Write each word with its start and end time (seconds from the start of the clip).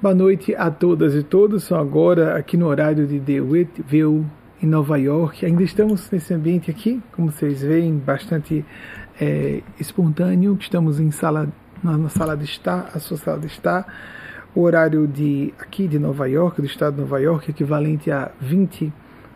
Boa 0.00 0.14
noite 0.14 0.54
a 0.54 0.70
todas 0.70 1.12
e 1.16 1.24
todos. 1.24 1.64
São 1.64 1.76
agora 1.76 2.36
aqui 2.36 2.56
no 2.56 2.68
horário 2.68 3.04
de 3.04 3.18
The 3.18 3.40
Whitville, 3.40 4.24
em 4.62 4.66
Nova 4.66 4.96
York. 4.96 5.44
Ainda 5.44 5.64
estamos 5.64 6.08
nesse 6.08 6.32
ambiente 6.32 6.70
aqui, 6.70 7.02
como 7.10 7.32
vocês 7.32 7.62
veem, 7.62 7.98
bastante 7.98 8.64
é, 9.20 9.60
espontâneo. 9.80 10.56
Estamos 10.60 11.00
em 11.00 11.10
sala, 11.10 11.48
na 11.82 12.08
sala 12.08 12.36
de 12.36 12.44
estar, 12.44 12.88
a 12.94 13.00
sua 13.00 13.16
sala 13.16 13.40
de 13.40 13.48
estar. 13.48 13.92
O 14.54 14.60
horário 14.60 15.04
de 15.04 15.52
aqui 15.58 15.88
de 15.88 15.98
Nova 15.98 16.28
York, 16.28 16.60
do 16.60 16.66
estado 16.68 16.94
de 16.94 17.00
Nova 17.00 17.18
York, 17.18 17.50
equivalente 17.50 18.08
a 18.08 18.30
20 18.40 18.92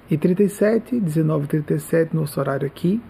e 0.08 0.16
37, 0.16 1.00
19 1.00 1.44
e 1.44 1.48
37, 1.48 2.14
nosso 2.14 2.38
horário 2.38 2.68
aqui. 2.68 3.02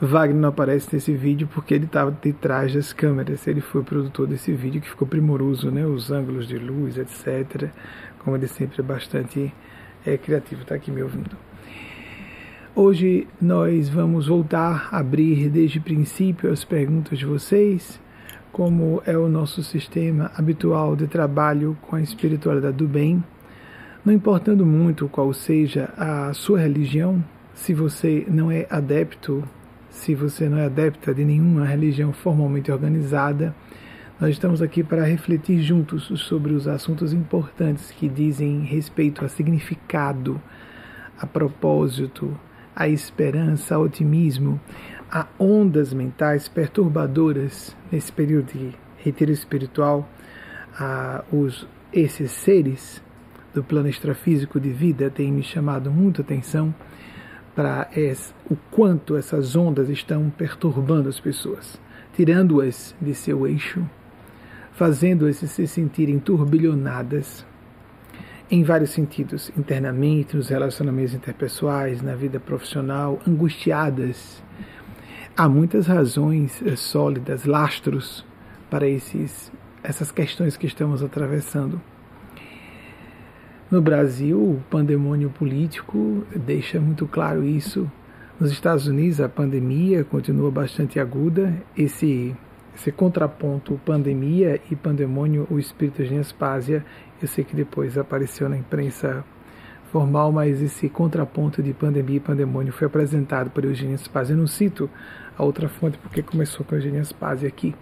Wagner 0.00 0.40
não 0.40 0.50
aparece 0.50 0.88
nesse 0.92 1.12
vídeo 1.12 1.48
porque 1.52 1.74
ele 1.74 1.86
estava 1.86 2.12
de 2.12 2.32
trás 2.32 2.72
das 2.72 2.92
câmeras. 2.92 3.46
Ele 3.48 3.60
foi 3.60 3.80
o 3.80 3.84
produtor 3.84 4.28
desse 4.28 4.52
vídeo 4.52 4.80
que 4.80 4.88
ficou 4.88 5.08
primoroso, 5.08 5.72
né? 5.72 5.84
Os 5.84 6.12
ângulos 6.12 6.46
de 6.46 6.56
luz, 6.56 6.96
etc. 6.96 7.68
Como 8.20 8.36
ele 8.36 8.46
sempre 8.46 8.80
é 8.80 8.84
bastante 8.84 9.52
é, 10.06 10.16
criativo, 10.16 10.62
está 10.62 10.76
aqui 10.76 10.92
me 10.92 11.02
ouvindo. 11.02 11.36
Hoje 12.76 13.26
nós 13.40 13.88
vamos 13.88 14.28
voltar 14.28 14.88
a 14.92 14.98
abrir 14.98 15.48
desde 15.48 15.78
o 15.78 15.82
princípio 15.82 16.52
as 16.52 16.64
perguntas 16.64 17.18
de 17.18 17.26
vocês, 17.26 18.00
como 18.52 19.02
é 19.04 19.18
o 19.18 19.28
nosso 19.28 19.64
sistema 19.64 20.30
habitual 20.36 20.94
de 20.94 21.08
trabalho 21.08 21.76
com 21.82 21.96
a 21.96 22.00
espiritualidade 22.00 22.76
do 22.76 22.86
bem. 22.86 23.22
Não 24.04 24.14
importando 24.14 24.64
muito 24.64 25.08
qual 25.08 25.32
seja 25.32 25.92
a 25.96 26.32
sua 26.34 26.60
religião, 26.60 27.22
se 27.52 27.74
você 27.74 28.24
não 28.28 28.48
é 28.48 28.64
adepto 28.70 29.42
se 29.98 30.14
você 30.14 30.48
não 30.48 30.58
é 30.58 30.66
adepta 30.66 31.12
de 31.12 31.24
nenhuma 31.24 31.66
religião 31.66 32.12
formalmente 32.12 32.70
organizada, 32.70 33.52
nós 34.20 34.30
estamos 34.30 34.62
aqui 34.62 34.84
para 34.84 35.04
refletir 35.04 35.60
juntos 35.60 36.04
sobre 36.22 36.52
os 36.52 36.68
assuntos 36.68 37.12
importantes 37.12 37.90
que 37.90 38.08
dizem 38.08 38.60
respeito 38.60 39.24
a 39.24 39.28
significado, 39.28 40.40
a 41.20 41.26
propósito, 41.26 42.38
a 42.76 42.88
esperança, 42.88 43.74
a 43.74 43.78
otimismo, 43.78 44.60
a 45.10 45.26
ondas 45.36 45.92
mentais 45.92 46.46
perturbadoras 46.46 47.76
nesse 47.90 48.12
período 48.12 48.52
de 48.52 48.74
retiro 48.98 49.32
espiritual, 49.32 50.08
a 50.78 51.24
os, 51.32 51.66
esses 51.92 52.30
seres 52.30 53.02
do 53.52 53.64
plano 53.64 53.88
extrafísico 53.88 54.60
de 54.60 54.70
vida 54.70 55.10
têm 55.10 55.32
me 55.32 55.42
chamado 55.42 55.90
muita 55.90 56.22
atenção 56.22 56.72
para 57.58 57.88
o 58.48 58.54
quanto 58.70 59.16
essas 59.16 59.56
ondas 59.56 59.88
estão 59.88 60.30
perturbando 60.30 61.08
as 61.08 61.18
pessoas, 61.18 61.76
tirando-as 62.14 62.94
de 63.02 63.12
seu 63.16 63.48
eixo, 63.48 63.84
fazendo-as 64.74 65.38
se 65.38 65.66
sentirem 65.66 66.20
turbilhonadas 66.20 67.44
em 68.48 68.62
vários 68.62 68.90
sentidos, 68.90 69.50
internamente, 69.58 70.36
nos 70.36 70.50
relacionamentos 70.50 71.14
interpessoais, 71.14 72.00
na 72.00 72.14
vida 72.14 72.38
profissional, 72.38 73.18
angustiadas. 73.26 74.40
Há 75.36 75.48
muitas 75.48 75.88
razões 75.88 76.62
eh, 76.62 76.76
sólidas, 76.76 77.44
lastros 77.44 78.24
para 78.70 78.86
esses, 78.86 79.50
essas 79.82 80.12
questões 80.12 80.56
que 80.56 80.68
estamos 80.68 81.02
atravessando. 81.02 81.82
No 83.70 83.82
Brasil, 83.82 84.38
o 84.38 84.62
pandemônio 84.70 85.28
político 85.28 86.24
deixa 86.34 86.80
muito 86.80 87.06
claro 87.06 87.44
isso. 87.44 87.86
Nos 88.40 88.50
Estados 88.50 88.86
Unidos, 88.86 89.20
a 89.20 89.28
pandemia 89.28 90.02
continua 90.04 90.50
bastante 90.50 90.98
aguda. 90.98 91.52
Esse, 91.76 92.34
esse 92.74 92.90
contraponto 92.90 93.78
pandemia 93.84 94.58
e 94.70 94.74
pandemônio, 94.74 95.46
o 95.50 95.58
espírito 95.58 96.02
de 96.02 96.16
Aspásia, 96.16 96.82
eu 97.20 97.28
sei 97.28 97.44
que 97.44 97.54
depois 97.54 97.98
apareceu 97.98 98.48
na 98.48 98.56
imprensa 98.56 99.22
formal, 99.92 100.32
mas 100.32 100.62
esse 100.62 100.88
contraponto 100.88 101.62
de 101.62 101.74
pandemia 101.74 102.16
e 102.16 102.20
pandemônio 102.20 102.72
foi 102.72 102.86
apresentado 102.86 103.50
por 103.50 103.66
Eugênio 103.66 103.96
Aspásia. 103.96 104.32
Eu 104.32 104.38
não 104.38 104.46
cito 104.46 104.88
a 105.36 105.44
outra 105.44 105.68
fonte 105.68 105.98
porque 105.98 106.22
começou 106.22 106.64
com 106.64 106.74
Eugênio 106.74 107.02
Aspásia 107.02 107.46
aqui 107.46 107.74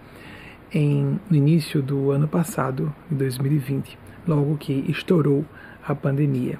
em, 0.73 1.17
no 1.29 1.37
início 1.37 1.81
do 1.81 2.11
ano 2.11 2.27
passado, 2.27 2.93
em 3.09 3.15
2020, 3.15 3.97
logo 4.27 4.57
que 4.57 4.83
estourou 4.89 5.45
a 5.87 5.95
pandemia. 5.95 6.59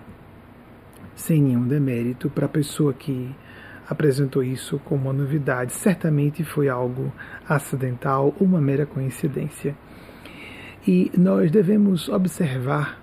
Sem 1.15 1.41
nenhum 1.41 1.67
demérito 1.67 2.29
para 2.29 2.45
a 2.45 2.49
pessoa 2.49 2.93
que 2.93 3.35
apresentou 3.89 4.43
isso 4.43 4.79
como 4.79 5.03
uma 5.03 5.13
novidade, 5.13 5.73
certamente 5.73 6.43
foi 6.43 6.69
algo 6.69 7.11
acidental, 7.47 8.33
uma 8.39 8.61
mera 8.61 8.85
coincidência. 8.85 9.75
E 10.87 11.11
nós 11.17 11.51
devemos 11.51 12.07
observar 12.07 13.01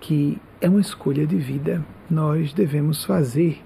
que 0.00 0.38
é 0.60 0.68
uma 0.68 0.80
escolha 0.80 1.26
de 1.26 1.36
vida. 1.36 1.84
Nós 2.10 2.52
devemos 2.52 3.04
fazer 3.04 3.62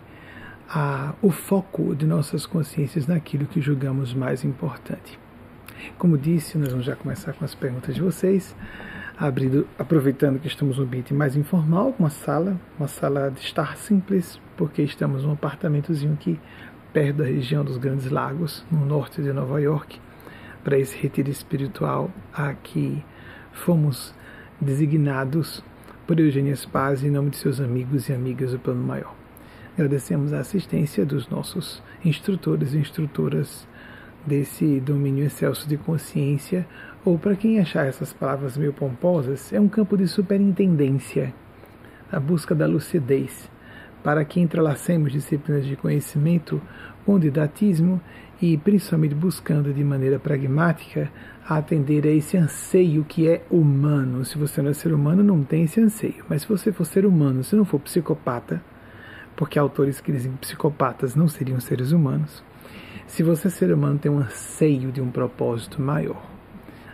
a, 0.68 1.14
o 1.20 1.30
foco 1.30 1.94
de 1.94 2.06
nossas 2.06 2.46
consciências 2.46 3.06
naquilo 3.06 3.46
que 3.46 3.60
julgamos 3.60 4.14
mais 4.14 4.44
importante. 4.44 5.18
Como 5.98 6.16
disse, 6.16 6.58
nós 6.58 6.70
vamos 6.70 6.86
já 6.86 6.94
começar 6.94 7.32
com 7.32 7.44
as 7.44 7.54
perguntas 7.54 7.94
de 7.94 8.00
vocês 8.00 8.54
abrindo, 9.20 9.68
aproveitando 9.78 10.40
que 10.40 10.46
estamos 10.46 10.78
num 10.78 10.84
ambiente 10.84 11.12
mais 11.12 11.36
informal, 11.36 11.94
uma 11.98 12.08
sala, 12.08 12.58
uma 12.78 12.88
sala 12.88 13.30
de 13.30 13.40
estar 13.40 13.76
simples, 13.76 14.40
porque 14.56 14.80
estamos 14.80 15.24
num 15.24 15.32
apartamentozinho 15.32 16.14
aqui 16.14 16.40
perto 16.90 17.18
da 17.18 17.24
região 17.24 17.62
dos 17.62 17.76
Grandes 17.76 18.10
Lagos, 18.10 18.64
no 18.70 18.84
norte 18.86 19.20
de 19.20 19.30
Nova 19.30 19.60
York, 19.60 20.00
para 20.64 20.78
esse 20.78 20.96
retiro 20.96 21.28
espiritual 21.28 22.10
a 22.32 22.54
que 22.54 23.04
fomos 23.52 24.14
designados 24.58 25.62
por 26.06 26.18
Eugênia 26.18 26.56
Spaz 26.56 27.04
em 27.04 27.10
nome 27.10 27.30
de 27.30 27.36
seus 27.36 27.60
amigos 27.60 28.08
e 28.08 28.14
amigas 28.14 28.52
do 28.52 28.58
Plano 28.58 28.82
Maior. 28.82 29.14
Agradecemos 29.74 30.32
a 30.32 30.40
assistência 30.40 31.04
dos 31.04 31.28
nossos 31.28 31.82
instrutores 32.02 32.72
e 32.72 32.78
instrutoras 32.78 33.68
desse 34.26 34.80
domínio 34.80 35.24
excelso 35.24 35.68
de 35.68 35.76
consciência, 35.76 36.66
ou 37.04 37.18
para 37.18 37.34
quem 37.34 37.58
achar 37.58 37.86
essas 37.86 38.12
palavras 38.12 38.56
meio 38.56 38.72
pomposas, 38.72 39.52
é 39.52 39.60
um 39.60 39.68
campo 39.68 39.96
de 39.96 40.06
superintendência, 40.06 41.32
a 42.12 42.20
busca 42.20 42.54
da 42.54 42.66
lucidez, 42.66 43.50
para 44.02 44.24
que 44.24 44.40
entrelacemos 44.40 45.12
disciplinas 45.12 45.64
de 45.64 45.76
conhecimento 45.76 46.60
com 47.06 47.18
didatismo 47.18 48.00
e 48.40 48.56
principalmente 48.56 49.14
buscando 49.14 49.72
de 49.72 49.84
maneira 49.84 50.18
pragmática 50.18 51.10
atender 51.46 52.06
a 52.06 52.10
esse 52.10 52.36
anseio 52.36 53.04
que 53.04 53.28
é 53.28 53.44
humano. 53.50 54.24
Se 54.24 54.38
você 54.38 54.62
não 54.62 54.70
é 54.70 54.74
ser 54.74 54.92
humano, 54.92 55.22
não 55.22 55.42
tem 55.42 55.64
esse 55.64 55.80
anseio. 55.80 56.24
Mas 56.28 56.42
se 56.42 56.48
você 56.48 56.72
for 56.72 56.84
ser 56.84 57.04
humano, 57.04 57.42
se 57.42 57.56
não 57.56 57.64
for 57.64 57.80
psicopata, 57.80 58.62
porque 59.34 59.58
autores 59.58 60.00
que 60.00 60.12
dizem 60.12 60.32
que 60.32 60.38
psicopatas 60.38 61.14
não 61.14 61.28
seriam 61.28 61.58
seres 61.60 61.92
humanos, 61.92 62.44
se 63.06 63.22
você, 63.22 63.50
ser 63.50 63.72
humano, 63.72 63.98
tem 63.98 64.10
um 64.10 64.18
anseio 64.18 64.92
de 64.92 65.00
um 65.00 65.10
propósito 65.10 65.82
maior, 65.82 66.29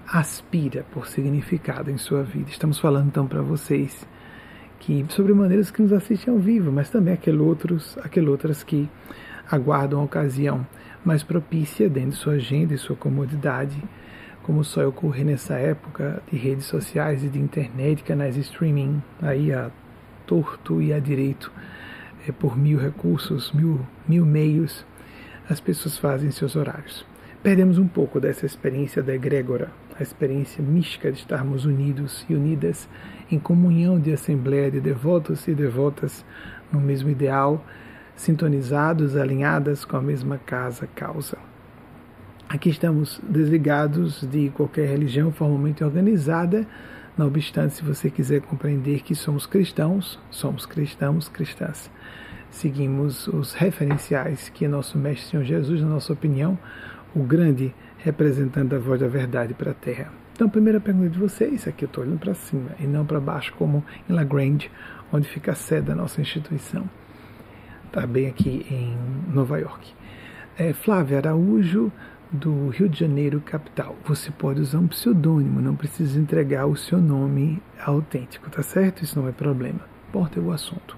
aspira 0.07 0.85
por 0.93 1.07
significado 1.07 1.91
em 1.91 1.99
sua 1.99 2.23
vida. 2.23 2.51
Estamos 2.51 2.79
falando 2.79 3.09
então 3.09 3.27
para 3.27 3.43
vocês 3.43 4.07
que 4.79 5.05
sobre 5.09 5.35
maneiras 5.35 5.71
que 5.71 5.83
nos 5.83 5.93
assistem 5.93 6.33
ao 6.33 6.39
vivo, 6.39 6.71
mas 6.71 6.89
também 6.91 7.15
aqueles 7.15 7.41
outros, 7.41 7.99
aquelas 7.99 8.31
outras 8.31 8.63
que 8.63 8.89
aguardam 9.51 10.01
a 10.01 10.05
ocasião 10.05 10.67
mais 11.05 11.23
propícia 11.23 11.89
dentro 11.89 12.11
de 12.11 12.17
sua 12.17 12.35
agenda 12.35 12.75
e 12.75 12.79
sua 12.79 12.97
comodidade, 12.97 13.83
como 14.43 14.63
só 14.63 14.87
ocorre 14.87 15.25
nessa 15.25 15.55
época 15.55 16.23
de 16.31 16.37
redes 16.37 16.67
sociais 16.67 17.25
e 17.25 17.29
de 17.29 17.39
internet, 17.39 18.05
canais 18.05 18.37
streaming, 18.37 19.03
aí 19.21 19.53
a 19.53 19.71
torto 20.27 20.81
e 20.81 20.93
a 20.93 21.01
direito, 21.01 21.51
é, 22.29 22.33
por 22.33 22.57
mil 22.57 22.79
recursos, 22.79 23.53
mil, 23.53 23.81
mil 24.07 24.25
meios 24.25 24.85
as 25.49 25.61
pessoas 25.61 25.97
fazem 25.97 26.31
seus 26.31 26.57
horários. 26.57 27.07
Perdemos 27.43 27.79
um 27.79 27.87
pouco 27.87 28.21
dessa 28.21 28.45
experiência 28.45 29.03
da 29.03 29.15
egrégora, 29.15 29.71
a 29.99 30.03
experiência 30.03 30.63
mística 30.63 31.11
de 31.11 31.19
estarmos 31.19 31.65
unidos 31.65 32.25
e 32.29 32.35
unidas 32.35 32.89
em 33.31 33.39
comunhão 33.39 33.99
de 33.99 34.13
assembleia 34.13 34.71
de 34.71 34.81
devotos 34.81 35.47
e 35.49 35.55
devotas 35.55 36.25
no 36.73 36.81
mesmo 36.81 37.09
ideal, 37.09 37.65
sintonizados, 38.15 39.17
alinhadas 39.17 39.85
com 39.85 39.97
a 39.97 40.03
mesma 40.03 40.39
casa 40.39 40.87
causa. 40.95 41.39
Aqui 42.49 42.71
estamos 42.71 43.21
desligados 43.29 44.27
de 44.27 44.51
qualquer 44.51 44.89
religião 44.89 45.33
formalmente 45.33 45.83
organizada, 45.83 46.67
não 47.17 47.27
obstante, 47.27 47.75
se 47.75 47.83
você 47.83 48.11
quiser 48.11 48.43
compreender 48.43 49.03
que 49.03 49.15
somos 49.15 49.47
cristãos, 49.47 50.19
somos 50.31 50.67
cristãos, 50.67 51.29
cristãs 51.29 51.91
seguimos 52.57 53.29
os 53.29 53.53
referenciais 53.53 54.49
que 54.49 54.67
nosso 54.67 54.97
Mestre 54.97 55.31
Senhor 55.31 55.45
Jesus, 55.45 55.81
na 55.81 55.89
nossa 55.89 56.13
opinião, 56.13 56.59
o 57.15 57.23
grande 57.23 57.75
representante 58.07 58.69
da 58.69 58.79
voz 58.79 59.01
da 59.01 59.09
verdade 59.09 59.53
para 59.53 59.73
a 59.73 59.75
Terra. 59.75 60.13
Então, 60.33 60.47
a 60.47 60.51
primeira 60.51 60.79
pergunta 60.79 61.11
de 61.11 61.19
vocês, 61.19 61.67
aqui 61.67 61.85
eu 61.85 61.89
estou 61.89 62.05
olhando 62.05 62.21
para 62.21 62.35
cima 62.35 62.71
e 62.79 62.87
não 62.87 63.05
para 63.05 63.19
baixo, 63.19 63.53
como 63.59 63.85
em 64.09 64.13
La 64.13 64.23
Grande, 64.23 64.71
onde 65.13 65.27
fica 65.27 65.51
a 65.51 65.55
sede 65.57 65.89
da 65.89 65.95
nossa 65.97 66.21
instituição. 66.21 66.89
Está 67.87 68.07
bem 68.07 68.29
aqui 68.29 68.65
em 68.71 68.97
Nova 69.35 69.59
York. 69.59 69.93
É, 70.57 70.73
Flávia 70.73 71.19
Araújo, 71.19 71.91
do 72.31 72.69
Rio 72.69 72.89
de 72.89 73.01
Janeiro, 73.01 73.41
capital. 73.41 73.97
Você 74.05 74.31
pode 74.31 74.61
usar 74.61 74.79
um 74.79 74.87
pseudônimo, 74.87 75.61
não 75.61 75.75
precisa 75.75 76.21
entregar 76.21 76.67
o 76.67 76.77
seu 76.77 76.99
nome 76.99 77.61
autêntico, 77.85 78.49
tá 78.49 78.63
certo? 78.63 79.03
Isso 79.03 79.21
não 79.21 79.29
é 79.29 79.33
problema. 79.33 79.81
Importa 80.09 80.39
é 80.39 80.43
o 80.43 80.53
assunto. 80.53 80.97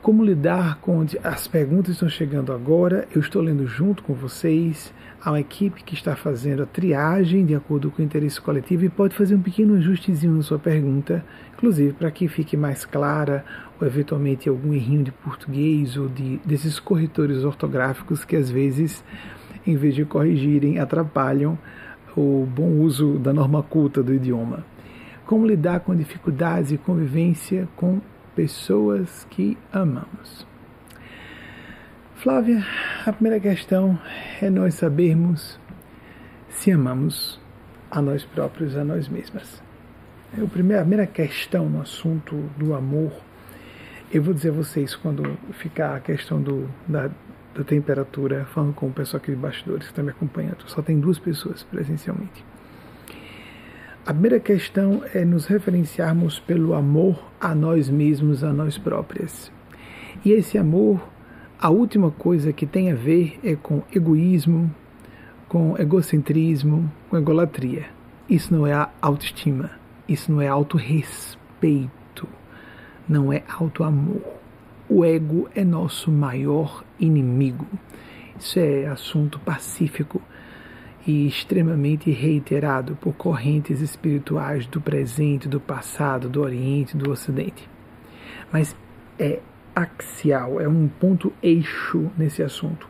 Como 0.00 0.24
lidar 0.24 0.78
com 0.78 1.04
as 1.24 1.48
perguntas 1.48 1.94
estão 1.94 2.08
chegando 2.08 2.52
agora? 2.52 3.08
Eu 3.12 3.20
estou 3.20 3.42
lendo 3.42 3.66
junto 3.66 4.04
com 4.04 4.14
vocês. 4.14 4.94
Há 5.24 5.30
uma 5.30 5.38
equipe 5.38 5.84
que 5.84 5.94
está 5.94 6.16
fazendo 6.16 6.64
a 6.64 6.66
triagem 6.66 7.46
de 7.46 7.54
acordo 7.54 7.92
com 7.92 8.02
o 8.02 8.04
interesse 8.04 8.40
coletivo 8.40 8.84
e 8.84 8.88
pode 8.88 9.14
fazer 9.14 9.36
um 9.36 9.40
pequeno 9.40 9.76
ajustezinho 9.76 10.34
na 10.34 10.42
sua 10.42 10.58
pergunta, 10.58 11.24
inclusive 11.54 11.92
para 11.92 12.10
que 12.10 12.26
fique 12.26 12.56
mais 12.56 12.84
clara 12.84 13.44
ou 13.80 13.86
eventualmente 13.86 14.48
algum 14.48 14.74
errinho 14.74 15.04
de 15.04 15.12
português 15.12 15.96
ou 15.96 16.08
de 16.08 16.38
desses 16.38 16.80
corretores 16.80 17.44
ortográficos 17.44 18.24
que 18.24 18.34
às 18.34 18.50
vezes, 18.50 19.04
em 19.64 19.76
vez 19.76 19.94
de 19.94 20.04
corrigirem, 20.04 20.80
atrapalham 20.80 21.56
o 22.16 22.44
bom 22.44 22.80
uso 22.80 23.16
da 23.20 23.32
norma 23.32 23.62
culta 23.62 24.02
do 24.02 24.12
idioma. 24.12 24.66
Como 25.24 25.46
lidar 25.46 25.78
com 25.80 25.94
dificuldades 25.94 26.72
e 26.72 26.78
convivência 26.78 27.68
com 27.76 28.00
pessoas 28.34 29.24
que 29.30 29.56
amamos. 29.72 30.51
Flávia, 32.22 32.64
a 33.04 33.12
primeira 33.12 33.40
questão 33.40 33.98
é 34.40 34.48
nós 34.48 34.74
sabermos 34.74 35.58
se 36.48 36.70
amamos 36.70 37.40
a 37.90 38.00
nós 38.00 38.24
próprios, 38.24 38.76
a 38.76 38.84
nós 38.84 39.08
mesmas. 39.08 39.60
É 40.38 40.40
a 40.40 40.46
primeira 40.46 41.04
questão 41.04 41.68
no 41.68 41.80
assunto 41.80 42.36
do 42.56 42.74
amor, 42.74 43.10
eu 44.12 44.22
vou 44.22 44.32
dizer 44.32 44.50
a 44.50 44.52
vocês 44.52 44.94
quando 44.94 45.36
ficar 45.54 45.96
a 45.96 46.00
questão 46.00 46.40
do, 46.40 46.70
da, 46.86 47.10
da 47.56 47.64
temperatura, 47.64 48.44
falando 48.54 48.72
com 48.72 48.86
o 48.86 48.92
pessoal 48.92 49.20
aqui 49.20 49.32
de 49.32 49.36
bastidores 49.36 49.86
que 49.86 49.92
está 49.92 50.04
me 50.04 50.10
acompanhando. 50.10 50.62
Só 50.68 50.80
tem 50.80 51.00
duas 51.00 51.18
pessoas 51.18 51.64
presencialmente. 51.64 52.44
A 54.06 54.12
primeira 54.12 54.38
questão 54.38 55.02
é 55.12 55.24
nos 55.24 55.46
referenciarmos 55.46 56.38
pelo 56.38 56.72
amor 56.74 57.32
a 57.40 57.52
nós 57.52 57.90
mesmos, 57.90 58.44
a 58.44 58.52
nós 58.52 58.78
próprias. 58.78 59.50
E 60.24 60.30
esse 60.30 60.56
amor, 60.56 61.11
a 61.62 61.70
última 61.70 62.10
coisa 62.10 62.52
que 62.52 62.66
tem 62.66 62.90
a 62.90 62.94
ver 62.96 63.38
é 63.44 63.54
com 63.54 63.84
egoísmo, 63.94 64.68
com 65.48 65.78
egocentrismo, 65.78 66.90
com 67.08 67.16
egolatria. 67.16 67.86
Isso 68.28 68.52
não 68.52 68.66
é 68.66 68.88
autoestima, 69.00 69.70
isso 70.08 70.32
não 70.32 70.40
é 70.40 70.48
autorrespeito, 70.48 72.26
não 73.08 73.32
é 73.32 73.44
autoamor. 73.48 74.22
O 74.88 75.04
ego 75.04 75.48
é 75.54 75.62
nosso 75.62 76.10
maior 76.10 76.82
inimigo. 76.98 77.68
Isso 78.36 78.58
é 78.58 78.86
assunto 78.86 79.38
pacífico 79.38 80.20
e 81.06 81.28
extremamente 81.28 82.10
reiterado 82.10 82.96
por 82.96 83.12
correntes 83.14 83.80
espirituais 83.80 84.66
do 84.66 84.80
presente, 84.80 85.46
do 85.46 85.60
passado, 85.60 86.28
do 86.28 86.42
Oriente, 86.42 86.96
do 86.96 87.08
Ocidente. 87.08 87.70
Mas 88.52 88.74
é 89.16 89.38
axial, 89.74 90.60
é 90.60 90.68
um 90.68 90.88
ponto 90.88 91.32
eixo 91.42 92.10
nesse 92.16 92.42
assunto. 92.42 92.88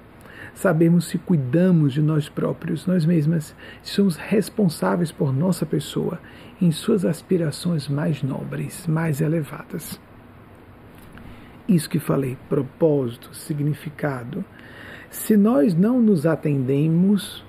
Sabemos 0.54 1.06
se 1.06 1.18
cuidamos 1.18 1.92
de 1.92 2.02
nós 2.02 2.28
próprios, 2.28 2.86
nós 2.86 3.06
mesmas, 3.06 3.54
se 3.82 3.94
somos 3.94 4.16
responsáveis 4.16 5.10
por 5.10 5.32
nossa 5.32 5.64
pessoa 5.64 6.20
em 6.60 6.70
suas 6.70 7.04
aspirações 7.04 7.88
mais 7.88 8.22
nobres, 8.22 8.86
mais 8.86 9.20
elevadas. 9.20 9.98
Isso 11.66 11.88
que 11.88 11.98
falei, 11.98 12.36
propósito, 12.48 13.34
significado. 13.34 14.44
Se 15.08 15.36
nós 15.36 15.74
não 15.74 16.00
nos 16.00 16.26
atendemos, 16.26 17.44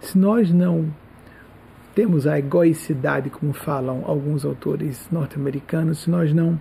se 0.00 0.18
nós 0.18 0.50
não 0.50 0.92
temos 1.94 2.26
a 2.26 2.38
egoicidade, 2.38 3.30
como 3.30 3.52
falam 3.52 4.02
alguns 4.04 4.44
autores 4.44 5.08
norte-americanos, 5.10 6.00
se 6.00 6.10
nós 6.10 6.32
não 6.32 6.58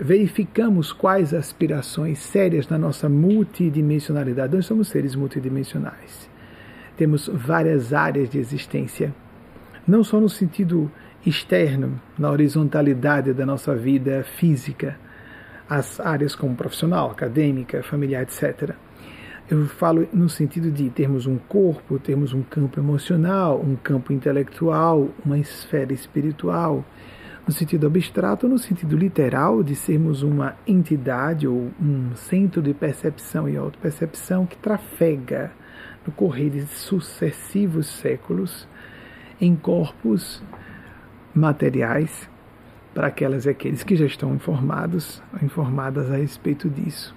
verificamos 0.00 0.92
quais 0.92 1.34
aspirações 1.34 2.18
sérias 2.18 2.68
na 2.68 2.78
nossa 2.78 3.08
multidimensionalidade, 3.08 4.54
nós 4.54 4.66
somos 4.66 4.88
seres 4.88 5.14
multidimensionais. 5.14 6.30
Temos 6.96 7.28
várias 7.28 7.92
áreas 7.92 8.30
de 8.30 8.38
existência, 8.38 9.14
não 9.86 10.04
só 10.04 10.20
no 10.20 10.28
sentido 10.28 10.90
externo, 11.24 12.00
na 12.18 12.30
horizontalidade 12.30 13.32
da 13.32 13.44
nossa 13.44 13.74
vida 13.74 14.24
física, 14.36 14.96
as 15.68 15.98
áreas 16.00 16.34
como 16.34 16.54
profissional, 16.54 17.10
acadêmica, 17.10 17.82
familiar, 17.82 18.22
etc 18.22 18.74
eu 19.52 19.66
falo 19.66 20.08
no 20.14 20.30
sentido 20.30 20.70
de 20.70 20.88
termos 20.88 21.26
um 21.26 21.36
corpo, 21.36 21.98
termos 21.98 22.32
um 22.32 22.42
campo 22.42 22.80
emocional, 22.80 23.60
um 23.60 23.76
campo 23.76 24.10
intelectual, 24.10 25.08
uma 25.24 25.38
esfera 25.38 25.92
espiritual, 25.92 26.82
no 27.46 27.52
sentido 27.52 27.86
abstrato, 27.86 28.48
no 28.48 28.58
sentido 28.58 28.96
literal, 28.96 29.62
de 29.62 29.74
sermos 29.74 30.22
uma 30.22 30.56
entidade 30.66 31.46
ou 31.46 31.70
um 31.80 32.14
centro 32.14 32.62
de 32.62 32.72
percepção 32.72 33.48
e 33.48 33.56
autopercepção 33.56 34.46
que 34.46 34.56
trafega 34.56 35.50
no 36.06 36.12
correr 36.12 36.50
de 36.50 36.66
sucessivos 36.66 37.86
séculos 37.86 38.68
em 39.40 39.56
corpos 39.56 40.42
materiais 41.34 42.28
para 42.94 43.08
aquelas 43.08 43.46
e 43.46 43.50
aqueles 43.50 43.82
que 43.82 43.96
já 43.96 44.06
estão 44.06 44.34
informados, 44.34 45.22
informadas 45.42 46.10
a 46.10 46.16
respeito 46.16 46.68
disso 46.68 47.14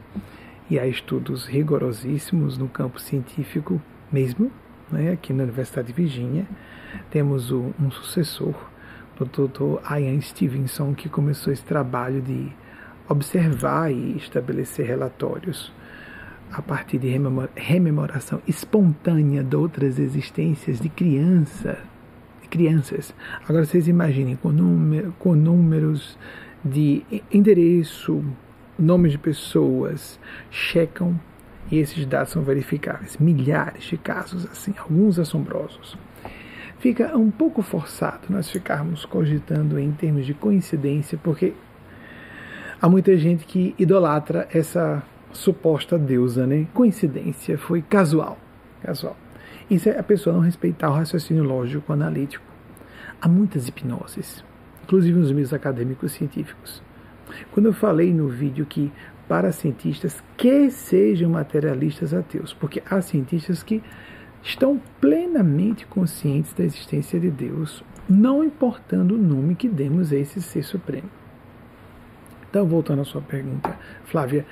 e 0.70 0.80
há 0.80 0.88
estudos 0.88 1.46
rigorosíssimos 1.46 2.58
no 2.58 2.68
campo 2.68 3.00
científico 3.00 3.82
mesmo, 4.12 4.52
né, 4.92 5.12
aqui 5.12 5.34
na 5.34 5.44
Universidade 5.44 5.88
de 5.90 5.94
Virgínia. 5.94 6.48
Temos 7.12 7.52
um 7.52 7.92
sucessor, 7.92 8.56
o 9.20 9.26
Dr. 9.26 9.82
Ian 9.98 10.20
Stevenson, 10.22 10.94
que 10.94 11.08
começou 11.08 11.54
esse 11.54 11.64
trabalho 11.64 12.22
de 12.22 12.52
observar 13.08 13.92
e 13.92 14.18
estabelecer 14.18 14.86
relatórios 14.86 15.72
a 16.52 16.62
partir 16.62 16.98
de 16.98 17.10
rememoração 17.56 18.42
espontânea 18.48 19.44
de 19.44 19.56
outras 19.56 20.00
existências 20.00 20.80
de 20.80 20.90
criança, 20.90 21.78
de 22.42 22.48
crianças. 22.48 23.14
Agora 23.48 23.66
vocês 23.66 23.88
imaginem 23.88 24.36
com, 24.36 24.52
número, 24.52 25.14
com 25.20 25.36
números 25.36 26.18
de 26.64 27.04
endereço, 27.32 28.24
nomes 28.78 29.14
de 29.14 29.18
pessoas, 29.18 30.20
checam 30.50 31.20
e 31.72 31.78
esses 31.78 32.06
dados 32.06 32.32
são 32.32 32.44
verificáveis. 32.44 33.18
Milhares 33.18 33.84
de 33.84 33.98
casos 33.98 34.46
assim, 34.46 34.74
alguns 34.78 35.20
assombrosos. 35.20 35.98
Fica 36.86 37.18
um 37.18 37.32
pouco 37.32 37.64
forçado 37.64 38.28
nós 38.30 38.48
ficarmos 38.48 39.06
cogitando 39.06 39.80
em 39.80 39.92
termos 39.92 40.24
de 40.24 40.36
coincidência, 40.36 41.18
porque 41.18 41.56
há 42.80 42.88
muita 42.88 43.18
gente 43.18 43.44
que 43.44 43.74
idolatra 43.76 44.48
essa 44.54 45.02
suposta 45.32 45.98
deusa, 45.98 46.46
né? 46.46 46.68
Coincidência, 46.76 47.58
foi 47.58 47.82
casual. 47.82 48.38
Casual. 48.84 49.18
Isso 49.68 49.90
é 49.90 49.98
a 49.98 50.04
pessoa 50.04 50.36
não 50.36 50.44
respeitar 50.44 50.92
o 50.92 50.94
raciocínio 50.94 51.44
lógico 51.44 51.92
analítico. 51.92 52.46
Há 53.20 53.28
muitas 53.28 53.68
hipnoses, 53.68 54.46
inclusive 54.84 55.18
nos 55.18 55.32
meios 55.32 55.54
acadêmicos 55.54 56.12
científicos 56.12 56.84
quando 57.52 57.68
eu 57.68 57.74
falei 57.74 58.14
no 58.14 58.28
vídeo 58.28 58.66
que 58.66 58.92
para 59.28 59.52
cientistas 59.52 60.24
que 60.38 60.70
sejam 60.70 61.32
materialistas 61.32 62.14
ateus, 62.14 62.54
porque 62.54 62.82
há 62.90 63.02
cientistas 63.02 63.64
que 63.64 63.82
estão 64.46 64.80
plenamente 65.02 65.88
conscientes 65.88 66.54
da 66.54 66.64
existência 66.64 67.20
de 67.20 67.32
Deus, 67.32 67.84
não 68.08 68.44
importando 68.44 69.16
o 69.16 69.18
nome 69.18 69.56
que 69.56 69.68
demos 69.68 70.14
a 70.14 70.16
esse 70.16 70.40
ser 70.40 70.64
supremo. 70.64 71.10
Então, 72.48 72.66
voltando 72.68 73.02
à 73.02 73.06
sua 73.06 73.22
pergunta, 73.22 73.76
Flávia, 74.06 74.46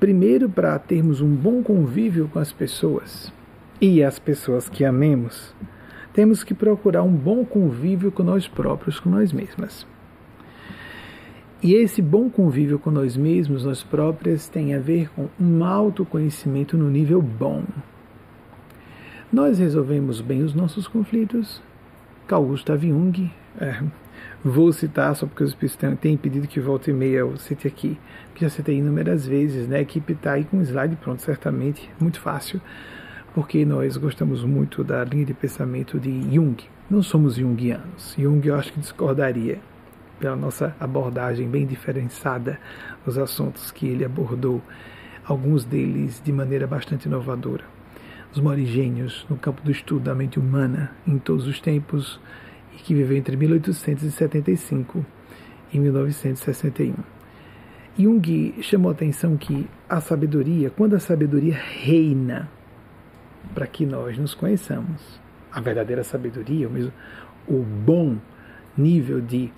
primeiro 0.00 0.48
para 0.48 0.78
termos 0.78 1.20
um 1.20 1.32
bom 1.32 1.62
convívio 1.62 2.28
com 2.28 2.38
as 2.38 2.50
pessoas 2.50 3.30
e 3.78 4.02
as 4.02 4.18
pessoas 4.18 4.70
que 4.70 4.86
amemos, 4.86 5.54
temos 6.14 6.42
que 6.42 6.54
procurar 6.54 7.02
um 7.02 7.14
bom 7.14 7.44
convívio 7.44 8.10
com 8.10 8.22
nós 8.22 8.48
próprios, 8.48 8.98
com 8.98 9.10
nós 9.10 9.32
mesmas. 9.32 9.86
E 11.62 11.74
esse 11.74 12.00
bom 12.00 12.28
convívio 12.30 12.78
com 12.78 12.90
nós 12.90 13.16
mesmos, 13.16 13.64
nós 13.64 13.84
próprias, 13.84 14.48
tem 14.48 14.74
a 14.74 14.80
ver 14.80 15.10
com 15.10 15.28
um 15.38 15.62
autoconhecimento 15.62 16.76
no 16.76 16.90
nível 16.90 17.20
bom. 17.20 17.62
Nós 19.32 19.58
resolvemos 19.58 20.20
bem 20.20 20.42
os 20.42 20.52
nossos 20.52 20.86
conflitos. 20.86 21.62
Carl 22.26 22.44
Gustav 22.44 22.86
Jung, 22.86 23.32
é, 23.58 23.82
vou 24.44 24.70
citar 24.74 25.16
só 25.16 25.26
porque 25.26 25.42
os 25.42 25.52
espíritos 25.52 25.98
têm 25.98 26.18
pedido 26.18 26.46
que 26.46 26.60
volte 26.60 26.90
e 26.90 26.92
meia 26.92 27.20
eu 27.20 27.34
cite 27.38 27.66
aqui, 27.66 27.98
que 28.34 28.42
já 28.42 28.50
citei 28.50 28.76
inúmeras 28.76 29.26
vezes, 29.26 29.66
né? 29.66 29.78
A 29.78 29.80
equipe 29.80 30.12
está 30.12 30.32
aí 30.32 30.44
com 30.44 30.58
um 30.58 30.60
slide 30.60 30.96
pronto, 30.96 31.22
certamente, 31.22 31.88
muito 31.98 32.20
fácil, 32.20 32.60
porque 33.34 33.64
nós 33.64 33.96
gostamos 33.96 34.44
muito 34.44 34.84
da 34.84 35.02
linha 35.02 35.24
de 35.24 35.32
pensamento 35.32 35.98
de 35.98 36.10
Jung. 36.30 36.62
Não 36.90 37.02
somos 37.02 37.36
jungianos. 37.36 38.14
Jung 38.18 38.46
eu 38.46 38.54
acho 38.54 38.70
que 38.70 38.80
discordaria 38.80 39.60
pela 40.20 40.36
nossa 40.36 40.76
abordagem 40.78 41.48
bem 41.48 41.66
diferenciada 41.66 42.60
os 43.06 43.16
assuntos 43.16 43.70
que 43.70 43.86
ele 43.86 44.04
abordou, 44.04 44.60
alguns 45.24 45.64
deles 45.64 46.20
de 46.22 46.30
maneira 46.30 46.66
bastante 46.66 47.06
inovadora. 47.06 47.71
Os 48.32 48.40
morigênios 48.40 49.26
no 49.28 49.36
campo 49.36 49.62
do 49.62 49.70
estudo 49.70 50.04
da 50.04 50.14
mente 50.14 50.38
humana 50.38 50.90
em 51.06 51.18
todos 51.18 51.46
os 51.46 51.60
tempos 51.60 52.18
e 52.74 52.76
que 52.76 52.94
viveu 52.94 53.16
entre 53.16 53.36
1875 53.36 55.04
e 55.72 55.78
1961. 55.78 56.94
Jung 57.98 58.54
chamou 58.62 58.90
a 58.90 58.94
atenção 58.94 59.36
que 59.36 59.68
a 59.88 60.00
sabedoria, 60.00 60.70
quando 60.70 60.96
a 60.96 61.00
sabedoria 61.00 61.54
reina, 61.54 62.48
para 63.54 63.66
que 63.66 63.84
nós 63.84 64.16
nos 64.16 64.34
conheçamos, 64.34 65.20
a 65.52 65.60
verdadeira 65.60 66.02
sabedoria, 66.02 66.68
o, 66.68 66.70
mesmo, 66.70 66.92
o 67.46 67.58
bom 67.58 68.16
nível 68.76 69.20
de 69.20 69.52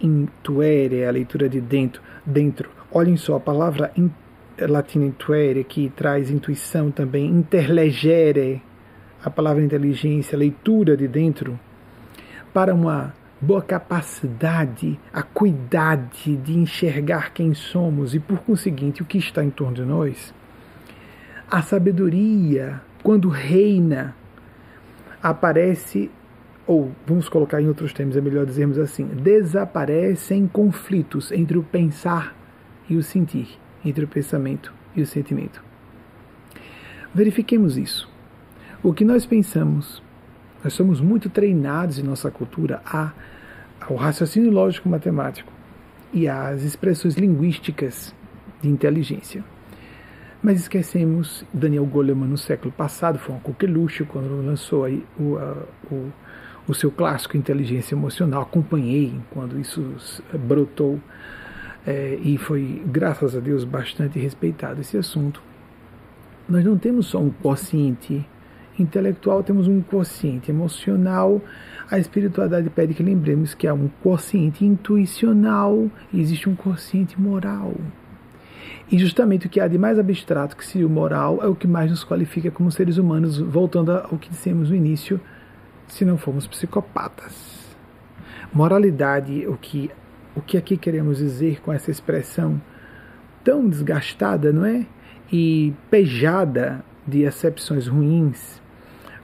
intuere, 0.00 1.04
a 1.04 1.10
leitura 1.10 1.48
de 1.48 1.60
dentro, 1.60 2.00
dentro. 2.24 2.70
Olhem 2.90 3.18
só, 3.18 3.36
a 3.36 3.40
palavra 3.40 3.92
in, 3.96 4.10
latina 4.60 5.04
intuere, 5.04 5.64
que 5.64 5.90
traz 5.90 6.30
intuição 6.30 6.90
também, 6.90 7.26
interlegere, 7.26 8.62
a 9.24 9.30
palavra 9.30 9.62
inteligência, 9.62 10.36
leitura 10.36 10.96
de 10.96 11.08
dentro, 11.08 11.58
para 12.52 12.74
uma 12.74 13.14
boa 13.40 13.62
capacidade, 13.62 14.98
acuidade 15.12 16.36
de 16.36 16.58
enxergar 16.58 17.32
quem 17.32 17.52
somos 17.54 18.14
e, 18.14 18.20
por 18.20 18.38
conseguinte, 18.38 19.02
o 19.02 19.04
que 19.04 19.18
está 19.18 19.44
em 19.44 19.50
torno 19.50 19.74
de 19.74 19.82
nós. 19.82 20.34
A 21.50 21.60
sabedoria, 21.60 22.80
quando 23.02 23.28
reina, 23.28 24.14
aparece, 25.22 26.10
ou 26.66 26.92
vamos 27.06 27.28
colocar 27.28 27.60
em 27.60 27.68
outros 27.68 27.92
termos, 27.92 28.16
é 28.16 28.20
melhor 28.20 28.46
dizermos 28.46 28.78
assim, 28.78 29.06
desaparecem 29.06 30.46
conflitos 30.46 31.30
entre 31.32 31.58
o 31.58 31.62
pensar 31.62 32.34
e 32.88 32.96
o 32.96 33.02
sentir, 33.02 33.58
entre 33.84 34.04
o 34.04 34.08
pensamento 34.08 34.72
e 34.94 35.02
o 35.02 35.06
sentimento. 35.06 35.62
Verifiquemos 37.14 37.76
isso. 37.76 38.08
O 38.82 38.92
que 38.92 39.04
nós 39.04 39.24
pensamos, 39.24 40.02
nós 40.62 40.72
somos 40.72 41.00
muito 41.00 41.30
treinados 41.30 41.98
em 41.98 42.02
nossa 42.02 42.30
cultura 42.30 42.82
a 42.84 43.12
ao 43.88 43.96
raciocínio 43.96 44.50
lógico 44.50 44.88
matemático 44.88 45.52
e 46.12 46.28
às 46.28 46.62
expressões 46.62 47.16
linguísticas 47.16 48.14
de 48.62 48.68
inteligência. 48.68 49.44
Mas 50.42 50.60
esquecemos 50.60 51.44
Daniel 51.52 51.86
Goleman 51.86 52.26
no 52.26 52.38
século 52.38 52.72
passado, 52.72 53.18
foi 53.18 53.34
um 53.34 53.40
coqueluche 53.40 54.04
quando 54.04 54.44
lançou 54.44 54.84
aí 54.84 55.04
o, 55.18 55.36
o, 55.90 56.12
o 56.68 56.74
seu 56.74 56.90
clássico 56.90 57.36
Inteligência 57.36 57.94
Emocional. 57.94 58.42
Acompanhei 58.42 59.14
quando 59.30 59.58
isso 59.58 59.82
brotou 60.46 61.00
é, 61.86 62.18
e 62.22 62.38
foi, 62.38 62.82
graças 62.86 63.36
a 63.36 63.40
Deus, 63.40 63.64
bastante 63.64 64.18
respeitado 64.18 64.80
esse 64.80 64.96
assunto. 64.96 65.42
Nós 66.48 66.64
não 66.64 66.76
temos 66.76 67.06
só 67.06 67.18
um 67.18 67.30
quociente 67.30 68.26
intelectual, 68.78 69.42
temos 69.42 69.68
um 69.68 69.80
quociente 69.80 70.50
emocional 70.50 71.40
a 71.90 71.98
espiritualidade 71.98 72.70
pede 72.70 72.94
que 72.94 73.02
lembremos 73.02 73.54
que 73.54 73.66
há 73.66 73.74
um 73.74 73.88
consciente 74.02 74.64
intuicional 74.64 75.90
e 76.12 76.20
existe 76.20 76.48
um 76.48 76.54
consciente 76.54 77.20
moral. 77.20 77.74
E 78.90 78.98
justamente 78.98 79.46
o 79.46 79.50
que 79.50 79.60
há 79.60 79.68
de 79.68 79.78
mais 79.78 79.98
abstrato, 79.98 80.56
que 80.56 80.64
seria 80.64 80.86
o 80.86 80.90
moral, 80.90 81.40
é 81.42 81.46
o 81.46 81.54
que 81.54 81.66
mais 81.66 81.90
nos 81.90 82.02
qualifica 82.02 82.50
como 82.50 82.70
seres 82.70 82.96
humanos, 82.96 83.38
voltando 83.38 83.92
ao 83.92 84.18
que 84.18 84.30
dissemos 84.30 84.70
no 84.70 84.76
início, 84.76 85.20
se 85.86 86.04
não 86.04 86.16
formos 86.16 86.46
psicopatas. 86.46 87.76
Moralidade, 88.52 89.46
o 89.46 89.56
que, 89.56 89.90
o 90.36 90.40
que 90.40 90.56
aqui 90.56 90.76
queremos 90.76 91.18
dizer 91.18 91.60
com 91.60 91.72
essa 91.72 91.90
expressão 91.90 92.60
tão 93.42 93.68
desgastada, 93.68 94.52
não 94.52 94.64
é? 94.64 94.86
E 95.32 95.72
pejada 95.90 96.84
de 97.06 97.26
acepções 97.26 97.86
ruins, 97.86 98.60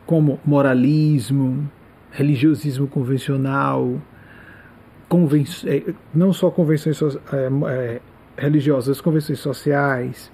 como 0.07 0.39
moralismo, 0.45 1.71
religiosismo 2.11 2.87
convencional, 2.87 4.01
conven 5.09 5.45
é, 5.67 5.95
não 6.15 6.33
só 6.33 6.51
convenções 6.51 7.01
é, 7.03 7.49
é, 7.69 8.01
religiosas, 8.37 9.01
convenções 9.01 9.39
sociais, 9.41 10.31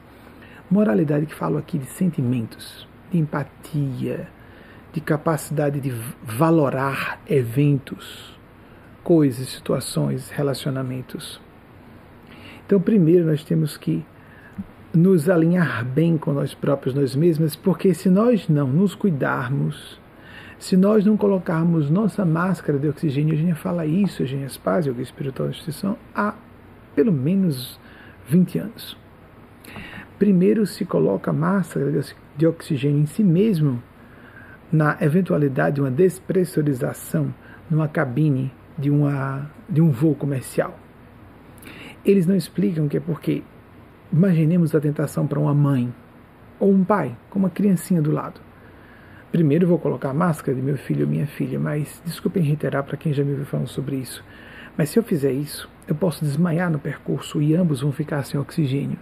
moralidade 0.70 1.26
que 1.26 1.34
falo 1.34 1.56
aqui 1.56 1.78
de 1.78 1.86
sentimentos, 1.86 2.86
de 3.10 3.18
empatia, 3.18 4.28
de 4.92 5.00
capacidade 5.00 5.80
de 5.80 5.92
valorar 6.22 7.20
eventos, 7.28 8.35
coisas, 9.06 9.50
situações, 9.50 10.30
relacionamentos. 10.30 11.40
Então, 12.66 12.80
primeiro 12.80 13.24
nós 13.24 13.44
temos 13.44 13.76
que 13.76 14.04
nos 14.92 15.30
alinhar 15.30 15.84
bem 15.84 16.18
com 16.18 16.32
nós 16.32 16.54
próprios, 16.54 16.92
nós 16.92 17.14
mesmos, 17.14 17.54
porque 17.54 17.94
se 17.94 18.10
nós 18.10 18.48
não 18.48 18.66
nos 18.66 18.96
cuidarmos, 18.96 20.00
se 20.58 20.76
nós 20.76 21.06
não 21.06 21.16
colocarmos 21.16 21.88
nossa 21.88 22.24
máscara 22.24 22.80
de 22.80 22.88
oxigênio, 22.88 23.34
a 23.34 23.36
gente 23.36 23.54
fala 23.54 23.86
isso, 23.86 24.24
a 24.24 24.26
gente 24.26 24.58
Paz, 24.58 24.86
Yoga 24.86 25.00
Espiritual 25.00 25.50
Instituição, 25.50 25.96
há 26.12 26.34
pelo 26.96 27.12
menos 27.12 27.78
20 28.26 28.58
anos. 28.58 28.96
Primeiro 30.18 30.66
se 30.66 30.84
coloca 30.84 31.30
a 31.30 31.32
máscara 31.32 31.92
de 32.36 32.44
oxigênio 32.44 33.02
em 33.02 33.06
si 33.06 33.22
mesmo, 33.22 33.80
na 34.72 34.96
eventualidade 35.00 35.76
de 35.76 35.80
uma 35.80 35.92
despressurização 35.92 37.32
numa 37.70 37.86
cabine 37.86 38.50
de, 38.78 38.90
uma, 38.90 39.50
de 39.68 39.80
um 39.80 39.90
voo 39.90 40.14
comercial. 40.14 40.78
Eles 42.04 42.26
não 42.26 42.36
explicam 42.36 42.88
que 42.88 42.96
é 42.96 43.00
porque, 43.00 43.42
imaginemos 44.12 44.74
a 44.74 44.80
tentação 44.80 45.26
para 45.26 45.40
uma 45.40 45.54
mãe 45.54 45.92
ou 46.58 46.72
um 46.72 46.84
pai 46.84 47.16
com 47.30 47.38
uma 47.38 47.50
criancinha 47.50 48.00
do 48.00 48.10
lado. 48.10 48.40
Primeiro 49.32 49.66
vou 49.66 49.78
colocar 49.78 50.10
a 50.10 50.14
máscara 50.14 50.56
de 50.56 50.62
meu 50.62 50.78
filho 50.78 51.04
ou 51.04 51.10
minha 51.10 51.26
filha, 51.26 51.58
mas 51.58 52.00
desculpem 52.04 52.42
reiterar 52.42 52.84
para 52.84 52.96
quem 52.96 53.12
já 53.12 53.24
me 53.24 53.32
ouviu 53.32 53.44
falando 53.44 53.68
sobre 53.68 53.96
isso. 53.96 54.24
Mas 54.76 54.90
se 54.90 54.98
eu 54.98 55.02
fizer 55.02 55.32
isso, 55.32 55.68
eu 55.88 55.94
posso 55.94 56.24
desmaiar 56.24 56.70
no 56.70 56.78
percurso 56.78 57.42
e 57.42 57.54
ambos 57.54 57.80
vão 57.80 57.92
ficar 57.92 58.22
sem 58.22 58.38
oxigênio. 58.38 58.98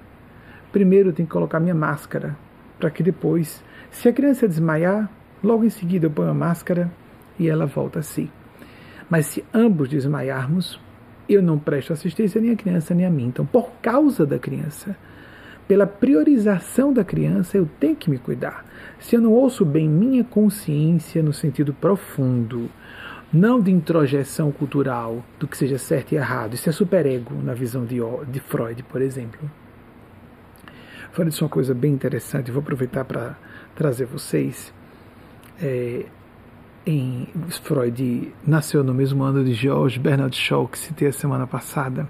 Primeiro 0.73 1.11
eu 1.11 1.13
tenho 1.13 1.29
que 1.29 1.33
colocar 1.33 1.61
minha 1.61 1.75
máscara, 1.75 2.37
para 2.79 2.91
que 2.91 3.03
depois, 3.03 3.63
se 3.91 4.09
a 4.09 4.13
criança 4.13 4.49
desmaiar, 4.49 5.11
logo 5.43 5.65
em 5.65 5.71
seguida 5.71 6.07
eu 6.07 6.11
ponho 6.11 6.31
a 6.31 6.35
máscara 6.35 6.91
e 7.39 7.49
ela 7.49 7.67
volta 7.67 8.01
a 8.01 8.03
si. 8.03 8.31
Mas 9.09 9.27
se 9.27 9.45
ambos 9.53 9.89
desmaiarmos, 9.89 10.81
eu 11.29 11.43
não 11.43 11.59
presto 11.59 11.93
assistência 11.93 12.41
nem 12.41 12.53
à 12.53 12.57
criança 12.57 12.95
nem 12.95 13.07
a 13.07 13.11
mim. 13.11 13.27
Então, 13.27 13.47
por 13.47 13.71
causa 13.83 14.27
da 14.27 14.39
criança, 14.39 14.97
pela 15.67 15.87
priorização 15.87 16.93
da 16.93 17.05
criança, 17.05 17.57
eu 17.57 17.69
tenho 17.81 17.97
que 17.97 18.11
me 18.11 18.19
cuidar. 18.19 18.65
Se 18.99 19.17
eu 19.17 19.21
não 19.21 19.33
ouço 19.33 19.65
bem 19.65 19.89
minha 19.89 20.25
consciência 20.25 21.23
no 21.23 21.33
sentido 21.33 21.73
profundo, 21.73 22.71
não 23.33 23.61
de 23.61 23.71
introjeção 23.71 24.53
cultural 24.53 25.25
do 25.39 25.49
que 25.49 25.57
seja 25.57 25.79
certo 25.79 26.13
e 26.13 26.17
errado, 26.17 26.55
isso 26.55 26.69
é 26.69 26.73
superego 26.73 27.35
na 27.43 27.55
visão 27.55 27.85
de, 27.85 27.97
de 28.29 28.41
Freud, 28.41 28.83
por 28.85 29.01
exemplo. 29.03 29.51
Freud 31.13 31.31
disse 31.31 31.43
uma 31.43 31.49
coisa 31.49 31.73
bem 31.75 31.93
interessante, 31.93 32.51
vou 32.51 32.61
aproveitar 32.61 33.05
para 33.05 33.37
trazer 33.75 34.05
vocês. 34.05 34.73
É, 35.61 36.07
em 36.87 37.27
Freud 37.63 38.33
nasceu 38.47 38.85
no 38.85 38.93
mesmo 38.93 39.23
ano 39.23 39.45
de 39.45 39.55
George 39.55 39.99
Bernard 39.99 40.37
Shaw, 40.37 40.69
que 40.69 40.79
citei 40.79 41.09
a 41.09 41.13
semana 41.13 41.47
passada 41.47 42.09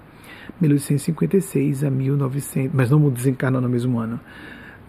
1856 0.59 1.83
a 1.83 1.89
1900, 1.89 2.73
mas 2.73 2.89
não 2.89 3.09
desencarnou 3.09 3.61
no 3.61 3.69
mesmo 3.69 3.99
ano. 3.99 4.19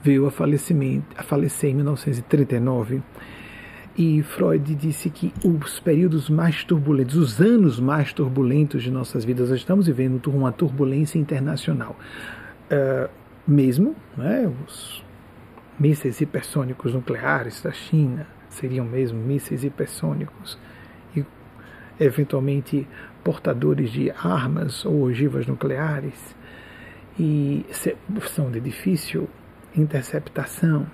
Veio 0.03 0.27
a, 0.27 0.31
falecimento, 0.31 1.07
a 1.17 1.23
falecer 1.23 1.71
em 1.71 1.75
1939. 1.75 3.03
E 3.99 4.23
Freud 4.23 4.75
disse 4.75 5.09
que 5.09 5.33
os 5.43 5.81
períodos 5.81 6.29
mais 6.29 6.63
turbulentos, 6.65 7.17
os 7.17 7.41
anos 7.41 7.81
mais 7.81 8.13
turbulentos 8.13 8.83
de 8.83 8.91
nossas 8.91 9.25
vidas, 9.25 9.49
nós 9.49 9.59
estamos 9.59 9.87
vivendo 9.87 10.27
uma 10.27 10.53
turbulência 10.53 11.19
internacional. 11.19 11.97
Uh, 12.71 13.09
mesmo, 13.47 13.95
né, 14.17 14.53
os 14.67 15.03
mísseis 15.79 16.21
hipersônicos 16.21 16.93
nucleares 16.93 17.63
da 17.63 17.73
China 17.73 18.27
seriam 18.57 18.85
mesmo 18.85 19.19
mísseis 19.19 19.65
hipersônicos 19.65 20.59
e 21.15 21.25
eventualmente 22.01 22.87
portadores 23.23 23.91
de 23.91 24.11
armas 24.11 24.85
ou 24.85 25.03
ogivas 25.03 25.47
nucleares 25.47 26.35
e 27.19 27.65
são 28.29 28.51
de 28.51 28.61
difícil 28.61 29.29
interceptação. 29.75 30.87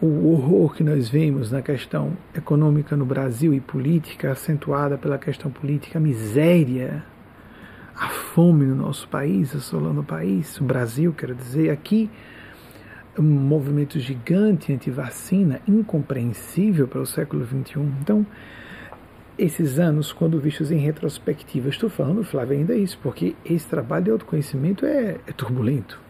O 0.00 0.32
horror 0.32 0.74
que 0.74 0.82
nós 0.82 1.08
vemos 1.08 1.50
na 1.50 1.62
questão 1.62 2.16
econômica 2.34 2.96
no 2.96 3.06
Brasil 3.06 3.54
e 3.54 3.60
política, 3.60 4.32
acentuada 4.32 4.98
pela 4.98 5.18
questão 5.18 5.50
política, 5.50 5.98
a 5.98 6.00
miséria, 6.00 7.04
a 7.96 8.08
fome 8.08 8.66
no 8.66 8.74
nosso 8.74 9.08
país, 9.08 9.54
assolando 9.54 10.00
o 10.00 10.04
país, 10.04 10.60
o 10.60 10.64
Brasil, 10.64 11.12
quero 11.12 11.34
dizer, 11.34 11.70
aqui 11.70 12.10
um 13.18 13.22
movimento 13.22 13.98
gigante 13.98 14.72
anti-vacina, 14.72 15.60
incompreensível 15.66 16.88
para 16.88 17.00
o 17.00 17.06
século 17.06 17.46
XXI. 17.46 17.80
Então, 18.00 18.26
esses 19.38 19.78
anos, 19.78 20.12
quando 20.12 20.38
vistos 20.38 20.70
em 20.70 20.78
retrospectiva, 20.78 21.68
estou 21.68 21.90
falando, 21.90 22.22
Flávio, 22.22 22.56
ainda 22.56 22.74
isso, 22.74 22.98
porque 23.02 23.34
esse 23.44 23.66
trabalho 23.66 24.04
de 24.04 24.10
autoconhecimento 24.10 24.86
é, 24.86 25.18
é 25.26 25.32
turbulento. 25.32 26.00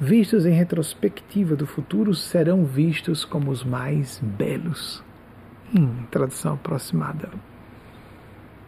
vistos 0.00 0.46
em 0.46 0.52
retrospectiva 0.52 1.56
do 1.56 1.66
futuro, 1.66 2.14
serão 2.14 2.64
vistos 2.64 3.24
como 3.24 3.50
os 3.50 3.64
mais 3.64 4.20
belos. 4.22 5.02
Hum, 5.74 6.04
tradução 6.10 6.54
aproximada. 6.54 7.28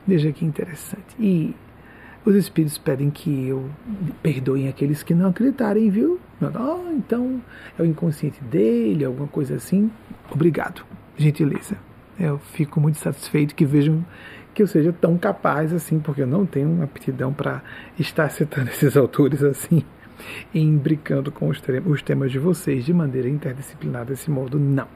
Veja 0.07 0.33
que 0.33 0.45
interessante. 0.45 1.15
E 1.19 1.55
os 2.25 2.35
espíritos 2.35 2.77
pedem 2.77 3.11
que 3.11 3.49
eu 3.49 3.71
perdoem 4.23 4.69
aqueles 4.69 5.03
que 5.03 5.15
não 5.15 5.31
acreditarem, 5.31 5.89
viu? 5.89 6.21
Oh, 6.43 6.93
então 6.93 7.41
é 7.79 7.83
o 7.83 7.87
inconsciente 7.87 8.43
dele, 8.45 9.05
alguma 9.05 9.29
coisa 9.29 9.55
assim. 9.55 9.91
Obrigado, 10.31 10.85
gentileza. 11.17 11.77
Eu 12.19 12.39
fico 12.39 12.81
muito 12.81 12.99
satisfeito 12.99 13.55
que 13.55 13.65
vejam 13.65 14.05
que 14.53 14.63
eu 14.63 14.67
seja 14.67 14.93
tão 14.93 15.17
capaz 15.17 15.73
assim, 15.73 15.99
porque 15.99 16.23
eu 16.23 16.27
não 16.27 16.45
tenho 16.45 16.69
uma 16.69 16.85
aptidão 16.85 17.33
para 17.33 17.63
estar 17.99 18.29
citando 18.31 18.69
esses 18.71 18.97
autores 18.97 19.43
assim 19.43 19.83
e 20.53 20.61
imbricando 20.61 21.33
com 21.33 21.49
os 21.49 22.03
temas 22.03 22.31
de 22.31 22.39
vocês 22.39 22.85
de 22.85 22.93
maneira 22.93 23.29
interdisciplinar 23.29 24.05
desse 24.05 24.31
modo, 24.31 24.59
não. 24.59 24.89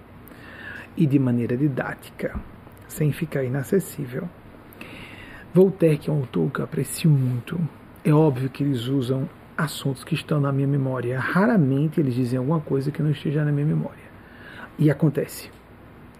E 0.96 1.06
de 1.06 1.18
maneira 1.18 1.56
didática, 1.56 2.38
sem 2.86 3.10
ficar 3.10 3.42
inacessível. 3.42 4.28
Voltaire, 5.54 5.98
que 5.98 6.10
é 6.10 6.12
um 6.12 6.16
autor 6.16 6.50
que 6.50 6.58
eu 6.58 6.64
aprecio 6.64 7.08
muito, 7.08 7.60
é 8.04 8.12
óbvio 8.12 8.50
que 8.50 8.64
eles 8.64 8.88
usam 8.88 9.30
assuntos 9.56 10.02
que 10.02 10.12
estão 10.12 10.40
na 10.40 10.50
minha 10.50 10.66
memória. 10.66 11.16
Raramente 11.16 12.00
eles 12.00 12.12
dizem 12.12 12.40
alguma 12.40 12.58
coisa 12.58 12.90
que 12.90 13.00
não 13.00 13.12
esteja 13.12 13.44
na 13.44 13.52
minha 13.52 13.64
memória. 13.64 14.02
E 14.76 14.90
acontece. 14.90 15.52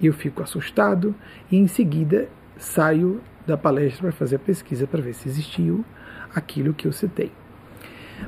Eu 0.01 0.13
fico 0.13 0.41
assustado 0.41 1.17
e 1.51 1.57
em 1.57 1.67
seguida 1.67 2.29
saio 2.57 3.21
da 3.45 3.57
palestra 3.57 4.03
para 4.03 4.13
fazer 4.13 4.37
a 4.37 4.39
pesquisa 4.39 4.87
para 4.87 5.03
ver 5.03 5.15
se 5.15 5.29
existiu 5.29 5.85
aquilo 6.33 6.73
que 6.73 6.87
eu 6.87 6.93
citei. 6.93 7.33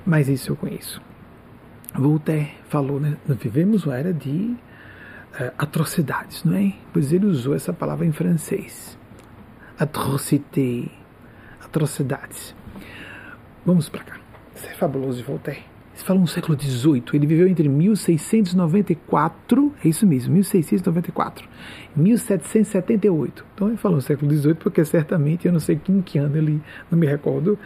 Mas 0.04 0.28
isso 0.28 0.50
eu 0.50 0.56
conheço. 0.56 1.00
Voltaire 1.94 2.50
falou, 2.68 2.98
né? 2.98 3.16
Vivemos 3.28 3.86
uma 3.86 3.96
era 3.96 4.12
de 4.12 4.56
uh, 5.40 5.52
atrocidades, 5.56 6.42
não 6.42 6.56
é? 6.56 6.72
Pois 6.92 7.12
ele 7.12 7.26
usou 7.26 7.54
essa 7.54 7.72
palavra 7.72 8.04
em 8.04 8.10
francês 8.10 8.98
atrocité, 9.78 10.88
atrocidades. 11.62 12.54
Vamos 13.64 13.88
para 13.88 14.04
cá. 14.04 14.21
Isso 14.54 14.66
é 14.66 14.75
fabuloso 14.75 15.18
de 15.18 15.25
Voltaire. 15.25 15.76
Eles 15.97 16.02
falam 16.02 16.23
no 16.23 16.28
século 16.28 16.61
XVIII. 16.61 17.04
Ele 17.14 17.26
viveu 17.26 17.49
entre 17.49 17.66
1694, 17.71 19.73
é 19.83 19.88
isso 19.88 20.06
mesmo, 20.06 20.35
1694, 20.35 21.49
e 21.97 21.99
1778. 21.99 23.47
Então 23.54 23.68
ele 23.68 23.78
falou 23.78 23.97
no 23.97 24.02
século 24.02 24.30
XVIII 24.30 24.56
porque 24.56 24.85
certamente, 24.85 25.47
eu 25.47 25.52
não 25.52 25.61
sei 25.61 25.80
em 25.88 26.02
que 26.02 26.18
ano 26.18 26.37
ele, 26.37 26.61
não 26.90 26.99
me 26.99 27.06
recordo 27.06 27.59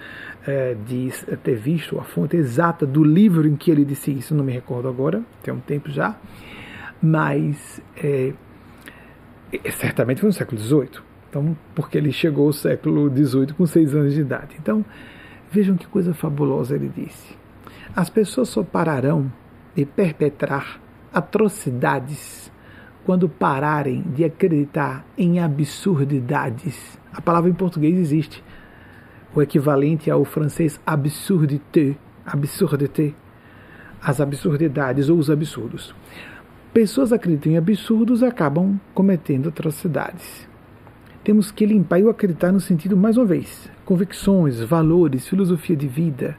é, 0.47 0.76
de 0.87 1.11
ter 1.43 1.57
visto 1.57 1.99
a 1.99 2.05
fonte 2.05 2.37
exata 2.37 2.87
do 2.87 3.02
livro 3.02 3.49
em 3.49 3.57
que 3.57 3.69
ele 3.69 3.85
disse 3.85 4.12
isso, 4.12 4.33
não 4.33 4.45
me 4.45 4.52
recordo 4.52 4.87
agora, 4.87 5.25
tem 5.43 5.52
um 5.52 5.59
tempo 5.59 5.90
já, 5.90 6.17
mas 7.02 7.83
é, 7.97 8.33
certamente 9.73 10.21
foi 10.21 10.29
no 10.29 10.33
século 10.33 10.61
XVIII. 10.61 11.10
Então, 11.30 11.56
porque 11.76 11.96
ele 11.96 12.10
chegou 12.10 12.49
ao 12.49 12.52
século 12.52 13.08
XVIII 13.08 13.54
com 13.56 13.64
seis 13.64 13.94
anos 13.94 14.12
de 14.12 14.20
idade. 14.20 14.56
Então, 14.60 14.84
vejam 15.49 15.76
que 15.76 15.87
coisa 15.87 16.12
fabulosa 16.12 16.75
ele 16.75 16.90
disse. 16.94 17.38
As 17.94 18.10
pessoas 18.10 18.49
só 18.49 18.64
pararão 18.64 19.32
de 19.75 19.87
perpetrar 19.87 20.80
atrocidades 21.14 22.50
quando 23.04 23.28
pararem 23.28 24.02
de 24.12 24.25
acreditar 24.25 25.06
em 25.16 25.38
absurdidades. 25.38 26.99
A 27.12 27.21
palavra 27.21 27.49
em 27.49 27.54
português 27.54 27.97
existe, 27.97 28.43
o 29.32 29.40
equivalente 29.40 30.10
ao 30.10 30.25
francês 30.25 30.80
absurdité, 30.84 31.97
absurdité, 32.26 33.14
as 34.02 34.21
absurdidades 34.21 35.08
ou 35.08 35.16
os 35.16 35.30
absurdos. 35.30 35.95
Pessoas 36.73 37.12
acreditam 37.12 37.52
em 37.52 37.56
absurdos 37.56 38.23
acabam 38.23 38.80
cometendo 38.95 39.49
atrocidades 39.49 40.50
temos 41.23 41.50
que 41.50 41.67
limpar 41.67 42.00
e 42.00 42.09
acreditar 42.09 42.50
no 42.50 42.61
sentido, 42.61 42.97
mais 42.97 43.17
uma 43.17 43.26
vez, 43.26 43.71
convicções, 43.85 44.61
valores, 44.61 45.28
filosofia 45.28 45.76
de 45.76 45.87
vida. 45.87 46.37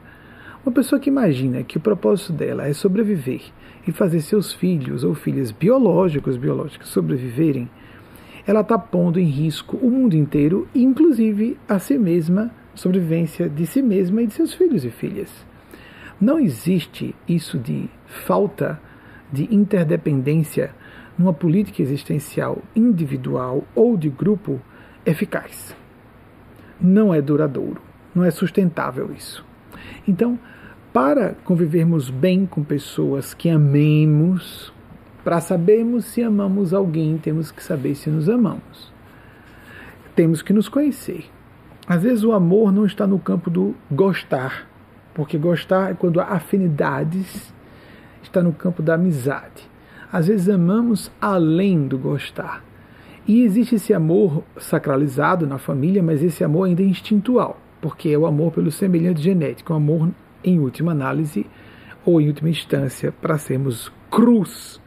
Uma 0.64 0.72
pessoa 0.72 1.00
que 1.00 1.08
imagina 1.08 1.62
que 1.62 1.76
o 1.76 1.80
propósito 1.80 2.32
dela 2.32 2.66
é 2.66 2.72
sobreviver 2.72 3.42
e 3.86 3.92
fazer 3.92 4.20
seus 4.20 4.52
filhos 4.52 5.04
ou 5.04 5.14
filhas 5.14 5.52
biológicos, 5.52 6.36
biológicas 6.36 6.88
sobreviverem, 6.88 7.70
ela 8.44 8.62
está 8.62 8.76
pondo 8.76 9.20
em 9.20 9.24
risco 9.24 9.76
o 9.76 9.88
mundo 9.88 10.14
inteiro, 10.14 10.66
inclusive 10.74 11.56
a 11.68 11.78
si 11.78 11.96
mesma, 11.96 12.50
sobrevivência 12.74 13.48
de 13.48 13.66
si 13.66 13.80
mesma 13.80 14.22
e 14.22 14.26
de 14.26 14.34
seus 14.34 14.52
filhos 14.52 14.84
e 14.84 14.90
filhas. 14.90 15.30
Não 16.20 16.40
existe 16.40 17.14
isso 17.28 17.56
de 17.56 17.88
falta 18.06 18.80
de 19.32 19.52
interdependência 19.54 20.74
numa 21.16 21.32
política 21.32 21.82
existencial 21.82 22.58
individual 22.74 23.64
ou 23.74 23.96
de 23.96 24.08
grupo 24.08 24.60
eficaz. 25.04 25.74
Não 26.80 27.14
é 27.14 27.20
duradouro, 27.20 27.80
não 28.14 28.24
é 28.24 28.30
sustentável 28.30 29.12
isso. 29.12 29.44
Então, 30.06 30.38
para 30.92 31.34
convivermos 31.44 32.10
bem 32.10 32.44
com 32.44 32.62
pessoas 32.62 33.32
que 33.32 33.48
amemos, 33.48 34.72
para 35.24 35.40
sabermos 35.40 36.04
se 36.06 36.22
amamos 36.22 36.74
alguém, 36.74 37.16
temos 37.16 37.50
que 37.50 37.62
saber 37.62 37.94
se 37.94 38.10
nos 38.10 38.28
amamos. 38.28 38.92
Temos 40.14 40.42
que 40.42 40.52
nos 40.52 40.68
conhecer. 40.68 41.30
Às 41.86 42.02
vezes 42.02 42.24
o 42.24 42.32
amor 42.32 42.72
não 42.72 42.84
está 42.84 43.06
no 43.06 43.18
campo 43.18 43.48
do 43.48 43.74
gostar, 43.90 44.68
porque 45.14 45.38
gostar 45.38 45.92
é 45.92 45.94
quando 45.94 46.20
há 46.20 46.24
afinidades, 46.24 47.52
está 48.22 48.42
no 48.42 48.52
campo 48.52 48.82
da 48.82 48.94
amizade. 48.94 49.68
Às 50.12 50.26
vezes 50.26 50.48
amamos 50.48 51.10
além 51.20 51.86
do 51.86 51.98
gostar. 51.98 52.62
E 53.26 53.42
existe 53.42 53.76
esse 53.76 53.94
amor 53.94 54.42
sacralizado 54.56 55.46
na 55.46 55.58
família, 55.58 56.02
mas 56.02 56.22
esse 56.22 56.42
amor 56.42 56.64
ainda 56.64 56.82
é 56.82 56.86
instintual, 56.86 57.60
porque 57.80 58.08
é 58.08 58.18
o 58.18 58.26
amor 58.26 58.52
pelo 58.52 58.70
semelhante 58.70 59.22
genético, 59.22 59.72
o 59.72 59.76
amor, 59.76 60.10
em 60.42 60.58
última 60.58 60.90
análise, 60.90 61.46
ou 62.04 62.20
em 62.20 62.26
última 62.26 62.50
instância, 62.50 63.12
para 63.12 63.38
sermos 63.38 63.92
cruz 64.10 64.80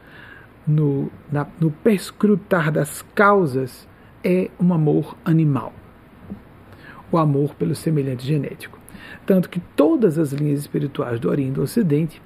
no, 0.66 1.10
na, 1.32 1.46
no 1.58 1.70
perscrutar 1.70 2.70
das 2.70 3.00
causas, 3.14 3.88
é 4.22 4.50
um 4.60 4.74
amor 4.74 5.16
animal. 5.24 5.72
O 7.10 7.16
amor 7.16 7.54
pelo 7.54 7.74
semelhante 7.74 8.26
genético. 8.26 8.78
Tanto 9.24 9.48
que 9.48 9.60
todas 9.60 10.18
as 10.18 10.32
linhas 10.32 10.60
espirituais 10.60 11.18
do 11.18 11.30
Oriente 11.30 11.52
e 11.52 11.54
do 11.54 11.62
Ocidente, 11.62 12.20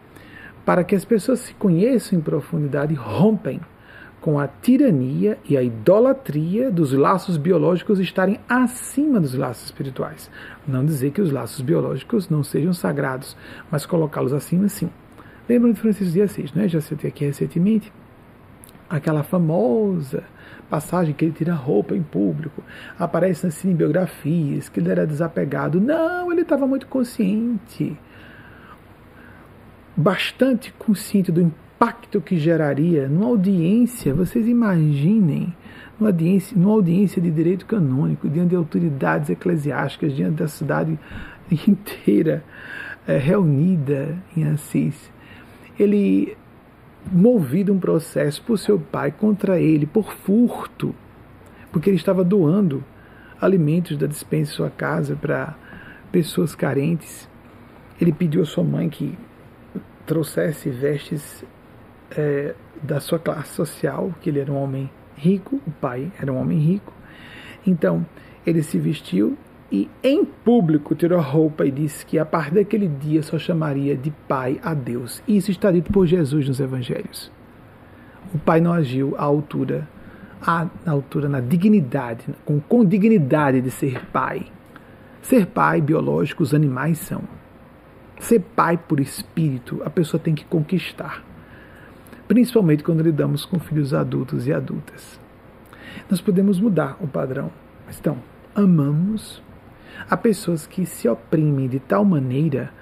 para 0.64 0.82
que 0.82 0.94
as 0.94 1.04
pessoas 1.04 1.40
se 1.40 1.54
conheçam 1.54 2.18
em 2.18 2.22
profundidade, 2.22 2.94
rompem 2.94 3.60
com 4.20 4.38
a 4.38 4.46
tirania 4.46 5.38
e 5.48 5.56
a 5.56 5.62
idolatria 5.62 6.70
dos 6.70 6.92
laços 6.92 7.36
biológicos 7.36 7.98
estarem 7.98 8.38
acima 8.48 9.18
dos 9.18 9.34
laços 9.34 9.64
espirituais. 9.64 10.30
Não 10.66 10.84
dizer 10.84 11.10
que 11.10 11.22
os 11.22 11.30
laços 11.30 11.60
biológicos 11.62 12.28
não 12.28 12.44
sejam 12.44 12.72
sagrados, 12.72 13.36
mas 13.70 13.86
colocá-los 13.86 14.32
acima 14.32 14.68
sim. 14.68 14.90
Lembram 15.48 15.72
de 15.72 15.80
Francisco 15.80 16.12
de 16.12 16.22
Assis, 16.22 16.52
né? 16.52 16.68
já 16.68 16.80
citei 16.80 17.08
aqui 17.08 17.24
recentemente, 17.24 17.92
aquela 18.88 19.22
famosa 19.22 20.22
passagem 20.68 21.12
que 21.12 21.24
ele 21.24 21.32
tira 21.32 21.52
roupa 21.52 21.96
em 21.96 22.02
público, 22.02 22.62
aparece 22.96 23.44
nas 23.44 23.54
cinebiografias, 23.54 24.68
que 24.68 24.78
ele 24.78 24.90
era 24.90 25.04
desapegado. 25.04 25.80
Não, 25.80 26.30
ele 26.30 26.42
estava 26.42 26.66
muito 26.66 26.86
consciente, 26.86 27.98
bastante 29.96 30.72
consciente 30.74 31.32
do 31.32 31.52
impacto 31.80 32.20
que 32.20 32.38
geraria 32.38 33.08
numa 33.08 33.28
audiência, 33.28 34.12
vocês 34.12 34.46
imaginem, 34.46 35.56
numa 35.98 36.10
audiência, 36.10 36.54
numa 36.54 36.72
audiência 36.72 37.22
de 37.22 37.30
direito 37.30 37.64
canônico, 37.64 38.28
diante 38.28 38.50
de 38.50 38.56
autoridades 38.56 39.30
eclesiásticas, 39.30 40.14
diante 40.14 40.34
da 40.34 40.46
cidade 40.46 40.98
inteira 41.66 42.44
é, 43.08 43.16
reunida 43.16 44.14
em 44.36 44.44
Assis. 44.44 45.10
Ele, 45.78 46.36
movido 47.10 47.72
um 47.72 47.78
processo 47.78 48.42
por 48.42 48.58
seu 48.58 48.78
pai 48.78 49.10
contra 49.10 49.58
ele, 49.58 49.86
por 49.86 50.12
furto, 50.12 50.94
porque 51.72 51.88
ele 51.88 51.96
estava 51.96 52.22
doando 52.22 52.84
alimentos 53.40 53.96
da 53.96 54.06
dispensa 54.06 54.52
em 54.52 54.54
sua 54.54 54.68
casa 54.68 55.16
para 55.16 55.56
pessoas 56.12 56.54
carentes. 56.54 57.26
Ele 57.98 58.12
pediu 58.12 58.42
à 58.42 58.44
sua 58.44 58.64
mãe 58.64 58.90
que 58.90 59.18
trouxesse 60.04 60.68
vestes 60.68 61.42
é, 62.16 62.54
da 62.82 63.00
sua 63.00 63.18
classe 63.18 63.54
social, 63.54 64.12
que 64.20 64.30
ele 64.30 64.40
era 64.40 64.50
um 64.50 64.62
homem 64.62 64.90
rico, 65.16 65.60
o 65.66 65.70
pai 65.70 66.10
era 66.20 66.32
um 66.32 66.38
homem 66.38 66.58
rico. 66.58 66.92
Então, 67.66 68.04
ele 68.46 68.62
se 68.62 68.78
vestiu 68.78 69.36
e 69.70 69.88
em 70.02 70.24
público 70.24 70.94
tirou 70.94 71.18
a 71.18 71.22
roupa 71.22 71.64
e 71.64 71.70
disse 71.70 72.04
que 72.04 72.18
a 72.18 72.24
partir 72.24 72.54
daquele 72.54 72.88
dia 72.88 73.22
só 73.22 73.38
chamaria 73.38 73.96
de 73.96 74.10
pai 74.26 74.58
a 74.62 74.74
Deus. 74.74 75.22
Isso 75.28 75.50
está 75.50 75.70
dito 75.70 75.92
por 75.92 76.06
Jesus 76.06 76.48
nos 76.48 76.58
evangelhos. 76.58 77.30
O 78.34 78.38
pai 78.38 78.60
não 78.60 78.72
agiu 78.72 79.14
à 79.16 79.22
altura, 79.22 79.88
à, 80.40 80.66
na 80.84 80.92
altura, 80.92 81.28
na 81.28 81.40
dignidade, 81.40 82.24
com, 82.44 82.60
com 82.60 82.84
dignidade 82.84 83.60
de 83.60 83.70
ser 83.70 84.06
pai. 84.06 84.46
Ser 85.22 85.46
pai 85.46 85.80
biológico, 85.80 86.42
os 86.42 86.54
animais 86.54 86.98
são. 86.98 87.22
Ser 88.18 88.40
pai 88.40 88.76
por 88.76 88.98
espírito, 89.00 89.80
a 89.84 89.90
pessoa 89.90 90.20
tem 90.20 90.34
que 90.34 90.44
conquistar. 90.44 91.22
Principalmente 92.30 92.84
quando 92.84 93.02
lidamos 93.02 93.44
com 93.44 93.58
filhos 93.58 93.92
adultos 93.92 94.46
e 94.46 94.52
adultas. 94.52 95.18
Nós 96.08 96.20
podemos 96.20 96.60
mudar 96.60 96.96
o 97.00 97.08
padrão. 97.08 97.50
Então, 97.92 98.18
amamos 98.54 99.42
a 100.08 100.16
pessoas 100.16 100.64
que 100.64 100.86
se 100.86 101.08
oprimem 101.08 101.66
de 101.68 101.80
tal 101.80 102.04
maneira, 102.04 102.72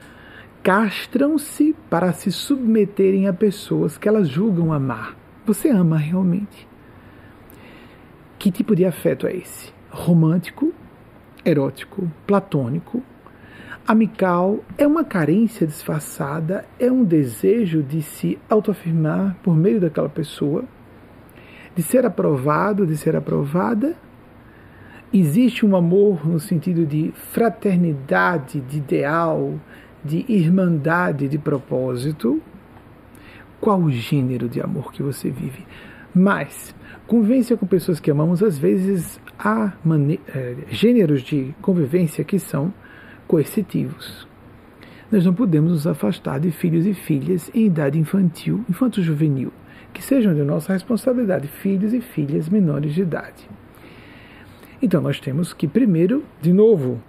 castram-se 0.62 1.74
para 1.88 2.12
se 2.12 2.30
submeterem 2.30 3.26
a 3.26 3.32
pessoas 3.32 3.96
que 3.96 4.06
elas 4.06 4.28
julgam 4.28 4.70
amar. 4.70 5.16
Você 5.46 5.70
ama 5.70 5.96
realmente? 5.96 6.68
Que 8.38 8.50
tipo 8.50 8.76
de 8.76 8.84
afeto 8.84 9.26
é 9.26 9.34
esse? 9.34 9.72
Romântico, 9.88 10.74
erótico, 11.42 12.06
platônico, 12.26 13.02
amical? 13.88 14.62
É 14.76 14.86
uma 14.86 15.02
carência 15.02 15.66
disfarçada? 15.66 16.66
É 16.78 16.92
um 16.92 17.02
desejo 17.02 17.82
de 17.82 18.02
se 18.02 18.38
autoafirmar 18.50 19.34
por 19.42 19.56
meio 19.56 19.80
daquela 19.80 20.10
pessoa? 20.10 20.64
De 21.74 21.82
ser 21.82 22.04
aprovado, 22.04 22.86
de 22.86 22.98
ser 22.98 23.16
aprovada? 23.16 23.96
Existe 25.10 25.64
um 25.64 25.74
amor 25.74 26.28
no 26.28 26.38
sentido 26.38 26.84
de 26.84 27.12
fraternidade, 27.32 28.60
de 28.60 28.76
ideal, 28.76 29.58
de 30.04 30.22
irmandade, 30.28 31.26
de 31.26 31.38
propósito? 31.38 32.42
Qual 33.58 33.80
o 33.80 33.90
gênero 33.90 34.50
de 34.50 34.60
amor 34.60 34.92
que 34.92 35.02
você 35.02 35.30
vive? 35.30 35.66
Mas 36.14 36.74
convivência 37.06 37.56
com 37.56 37.66
pessoas 37.66 37.98
que 37.98 38.10
amamos, 38.10 38.42
às 38.42 38.58
vezes 38.58 39.18
há 39.38 39.72
é, 40.34 40.56
gêneros 40.68 41.22
de 41.22 41.54
convivência 41.62 42.22
que 42.22 42.38
são 42.38 42.72
coercitivos. 43.28 44.26
Nós 45.12 45.24
não 45.24 45.32
podemos 45.32 45.70
nos 45.70 45.86
afastar 45.86 46.40
de 46.40 46.50
filhos 46.50 46.86
e 46.86 46.94
filhas 46.94 47.50
em 47.54 47.66
idade 47.66 47.98
infantil, 47.98 48.64
infanto-juvenil, 48.68 49.52
que 49.92 50.02
sejam 50.02 50.34
de 50.34 50.42
nossa 50.42 50.72
responsabilidade, 50.72 51.46
filhos 51.46 51.92
e 51.92 52.00
filhas 52.00 52.48
menores 52.48 52.94
de 52.94 53.02
idade. 53.02 53.48
Então 54.82 55.00
nós 55.00 55.20
temos 55.20 55.52
que, 55.52 55.68
primeiro, 55.68 56.24
de 56.40 56.52
novo, 56.52 57.00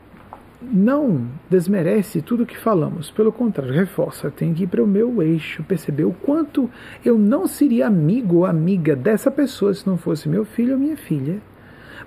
não 0.62 1.28
desmerece 1.50 2.22
tudo 2.22 2.44
o 2.44 2.46
que 2.46 2.58
falamos, 2.58 3.10
pelo 3.12 3.32
contrário, 3.32 3.74
reforça, 3.74 4.30
tem 4.30 4.54
que 4.54 4.64
ir 4.64 4.68
para 4.68 4.84
o 4.84 4.88
meu 4.88 5.22
eixo, 5.22 5.64
perceber 5.64 6.04
o 6.04 6.12
quanto 6.12 6.70
eu 7.04 7.18
não 7.18 7.48
seria 7.48 7.88
amigo 7.88 8.38
ou 8.38 8.46
amiga 8.46 8.96
dessa 8.96 9.32
pessoa 9.32 9.74
se 9.74 9.88
não 9.88 9.98
fosse 9.98 10.28
meu 10.28 10.44
filho 10.44 10.74
ou 10.74 10.80
minha 10.80 10.98
filha, 10.98 11.42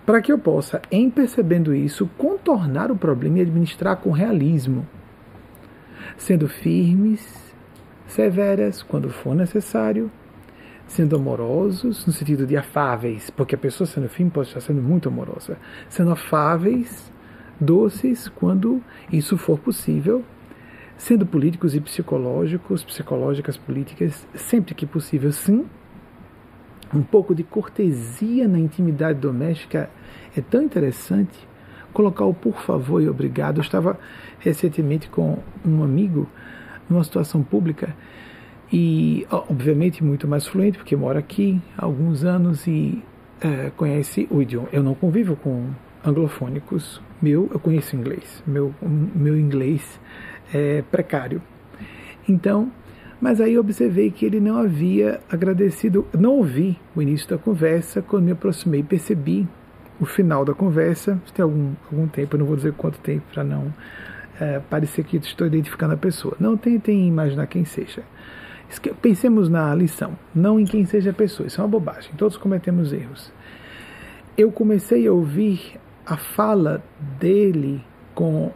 para 0.05 0.21
que 0.21 0.33
eu 0.33 0.39
possa, 0.39 0.83
em 0.91 1.09
percebendo 1.11 1.75
isso, 1.75 2.09
contornar 2.19 2.91
o 2.91 2.97
problema 2.97 3.39
e 3.39 3.43
administrar 3.43 3.97
com 3.97 4.11
realismo, 4.11 4.87
sendo 6.17 6.49
firmes, 6.49 7.55
severas 8.07 8.83
quando 8.83 9.09
for 9.09 9.35
necessário, 9.35 10.11
sendo 10.87 11.17
amorosos, 11.17 12.05
no 12.05 12.13
sentido 12.13 12.47
de 12.47 12.57
afáveis, 12.57 13.31
porque 13.31 13.55
a 13.55 13.59
pessoa 13.59 13.87
sendo 13.87 14.09
firme 14.09 14.31
pode 14.31 14.49
estar 14.49 14.61
sendo 14.61 14.83
muito 14.83 15.09
amorosa, 15.09 15.57
sendo 15.89 16.11
afáveis, 16.11 17.11
doces 17.61 18.29
quando 18.29 18.83
isso 19.11 19.39
for 19.39 19.59
possível, 19.59 20.25
sendo 20.97 21.25
políticos 21.25 21.75
e 21.75 21.81
psicológicos, 21.81 22.85
psicológicas, 22.85 23.57
políticas, 23.57 24.27
sempre 24.35 24.75
que 24.75 24.85
possível, 24.85 25.33
sim. 25.33 25.65
Um 26.95 27.03
pouco 27.03 27.35
de 27.35 27.43
cortesia 27.43 28.47
na 28.47 28.59
intimidade 28.59 29.19
doméstica 29.19 29.89
é 30.37 30.41
tão 30.41 30.63
interessante. 30.63 31.49
Colocar 31.93 32.25
o 32.25 32.35
por 32.35 32.61
favor 32.61 33.03
e 33.03 33.09
obrigado. 33.09 33.59
Eu 33.59 33.63
estava 33.63 33.99
recentemente 34.39 35.09
com 35.09 35.39
um 35.65 35.83
amigo 35.83 36.29
numa 36.89 37.05
situação 37.05 37.43
pública 37.43 37.95
e, 38.73 39.27
obviamente, 39.31 40.03
muito 40.03 40.27
mais 40.27 40.47
fluente, 40.47 40.79
porque 40.79 40.97
mora 40.97 41.19
aqui 41.19 41.61
há 41.77 41.85
alguns 41.85 42.25
anos 42.25 42.67
e 42.67 43.03
é, 43.41 43.71
conhece 43.77 44.27
o 44.31 44.41
idioma. 44.41 44.69
Eu 44.73 44.83
não 44.83 44.95
convivo 44.95 45.37
com 45.37 45.69
anglofônicos 46.05 47.01
meu, 47.23 47.49
eu 47.53 47.61
conheço 47.61 47.95
inglês, 47.95 48.43
meu, 48.45 48.75
meu 48.83 49.39
inglês 49.39 50.01
é 50.53 50.83
precário. 50.91 51.41
Então, 52.29 52.71
mas 53.23 53.41
aí 53.41 53.57
observei 53.57 54.11
que 54.11 54.27
ele 54.27 54.41
não 54.41 54.57
havia 54.57 55.21
agradecido, 55.31 56.05
não 56.13 56.33
ouvi 56.33 56.77
o 56.95 57.01
início 57.01 57.29
da 57.29 57.39
conversa, 57.39 58.03
quando 58.03 58.25
me 58.25 58.33
aproximei 58.33 58.83
percebi 58.83 59.47
o 60.01 60.05
final 60.05 60.45
da 60.45 60.53
conversa, 60.53 61.23
tem 61.33 61.45
algum, 61.45 61.73
algum 61.89 62.09
tempo, 62.09 62.35
eu 62.35 62.41
não 62.41 62.47
vou 62.47 62.57
dizer 62.57 62.73
quanto 62.73 62.99
tempo 62.99 63.23
para 63.33 63.45
não 63.45 63.73
é, 64.41 64.59
parecer 64.59 65.05
que 65.05 65.19
estou 65.19 65.47
identificando 65.47 65.95
a 65.95 65.97
pessoa. 65.97 66.37
Não 66.41 66.57
tentem 66.57 67.07
imaginar 67.07 67.47
quem 67.47 67.65
seja. 67.65 68.03
Pensemos 69.01 69.49
na 69.49 69.73
lição, 69.73 70.19
não 70.35 70.59
em 70.59 70.65
quem 70.65 70.85
seja 70.85 71.11
a 71.11 71.15
pessoa, 71.15 71.47
isso 71.47 71.61
é 71.61 71.65
uma 71.65 71.71
bobagem, 71.71 72.11
todos 72.19 72.37
cometemos 72.37 72.93
erros. 72.93 73.33
Eu 74.37 74.51
comecei 74.51 75.07
a 75.07 75.13
ouvir 75.13 75.79
a 76.05 76.17
fala 76.17 76.83
dele 77.21 77.85
com 78.17 78.51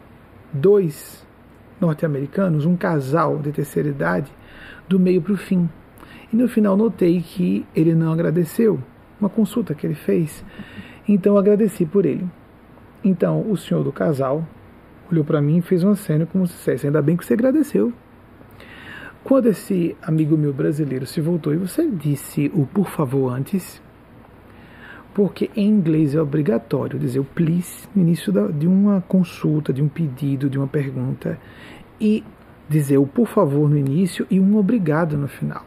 dois 0.51 1.25
norte-americanos, 1.79 2.65
um 2.65 2.75
casal 2.75 3.37
de 3.37 3.53
terceira 3.53 3.87
idade, 3.87 4.29
do 4.87 4.99
meio 4.99 5.21
para 5.21 5.33
o 5.33 5.37
fim. 5.37 5.69
E 6.31 6.35
no 6.35 6.47
final 6.47 6.75
notei 6.75 7.21
que 7.21 7.65
ele 7.75 7.93
não 7.93 8.11
agradeceu 8.11 8.79
uma 9.19 9.29
consulta 9.29 9.73
que 9.73 9.85
ele 9.85 9.95
fez. 9.95 10.43
Então 11.07 11.37
agradeci 11.37 11.85
por 11.85 12.05
ele. 12.05 12.27
Então 13.03 13.49
o 13.49 13.57
senhor 13.57 13.83
do 13.83 13.91
casal 13.91 14.45
olhou 15.11 15.23
para 15.23 15.41
mim 15.41 15.57
e 15.57 15.61
fez 15.61 15.83
uma 15.83 15.95
cena 15.95 16.25
como 16.25 16.45
se 16.47 16.53
dissesse: 16.53 16.85
Ainda 16.85 17.01
bem 17.01 17.15
que 17.15 17.25
você 17.25 17.33
agradeceu. 17.33 17.93
Quando 19.23 19.47
esse 19.47 19.95
amigo 20.01 20.37
meu 20.37 20.53
brasileiro 20.53 21.05
se 21.05 21.19
voltou 21.19 21.53
e 21.53 21.57
você 21.57 21.85
disse 21.89 22.49
o 22.53 22.65
por 22.65 22.89
favor 22.89 23.29
antes, 23.29 23.81
porque 25.13 25.49
em 25.55 25.67
inglês 25.67 26.15
é 26.15 26.21
obrigatório 26.21 26.97
dizer 26.97 27.19
o 27.19 27.25
please 27.25 27.87
no 27.93 28.03
início 28.03 28.31
de 28.53 28.67
uma 28.67 29.01
consulta, 29.01 29.73
de 29.73 29.81
um 29.81 29.89
pedido, 29.89 30.49
de 30.49 30.57
uma 30.57 30.67
pergunta, 30.67 31.37
e 31.99 32.23
dizer 32.69 32.97
o 32.97 33.07
por 33.07 33.27
favor 33.27 33.69
no 33.69 33.77
início 33.77 34.25
e 34.29 34.39
um 34.39 34.57
obrigado 34.57 35.17
no 35.17 35.27
final. 35.27 35.65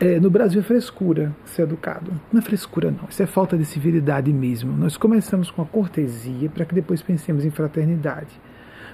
É, 0.00 0.18
no 0.18 0.30
Brasil 0.30 0.60
é 0.60 0.64
frescura 0.64 1.30
ser 1.44 1.62
educado. 1.62 2.10
Não 2.32 2.40
é 2.40 2.42
frescura, 2.42 2.90
não. 2.90 3.06
Isso 3.08 3.22
é 3.22 3.26
falta 3.26 3.58
de 3.58 3.66
civilidade 3.66 4.32
mesmo. 4.32 4.74
Nós 4.74 4.96
começamos 4.96 5.50
com 5.50 5.60
a 5.60 5.66
cortesia 5.66 6.48
para 6.48 6.64
que 6.64 6.74
depois 6.74 7.02
pensemos 7.02 7.44
em 7.44 7.50
fraternidade. 7.50 8.40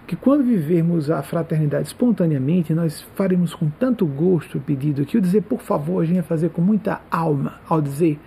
Porque 0.01 0.17
quando 0.17 0.43
vivermos 0.45 1.11
a 1.11 1.23
fraternidade 1.23 1.87
espontaneamente, 1.89 2.75
nós 2.75 3.03
faremos 3.15 3.55
com 3.55 3.69
tanto 3.69 4.05
gosto 4.05 4.59
o 4.59 4.61
pedido 4.61 5.05
que 5.05 5.17
o 5.17 5.21
dizer 5.21 5.43
por 5.43 5.61
favor 5.61 6.03
a 6.03 6.05
gente 6.05 6.17
vai 6.17 6.25
fazer 6.25 6.51
com 6.51 6.61
muita 6.61 7.01
alma 7.11 7.61
ao 7.69 7.81
dizer 7.81 8.19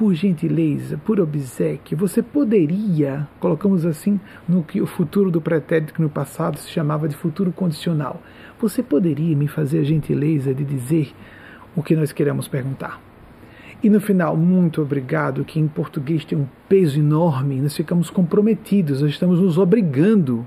por 0.00 0.14
gentileza, 0.14 0.96
por 0.96 1.20
obsequio, 1.20 1.94
você 1.94 2.22
poderia, 2.22 3.28
colocamos 3.38 3.84
assim, 3.84 4.18
no 4.48 4.64
que 4.64 4.80
o 4.80 4.86
futuro 4.86 5.30
do 5.30 5.42
pretérito 5.42 5.92
que 5.92 6.00
no 6.00 6.08
passado 6.08 6.56
se 6.56 6.70
chamava 6.70 7.06
de 7.06 7.14
futuro 7.14 7.52
condicional, 7.52 8.22
você 8.58 8.82
poderia 8.82 9.36
me 9.36 9.46
fazer 9.46 9.80
a 9.80 9.84
gentileza 9.84 10.54
de 10.54 10.64
dizer 10.64 11.12
o 11.76 11.82
que 11.82 11.94
nós 11.94 12.12
queremos 12.12 12.48
perguntar? 12.48 12.98
E 13.82 13.90
no 13.90 14.00
final, 14.00 14.38
muito 14.38 14.80
obrigado, 14.80 15.44
que 15.44 15.60
em 15.60 15.68
português 15.68 16.24
tem 16.24 16.38
um 16.38 16.48
peso 16.66 16.98
enorme, 16.98 17.60
nós 17.60 17.76
ficamos 17.76 18.08
comprometidos, 18.08 19.02
nós 19.02 19.10
estamos 19.10 19.38
nos 19.38 19.58
obrigando 19.58 20.46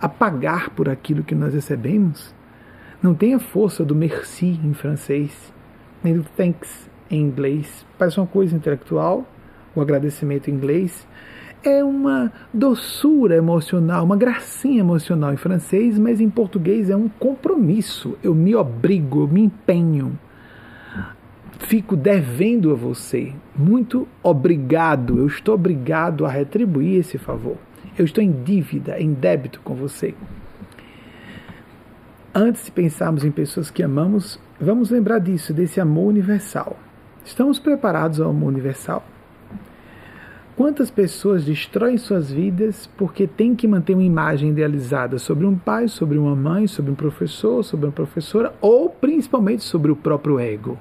a 0.00 0.08
pagar 0.08 0.70
por 0.70 0.88
aquilo 0.88 1.22
que 1.22 1.34
nós 1.34 1.52
recebemos. 1.52 2.34
Não 3.02 3.12
tem 3.14 3.34
a 3.34 3.38
força 3.38 3.84
do 3.84 3.94
merci 3.94 4.58
em 4.64 4.72
francês, 4.72 5.52
nem 6.02 6.14
do 6.14 6.24
thanks 6.24 6.89
em 7.10 7.20
inglês. 7.20 7.84
Parece 7.98 8.18
uma 8.18 8.26
coisa 8.26 8.54
intelectual, 8.54 9.26
o 9.74 9.80
agradecimento 9.80 10.50
em 10.50 10.54
inglês. 10.54 11.06
É 11.62 11.84
uma 11.84 12.32
doçura 12.54 13.36
emocional, 13.36 14.04
uma 14.04 14.16
gracinha 14.16 14.80
emocional 14.80 15.32
em 15.32 15.36
francês, 15.36 15.98
mas 15.98 16.20
em 16.20 16.30
português 16.30 16.88
é 16.88 16.96
um 16.96 17.08
compromisso. 17.08 18.16
Eu 18.22 18.34
me 18.34 18.54
obrigo, 18.54 19.24
eu 19.24 19.28
me 19.28 19.42
empenho. 19.42 20.18
Fico 21.58 21.94
devendo 21.96 22.70
a 22.70 22.74
você. 22.74 23.34
Muito 23.54 24.08
obrigado. 24.22 25.18
Eu 25.18 25.26
estou 25.26 25.54
obrigado 25.54 26.24
a 26.24 26.30
retribuir 26.30 27.00
esse 27.00 27.18
favor. 27.18 27.58
Eu 27.98 28.06
estou 28.06 28.24
em 28.24 28.32
dívida, 28.42 28.98
em 28.98 29.12
débito 29.12 29.60
com 29.60 29.74
você. 29.74 30.14
Antes 32.34 32.64
de 32.64 32.70
pensarmos 32.70 33.24
em 33.24 33.30
pessoas 33.30 33.70
que 33.70 33.82
amamos, 33.82 34.40
vamos 34.58 34.90
lembrar 34.90 35.18
disso, 35.18 35.52
desse 35.52 35.80
amor 35.80 36.06
universal. 36.08 36.78
Estamos 37.24 37.58
preparados 37.58 38.20
ao 38.20 38.30
amor 38.30 38.48
universal? 38.48 39.04
Quantas 40.56 40.90
pessoas 40.90 41.44
destroem 41.44 41.96
suas 41.96 42.30
vidas 42.30 42.86
porque 42.98 43.26
têm 43.26 43.54
que 43.54 43.68
manter 43.68 43.94
uma 43.94 44.02
imagem 44.02 44.50
idealizada 44.50 45.18
sobre 45.18 45.46
um 45.46 45.56
pai, 45.56 45.88
sobre 45.88 46.18
uma 46.18 46.34
mãe, 46.34 46.66
sobre 46.66 46.90
um 46.90 46.94
professor, 46.94 47.62
sobre 47.62 47.86
uma 47.86 47.92
professora 47.92 48.54
ou 48.60 48.90
principalmente 48.90 49.62
sobre 49.62 49.90
o 49.90 49.96
próprio 49.96 50.38
ego? 50.38 50.78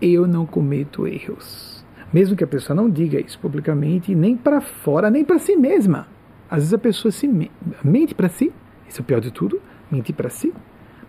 Eu 0.00 0.26
não 0.26 0.44
cometo 0.44 1.06
erros. 1.06 1.84
Mesmo 2.12 2.36
que 2.36 2.44
a 2.44 2.48
pessoa 2.48 2.76
não 2.76 2.90
diga 2.90 3.20
isso 3.20 3.38
publicamente, 3.38 4.14
nem 4.14 4.36
para 4.36 4.60
fora, 4.60 5.10
nem 5.10 5.24
para 5.24 5.38
si 5.38 5.56
mesma. 5.56 6.08
Às 6.50 6.58
vezes 6.58 6.74
a 6.74 6.78
pessoa 6.78 7.12
se 7.12 7.28
mente 7.82 8.14
para 8.14 8.28
si, 8.28 8.52
isso 8.88 9.00
é 9.00 9.02
o 9.02 9.04
pior 9.04 9.20
de 9.20 9.30
tudo, 9.30 9.60
mentir 9.90 10.14
para 10.14 10.30
si, 10.30 10.52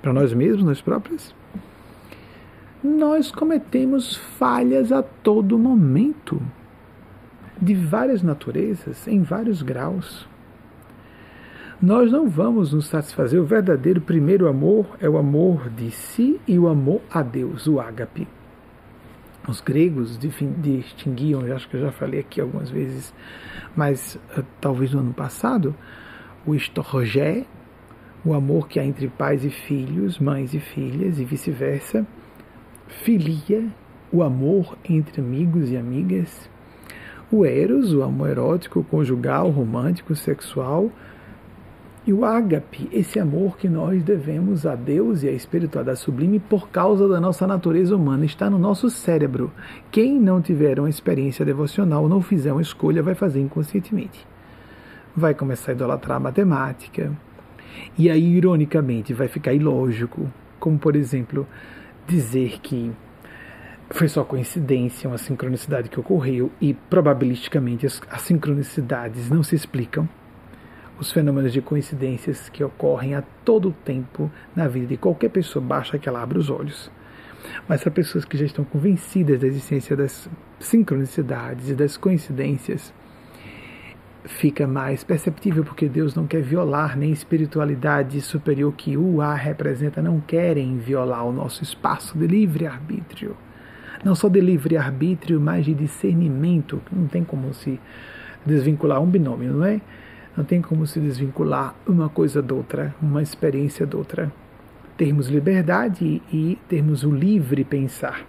para 0.02 0.14
nós 0.14 0.34
mesmos, 0.34 0.64
nós 0.64 0.82
próprios. 0.82 1.34
Nós 2.86 3.32
cometemos 3.32 4.16
falhas 4.16 4.92
a 4.92 5.02
todo 5.02 5.58
momento, 5.58 6.40
de 7.60 7.74
várias 7.74 8.22
naturezas, 8.22 9.08
em 9.08 9.24
vários 9.24 9.64
graus. 9.64 10.30
Nós 11.82 12.12
não 12.12 12.30
vamos 12.30 12.74
nos 12.74 12.86
satisfazer. 12.86 13.42
O 13.42 13.46
verdadeiro 13.46 14.00
primeiro 14.00 14.48
amor 14.48 14.86
é 15.02 15.10
o 15.10 15.18
amor 15.18 15.68
de 15.72 15.90
si 15.90 16.40
e 16.48 16.60
o 16.60 16.68
amor 16.68 17.02
a 17.10 17.24
Deus, 17.24 17.66
o 17.66 17.80
ágape. 17.80 18.28
Os 19.48 19.62
gregos 19.62 20.20
distinguiam, 20.20 21.42
acho 21.56 21.68
que 21.68 21.78
eu 21.78 21.82
já 21.82 21.92
falei 21.92 22.20
aqui 22.20 22.40
algumas 22.40 22.70
vezes, 22.70 23.12
mas 23.76 24.20
uh, 24.38 24.46
talvez 24.62 24.94
no 24.94 25.00
ano 25.00 25.14
passado, 25.14 25.76
o 26.46 26.54
estorgé, 26.54 27.46
o 28.24 28.36
amor 28.36 28.68
que 28.68 28.80
há 28.80 28.86
entre 28.86 29.08
pais 29.08 29.44
e 29.44 29.50
filhos, 29.50 30.20
mães 30.20 30.54
e 30.54 30.60
filhas 30.60 31.20
e 31.20 31.26
vice-versa, 31.26 32.06
filia, 33.04 33.68
o 34.12 34.24
amor 34.24 34.78
entre 34.90 35.22
amigos 35.22 35.72
e 35.72 35.78
amigas, 35.78 36.50
o 37.32 37.46
eros, 37.46 37.94
o 37.94 38.04
amor 38.04 38.30
erótico, 38.30 38.84
conjugal, 38.84 39.50
romântico, 39.50 40.16
sexual, 40.16 40.90
e 42.08 42.14
o 42.14 42.24
ágape, 42.24 42.88
esse 42.92 43.20
amor 43.20 43.58
que 43.58 43.68
nós 43.68 44.04
devemos 44.04 44.64
a 44.66 44.76
Deus 44.76 45.24
e 45.24 45.28
à 45.28 45.32
espiritualidade 45.32 46.00
sublime 46.00 46.40
por 46.40 46.70
causa 46.70 47.08
da 47.08 47.20
nossa 47.20 47.48
natureza 47.48 47.96
humana, 47.96 48.26
está 48.26 48.48
no 48.48 48.60
nosso 48.60 48.92
cérebro. 48.92 49.52
Quem 49.92 50.20
não 50.20 50.40
tiver 50.40 50.80
uma 50.80 50.90
experiência 50.90 51.44
devocional, 51.44 52.08
não 52.08 52.22
fizer 52.22 52.52
uma 52.52 52.62
escolha, 52.62 53.02
vai 53.02 53.16
fazer 53.16 53.42
inconscientemente. 53.42 54.26
Vai 55.16 55.34
começar 55.34 55.72
a 55.72 55.74
idolatrar 55.76 56.18
a 56.18 56.20
matemática. 56.20 57.12
E 57.98 58.08
aí, 58.08 58.38
ironicamente, 58.38 59.12
vai 59.12 59.28
ficar 59.28 59.54
ilógico. 59.54 60.32
Como, 60.60 60.78
por 60.78 60.96
exemplo, 60.96 61.48
dizer 62.08 62.60
que 62.60 62.92
foi 63.90 64.08
só 64.08 64.24
coincidência, 64.24 65.08
uma 65.08 65.18
sincronicidade 65.18 65.90
que 65.90 66.00
ocorreu 66.00 66.52
e 66.60 66.74
probabilisticamente 66.74 67.86
as, 67.86 68.02
as 68.10 68.22
sincronicidades 68.22 69.30
não 69.30 69.44
se 69.44 69.56
explicam 69.56 70.08
os 71.00 71.12
fenômenos 71.12 71.52
de 71.52 71.62
coincidências 71.62 72.50
que 72.50 72.64
ocorrem 72.64 73.16
a 73.16 73.24
todo 73.44 73.72
tempo 73.84 74.32
na 74.56 74.68
vida 74.68 74.88
de 74.88 74.98
qualquer 74.98 75.30
pessoa, 75.30 75.64
basta 75.64 76.00
que 76.00 76.08
ela 76.08 76.22
abra 76.22 76.40
os 76.40 76.50
olhos. 76.50 76.90
Mas 77.68 77.82
para 77.82 77.92
pessoas 77.92 78.26
que 78.26 78.38
já 78.38 78.46
estão 78.46 78.64
convencidas 78.64 79.40
da 79.40 79.48
existência 79.48 79.96
das 79.96 80.30
sincronicidades 80.60 81.70
e 81.70 81.76
das 81.76 81.98
coincidências, 81.98 82.94
fica 84.28 84.68
mais 84.68 85.04
perceptível 85.04 85.64
porque 85.64 85.88
Deus 85.88 86.16
não 86.16 86.26
quer 86.26 86.42
violar 86.42 86.98
nem 86.98 87.12
espiritualidade 87.12 88.20
superior 88.22 88.74
que 88.74 88.98
o 88.98 89.22
A 89.22 89.34
representa, 89.34 90.02
não 90.02 90.20
querem 90.20 90.78
violar 90.78 91.26
o 91.26 91.32
nosso 91.32 91.64
espaço 91.64 92.18
de 92.18 92.28
livre 92.28 92.66
arbítrio. 92.66 93.36
Não 94.04 94.16
só 94.16 94.28
de 94.28 94.42
livre 94.42 94.78
arbítrio, 94.78 95.40
mas 95.40 95.66
de 95.66 95.74
discernimento, 95.74 96.82
não 96.92 97.08
tem 97.08 97.24
como 97.24 97.54
se 97.54 97.80
desvincular 98.46 99.02
um 99.02 99.08
binômio, 99.08 99.54
não 99.54 99.66
é? 99.66 99.82
Não 100.36 100.44
tem 100.44 100.62
como 100.62 100.86
se 100.86 101.00
desvincular 101.00 101.74
uma 101.88 102.10
coisa 102.10 102.42
da 102.42 102.54
outra, 102.54 102.94
uma 103.02 103.22
experiência 103.22 103.86
da 103.86 103.98
outra. 103.98 104.32
Termos 104.98 105.28
liberdade 105.28 106.22
e 106.32 106.58
termos 106.68 107.04
o 107.04 107.12
livre 107.12 107.64
pensar, 107.64 108.26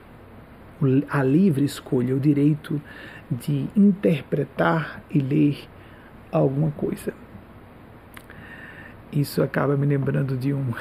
a 1.09 1.23
livre 1.23 1.65
escolha, 1.65 2.15
o 2.15 2.21
direito 2.21 2.81
de 3.31 3.69
interpretar 3.77 5.03
e 5.11 5.19
ler 5.19 5.57
alguma 6.39 6.71
coisa. 6.73 7.13
Isso 9.13 9.43
acaba 9.43 9.77
me 9.77 9.87
lembrando 9.87 10.37
de 10.37 10.53
um, 10.53 10.73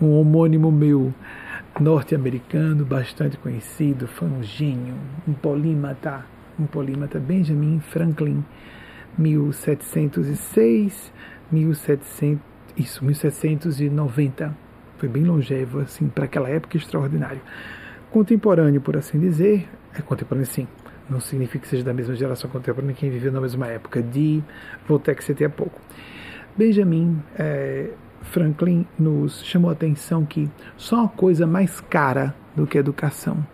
um 0.00 0.10
homônimo 0.18 0.70
meu 0.70 1.14
norte-americano 1.80 2.84
bastante 2.84 3.36
conhecido, 3.36 4.06
foi 4.06 4.28
um 4.28 4.42
gênio, 4.42 4.94
um 5.26 5.32
polímata, 5.32 6.24
um 6.58 6.66
polímata 6.66 7.18
Benjamin 7.18 7.80
Franklin 7.80 8.44
1706, 9.18 11.12
1700, 11.50 12.42
isso, 12.76 13.04
1790. 13.04 14.56
Foi 14.98 15.08
bem 15.08 15.24
longevo, 15.24 15.80
assim, 15.80 16.08
para 16.08 16.24
aquela 16.24 16.48
época 16.48 16.76
extraordinário. 16.76 17.40
Contemporâneo, 18.10 18.80
por 18.80 18.96
assim 18.96 19.18
dizer, 19.18 19.68
é 19.96 20.02
contemporâneo 20.02 20.46
sim, 20.46 20.68
não 21.08 21.20
significa 21.20 21.62
que 21.62 21.68
seja 21.68 21.84
da 21.84 21.92
mesma 21.92 22.14
geração 22.14 22.48
contemporânea 22.50 22.94
quem 22.94 23.10
viveu 23.10 23.32
na 23.32 23.40
mesma 23.40 23.66
época, 23.66 24.02
de 24.02 24.42
Voltaire 24.86 25.18
que 25.18 25.24
citei 25.24 25.48
pouco. 25.48 25.80
Benjamin 26.56 27.22
é, 27.36 27.90
Franklin 28.22 28.86
nos 28.98 29.44
chamou 29.44 29.70
a 29.70 29.72
atenção 29.72 30.24
que 30.24 30.50
só 30.76 30.96
uma 30.96 31.08
coisa 31.08 31.46
mais 31.46 31.80
cara 31.80 32.34
do 32.56 32.66
que 32.66 32.78
a 32.78 32.80
educação, 32.80 33.44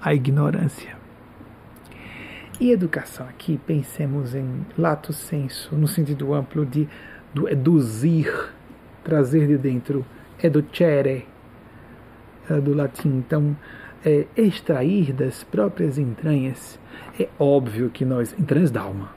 a 0.00 0.14
ignorância. 0.14 0.96
E 2.58 2.70
educação 2.70 3.28
aqui, 3.28 3.60
pensemos 3.66 4.34
em 4.34 4.64
lato 4.78 5.12
senso, 5.12 5.74
no 5.76 5.86
sentido 5.86 6.32
amplo 6.32 6.64
de 6.64 6.88
do 7.34 7.46
eduzir, 7.50 8.32
trazer 9.04 9.46
de 9.46 9.58
dentro, 9.58 10.06
educere, 10.42 11.26
é 12.48 12.60
do 12.60 12.72
latim. 12.72 13.08
Então, 13.08 13.54
é, 14.06 14.24
extrair 14.36 15.12
das 15.12 15.42
próprias 15.42 15.98
entranhas. 15.98 16.78
É 17.18 17.28
óbvio 17.40 17.90
que 17.90 18.04
nós, 18.04 18.32
entranhas 18.38 18.70
da 18.70 18.82
alma, 18.82 19.10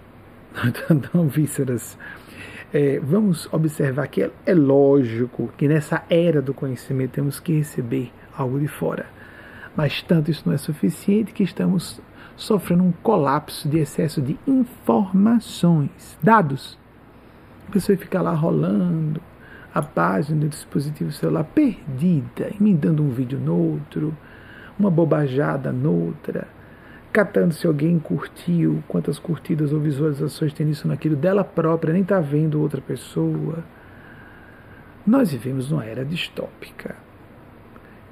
não 1.14 1.28
vísceras. 1.28 1.96
É, 2.74 3.00
vamos 3.00 3.48
observar 3.54 4.08
que 4.08 4.24
é, 4.24 4.32
é 4.48 4.54
lógico 4.56 5.52
que 5.56 5.68
nessa 5.68 6.04
era 6.10 6.42
do 6.42 6.56
conhecimento 6.56 7.12
temos 7.12 7.40
que 7.40 7.54
receber 7.54 8.12
algo 8.36 8.60
de 8.60 8.68
fora. 8.68 9.06
Mas 9.76 10.02
tanto 10.02 10.32
isso 10.32 10.44
não 10.48 10.54
é 10.54 10.58
suficiente 10.58 11.34
que 11.34 11.44
estamos 11.44 12.02
sofrendo 12.36 12.84
um 12.84 12.92
colapso 12.92 13.70
de 13.70 13.78
excesso 13.78 14.22
de 14.22 14.40
informações, 14.48 16.18
dados. 16.22 16.80
A 17.68 17.72
pessoa 17.72 17.98
fica 17.98 18.22
lá 18.22 18.34
rolando 18.34 19.22
a 19.74 19.84
página 19.84 20.40
do 20.40 20.50
dispositivo 20.50 21.12
celular 21.12 21.44
perdida, 21.44 22.52
emendando 22.60 23.04
um 23.04 23.10
vídeo 23.10 23.40
no 23.40 23.56
outro, 23.56 24.18
uma 24.80 24.90
bobajada 24.90 25.72
noutra, 25.72 26.48
catando 27.12 27.54
se 27.54 27.68
alguém 27.68 28.00
curtiu, 28.00 28.82
quantas 28.88 29.20
curtidas 29.20 29.74
ou 29.74 29.80
visualizações 29.80 30.54
tem 30.54 30.70
isso 30.70 30.88
naquilo 30.88 31.16
dela 31.16 31.44
própria, 31.44 31.94
nem 31.94 32.02
está 32.02 32.20
vendo 32.20 32.62
outra 32.62 32.80
pessoa. 32.80 33.64
Nós 35.06 35.32
vivemos 35.32 35.70
numa 35.70 35.86
era 35.86 36.06
distópica 36.06 36.96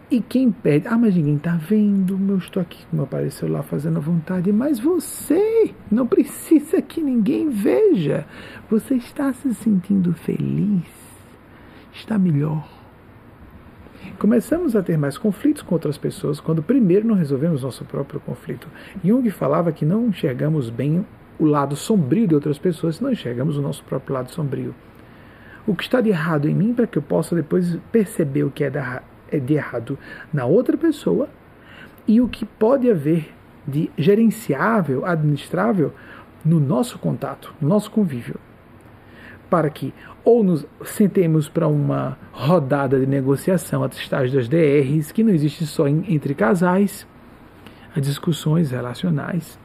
e 0.09 0.21
quem 0.21 0.49
pede, 0.53 0.87
ah, 0.87 0.97
mas 0.97 1.15
ninguém 1.15 1.35
está 1.35 1.57
vendo, 1.57 2.17
eu 2.29 2.37
estou 2.37 2.61
aqui 2.61 2.85
com 2.85 2.95
meu 2.95 3.31
celular 3.31 3.61
fazendo 3.63 3.97
a 3.97 3.99
vontade, 3.99 4.53
mas 4.53 4.79
você 4.79 5.75
não 5.91 6.07
precisa 6.07 6.81
que 6.81 7.01
ninguém 7.01 7.49
veja. 7.49 8.25
Você 8.69 8.95
está 8.95 9.33
se 9.33 9.53
sentindo 9.53 10.13
feliz, 10.13 10.87
está 11.91 12.17
melhor. 12.17 12.76
Começamos 14.19 14.75
a 14.75 14.81
ter 14.81 14.97
mais 14.97 15.15
conflitos 15.15 15.61
com 15.61 15.75
outras 15.75 15.95
pessoas 15.95 16.39
quando 16.39 16.63
primeiro 16.63 17.07
não 17.07 17.13
resolvemos 17.13 17.61
nosso 17.61 17.85
próprio 17.85 18.19
conflito. 18.19 18.67
Jung 19.05 19.29
falava 19.29 19.71
que 19.71 19.85
não 19.85 20.07
enxergamos 20.07 20.71
bem 20.71 21.05
o 21.37 21.45
lado 21.45 21.75
sombrio 21.75 22.27
de 22.27 22.33
outras 22.33 22.57
pessoas 22.57 22.95
se 22.95 23.03
não 23.03 23.11
enxergamos 23.11 23.57
o 23.57 23.61
nosso 23.61 23.83
próprio 23.83 24.15
lado 24.15 24.31
sombrio. 24.31 24.73
O 25.67 25.75
que 25.75 25.83
está 25.83 26.01
de 26.01 26.09
errado 26.09 26.49
em 26.49 26.55
mim 26.55 26.73
para 26.73 26.87
que 26.87 26.97
eu 26.97 27.01
possa 27.03 27.35
depois 27.35 27.77
perceber 27.91 28.43
o 28.43 28.49
que 28.49 28.63
é 28.63 28.71
é 29.29 29.39
de 29.39 29.53
errado 29.53 29.99
na 30.33 30.45
outra 30.45 30.75
pessoa 30.75 31.29
e 32.07 32.19
o 32.19 32.27
que 32.27 32.43
pode 32.43 32.89
haver 32.89 33.31
de 33.67 33.91
gerenciável, 33.95 35.05
administrável 35.05 35.93
no 36.43 36.59
nosso 36.59 36.97
contato, 36.97 37.53
no 37.61 37.69
nosso 37.69 37.91
convívio. 37.91 38.46
Para 39.49 39.69
que 39.69 39.93
ou 40.23 40.43
nos 40.43 40.65
sentemos 40.83 41.47
para 41.47 41.67
uma 41.67 42.17
rodada 42.33 42.99
de 42.99 43.05
negociação, 43.05 43.83
a 43.83 43.87
estágio 43.87 44.35
das 44.35 44.49
DRs, 44.49 45.11
que 45.11 45.23
não 45.23 45.33
existe 45.33 45.65
só 45.65 45.87
em, 45.87 46.03
entre 46.13 46.33
casais, 46.33 47.07
as 47.95 48.05
discussões 48.05 48.71
relacionais, 48.71 49.57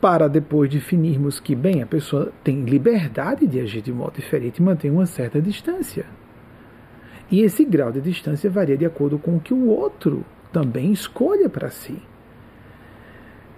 para 0.00 0.28
depois 0.28 0.70
definirmos 0.70 1.40
que, 1.40 1.54
bem, 1.54 1.82
a 1.82 1.86
pessoa 1.86 2.32
tem 2.42 2.62
liberdade 2.62 3.46
de 3.46 3.60
agir 3.60 3.82
de 3.82 3.92
modo 3.92 4.14
diferente 4.14 4.58
e 4.58 4.62
manter 4.62 4.90
uma 4.90 5.06
certa 5.06 5.40
distância. 5.40 6.06
E 7.30 7.40
esse 7.40 7.64
grau 7.64 7.90
de 7.90 8.00
distância 8.00 8.50
varia 8.50 8.76
de 8.76 8.84
acordo 8.84 9.18
com 9.18 9.36
o 9.36 9.40
que 9.40 9.54
o 9.54 9.66
outro 9.66 10.24
também 10.52 10.92
escolha 10.92 11.48
para 11.48 11.70
si. 11.70 12.00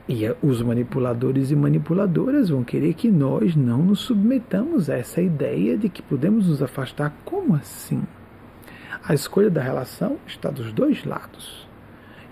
E 0.07 0.25
os 0.43 0.61
manipuladores 0.61 1.51
e 1.51 1.57
manipuladoras 1.57 2.51
vão 2.51 2.63
querer 2.63 2.93
que 2.93 3.11
nós 3.11 3.57
não 3.57 3.79
nos 3.79 4.01
submetamos 4.01 4.91
a 4.91 4.97
essa 4.97 5.23
ideia 5.23 5.79
de 5.79 5.89
que 5.89 6.03
podemos 6.03 6.47
nos 6.47 6.63
afastar. 6.63 7.15
Como 7.25 7.55
assim? 7.55 8.03
A 9.03 9.15
escolha 9.15 9.49
da 9.49 9.63
relação 9.63 10.19
está 10.27 10.51
dos 10.51 10.73
dois 10.73 11.05
lados. 11.05 11.67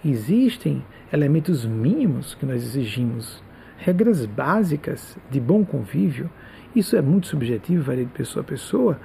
Existem 0.04 0.84
elementos 1.10 1.64
mínimos 1.64 2.34
que 2.34 2.44
nós 2.44 2.62
exigimos 2.62 3.42
regras 3.78 4.26
básicas 4.26 5.16
de 5.30 5.40
bom 5.40 5.64
convívio. 5.64 6.30
Isso 6.76 6.94
é 6.94 7.00
muito 7.00 7.26
subjetivo, 7.26 7.84
varia 7.84 8.04
de 8.04 8.12
pessoa 8.12 8.42
a 8.42 8.46
pessoa. 8.46 9.00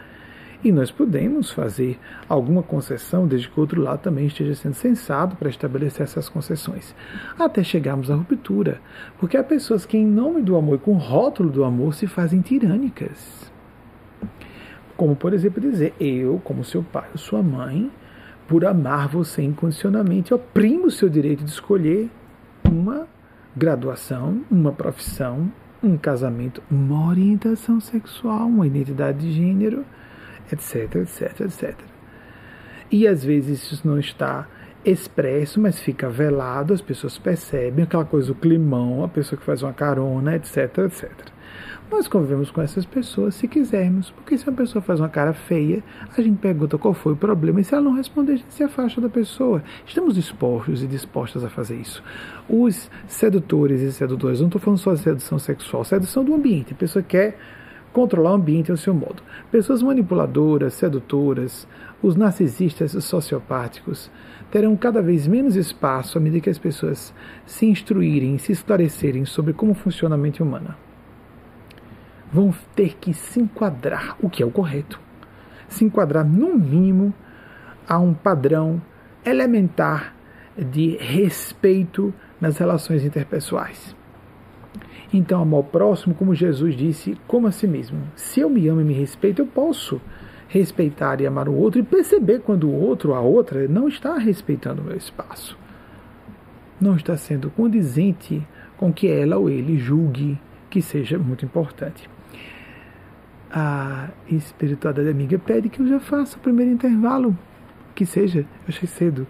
E 0.68 0.72
nós 0.74 0.92
podemos 0.92 1.50
fazer 1.50 1.98
alguma 2.28 2.62
concessão, 2.62 3.26
desde 3.26 3.48
que 3.48 3.58
o 3.58 3.62
outro 3.62 3.82
lado 3.82 4.02
também 4.02 4.26
esteja 4.26 4.54
sendo 4.54 4.74
sensato 4.74 5.38
para 5.38 5.48
estabelecer 5.48 6.02
essas 6.02 6.28
concessões, 6.28 6.94
até 7.40 7.64
chegarmos 7.64 8.12
à 8.12 8.16
ruptura. 8.16 8.82
Porque 9.18 9.38
há 9.38 9.44
pessoas 9.46 9.86
que, 9.86 9.98
em 9.98 10.06
nome 10.06 10.42
do 10.42 10.58
amor 10.58 10.76
e 10.76 10.80
com 10.80 10.92
o 10.92 10.98
rótulo 10.98 11.50
do 11.50 11.64
amor, 11.64 11.94
se 11.94 12.06
fazem 12.06 12.42
tirânicas. 12.42 13.50
Como, 14.98 15.16
por 15.16 15.34
exemplo, 15.34 15.62
dizer: 15.62 15.94
Eu, 15.98 16.42
como 16.44 16.66
seu 16.66 16.84
pai 16.84 17.08
ou 17.14 17.18
sua 17.18 17.42
mãe, 17.42 17.90
por 18.46 18.66
amar 18.66 19.08
você 19.08 19.42
incondicionalmente, 19.42 20.34
oprimo 20.34 20.88
o 20.88 20.92
seu 20.92 21.08
direito 21.08 21.46
de 21.46 21.52
escolher 21.52 22.12
uma 22.70 23.08
graduação, 23.56 24.42
uma 24.52 24.74
profissão, 24.74 25.50
um 25.82 25.96
casamento, 25.96 26.62
uma 26.70 27.08
orientação 27.08 27.80
sexual, 27.80 28.48
uma 28.48 28.68
identidade 28.68 29.20
de 29.20 29.32
gênero 29.32 29.86
etc, 30.52 30.96
etc, 30.96 31.42
etc. 31.42 31.76
E 32.92 33.08
às 33.08 33.24
vezes 33.24 33.72
isso 33.72 33.88
não 33.88 34.00
está 34.00 34.48
expresso, 34.86 35.60
mas 35.60 35.80
fica 35.80 36.10
velado, 36.10 36.74
as 36.74 36.82
pessoas 36.82 37.18
percebem 37.18 37.84
aquela 37.84 38.06
coisa 38.06 38.28
do 38.28 38.36
climão, 38.36 39.04
a 39.04 39.10
pessoa 39.10 39.38
que 39.38 39.46
faz 39.46 39.62
uma 39.62 39.74
carona, 39.74 40.36
etc, 40.36 40.78
etc. 40.80 41.12
Nós 41.90 42.06
convivemos 42.06 42.52
com 42.52 42.62
essas 42.62 42.86
pessoas 42.86 43.36
se 43.36 43.48
quisermos, 43.48 44.12
porque 44.12 44.38
se 44.38 44.48
a 44.48 44.52
pessoa 44.52 44.82
faz 44.82 45.00
uma 45.00 45.08
cara 45.08 45.32
feia, 45.34 45.82
a 46.18 46.22
gente 46.22 46.38
pergunta 46.38 46.78
qual 46.78 46.94
foi 46.94 47.14
o 47.14 47.16
problema, 47.16 47.62
e 47.62 47.64
se 47.64 47.74
ela 47.74 47.84
não 47.84 47.94
responder, 47.94 48.34
a 48.34 48.36
gente 48.36 48.54
se 48.54 48.64
afasta 48.64 49.00
da 49.00 49.08
pessoa. 49.08 49.64
Estamos 49.86 50.16
dispostos 50.16 50.84
e 50.84 50.88
dispostas 50.88 51.46
a 51.46 51.50
fazer 51.50 51.78
isso. 51.78 52.04
Os 52.50 52.90
sedutores 53.08 53.82
e 53.82 53.92
sedutoras, 53.94 54.42
não 54.42 54.48
estou 54.48 54.60
falando 54.60 54.80
só 54.80 54.94
de 54.94 55.00
sedução 55.00 55.40
sexual, 55.40 55.86
sedução 55.86 56.26
do 56.26 56.34
ambiente, 56.34 56.74
a 56.74 56.76
pessoa 56.76 57.02
quer 57.02 57.38
controlar 57.98 58.34
o 58.34 58.36
ambiente 58.36 58.70
ao 58.70 58.78
seu 58.78 58.94
modo. 58.94 59.24
Pessoas 59.50 59.82
manipuladoras, 59.82 60.76
sedutoras, 60.76 61.68
os 62.00 62.16
narcisistas 62.16 62.92
sociopáticos 63.04 64.12
terão 64.52 64.78
cada 64.78 65.02
vez 65.02 65.26
menos 65.26 65.56
espaço 65.56 66.16
à 66.16 66.22
medida 66.22 66.44
que 66.44 66.50
as 66.52 66.60
pessoas 66.60 67.12
se 67.44 67.66
instruírem, 67.66 68.38
se 68.38 68.52
esclarecerem 68.52 69.26
sobre 69.26 69.52
como 69.52 69.74
funciona 69.74 70.14
a 70.14 70.18
mente 70.18 70.44
humana. 70.44 70.78
Vão 72.32 72.54
ter 72.76 72.98
que 73.02 73.16
se 73.16 73.40
enquadrar, 73.40 74.16
o 74.22 74.30
que 74.30 74.44
é 74.44 74.46
o 74.46 74.52
correto. 74.52 75.00
Se 75.68 75.84
enquadrar, 75.84 76.24
no 76.24 76.56
mínimo, 76.56 77.12
a 77.90 77.98
um 77.98 78.14
padrão 78.14 78.80
elementar 79.26 80.14
de 80.56 80.98
respeito 80.98 82.14
nas 82.40 82.60
relações 82.60 83.04
interpessoais. 83.04 83.97
Então, 85.14 85.42
amar 85.42 85.62
o 85.62 85.64
próximo, 85.64 86.14
como 86.14 86.36
Jesus 86.36 86.76
disse, 86.76 87.18
como 87.28 87.48
a 87.48 87.52
si 87.52 87.66
mesmo. 87.66 88.00
Se 88.16 88.42
eu 88.42 88.50
me 88.50 88.68
amo 88.68 88.82
e 88.82 88.84
me 88.84 88.94
respeito, 88.94 89.42
eu 89.42 89.48
posso 89.48 90.02
respeitar 90.50 91.22
e 91.22 91.28
amar 91.28 91.48
o 91.48 91.56
outro 91.56 91.80
e 91.80 91.84
perceber 91.84 92.40
quando 92.40 92.68
o 92.68 92.74
outro, 92.74 93.14
a 93.14 93.22
outra, 93.22 93.68
não 93.68 93.88
está 93.88 94.18
respeitando 94.18 94.82
o 94.82 94.86
meu 94.86 94.96
espaço. 94.96 95.58
Não 96.80 96.96
está 96.96 97.16
sendo 97.18 97.50
condizente 97.50 98.46
com 98.78 98.94
que 98.94 99.08
ela 99.08 99.38
ou 99.38 99.50
ele 99.50 99.78
julgue 99.78 100.40
que 100.70 100.82
seja 100.82 101.18
muito 101.18 101.46
importante. 101.46 102.10
A 103.50 104.10
espiritualidade 104.30 105.10
amiga 105.10 105.40
pede 105.40 105.70
que 105.70 105.80
eu 105.80 105.88
já 105.88 106.00
faça 106.00 106.38
o 106.38 106.40
primeiro 106.40 106.72
intervalo, 106.72 107.38
que 107.96 108.06
seja, 108.06 108.40
eu 108.40 108.46
achei 108.68 108.88
cedo 108.88 109.26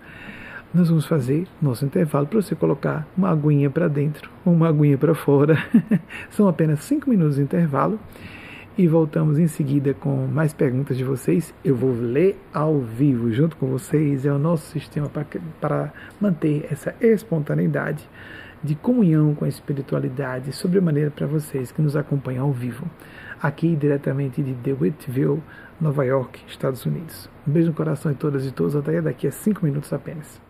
nós 0.77 0.89
vamos 0.89 1.07
fazer 1.07 1.47
nosso 1.59 1.83
intervalo 1.83 2.27
para 2.27 2.39
você 2.39 2.53
colocar 2.53 3.07
uma 3.17 3.31
aguinha 3.31 3.67
para 3.67 3.87
dentro, 3.87 4.29
uma 4.45 4.69
aguinha 4.69 4.95
para 4.95 5.15
fora. 5.15 5.57
São 6.29 6.47
apenas 6.47 6.81
cinco 6.81 7.09
minutos 7.09 7.37
de 7.37 7.41
intervalo 7.41 7.99
e 8.77 8.87
voltamos 8.87 9.39
em 9.39 9.47
seguida 9.47 9.95
com 9.95 10.27
mais 10.27 10.53
perguntas 10.53 10.95
de 10.95 11.03
vocês. 11.03 11.51
Eu 11.65 11.75
vou 11.75 11.91
ler 11.91 12.39
ao 12.53 12.79
vivo 12.79 13.33
junto 13.33 13.57
com 13.57 13.65
vocês. 13.65 14.23
É 14.23 14.31
o 14.31 14.37
nosso 14.37 14.71
sistema 14.71 15.09
para 15.59 15.91
manter 16.21 16.67
essa 16.71 16.93
espontaneidade 17.01 18.07
de 18.63 18.75
comunhão 18.75 19.33
com 19.33 19.45
a 19.45 19.49
espiritualidade, 19.49 20.51
sobre 20.51 20.77
a 20.77 20.81
maneira 20.81 21.09
para 21.09 21.25
vocês 21.25 21.71
que 21.71 21.81
nos 21.81 21.95
acompanham 21.95 22.45
ao 22.45 22.51
vivo, 22.51 22.85
aqui 23.41 23.75
diretamente 23.75 24.43
de 24.43 24.53
DeWittville, 24.53 25.41
Nova 25.81 26.05
York, 26.05 26.39
Estados 26.47 26.85
Unidos. 26.85 27.29
Um 27.47 27.51
beijo 27.51 27.69
no 27.69 27.75
coração 27.75 28.11
de 28.11 28.17
todas 28.17 28.45
e 28.45 28.51
todos, 28.51 28.75
até 28.75 29.01
daqui 29.01 29.27
a 29.27 29.31
cinco 29.31 29.65
minutos 29.65 29.91
apenas. 29.93 30.46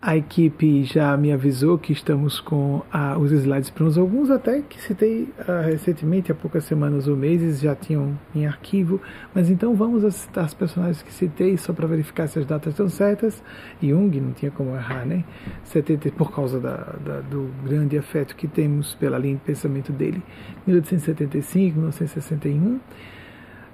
A 0.00 0.16
equipe 0.16 0.84
já 0.84 1.16
me 1.16 1.32
avisou 1.32 1.76
que 1.76 1.92
estamos 1.92 2.38
com 2.38 2.84
ah, 2.88 3.18
os 3.18 3.32
slides 3.32 3.68
prontos, 3.68 3.98
alguns 3.98 4.30
até 4.30 4.62
que 4.62 4.80
citei 4.80 5.28
ah, 5.40 5.60
recentemente, 5.62 6.30
há 6.30 6.36
poucas 6.36 6.62
semanas 6.66 7.08
ou 7.08 7.16
meses, 7.16 7.58
já 7.58 7.74
tinham 7.74 8.16
em 8.32 8.46
arquivo, 8.46 9.00
mas 9.34 9.50
então 9.50 9.74
vamos 9.74 10.14
citar 10.14 10.44
as 10.44 10.54
personagens 10.54 11.02
que 11.02 11.12
citei 11.12 11.56
só 11.56 11.72
para 11.72 11.88
verificar 11.88 12.28
se 12.28 12.38
as 12.38 12.46
datas 12.46 12.74
estão 12.74 12.88
certas. 12.88 13.42
Jung 13.82 14.20
não 14.20 14.30
tinha 14.30 14.52
como 14.52 14.72
errar, 14.76 15.04
né? 15.04 15.24
70, 15.64 16.12
por 16.12 16.30
causa 16.30 16.60
da, 16.60 16.76
da, 17.04 17.20
do 17.22 17.50
grande 17.64 17.98
afeto 17.98 18.36
que 18.36 18.46
temos 18.46 18.94
pela 18.94 19.18
linha 19.18 19.34
de 19.34 19.40
pensamento 19.40 19.90
dele. 19.90 20.22
1875, 20.64 21.76
1961, 21.76 22.78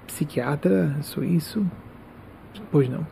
psiquiatra 0.07 0.97
suíço, 1.03 1.63
pois 2.71 2.89
não. 2.89 3.05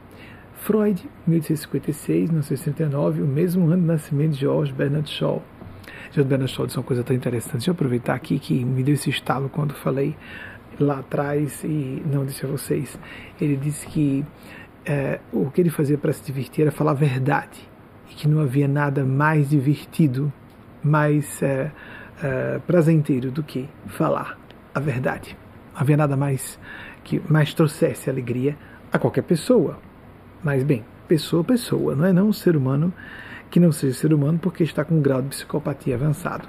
Freud, 0.63 1.09
1856, 1.27 2.29
1969, 2.29 3.21
o 3.21 3.27
mesmo 3.27 3.65
ano 3.67 3.81
de 3.81 3.87
nascimento 3.87 4.31
de 4.31 4.39
George 4.39 4.71
Bernard 4.71 5.09
Shaw. 5.09 5.43
George 6.13 6.29
Bernard 6.29 6.53
Shaw 6.53 6.65
disse 6.65 6.77
uma 6.77 6.85
coisa 6.85 7.03
tão 7.03 7.13
interessante. 7.13 7.55
Deixa 7.55 7.71
eu 7.71 7.73
aproveitar 7.73 8.13
aqui 8.13 8.39
que 8.39 8.63
me 8.63 8.81
deu 8.81 8.93
esse 8.93 9.09
estalo 9.09 9.49
quando 9.49 9.73
falei 9.73 10.15
lá 10.79 10.99
atrás 10.99 11.65
e 11.65 12.01
não 12.05 12.23
disse 12.23 12.45
a 12.45 12.47
vocês. 12.47 12.97
Ele 13.41 13.57
disse 13.57 13.85
que 13.87 14.25
é, 14.85 15.19
o 15.33 15.51
que 15.51 15.59
ele 15.59 15.69
fazia 15.69 15.97
para 15.97 16.13
se 16.13 16.23
divertir 16.23 16.61
era 16.61 16.71
falar 16.71 16.91
a 16.91 16.95
verdade 16.95 17.69
e 18.09 18.15
que 18.15 18.25
não 18.25 18.39
havia 18.39 18.67
nada 18.67 19.03
mais 19.03 19.49
divertido, 19.49 20.31
mais 20.81 21.43
é, 21.43 21.73
é, 22.23 22.59
prazenteiro 22.65 23.31
do 23.31 23.43
que 23.43 23.67
falar 23.87 24.39
a 24.73 24.79
verdade. 24.79 25.37
Não 25.73 25.81
havia 25.81 25.97
nada 25.97 26.15
mais 26.15 26.57
que 27.03 27.21
mais 27.29 27.53
trouxesse 27.53 28.09
alegria 28.09 28.57
a 28.93 28.97
qualquer 28.97 29.23
pessoa. 29.23 29.77
Mas, 30.43 30.63
bem, 30.63 30.83
pessoa 31.07 31.43
pessoa, 31.43 31.95
não 31.95 32.05
é 32.05 32.11
não 32.11 32.27
um 32.27 32.33
ser 32.33 32.55
humano 32.55 32.93
que 33.49 33.59
não 33.59 33.71
seja 33.71 33.93
ser 33.93 34.13
humano 34.13 34.39
porque 34.39 34.63
está 34.63 34.83
com 34.83 34.95
um 34.95 35.01
grau 35.01 35.21
de 35.21 35.29
psicopatia 35.29 35.95
avançado. 35.95 36.47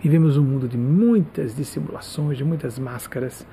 Vivemos 0.00 0.36
um 0.36 0.44
mundo 0.44 0.68
de 0.68 0.76
muitas 0.76 1.54
dissimulações, 1.54 2.36
de 2.36 2.44
muitas 2.44 2.78
máscaras. 2.78 3.46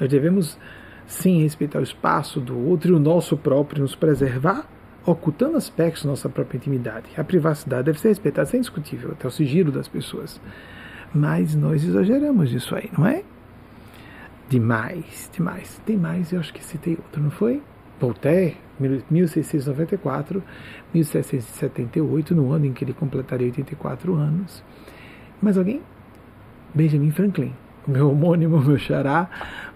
Nós 0.00 0.08
devemos, 0.08 0.58
sim, 1.06 1.42
respeitar 1.42 1.80
o 1.80 1.82
espaço 1.82 2.40
do 2.40 2.58
outro 2.58 2.92
e 2.92 2.96
o 2.96 2.98
nosso 2.98 3.36
próprio, 3.36 3.82
nos 3.82 3.94
preservar, 3.94 4.68
ocultando 5.04 5.56
aspectos 5.56 6.04
da 6.04 6.10
nossa 6.10 6.28
própria 6.28 6.56
intimidade. 6.56 7.06
A 7.16 7.24
privacidade 7.24 7.84
deve 7.84 8.00
ser 8.00 8.08
respeitada, 8.08 8.46
isso 8.46 8.56
é 8.56 8.58
indiscutível, 8.58 9.10
até 9.12 9.28
o 9.28 9.30
sigilo 9.30 9.70
das 9.70 9.88
pessoas. 9.88 10.40
Mas 11.14 11.54
nós 11.54 11.84
exageramos 11.84 12.52
isso 12.52 12.74
aí, 12.74 12.90
não 12.96 13.06
é? 13.06 13.22
Demais, 14.48 15.30
demais. 15.32 15.80
Tem 15.84 15.96
mais, 15.96 16.32
eu 16.32 16.40
acho 16.40 16.52
que 16.52 16.64
citei 16.64 16.94
outro, 16.94 17.22
não 17.22 17.30
foi? 17.30 17.62
Voltaire, 18.00 18.56
1694, 19.10 20.42
1778, 20.92 22.34
no 22.34 22.52
ano 22.52 22.66
em 22.66 22.72
que 22.72 22.84
ele 22.84 22.92
completaria 22.92 23.46
84 23.46 24.14
anos. 24.14 24.62
Mais 25.40 25.58
alguém? 25.58 25.82
Benjamin 26.74 27.10
Franklin, 27.10 27.52
meu 27.86 28.10
homônimo, 28.10 28.60
meu 28.62 28.78
xará, 28.78 29.28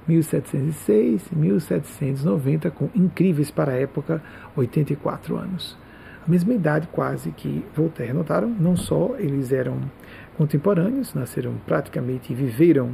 1706, 0.06 1.30
1790, 1.30 2.70
com 2.70 2.88
incríveis 2.94 3.50
para 3.50 3.72
a 3.72 3.76
época 3.76 4.22
84 4.56 5.36
anos. 5.36 5.76
A 6.26 6.30
mesma 6.30 6.54
idade 6.54 6.88
quase 6.90 7.30
que 7.30 7.64
Voltaire. 7.74 8.12
Notaram? 8.12 8.48
Não 8.48 8.76
só 8.76 9.14
eles 9.18 9.52
eram 9.52 9.78
contemporâneos, 10.36 11.14
nasceram 11.14 11.54
praticamente 11.64 12.32
e 12.32 12.36
viveram, 12.36 12.90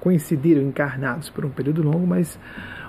coincidiram 0.00 0.62
encarnados 0.62 1.30
por 1.30 1.44
um 1.44 1.50
período 1.50 1.82
longo, 1.82 2.06
mas 2.06 2.38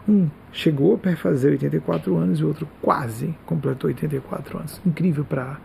um 0.07 0.30
chegou 0.51 0.99
a 1.03 1.16
fazer 1.16 1.51
84 1.51 2.16
anos 2.18 2.39
e 2.39 2.43
o 2.43 2.47
outro 2.47 2.68
quase 2.82 3.36
completou 3.45 3.88
84 3.88 4.57
anos. 4.57 4.82
Incrível 4.86 5.24
para 5.24 5.60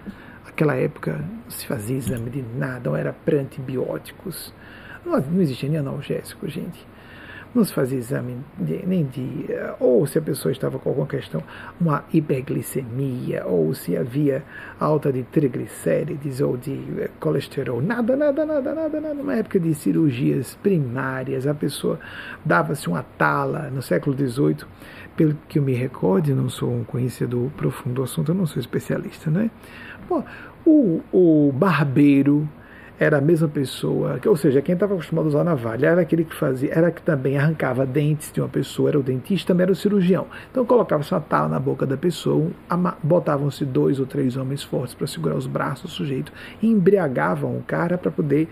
aquela 0.46 0.74
época, 0.74 1.12
não 1.12 1.50
se 1.50 1.66
fazia 1.66 1.96
exame 1.96 2.30
de 2.30 2.42
nada, 2.56 2.90
não 2.90 2.96
era 2.96 3.12
pré-antibióticos, 3.12 4.52
não, 5.04 5.20
não 5.20 5.40
existia 5.40 5.68
nem 5.68 5.78
analgésico, 5.78 6.48
gente 6.48 6.93
não 7.54 7.64
se 7.64 7.72
fazia 7.72 7.98
exame 7.98 8.36
de, 8.58 8.84
nem 8.84 9.04
de. 9.04 9.46
ou 9.78 10.04
se 10.06 10.18
a 10.18 10.22
pessoa 10.22 10.50
estava 10.50 10.78
com 10.78 10.88
alguma 10.88 11.06
questão, 11.06 11.42
uma 11.80 12.04
hiperglicemia, 12.12 13.46
ou 13.46 13.72
se 13.74 13.96
havia 13.96 14.42
alta 14.80 15.12
de 15.12 15.22
triglicérides 15.22 16.40
ou 16.40 16.56
de 16.56 16.82
eh, 16.98 17.10
colesterol. 17.20 17.80
Nada, 17.80 18.16
nada, 18.16 18.44
nada, 18.44 18.74
nada, 18.74 19.00
nada. 19.00 19.14
Numa 19.14 19.36
época 19.36 19.60
de 19.60 19.72
cirurgias 19.74 20.56
primárias, 20.56 21.46
a 21.46 21.54
pessoa 21.54 22.00
dava-se 22.44 22.88
uma 22.88 23.04
tala 23.16 23.70
no 23.70 23.82
século 23.82 24.16
XVIII. 24.16 24.66
Pelo 25.16 25.38
que 25.48 25.60
eu 25.60 25.62
me 25.62 25.74
recorde, 25.74 26.34
não 26.34 26.48
sou 26.48 26.72
um 26.72 26.82
conhecedor 26.82 27.48
profundo 27.56 27.94
do 27.94 28.02
assunto, 28.02 28.32
eu 28.32 28.34
não 28.34 28.46
sou 28.46 28.58
especialista, 28.58 29.30
né? 29.30 29.48
Pô, 30.08 30.24
o, 30.66 31.00
o 31.12 31.52
barbeiro 31.52 32.48
era 32.98 33.18
a 33.18 33.20
mesma 33.20 33.48
pessoa, 33.48 34.20
ou 34.24 34.36
seja, 34.36 34.62
quem 34.62 34.74
estava 34.74 34.94
acostumado 34.94 35.24
a 35.26 35.28
usar 35.28 35.44
navalha 35.44 35.88
era 35.88 36.00
aquele 36.00 36.24
que 36.24 36.34
fazia, 36.34 36.70
era 36.72 36.90
que 36.90 37.02
também 37.02 37.36
arrancava 37.36 37.84
dentes 37.84 38.30
de 38.32 38.40
uma 38.40 38.48
pessoa, 38.48 38.90
era 38.90 38.98
o 38.98 39.02
dentista, 39.02 39.48
também 39.48 39.64
era 39.64 39.72
o 39.72 39.76
cirurgião. 39.76 40.26
Então 40.50 40.64
colocava-se 40.64 41.12
uma 41.12 41.20
tala 41.20 41.48
na 41.48 41.58
boca 41.58 41.84
da 41.84 41.96
pessoa, 41.96 42.50
botavam-se 43.02 43.64
dois 43.64 43.98
ou 43.98 44.06
três 44.06 44.36
homens 44.36 44.62
fortes 44.62 44.94
para 44.94 45.06
segurar 45.06 45.36
os 45.36 45.46
braços 45.46 45.90
do 45.90 45.96
sujeito 45.96 46.32
e 46.62 46.68
embriagavam 46.68 47.56
o 47.56 47.62
cara 47.62 47.98
para 47.98 48.10
poder 48.10 48.48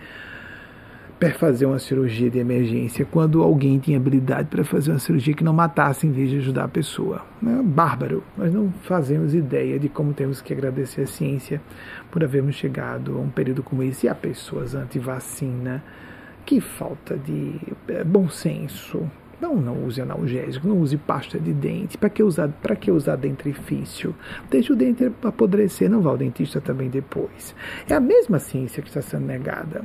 fazer 1.30 1.66
uma 1.66 1.78
cirurgia 1.78 2.28
de 2.28 2.38
emergência 2.38 3.04
quando 3.04 3.42
alguém 3.42 3.78
tinha 3.78 3.96
habilidade 3.96 4.48
para 4.48 4.64
fazer 4.64 4.90
uma 4.90 4.98
cirurgia 4.98 5.34
que 5.34 5.44
não 5.44 5.52
matasse 5.52 6.06
em 6.06 6.10
vez 6.10 6.30
de 6.30 6.38
ajudar 6.38 6.64
a 6.64 6.68
pessoa. 6.68 7.24
É 7.46 7.62
bárbaro. 7.62 8.24
Nós 8.36 8.52
não 8.52 8.72
fazemos 8.82 9.34
ideia 9.34 9.78
de 9.78 9.88
como 9.88 10.12
temos 10.12 10.40
que 10.40 10.52
agradecer 10.52 11.02
a 11.02 11.06
ciência 11.06 11.60
por 12.10 12.24
havermos 12.24 12.56
chegado 12.56 13.16
a 13.16 13.20
um 13.20 13.28
período 13.28 13.62
como 13.62 13.82
esse 13.82 14.06
e 14.06 14.08
a 14.08 14.14
pessoas 14.14 14.74
anti-vacina. 14.74 15.82
Que 16.44 16.60
falta 16.60 17.16
de 17.16 17.60
é, 17.88 18.02
bom 18.02 18.28
senso. 18.28 19.08
Não, 19.40 19.56
não 19.56 19.84
use 19.84 20.00
analgésico, 20.00 20.68
não 20.68 20.78
use 20.78 20.96
pasta 20.96 21.38
de 21.38 21.52
dente. 21.52 21.98
Para 21.98 22.08
que 22.08 22.22
usar, 22.22 22.48
para 22.48 22.76
que 22.76 22.90
usar 22.90 23.16
dentrifício? 23.16 24.14
Deixe 24.50 24.72
o 24.72 24.76
dente 24.76 25.10
apodrecer, 25.22 25.90
não 25.90 26.00
vá 26.00 26.10
ao 26.10 26.16
dentista 26.16 26.60
também 26.60 26.88
depois. 26.88 27.54
É 27.88 27.94
a 27.94 28.00
mesma 28.00 28.38
ciência 28.38 28.82
que 28.82 28.88
está 28.88 29.02
sendo 29.02 29.26
negada. 29.26 29.84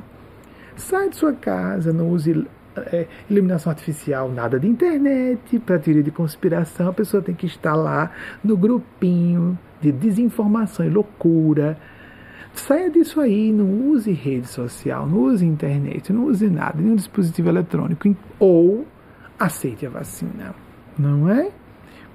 Sai 0.78 1.10
de 1.10 1.16
sua 1.16 1.32
casa, 1.32 1.92
não 1.92 2.08
use 2.08 2.46
é, 2.76 3.08
iluminação 3.28 3.70
artificial, 3.70 4.30
nada 4.30 4.60
de 4.60 4.68
internet, 4.68 5.58
para 5.58 5.76
teoria 5.76 6.04
de 6.04 6.12
conspiração. 6.12 6.88
A 6.88 6.92
pessoa 6.92 7.20
tem 7.20 7.34
que 7.34 7.46
estar 7.46 7.74
lá 7.74 8.12
no 8.44 8.56
grupinho 8.56 9.58
de 9.80 9.90
desinformação 9.90 10.86
e 10.86 10.88
loucura. 10.88 11.76
Saia 12.54 12.88
disso 12.88 13.20
aí, 13.20 13.52
não 13.52 13.88
use 13.90 14.12
rede 14.12 14.46
social, 14.46 15.04
não 15.04 15.18
use 15.18 15.44
internet, 15.44 16.12
não 16.12 16.26
use 16.26 16.48
nada, 16.48 16.80
nenhum 16.80 16.94
dispositivo 16.94 17.48
eletrônico, 17.48 18.16
ou 18.38 18.86
aceite 19.36 19.84
a 19.84 19.90
vacina, 19.90 20.54
não 20.96 21.28
é? 21.28 21.50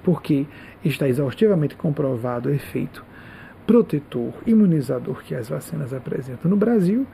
Porque 0.02 0.46
está 0.82 1.06
exaustivamente 1.06 1.76
comprovado 1.76 2.48
o 2.48 2.52
efeito 2.52 3.04
protetor, 3.66 4.32
imunizador 4.46 5.22
que 5.22 5.34
as 5.34 5.50
vacinas 5.50 5.92
apresentam 5.92 6.50
no 6.50 6.56
Brasil 6.56 7.06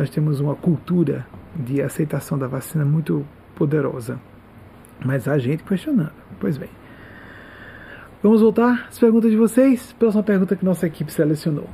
nós 0.00 0.08
temos 0.08 0.40
uma 0.40 0.54
cultura 0.54 1.26
de 1.54 1.82
aceitação 1.82 2.38
da 2.38 2.46
vacina 2.46 2.86
muito 2.86 3.22
poderosa. 3.54 4.18
Mas 5.04 5.28
há 5.28 5.36
gente 5.36 5.62
questionando. 5.62 6.14
Pois 6.40 6.56
bem. 6.56 6.70
Vamos 8.22 8.40
voltar 8.40 8.86
às 8.88 8.98
perguntas 8.98 9.30
de 9.30 9.36
vocês. 9.36 9.94
Próxima 9.98 10.22
pergunta 10.22 10.56
que 10.56 10.64
nossa 10.64 10.86
equipe 10.86 11.12
selecionou. 11.12 11.68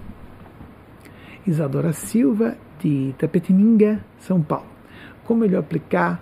Isadora 1.46 1.92
Silva, 1.92 2.56
de 2.80 3.14
Tapetininga, 3.16 4.04
São 4.18 4.42
Paulo. 4.42 4.66
Como 5.24 5.42
melhor 5.42 5.60
aplicar 5.60 6.20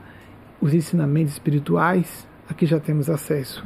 os 0.61 0.75
ensinamentos 0.75 1.33
espirituais? 1.33 2.29
Aqui 2.47 2.67
já 2.67 2.79
temos 2.79 3.09
acesso 3.09 3.65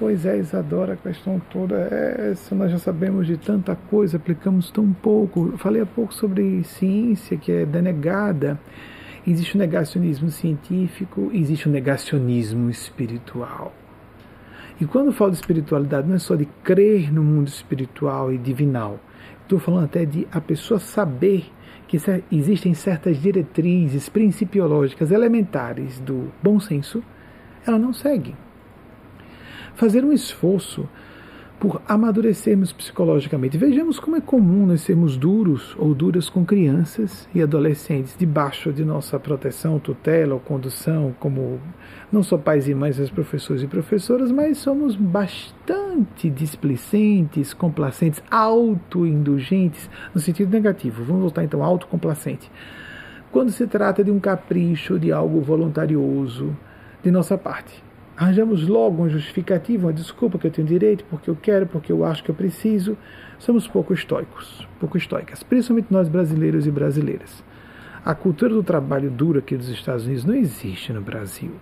Pois 0.00 0.24
é, 0.24 0.38
Isadora, 0.38 0.94
a 0.94 0.96
questão 0.96 1.38
toda 1.38 1.76
é 1.76 2.30
essa. 2.30 2.54
Nós 2.54 2.70
já 2.70 2.78
sabemos 2.78 3.26
de 3.26 3.36
tanta 3.36 3.76
coisa, 3.76 4.16
aplicamos 4.16 4.70
tão 4.70 4.94
pouco. 4.94 5.58
falei 5.58 5.82
há 5.82 5.84
pouco 5.84 6.14
sobre 6.14 6.64
ciência 6.64 7.36
que 7.36 7.52
é 7.52 7.66
denegada. 7.66 8.58
Existe 9.26 9.56
o 9.56 9.58
negacionismo 9.58 10.30
científico, 10.30 11.30
existe 11.34 11.68
o 11.68 11.70
negacionismo 11.70 12.70
espiritual. 12.70 13.74
E 14.80 14.86
quando 14.86 15.12
falo 15.12 15.32
de 15.32 15.36
espiritualidade, 15.36 16.08
não 16.08 16.14
é 16.14 16.18
só 16.18 16.34
de 16.34 16.46
crer 16.64 17.12
no 17.12 17.22
mundo 17.22 17.48
espiritual 17.48 18.32
e 18.32 18.38
divinal. 18.38 18.98
Estou 19.42 19.58
falando 19.58 19.84
até 19.84 20.06
de 20.06 20.26
a 20.32 20.40
pessoa 20.40 20.80
saber 20.80 21.44
que 21.86 21.98
existem 22.32 22.72
certas 22.72 23.20
diretrizes 23.20 24.08
principiológicas 24.08 25.10
elementares 25.10 26.00
do 26.00 26.32
bom 26.42 26.58
senso, 26.58 27.04
ela 27.66 27.78
não 27.78 27.92
segue 27.92 28.34
fazer 29.80 30.04
um 30.04 30.12
esforço 30.12 30.86
por 31.58 31.80
amadurecermos 31.88 32.70
psicologicamente. 32.70 33.56
Vejamos 33.56 33.98
como 33.98 34.16
é 34.16 34.20
comum 34.20 34.66
nós 34.66 34.82
sermos 34.82 35.16
duros 35.16 35.74
ou 35.78 35.94
duras 35.94 36.28
com 36.28 36.44
crianças 36.44 37.26
e 37.34 37.42
adolescentes 37.42 38.14
debaixo 38.14 38.74
de 38.74 38.84
nossa 38.84 39.18
proteção, 39.18 39.78
tutela 39.78 40.34
ou 40.34 40.40
condução, 40.40 41.14
como 41.18 41.58
não 42.12 42.22
só 42.22 42.36
pais 42.36 42.68
e 42.68 42.74
mães, 42.74 42.98
mas 42.98 43.08
professores 43.08 43.62
e 43.62 43.66
professoras, 43.66 44.30
mas 44.30 44.58
somos 44.58 44.94
bastante 44.96 46.28
displicentes, 46.28 47.54
complacentes, 47.54 48.22
autoindulgentes, 48.30 49.88
no 50.14 50.20
sentido 50.20 50.52
negativo. 50.52 51.04
Vamos 51.04 51.22
voltar 51.22 51.42
então, 51.42 51.64
autocomplacente. 51.64 52.52
Quando 53.32 53.50
se 53.50 53.66
trata 53.66 54.04
de 54.04 54.10
um 54.10 54.20
capricho, 54.20 54.98
de 54.98 55.10
algo 55.10 55.40
voluntarioso 55.40 56.54
de 57.02 57.10
nossa 57.10 57.38
parte 57.38 57.89
arranjamos 58.20 58.68
logo 58.68 58.98
uma 58.98 59.08
justificativa, 59.08 59.86
uma 59.86 59.94
desculpa 59.94 60.38
que 60.38 60.46
eu 60.46 60.50
tenho 60.50 60.68
direito, 60.68 61.06
porque 61.06 61.30
eu 61.30 61.34
quero, 61.34 61.66
porque 61.66 61.90
eu 61.90 62.04
acho 62.04 62.22
que 62.22 62.30
eu 62.30 62.34
preciso. 62.34 62.96
Somos 63.38 63.66
pouco 63.66 63.94
estoicos, 63.94 64.68
pouco 64.78 64.98
estoicas, 64.98 65.42
principalmente 65.42 65.86
nós 65.90 66.06
brasileiros 66.06 66.66
e 66.66 66.70
brasileiras. 66.70 67.42
A 68.04 68.14
cultura 68.14 68.52
do 68.52 68.62
trabalho 68.62 69.10
duro 69.10 69.38
aqui 69.38 69.56
dos 69.56 69.70
Estados 69.70 70.04
Unidos 70.04 70.26
não 70.26 70.34
existe 70.34 70.92
no 70.92 71.00
Brasil. 71.00 71.52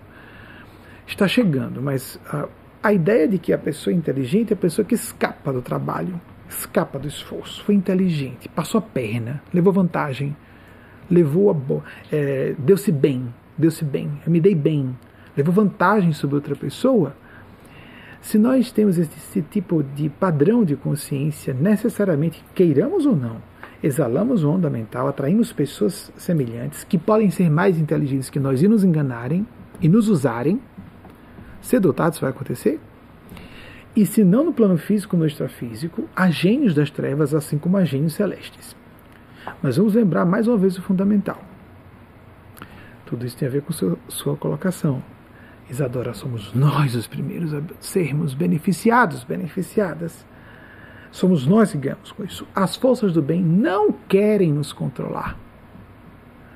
Está 1.07 1.29
chegando, 1.29 1.81
mas 1.81 2.21
a, 2.29 2.49
a 2.83 2.93
ideia 2.93 3.29
de 3.29 3.39
que 3.39 3.53
a 3.53 3.59
pessoa 3.59 3.95
é 3.95 3.97
inteligente 3.97 4.51
é 4.51 4.55
a 4.55 4.57
pessoa 4.57 4.85
que 4.85 4.97
escapa 4.97 5.53
do 5.53 5.63
trabalho, 5.63 6.21
escapa 6.49 6.99
do 6.99 7.07
esforço, 7.07 7.63
foi 7.63 7.77
inteligente, 7.77 8.49
passou 8.49 8.81
a 8.81 8.83
perna, 8.83 9.41
levou 9.55 9.73
vantagem, 9.73 10.37
levou 11.09 11.53
a 11.53 11.57
é, 12.11 12.57
deu-se 12.59 12.91
bem, 12.91 13.33
deu-se 13.57 13.85
bem, 13.85 14.11
eu 14.27 14.33
me 14.33 14.41
dei 14.41 14.57
bem, 14.57 14.97
levou 15.39 15.55
vantagem 15.55 16.13
sobre 16.13 16.35
outra 16.35 16.57
pessoa, 16.57 17.15
se 18.21 18.37
nós 18.37 18.73
temos 18.73 18.99
esse 18.99 19.41
tipo 19.41 19.83
de 19.83 20.09
padrão 20.09 20.65
de 20.65 20.75
consciência, 20.75 21.55
necessariamente, 21.55 22.45
queiramos 22.55 23.07
ou 23.07 23.15
não, 23.15 23.37
exalamos 23.81 24.43
onda 24.43 24.69
mental, 24.69 25.07
atraímos 25.07 25.53
pessoas 25.53 26.13
semelhantes 26.17 26.83
que 26.83 26.99
podem 26.99 27.31
ser 27.31 27.49
mais 27.49 27.79
inteligentes 27.79 28.29
que 28.29 28.41
nós 28.41 28.61
e 28.61 28.67
nos 28.67 28.83
enganarem 28.83 29.47
e 29.81 29.89
nos 29.89 30.09
usarem, 30.09 30.61
ser 31.63 31.79
dotados 31.79 32.19
vai 32.19 32.31
acontecer. 32.31 32.81
E 33.95 34.05
se 34.05 34.25
não 34.25 34.45
no 34.45 34.53
plano 34.53 34.77
físico, 34.77 35.17
no 35.17 35.25
extrafísico, 35.25 36.09
há 36.15 36.29
gênios 36.31 36.75
das 36.75 36.91
trevas, 36.91 37.33
assim 37.33 37.59
como 37.59 37.77
há 37.77 37.85
gênios 37.85 38.15
celestes. 38.15 38.77
Mas 39.63 39.77
vamos 39.77 39.95
lembrar 39.95 40.25
mais 40.25 40.49
uma 40.49 40.57
vez 40.57 40.77
o 40.77 40.83
fundamental. 40.83 41.41
Tudo 43.07 43.25
isso 43.25 43.37
tem 43.37 43.47
a 43.47 43.51
ver 43.51 43.63
com 43.63 43.73
sua 43.73 44.37
colocação. 44.37 45.03
Isadora, 45.71 46.15
somos 46.15 46.53
nós 46.55 46.95
os 46.95 47.07
primeiros 47.07 47.53
a 47.53 47.61
sermos 47.81 48.35
beneficiados, 48.35 49.23
beneficiadas. 49.25 50.27
Somos 51.11 51.47
nós 51.47 51.73
que 51.73 51.79
ganhamos 51.79 52.13
com 52.13 52.25
isso. 52.25 52.47
As 52.55 52.77
forças 52.77 53.13
do 53.13 53.23
bem 53.23 53.43
não 53.43 53.93
querem 53.93 54.53
nos 54.53 54.73
controlar. 54.73 55.39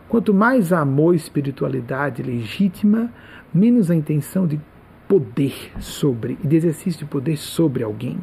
Quanto 0.08 0.32
mais 0.32 0.72
amor 0.72 1.14
e 1.14 1.16
espiritualidade 1.16 2.22
legítima, 2.22 3.10
menos 3.52 3.90
a 3.90 3.94
intenção 3.94 4.46
de 4.46 4.60
poder 5.08 5.72
sobre, 5.78 6.38
de 6.42 6.56
exercício 6.56 7.00
de 7.00 7.04
poder 7.06 7.36
sobre 7.36 7.82
alguém. 7.82 8.18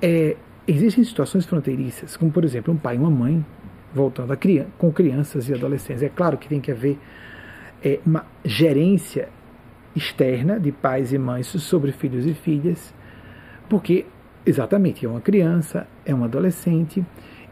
É, 0.00 0.36
existem 0.66 1.04
situações 1.04 1.44
fronteiriças, 1.44 2.16
como 2.16 2.30
por 2.30 2.44
exemplo 2.44 2.72
um 2.72 2.76
pai 2.76 2.96
e 2.96 2.98
uma 2.98 3.10
mãe 3.10 3.44
voltando 3.94 4.32
a 4.32 4.36
criança, 4.36 4.70
com 4.78 4.90
crianças 4.92 5.48
e 5.48 5.54
adolescentes. 5.54 6.02
É 6.02 6.08
claro 6.08 6.38
que 6.38 6.48
tem 6.48 6.60
que 6.60 6.70
haver 6.70 6.98
é, 7.84 8.00
uma 8.04 8.24
gerência 8.44 9.28
externa 9.94 10.58
de 10.58 10.72
pais 10.72 11.12
e 11.12 11.18
mães 11.18 11.46
sobre 11.46 11.92
filhos 11.92 12.26
e 12.26 12.34
filhas, 12.34 12.94
porque 13.68 14.06
exatamente 14.44 15.04
é 15.04 15.08
uma 15.08 15.20
criança, 15.20 15.86
é 16.04 16.14
um 16.14 16.24
adolescente 16.24 17.04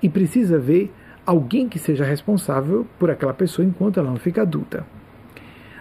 e 0.03 0.09
precisa 0.09 0.59
ver 0.59 0.93
alguém 1.25 1.69
que 1.69 1.79
seja 1.79 2.05
responsável 2.05 2.87
por 2.99 3.11
aquela 3.11 3.35
pessoa 3.35 3.67
enquanto 3.67 4.01
ela 4.01 4.11
não 4.11 4.17
fica 4.17 4.43
adulta. 4.43 4.87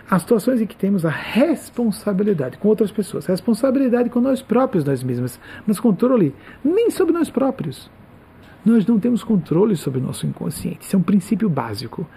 Há 0.09 0.17
situações 0.17 0.59
em 0.59 0.65
que 0.65 0.75
temos 0.75 1.05
a 1.05 1.09
responsabilidade 1.09 2.57
com 2.57 2.67
outras 2.67 2.91
pessoas, 2.91 3.27
responsabilidade 3.27 4.09
com 4.09 4.19
nós 4.19 4.41
próprios, 4.41 4.83
nós 4.83 5.03
mesmas, 5.03 5.39
mas 5.67 5.79
controle 5.79 6.33
nem 6.63 6.89
sobre 6.89 7.13
nós 7.13 7.29
próprios. 7.29 7.89
Nós 8.65 8.85
não 8.85 8.99
temos 8.99 9.23
controle 9.23 9.75
sobre 9.75 9.99
o 9.99 10.03
nosso 10.03 10.25
inconsciente. 10.25 10.79
Isso 10.81 10.95
é 10.95 10.99
um 10.99 11.03
princípio 11.03 11.47
básico. 11.47 12.07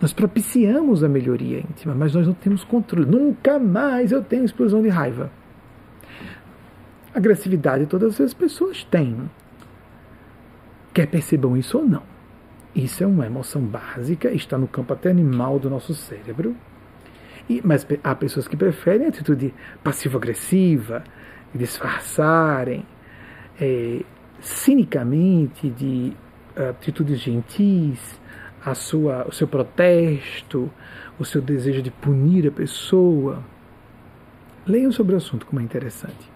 Nós 0.00 0.12
propiciamos 0.12 1.02
a 1.02 1.08
melhoria 1.08 1.60
íntima, 1.60 1.94
mas 1.94 2.14
nós 2.14 2.26
não 2.26 2.34
temos 2.34 2.64
controle. 2.64 3.10
Nunca 3.10 3.58
mais 3.58 4.12
eu 4.12 4.22
tenho 4.22 4.44
explosão 4.44 4.82
de 4.82 4.88
raiva. 4.88 5.30
Agressividade 7.14 7.86
todas 7.86 8.20
as 8.20 8.34
pessoas 8.34 8.84
têm. 8.84 9.30
Quer 10.92 11.06
percebam 11.06 11.56
isso 11.56 11.78
ou 11.78 11.86
não. 11.86 12.02
Isso 12.74 13.02
é 13.02 13.06
uma 13.06 13.24
emoção 13.24 13.62
básica, 13.62 14.30
está 14.30 14.58
no 14.58 14.68
campo 14.68 14.92
até 14.92 15.10
animal 15.10 15.58
do 15.58 15.70
nosso 15.70 15.94
cérebro. 15.94 16.54
E, 17.48 17.62
mas 17.64 17.86
há 18.04 18.14
pessoas 18.14 18.46
que 18.46 18.56
preferem 18.56 19.06
a 19.06 19.08
atitude 19.08 19.54
passivo-agressiva, 19.82 21.02
disfarçarem 21.54 22.84
é, 23.58 24.02
cinicamente 24.40 25.70
de 25.70 26.12
atitudes 26.54 27.20
gentis, 27.20 28.20
a 28.66 28.74
sua, 28.74 29.24
o 29.28 29.32
seu 29.32 29.46
protesto, 29.46 30.68
o 31.20 31.24
seu 31.24 31.40
desejo 31.40 31.80
de 31.80 31.90
punir 31.92 32.48
a 32.48 32.50
pessoa. 32.50 33.44
Leiam 34.66 34.90
sobre 34.90 35.14
o 35.14 35.18
assunto, 35.18 35.46
como 35.46 35.60
é 35.60 35.64
interessante. 35.64 36.30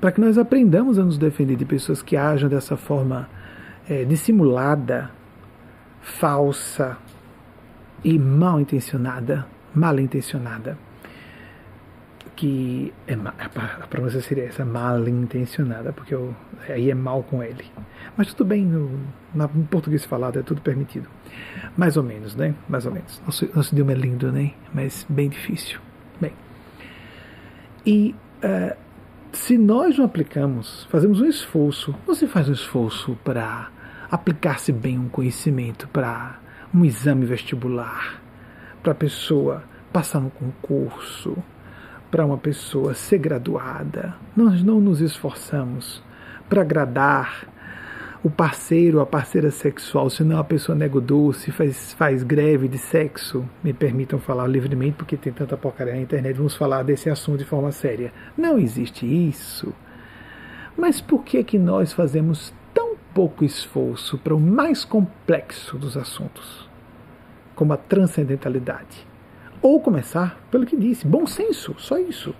Para 0.00 0.12
que 0.12 0.20
nós 0.20 0.38
aprendamos 0.38 0.98
a 0.98 1.04
nos 1.04 1.18
defender 1.18 1.56
de 1.56 1.66
pessoas 1.66 2.02
que 2.02 2.16
ajam 2.16 2.48
dessa 2.48 2.74
forma 2.74 3.28
é, 3.86 4.02
dissimulada, 4.04 5.10
falsa 6.00 6.96
e 8.02 8.18
mal 8.18 8.58
intencionada, 8.58 9.46
mal 9.74 10.00
intencionada 10.00 10.78
que 12.36 12.92
é, 13.08 13.14
a 13.14 13.86
pronúncia 13.88 14.20
seria 14.20 14.44
essa, 14.44 14.64
mal 14.64 15.08
intencionada, 15.08 15.92
porque 15.92 16.14
eu, 16.14 16.36
aí 16.68 16.90
é 16.90 16.94
mal 16.94 17.22
com 17.22 17.42
ele. 17.42 17.64
Mas 18.16 18.32
tudo 18.34 18.46
bem, 18.46 18.64
no, 18.64 18.90
no, 19.34 19.48
português 19.64 20.04
falado 20.04 20.38
é 20.38 20.42
tudo 20.42 20.60
permitido. 20.60 21.08
Mais 21.76 21.96
ou 21.96 22.02
menos, 22.02 22.34
né? 22.34 22.54
Mais 22.68 22.86
ou 22.86 22.92
menos. 22.92 23.20
Nosso, 23.24 23.48
nosso 23.54 23.74
idioma 23.74 23.92
é 23.92 23.94
lindo, 23.94 24.30
né? 24.32 24.52
Mas 24.72 25.06
bem 25.08 25.28
difícil. 25.28 25.80
Bem. 26.20 26.32
E 27.84 28.14
uh, 28.42 28.76
se 29.32 29.58
nós 29.58 29.98
não 29.98 30.04
aplicamos, 30.04 30.84
fazemos 30.90 31.20
um 31.20 31.26
esforço, 31.26 31.94
você 32.06 32.26
faz 32.26 32.48
um 32.48 32.52
esforço 32.52 33.16
para 33.22 33.68
aplicar-se 34.10 34.72
bem 34.72 34.98
um 34.98 35.08
conhecimento, 35.08 35.88
para 35.88 36.38
um 36.72 36.84
exame 36.84 37.26
vestibular, 37.26 38.20
para 38.82 38.92
a 38.92 38.94
pessoa 38.94 39.62
passar 39.92 40.20
no 40.20 40.30
concurso, 40.30 41.36
para 42.10 42.24
uma 42.24 42.38
pessoa 42.38 42.94
ser 42.94 43.18
graduada. 43.18 44.14
Nós 44.36 44.62
não 44.62 44.80
nos 44.80 45.00
esforçamos 45.00 46.02
para 46.48 46.62
agradar 46.62 47.46
o 48.22 48.30
parceiro 48.30 49.00
a 49.00 49.06
parceira 49.06 49.50
sexual, 49.50 50.08
senão 50.10 50.38
a 50.38 50.44
pessoa 50.44 50.76
nega 50.76 50.98
o 50.98 51.00
doce, 51.00 51.50
faz, 51.50 51.92
faz 51.94 52.22
greve 52.22 52.68
de 52.68 52.78
sexo. 52.78 53.44
Me 53.62 53.72
permitam 53.72 54.18
falar 54.18 54.46
livremente, 54.46 54.96
porque 54.96 55.16
tem 55.16 55.32
tanta 55.32 55.56
porcaria 55.56 55.94
na 55.94 56.00
internet, 56.00 56.36
vamos 56.36 56.56
falar 56.56 56.82
desse 56.82 57.10
assunto 57.10 57.38
de 57.38 57.44
forma 57.44 57.70
séria. 57.72 58.12
Não 58.36 58.58
existe 58.58 59.06
isso. 59.06 59.72
Mas 60.76 61.00
por 61.00 61.24
que, 61.24 61.42
que 61.42 61.58
nós 61.58 61.92
fazemos 61.92 62.52
tão 62.74 62.96
pouco 63.14 63.44
esforço 63.44 64.18
para 64.18 64.34
o 64.34 64.40
mais 64.40 64.84
complexo 64.84 65.78
dos 65.78 65.96
assuntos, 65.96 66.68
como 67.54 67.72
a 67.72 67.76
transcendentalidade? 67.76 69.06
Ou 69.62 69.80
começar 69.80 70.38
pelo 70.50 70.66
que 70.66 70.76
disse, 70.76 71.06
bom 71.06 71.26
senso, 71.26 71.74
só 71.78 71.98
isso. 71.98 72.34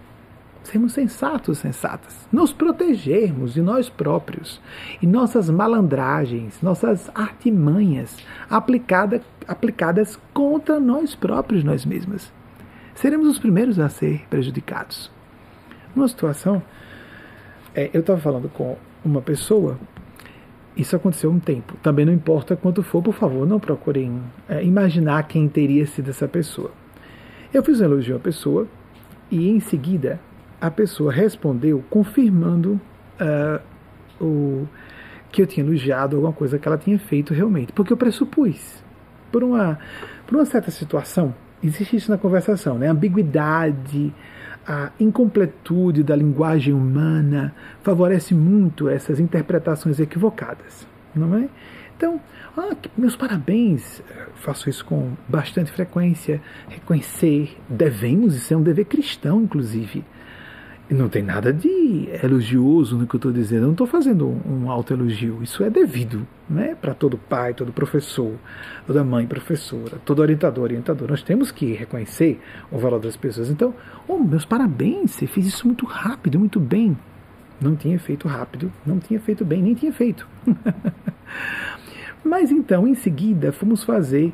Sermos 0.66 0.94
sensatos, 0.94 1.58
sensatas. 1.58 2.28
Nos 2.32 2.52
protegermos 2.52 3.54
de 3.54 3.62
nós 3.62 3.88
próprios 3.88 4.60
e 5.00 5.06
nossas 5.06 5.48
malandragens, 5.48 6.60
nossas 6.60 7.08
artimanhas 7.14 8.16
aplicada, 8.50 9.22
aplicadas 9.46 10.18
contra 10.34 10.80
nós 10.80 11.14
próprios, 11.14 11.62
nós 11.62 11.86
mesmas. 11.86 12.32
Seremos 12.96 13.28
os 13.28 13.38
primeiros 13.38 13.78
a 13.78 13.88
ser 13.88 14.26
prejudicados. 14.28 15.08
Numa 15.94 16.08
situação, 16.08 16.60
é, 17.72 17.88
eu 17.92 18.00
estava 18.00 18.18
falando 18.18 18.48
com 18.48 18.76
uma 19.04 19.22
pessoa 19.22 19.78
isso 20.76 20.96
aconteceu 20.96 21.30
um 21.30 21.38
tempo. 21.38 21.76
Também 21.80 22.04
não 22.04 22.12
importa 22.12 22.56
quanto 22.56 22.82
for, 22.82 23.00
por 23.00 23.14
favor, 23.14 23.46
não 23.46 23.60
procurem 23.60 24.20
é, 24.48 24.64
imaginar 24.64 25.28
quem 25.28 25.48
teria 25.48 25.86
sido 25.86 26.10
essa 26.10 26.26
pessoa. 26.26 26.72
Eu 27.54 27.62
fiz 27.62 27.80
um 27.80 27.84
elogio 27.84 28.16
à 28.16 28.18
pessoa 28.18 28.66
e 29.30 29.48
em 29.48 29.60
seguida 29.60 30.20
a 30.60 30.70
pessoa 30.70 31.12
respondeu 31.12 31.84
confirmando 31.90 32.80
uh, 33.20 33.60
o 34.20 34.66
que 35.30 35.42
eu 35.42 35.46
tinha 35.46 35.64
elogiado 35.64 36.16
alguma 36.16 36.32
coisa 36.32 36.58
que 36.58 36.66
ela 36.66 36.78
tinha 36.78 36.98
feito 36.98 37.34
realmente, 37.34 37.72
porque 37.72 37.92
eu 37.92 37.96
pressupus 37.96 38.82
por 39.30 39.44
uma 39.44 39.78
por 40.26 40.36
uma 40.36 40.44
certa 40.44 40.70
situação 40.70 41.34
existe 41.62 41.96
isso 41.96 42.10
na 42.10 42.18
conversação, 42.18 42.78
né? 42.78 42.88
A 42.88 42.92
ambiguidade, 42.92 44.12
a 44.66 44.90
incompletude 44.98 46.02
da 46.02 46.14
linguagem 46.14 46.72
humana 46.72 47.54
favorece 47.82 48.34
muito 48.34 48.88
essas 48.88 49.20
interpretações 49.20 50.00
equivocadas, 50.00 50.86
não 51.14 51.36
é? 51.36 51.48
Então, 51.96 52.20
ah, 52.56 52.76
meus 52.96 53.16
parabéns, 53.16 54.02
faço 54.34 54.68
isso 54.68 54.84
com 54.84 55.12
bastante 55.26 55.70
frequência. 55.70 56.42
Reconhecer, 56.68 57.56
devemos, 57.68 58.34
isso 58.34 58.52
é 58.52 58.56
um 58.56 58.62
dever 58.62 58.84
cristão, 58.84 59.40
inclusive. 59.42 60.04
Não 60.88 61.08
tem 61.08 61.20
nada 61.20 61.52
de 61.52 62.08
elogioso 62.22 62.96
no 62.96 63.08
que 63.08 63.16
eu 63.16 63.18
estou 63.18 63.32
dizendo. 63.32 63.62
Eu 63.62 63.66
não 63.66 63.72
estou 63.72 63.88
fazendo 63.88 64.40
um 64.48 64.70
autoelogio. 64.70 65.42
Isso 65.42 65.64
é 65.64 65.70
devido 65.70 66.24
né, 66.48 66.76
para 66.80 66.94
todo 66.94 67.18
pai, 67.18 67.54
todo 67.54 67.72
professor, 67.72 68.34
toda 68.86 69.02
mãe 69.02 69.26
professora, 69.26 69.98
todo 70.04 70.20
orientador, 70.20 70.62
orientador. 70.62 71.10
Nós 71.10 71.22
temos 71.22 71.50
que 71.50 71.72
reconhecer 71.72 72.40
o 72.70 72.78
valor 72.78 73.00
das 73.00 73.16
pessoas. 73.16 73.50
Então, 73.50 73.74
oh, 74.06 74.18
meus 74.18 74.44
parabéns, 74.44 75.10
você 75.10 75.26
fez 75.26 75.46
isso 75.46 75.66
muito 75.66 75.84
rápido, 75.84 76.38
muito 76.38 76.60
bem. 76.60 76.96
Não 77.60 77.74
tinha 77.74 77.98
feito 77.98 78.28
rápido, 78.28 78.72
não 78.84 79.00
tinha 79.00 79.18
feito 79.18 79.44
bem, 79.44 79.62
nem 79.62 79.74
tinha 79.74 79.92
feito. 79.92 80.28
Mas 82.22 82.52
então, 82.52 82.86
em 82.86 82.94
seguida, 82.94 83.50
fomos 83.50 83.82
fazer, 83.82 84.32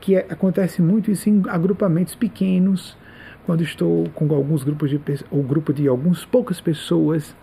que 0.00 0.16
acontece 0.16 0.82
muito 0.82 1.10
isso 1.10 1.30
em 1.30 1.42
agrupamentos 1.48 2.14
pequenos, 2.14 2.94
quando 3.46 3.62
estou 3.62 4.08
com 4.14 4.32
alguns 4.34 4.64
grupos 4.64 4.90
de 4.90 5.00
ou 5.30 5.42
grupo 5.42 5.72
de 5.72 5.86
algumas 5.86 6.24
poucas 6.24 6.60
pessoas, 6.60 7.34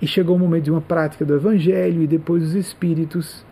e 0.00 0.06
chegou 0.06 0.36
o 0.36 0.38
momento 0.38 0.64
de 0.64 0.70
uma 0.70 0.80
prática 0.80 1.24
do 1.24 1.34
evangelho 1.34 2.02
e 2.02 2.06
depois 2.06 2.42
os 2.42 2.54
espíritos 2.54 3.44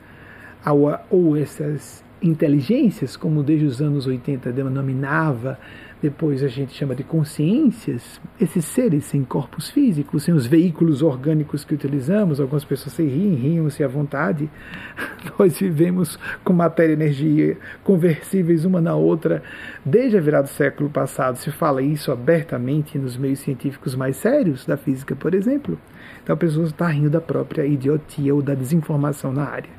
ou 1.11 1.36
essas 1.36 2.05
inteligências, 2.22 3.16
como 3.16 3.43
desde 3.43 3.66
os 3.66 3.80
anos 3.80 4.07
80 4.07 4.53
denominava 4.53 5.59
depois 6.01 6.45
a 6.45 6.49
gente 6.49 6.75
chama 6.75 6.95
de 6.95 7.03
consciências, 7.03 8.21
esses 8.41 8.65
seres 8.65 9.05
sem 9.05 9.25
corpos 9.25 9.69
físicos, 9.69 10.23
sem 10.23 10.33
os 10.33 10.47
veículos 10.47 11.03
orgânicos 11.03 11.65
que 11.65 11.75
utilizamos, 11.75 12.41
algumas 12.41 12.65
pessoas 12.65 12.95
se 12.95 13.03
riem, 13.03 13.35
riam-se 13.35 13.83
à 13.83 13.89
vontade. 13.89 14.49
Nós 15.39 15.59
vivemos 15.59 16.19
com 16.45 16.53
matéria 16.53 16.93
e 16.93 16.95
energia 16.95 17.57
conversíveis 17.83 18.65
uma 18.65 18.81
na 18.81 18.95
outra. 18.95 19.43
Desde 19.85 20.17
a 20.17 20.21
virada 20.21 20.45
do 20.45 20.51
século 20.51 20.89
passado 20.89 21.37
se 21.37 21.51
fala 21.51 21.83
isso 21.83 22.13
abertamente 22.13 22.99
nos 22.99 23.17
meios 23.17 23.41
científicos 23.41 23.97
mais 23.97 24.17
sérios, 24.17 24.65
da 24.65 24.77
física, 24.77 25.17
por 25.17 25.35
exemplo. 25.35 25.79
Então 26.23 26.35
a 26.35 26.37
pessoa 26.37 26.67
está 26.67 26.87
rindo 26.87 27.11
da 27.11 27.21
própria 27.21 27.67
idiotia 27.67 28.35
ou 28.35 28.43
da 28.43 28.55
desinformação 28.55 29.33
na 29.33 29.45
área. 29.45 29.71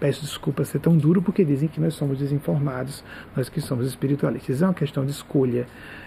Peço 0.00 0.22
desculpa 0.22 0.64
ser 0.64 0.78
tão 0.78 0.96
duro 0.96 1.20
porque 1.20 1.44
dizem 1.44 1.68
que 1.68 1.78
nós 1.78 1.92
somos 1.92 2.18
desinformados, 2.18 3.04
nós 3.36 3.50
que 3.50 3.60
somos 3.60 3.86
espiritualistas. 3.86 4.62
É 4.62 4.64
uma 4.66 4.72
questão 4.72 5.04
de 5.04 5.10
escolha 5.10 5.66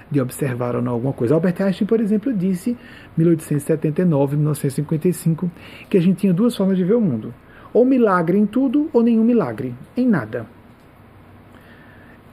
de 0.10 0.20
observar 0.20 0.76
ou 0.76 0.82
não 0.82 0.94
alguma 0.94 1.14
coisa. 1.14 1.36
Albert 1.36 1.62
Einstein, 1.62 1.86
por 1.86 2.02
exemplo, 2.02 2.34
disse, 2.34 2.76
1879, 3.16 4.36
1955, 4.36 5.52
que 5.88 5.96
a 5.96 6.02
gente 6.02 6.18
tinha 6.18 6.34
duas 6.34 6.58
formas 6.58 6.76
de 6.76 6.84
ver 6.84 6.96
o 6.96 7.02
mundo: 7.02 7.32
ou 7.72 7.86
milagre 7.86 8.36
em 8.36 8.48
tudo, 8.48 8.90
ou 8.92 9.04
nenhum 9.04 9.24
milagre 9.24 9.76
em 9.96 10.08
nada. 10.08 10.48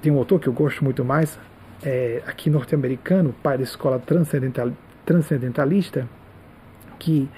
Tem 0.00 0.10
um 0.10 0.16
autor 0.16 0.40
que 0.40 0.48
eu 0.48 0.54
gosto 0.54 0.82
muito 0.82 1.04
mais, 1.04 1.38
é, 1.82 2.22
aqui 2.26 2.48
norte-americano, 2.48 3.34
pai 3.42 3.58
da 3.58 3.64
escola 3.64 3.98
transcendental, 3.98 4.72
transcendentalista, 5.04 6.08
que 6.98 7.28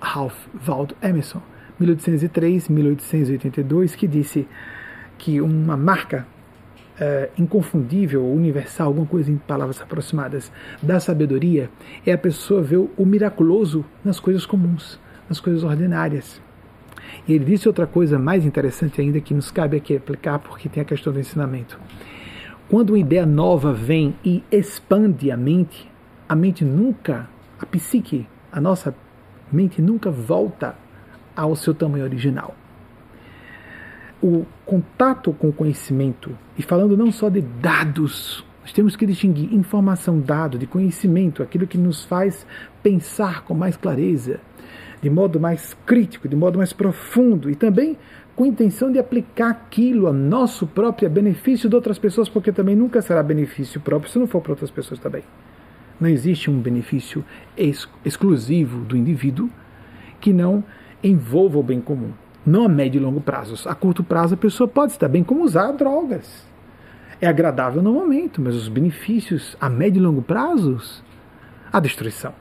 Ralph 0.00 0.46
Waldo 0.66 0.96
Emerson 1.00 1.40
1803, 1.82 2.68
1882, 2.68 3.94
que 3.94 4.06
disse 4.06 4.46
que 5.18 5.40
uma 5.40 5.76
marca 5.76 6.26
é, 6.98 7.30
inconfundível, 7.38 8.24
universal, 8.24 8.88
alguma 8.88 9.06
coisa 9.06 9.30
em 9.30 9.36
palavras 9.36 9.80
aproximadas, 9.80 10.52
da 10.82 11.00
sabedoria 11.00 11.70
é 12.06 12.12
a 12.12 12.18
pessoa 12.18 12.62
ver 12.62 12.76
o 12.76 13.06
miraculoso 13.06 13.84
nas 14.04 14.20
coisas 14.20 14.46
comuns, 14.46 15.00
nas 15.28 15.40
coisas 15.40 15.64
ordinárias. 15.64 16.40
E 17.26 17.32
ele 17.34 17.44
disse 17.44 17.68
outra 17.68 17.86
coisa 17.86 18.18
mais 18.18 18.44
interessante 18.44 19.00
ainda 19.00 19.20
que 19.20 19.34
nos 19.34 19.50
cabe 19.50 19.76
aqui 19.76 19.96
aplicar, 19.96 20.38
porque 20.38 20.68
tem 20.68 20.82
a 20.82 20.86
questão 20.86 21.12
do 21.12 21.20
ensinamento. 21.20 21.78
Quando 22.68 22.90
uma 22.90 22.98
ideia 22.98 23.26
nova 23.26 23.72
vem 23.72 24.14
e 24.24 24.42
expande 24.50 25.30
a 25.30 25.36
mente, 25.36 25.90
a 26.28 26.34
mente 26.34 26.64
nunca, 26.64 27.28
a 27.60 27.66
psique, 27.66 28.26
a 28.50 28.60
nossa 28.60 28.94
mente 29.52 29.82
nunca 29.82 30.10
volta 30.10 30.74
ao 31.36 31.54
seu 31.56 31.74
tamanho 31.74 32.04
original. 32.04 32.54
O 34.22 34.46
contato 34.64 35.32
com 35.32 35.48
o 35.48 35.52
conhecimento, 35.52 36.36
e 36.56 36.62
falando 36.62 36.96
não 36.96 37.10
só 37.10 37.28
de 37.28 37.40
dados, 37.40 38.44
nós 38.62 38.72
temos 38.72 38.94
que 38.94 39.04
distinguir 39.04 39.52
informação, 39.52 40.20
dado, 40.20 40.56
de 40.56 40.66
conhecimento, 40.66 41.42
aquilo 41.42 41.66
que 41.66 41.76
nos 41.76 42.04
faz 42.04 42.46
pensar 42.82 43.42
com 43.42 43.54
mais 43.54 43.76
clareza, 43.76 44.40
de 45.02 45.10
modo 45.10 45.40
mais 45.40 45.76
crítico, 45.84 46.28
de 46.28 46.36
modo 46.36 46.58
mais 46.58 46.72
profundo 46.72 47.50
e 47.50 47.56
também 47.56 47.98
com 48.36 48.46
intenção 48.46 48.90
de 48.90 48.98
aplicar 48.98 49.50
aquilo 49.50 50.06
a 50.06 50.12
nosso 50.12 50.66
próprio 50.66 51.10
benefício 51.10 51.68
de 51.68 51.74
outras 51.74 51.98
pessoas, 51.98 52.28
porque 52.28 52.52
também 52.52 52.76
nunca 52.76 53.02
será 53.02 53.22
benefício 53.22 53.80
próprio 53.80 54.10
se 54.10 54.18
não 54.18 54.28
for 54.28 54.40
para 54.40 54.52
outras 54.52 54.70
pessoas 54.70 55.00
também. 55.00 55.22
Não 56.00 56.08
existe 56.08 56.50
um 56.50 56.60
benefício 56.60 57.24
ex 57.56 57.88
exclusivo 58.04 58.84
do 58.84 58.96
indivíduo 58.96 59.50
que 60.20 60.32
não 60.32 60.64
envolva 61.02 61.58
o 61.58 61.62
bem 61.62 61.80
comum. 61.80 62.12
Não 62.44 62.64
a 62.64 62.68
médio 62.68 63.00
e 63.00 63.04
longo 63.04 63.20
prazos. 63.20 63.66
A 63.66 63.74
curto 63.74 64.02
prazo 64.02 64.34
a 64.34 64.36
pessoa 64.36 64.66
pode 64.66 64.92
estar 64.92 65.08
bem 65.08 65.22
como 65.22 65.44
usar 65.44 65.72
drogas. 65.72 66.44
É 67.20 67.26
agradável 67.26 67.82
no 67.82 67.92
momento, 67.92 68.40
mas 68.40 68.54
os 68.54 68.68
benefícios 68.68 69.56
a 69.60 69.68
médio 69.68 70.00
e 70.00 70.02
longo 70.02 70.22
prazos, 70.22 71.02
a 71.72 71.78
destruição. 71.78 72.34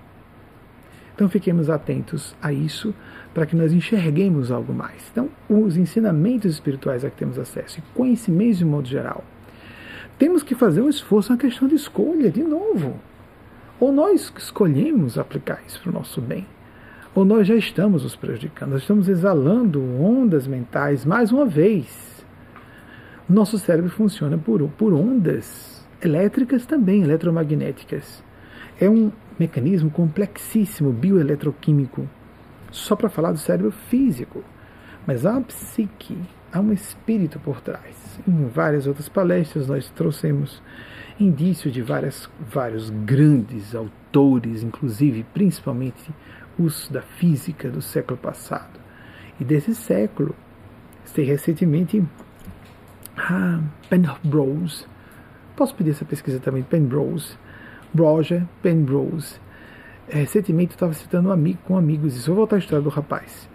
Então 1.13 1.29
fiquemos 1.29 1.69
atentos 1.69 2.35
a 2.41 2.51
isso 2.51 2.93
para 3.33 3.45
que 3.45 3.55
nós 3.55 3.71
enxerguemos 3.71 4.51
algo 4.51 4.73
mais. 4.73 5.07
Então, 5.11 5.29
os 5.47 5.77
ensinamentos 5.77 6.51
espirituais 6.51 7.05
a 7.05 7.09
que 7.09 7.17
temos 7.17 7.37
acesso 7.37 7.79
e 7.79 7.83
conhecimentos 7.93 8.57
de 8.57 8.65
modo 8.65 8.87
geral. 8.87 9.23
Temos 10.17 10.43
que 10.43 10.55
fazer 10.55 10.81
um 10.81 10.89
esforço 10.89 11.31
na 11.31 11.37
questão 11.37 11.67
de 11.67 11.75
escolha, 11.75 12.31
de 12.31 12.43
novo. 12.43 12.99
Ou 13.79 13.91
nós 13.91 14.33
escolhemos 14.37 15.17
aplicar 15.17 15.61
isso 15.67 15.79
para 15.81 15.89
o 15.89 15.93
nosso 15.93 16.21
bem, 16.21 16.45
ou 17.13 17.25
nós 17.25 17.47
já 17.47 17.55
estamos 17.55 18.03
nos 18.03 18.15
prejudicando, 18.15 18.71
nós 18.71 18.81
estamos 18.81 19.09
exalando 19.09 19.81
ondas 20.01 20.47
mentais 20.47 21.05
mais 21.05 21.31
uma 21.31 21.45
vez. 21.45 22.25
Nosso 23.27 23.57
cérebro 23.57 23.89
funciona 23.89 24.37
por, 24.37 24.61
por 24.69 24.93
ondas 24.93 25.85
elétricas 26.01 26.65
também, 26.65 27.03
eletromagnéticas. 27.03 28.23
É 28.79 28.89
um 28.89 29.11
mecanismo 29.37 29.89
complexíssimo, 29.89 30.91
bioeletroquímico 30.91 32.07
só 32.71 32.95
para 32.95 33.09
falar 33.09 33.33
do 33.33 33.37
cérebro 33.37 33.71
físico. 33.71 34.43
Mas 35.05 35.25
há 35.25 35.31
uma 35.31 35.41
psique, 35.41 36.17
há 36.51 36.59
um 36.59 36.71
espírito 36.71 37.39
por 37.39 37.59
trás. 37.61 38.19
Em 38.27 38.47
várias 38.47 38.87
outras 38.87 39.09
palestras 39.09 39.67
nós 39.67 39.89
trouxemos 39.89 40.61
indícios 41.19 41.73
de 41.73 41.81
várias, 41.81 42.29
vários 42.39 42.89
grandes 42.89 43.75
autores, 43.75 44.63
inclusive 44.63 45.25
principalmente 45.33 46.11
da 46.91 47.01
física 47.01 47.69
do 47.69 47.81
século 47.81 48.17
passado. 48.17 48.79
E 49.39 49.43
desse 49.43 49.73
século, 49.73 50.35
sei 51.05 51.25
recentemente 51.25 52.03
ah, 53.17 53.59
Penrose, 53.89 54.85
posso 55.55 55.75
pedir 55.75 55.91
essa 55.91 56.05
pesquisa 56.05 56.39
também, 56.39 56.63
Penrose, 56.63 57.37
Roger 57.97 58.43
Penrose, 58.61 59.39
é, 60.07 60.17
recentemente 60.19 60.71
eu 60.71 60.75
estava 60.75 60.93
citando 60.93 61.29
um 61.29 61.31
amigo, 61.31 61.59
com 61.65 61.77
amigos 61.77 62.15
isso. 62.15 62.27
Vou 62.27 62.35
voltar 62.35 62.57
à 62.57 62.59
história 62.59 62.83
do 62.83 62.89
rapaz 62.89 63.49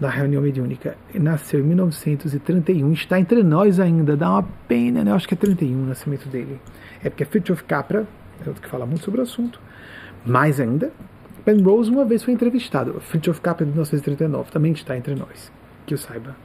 da 0.00 0.08
reunião 0.08 0.40
mediúnica. 0.40 0.96
Nasceu 1.14 1.60
em 1.60 1.64
1931, 1.64 2.92
está 2.92 3.18
entre 3.18 3.42
nós 3.42 3.80
ainda, 3.80 4.16
dá 4.16 4.30
uma 4.30 4.42
pena, 4.66 5.04
né? 5.04 5.10
Eu 5.10 5.16
acho 5.16 5.26
que 5.26 5.34
é 5.34 5.36
31 5.36 5.82
o 5.82 5.86
nascimento 5.86 6.28
dele. 6.28 6.60
É 7.02 7.10
porque 7.10 7.24
é 7.24 7.26
Fritjof 7.26 7.64
Capra, 7.64 8.06
é 8.44 8.48
outro 8.48 8.62
que 8.62 8.68
fala 8.68 8.86
muito 8.86 9.04
sobre 9.04 9.20
o 9.20 9.22
assunto. 9.24 9.60
Mais 10.24 10.60
ainda, 10.60 10.92
Penrose 11.48 11.90
uma 11.90 12.04
vez 12.04 12.22
foi 12.22 12.34
entrevistado. 12.34 13.00
Fritjof 13.00 13.40
Capra 13.40 13.64
de 13.64 13.70
1939 13.70 14.50
também 14.50 14.72
está 14.72 14.94
entre 14.98 15.14
nós, 15.14 15.50
que 15.86 15.94
eu 15.94 15.98
saiba. 15.98 16.36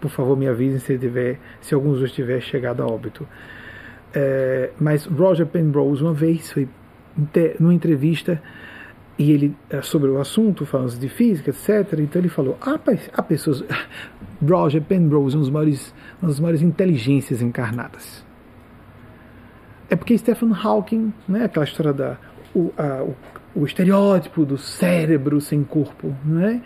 Por 0.00 0.08
favor, 0.08 0.36
me 0.36 0.46
avisem 0.46 0.78
se, 0.78 0.96
tiver, 0.96 1.40
se 1.60 1.74
alguns 1.74 1.98
dos 1.98 2.12
tiver 2.12 2.40
chegado 2.40 2.80
a 2.80 2.86
óbito. 2.86 3.26
É, 4.14 4.70
mas 4.78 5.04
Roger 5.04 5.46
Penrose 5.46 6.00
uma 6.00 6.12
vez 6.12 6.52
foi 6.52 6.68
numa 7.58 7.74
entrevista 7.74 8.40
e 9.18 9.32
ele 9.32 9.56
eh, 9.68 9.82
sobre 9.82 10.10
o 10.10 10.20
assunto, 10.20 10.64
falando 10.64 10.96
de 10.96 11.08
física, 11.08 11.50
etc. 11.50 11.98
Então 11.98 12.22
ele 12.22 12.28
falou: 12.28 12.56
há, 12.60 12.78
há 13.14 13.22
pessoas. 13.24 13.64
Roger 14.48 14.80
Penrose, 14.80 15.36
um 15.36 15.40
dos 15.40 15.50
maiores, 15.50 15.92
uma 16.22 16.28
das 16.28 16.38
maiores 16.38 16.62
inteligências 16.62 17.42
encarnadas. 17.42 18.24
É 19.90 19.96
porque 19.96 20.16
Stephen 20.16 20.52
Hawking, 20.52 21.12
né, 21.26 21.46
aquela 21.46 21.64
história 21.64 21.92
da 21.92 22.16
o, 22.54 22.72
a, 22.78 23.02
o, 23.02 23.16
o 23.56 23.64
estereótipo 23.64 24.44
do 24.44 24.58
cérebro 24.58 25.40
sem 25.40 25.64
corpo, 25.64 26.14
né? 26.24 26.60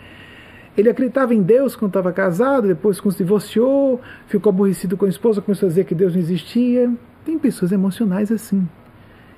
Ele 0.77 0.89
acreditava 0.89 1.33
em 1.33 1.41
Deus 1.41 1.75
quando 1.75 1.89
estava 1.89 2.11
casado, 2.13 2.67
depois 2.67 2.99
quando 2.99 3.13
se 3.13 3.23
divorciou, 3.23 3.99
ficou 4.27 4.51
aborrecido 4.51 4.95
com 4.95 5.05
a 5.05 5.09
esposa, 5.09 5.41
começou 5.41 5.67
a 5.67 5.69
dizer 5.69 5.85
que 5.85 5.95
Deus 5.95 6.13
não 6.13 6.21
existia. 6.21 6.91
Tem 7.25 7.37
pessoas 7.37 7.71
emocionais 7.71 8.31
assim. 8.31 8.67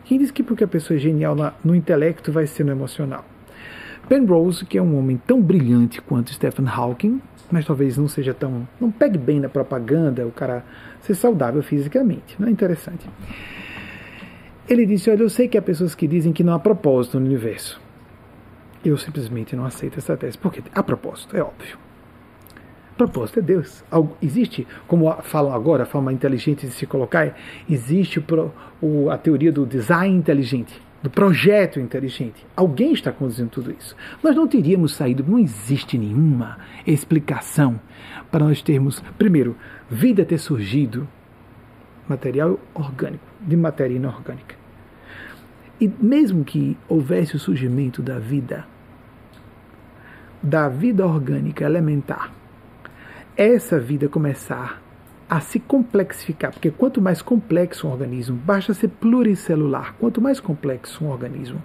Quem 0.03 0.19
diz 0.19 0.31
que 0.31 0.43
porque 0.43 0.63
a 0.63 0.67
pessoa 0.67 0.97
é 0.97 0.99
genial 0.99 1.35
no 1.63 1.75
intelecto 1.75 2.31
vai 2.31 2.45
ser 2.45 2.63
no 2.63 2.71
emocional? 2.71 3.25
Penrose, 4.07 4.65
que 4.65 4.77
é 4.77 4.81
um 4.81 4.97
homem 4.97 5.19
tão 5.25 5.41
brilhante 5.41 6.01
quanto 6.01 6.33
Stephen 6.33 6.67
Hawking, 6.67 7.21
mas 7.49 7.65
talvez 7.65 7.97
não 7.97 8.07
seja 8.07 8.33
tão. 8.33 8.67
não 8.79 8.91
pegue 8.91 9.17
bem 9.17 9.39
na 9.39 9.47
propaganda, 9.47 10.25
o 10.25 10.31
cara 10.31 10.63
ser 11.01 11.15
saudável 11.15 11.63
fisicamente. 11.63 12.35
Não 12.37 12.47
é 12.47 12.51
interessante. 12.51 13.09
Ele 14.67 14.85
disse: 14.85 15.09
Olha, 15.09 15.21
eu 15.21 15.29
sei 15.29 15.47
que 15.47 15.57
há 15.57 15.61
pessoas 15.61 15.93
que 15.95 16.07
dizem 16.07 16.33
que 16.33 16.43
não 16.43 16.53
há 16.53 16.59
propósito 16.59 17.19
no 17.19 17.25
universo. 17.25 17.81
Eu 18.83 18.97
simplesmente 18.97 19.55
não 19.55 19.65
aceito 19.65 19.97
essa 19.97 20.17
tese, 20.17 20.37
porque 20.37 20.61
há 20.73 20.83
propósito, 20.83 21.35
é 21.37 21.41
óbvio. 21.41 21.77
Propósito 22.97 23.39
é 23.39 23.41
Deus. 23.41 23.83
Existe, 24.21 24.67
como 24.87 25.11
falam 25.23 25.53
agora, 25.53 25.83
a 25.83 25.85
forma 25.85 26.13
inteligente 26.13 26.67
de 26.67 26.73
se 26.73 26.85
colocar, 26.85 27.35
existe 27.69 28.23
a 29.11 29.17
teoria 29.17 29.51
do 29.51 29.65
design 29.65 30.15
inteligente, 30.15 30.79
do 31.01 31.09
projeto 31.09 31.79
inteligente. 31.79 32.45
Alguém 32.55 32.93
está 32.93 33.11
conduzindo 33.11 33.49
tudo 33.49 33.71
isso. 33.71 33.95
Nós 34.21 34.35
não 34.35 34.47
teríamos 34.47 34.93
saído, 34.93 35.25
não 35.27 35.39
existe 35.39 35.97
nenhuma 35.97 36.59
explicação 36.85 37.79
para 38.29 38.45
nós 38.45 38.61
termos, 38.61 39.01
primeiro, 39.17 39.55
vida 39.89 40.23
ter 40.23 40.37
surgido 40.37 41.07
material 42.07 42.59
orgânico, 42.73 43.25
de 43.45 43.55
matéria 43.55 43.95
inorgânica. 43.95 44.55
E 45.79 45.87
mesmo 45.99 46.43
que 46.43 46.77
houvesse 46.87 47.35
o 47.35 47.39
surgimento 47.39 48.01
da 48.01 48.19
vida, 48.19 48.65
da 50.41 50.69
vida 50.69 51.05
orgânica 51.05 51.65
elementar, 51.65 52.31
essa 53.35 53.79
vida 53.79 54.07
começar 54.07 54.81
a 55.29 55.39
se 55.39 55.59
complexificar, 55.59 56.51
porque 56.51 56.69
quanto 56.69 57.01
mais 57.01 57.21
complexo 57.21 57.87
um 57.87 57.91
organismo, 57.91 58.37
basta 58.37 58.73
ser 58.73 58.89
pluricelular, 58.89 59.95
quanto 59.99 60.21
mais 60.21 60.39
complexo 60.39 61.03
um 61.03 61.09
organismo, 61.09 61.61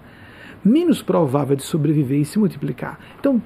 menos 0.65 1.01
provável 1.01 1.55
de 1.55 1.63
sobreviver 1.63 2.19
e 2.19 2.25
se 2.25 2.39
multiplicar. 2.39 2.99
Então, 3.19 3.41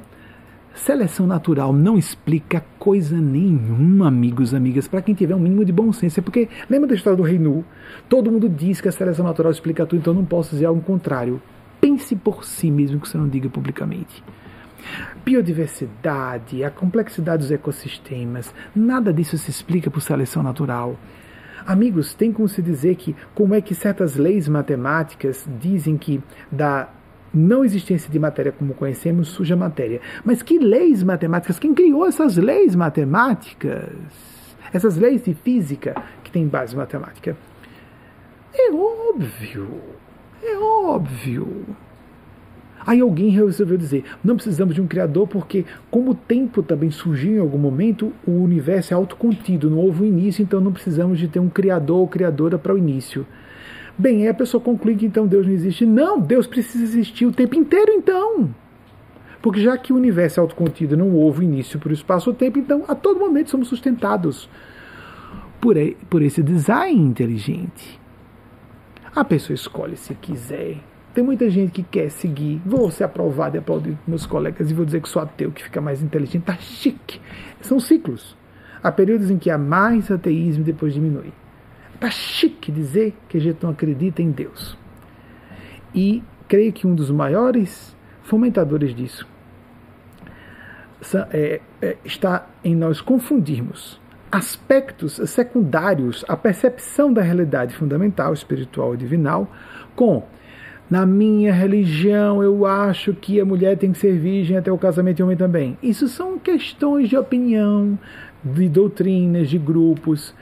seleção 0.74 1.28
natural 1.28 1.71
não 1.74 1.97
explica 1.97 2.63
coisa 2.80 3.15
nenhuma, 3.17 4.07
amigos, 4.07 4.53
amigas, 4.53 4.88
para 4.88 5.01
quem 5.01 5.15
tiver 5.15 5.36
um 5.36 5.39
mínimo 5.39 5.63
de 5.63 5.71
bom 5.71 5.91
senso. 5.93 6.19
É 6.19 6.24
porque, 6.24 6.49
lembra 6.69 6.89
da 6.89 6.95
história 6.95 7.17
do 7.17 7.24
Rei 7.24 7.39
Nu? 7.39 7.63
Todo 8.09 8.32
mundo 8.32 8.49
diz 8.49 8.82
que 8.82 8.89
a 8.89 8.91
seleção 8.91 9.26
natural 9.26 9.51
explica 9.51 9.86
tudo, 9.86 9.99
então 9.99 10.13
não 10.13 10.26
posso 10.26 10.51
dizer 10.51 10.65
algo 10.65 10.82
contrário. 10.82 11.41
Pense 11.80 12.15
por 12.15 12.43
si 12.43 12.71
mesmo 12.71 12.99
que 12.99 13.07
você 13.07 13.17
não 13.17 13.28
diga 13.28 13.49
publicamente 13.49 14.24
biodiversidade, 15.24 16.63
a 16.63 16.69
complexidade 16.69 17.43
dos 17.43 17.51
ecossistemas, 17.51 18.53
nada 18.76 19.13
disso 19.13 19.38
se 19.38 19.49
explica 19.49 19.89
por 19.89 20.01
seleção 20.01 20.43
natural. 20.43 20.97
Amigos, 21.65 22.13
tem 22.13 22.32
como 22.34 22.47
se 22.47 22.61
dizer 22.61 22.95
que 22.95 23.15
como 23.34 23.55
é 23.55 23.61
que 23.61 23.74
certas 23.74 24.17
leis 24.17 24.49
matemáticas 24.49 25.47
dizem 25.61 25.97
que 25.97 26.21
da 26.51 26.89
não 27.34 27.66
existência 27.66 28.12
de 28.12 28.20
matéria 28.20 28.52
como 28.52 28.74
conhecemos 28.74 29.30
surge 29.30 29.54
a 29.54 29.58
matéria. 29.58 30.00
Mas 30.24 30.44
que 30.44 30.60
leis 30.60 31.02
matemáticas? 31.02 31.58
Quem 31.58 31.74
criou 31.74 32.06
essas 32.06 32.38
leis 32.38 32.76
matemáticas? 32.76 33.90
Essas 34.72 34.98
leis 34.98 35.24
de 35.24 35.34
física 35.34 35.96
que 36.24 36.32
têm 36.32 36.48
base 36.48 36.76
matemática? 36.76 37.36
É 38.54 38.72
óbvio. 38.72 39.82
É 40.44 40.58
óbvio. 40.58 41.66
Aí 42.86 43.00
alguém 43.00 43.30
resolveu 43.30 43.78
dizer: 43.78 44.04
não 44.24 44.36
precisamos 44.36 44.76
de 44.76 44.82
um 44.82 44.88
criador 44.88 45.28
porque, 45.28 45.66
como 45.90 46.12
o 46.12 46.16
tempo 46.16 46.62
também 46.62 46.92
surgiu 46.92 47.36
em 47.36 47.40
algum 47.40 47.58
momento, 47.58 48.12
o 48.28 48.32
universo 48.32 48.94
é 48.94 48.96
autocontido, 48.96 49.70
não 49.70 49.78
houve 49.78 50.04
um 50.04 50.06
início, 50.06 50.44
então 50.44 50.60
não 50.60 50.74
precisamos 50.74 51.18
de 51.18 51.28
ter 51.28 51.40
um 51.40 51.50
criador 51.50 52.00
ou 52.00 52.08
criadora 52.08 52.58
para 52.58 52.74
o 52.74 52.78
início. 52.78 53.26
Bem, 53.98 54.24
aí 54.24 54.28
a 54.28 54.34
pessoa 54.34 54.62
conclui 54.62 54.96
que 54.96 55.06
então 55.06 55.28
Deus 55.28 55.46
não 55.46 55.54
existe. 55.54 55.86
Não, 55.86 56.20
Deus 56.20 56.48
precisa 56.48 56.84
existir 56.84 57.26
o 57.26 57.32
tempo 57.32 57.56
inteiro 57.56 57.91
então. 57.91 58.54
Porque 59.41 59.62
já 59.62 59.78
que 59.78 59.94
o 59.94 59.96
universo 59.96 60.39
é 60.39 60.41
autocontido, 60.41 60.98
não 60.98 61.12
houve 61.12 61.44
início 61.44 61.80
para 61.80 61.89
o 61.89 61.94
espaço-tempo, 61.94 62.60
então 62.60 62.84
a 62.88 62.96
todo 62.96 63.20
momento 63.20 63.50
somos 63.50 63.68
sustentados 63.68 64.50
por, 65.60 65.76
por 66.10 66.22
esse 66.22 66.41
design 66.41 67.00
inteligente. 67.00 68.00
A 69.16 69.24
pessoa 69.24 69.54
escolhe 69.54 69.98
se 69.98 70.16
quiser 70.16 70.78
tem 71.14 71.24
muita 71.24 71.48
gente 71.48 71.72
que 71.72 71.84
quer 71.84 72.10
seguir, 72.10 72.60
vou 72.66 72.89
ser 72.89 73.04
aprovado 73.04 73.56
e 73.56 73.60
aplaudir 73.60 73.96
meus 74.08 74.26
colegas 74.26 74.72
e 74.72 74.74
vou 74.74 74.84
dizer 74.84 75.00
que 75.00 75.08
sou 75.08 75.22
ateu, 75.22 75.52
que 75.52 75.64
fica 75.64 75.80
mais 75.80 76.02
inteligente. 76.02 76.44
Tá 76.44 76.56
chique. 76.56 77.22
São 77.62 77.80
ciclos. 77.80 78.36
Há 78.82 78.91
períodos 78.91 79.30
em 79.30 79.38
que 79.38 79.52
há 79.52 79.58
mais 79.58 80.10
ateísmo 80.10 80.64
e 80.64 80.66
depois 80.66 80.91
diminui. 80.91 81.32
Tá 82.04 82.10
chique 82.10 82.70
dizer 82.70 83.16
que 83.30 83.38
a 83.38 83.39
gente 83.39 83.64
não 83.64 83.70
acredita 83.70 84.22
em 84.22 84.30
Deus. 84.30 84.78
E 85.95 86.22
creio 86.49 86.74
que 86.74 86.86
um 86.86 86.93
dos 86.93 87.10
maiores 87.10 87.95
fomentadores 88.24 88.93
disso 88.93 89.26
é, 91.32 91.62
é, 91.82 91.95
está 92.04 92.45
em 92.62 92.76
nós 92.76 92.99
confundirmos 92.99 94.01
aspectos 94.30 95.14
secundários 95.30 96.26
à 96.28 96.36
percepção 96.36 97.14
da 97.14 97.22
realidade 97.22 97.74
fundamental, 97.74 98.34
espiritual 98.34 98.95
e 98.95 98.97
divinal 98.97 99.49
com 99.95 100.24
Na 100.89 101.06
minha 101.06 101.54
religião, 101.54 102.43
eu 102.43 102.66
acho 102.66 103.14
que 103.14 103.39
a 103.39 103.45
mulher 103.45 103.78
tem 103.78 103.93
que 103.93 103.97
ser 103.97 104.20
virgem 104.20 104.58
até 104.58 104.70
o 104.70 104.78
casamento 104.78 105.22
e 105.22 105.24
o 105.24 105.26
homem 105.26 105.38
também. 105.38 105.78
Isso 105.82 106.10
são 106.10 106.38
questões 106.38 107.08
de 107.08 107.16
opinião, 107.16 107.97
de 108.43 108.68
doutrinas, 108.68 109.49
de 109.49 109.58
grupos 109.58 110.36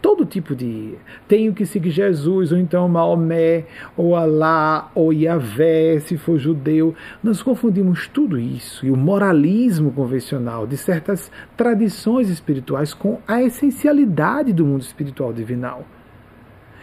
todo 0.00 0.24
tipo 0.24 0.54
de. 0.54 0.94
Tenho 1.26 1.52
que 1.52 1.66
seguir 1.66 1.90
Jesus, 1.90 2.52
ou 2.52 2.58
então 2.58 2.88
Maomé, 2.88 3.64
ou 3.96 4.14
Alá, 4.14 4.90
ou 4.94 5.12
Yahvé, 5.12 5.98
se 6.00 6.16
for 6.16 6.38
judeu. 6.38 6.94
Nós 7.22 7.42
confundimos 7.42 8.08
tudo 8.08 8.38
isso 8.38 8.86
e 8.86 8.90
o 8.90 8.96
moralismo 8.96 9.90
convencional 9.92 10.66
de 10.66 10.76
certas 10.76 11.30
tradições 11.56 12.28
espirituais 12.28 12.94
com 12.94 13.18
a 13.26 13.42
essencialidade 13.42 14.52
do 14.52 14.64
mundo 14.64 14.82
espiritual 14.82 15.32
divinal. 15.32 15.84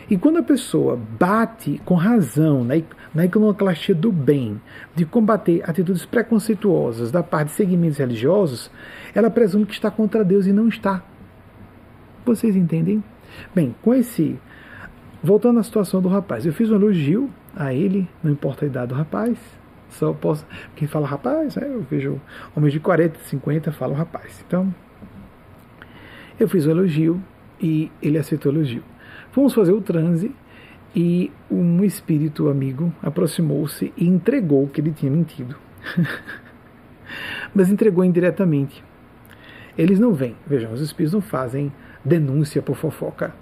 E 0.10 0.18
quando 0.18 0.38
a 0.38 0.44
pessoa 0.44 1.00
bate 1.18 1.82
com 1.86 1.96
razão 1.96 2.64
na, 2.64 2.76
na 3.14 3.26
iconoclastia 3.26 3.96
do 3.96 4.12
bem, 4.12 4.60
de 4.94 5.06
combater 5.06 5.62
atitudes 5.68 6.06
preconceituosas 6.06 7.10
da 7.10 7.24
parte 7.24 7.48
de 7.48 7.54
segmentos 7.54 7.98
religiosos, 7.98 8.70
ela 9.16 9.30
presume 9.30 9.66
que 9.66 9.74
está 9.74 9.90
contra 9.90 10.24
Deus 10.24 10.46
e 10.46 10.52
não 10.52 10.68
está. 10.68 11.04
Vocês 12.26 12.56
entendem? 12.56 13.04
Bem, 13.54 13.76
com 13.82 13.94
esse. 13.94 14.40
Voltando 15.22 15.60
à 15.60 15.64
situação 15.64 16.02
do 16.02 16.10
rapaz, 16.10 16.46
eu 16.46 16.52
fiz 16.52 16.70
um 16.70 16.76
elogio 16.76 17.30
a 17.56 17.74
ele, 17.74 18.10
não 18.22 18.32
importa 18.32 18.66
a 18.66 18.68
idade 18.68 18.88
do 18.88 18.96
rapaz, 18.96 19.38
só 19.90 20.12
posso. 20.12 20.46
Quem 20.76 20.88
fala 20.88 21.08
rapaz, 21.08 21.56
né, 21.56 21.68
eu 21.68 21.82
vejo 21.82 22.20
homens 22.56 22.74
de 22.74 22.80
40, 22.80 23.20
50 23.20 23.72
falam 23.72 23.96
rapaz. 23.96 24.44
Então, 24.46 24.74
eu 26.40 26.50
fiz 26.50 26.66
o 26.66 26.70
um 26.70 26.72
elogio 26.72 27.24
e 27.62 27.92
ele 28.02 28.18
aceitou 28.18 28.52
o 28.52 28.56
elogio. 28.56 28.84
Fomos 29.32 29.54
fazer 29.54 29.72
o 29.72 29.82
transe 29.82 30.32
e 30.96 31.32
um 31.50 31.84
espírito 31.84 32.50
amigo 32.50 32.94
aproximou-se 33.02 33.94
e 33.96 34.08
entregou 34.08 34.68
que 34.68 34.82
ele 34.82 34.92
tinha 34.92 35.12
mentido. 35.12 35.56
Mas 37.54 37.70
entregou 37.70 38.04
indiretamente. 38.04 38.84
Eles 39.78 40.00
não 40.00 40.14
vêm, 40.14 40.36
vejam, 40.46 40.72
os 40.72 40.82
espíritos 40.82 41.14
não 41.14 41.22
fazem 41.22 41.72
denúncia 42.04 42.62
por 42.62 42.76
fofoca. 42.76 43.34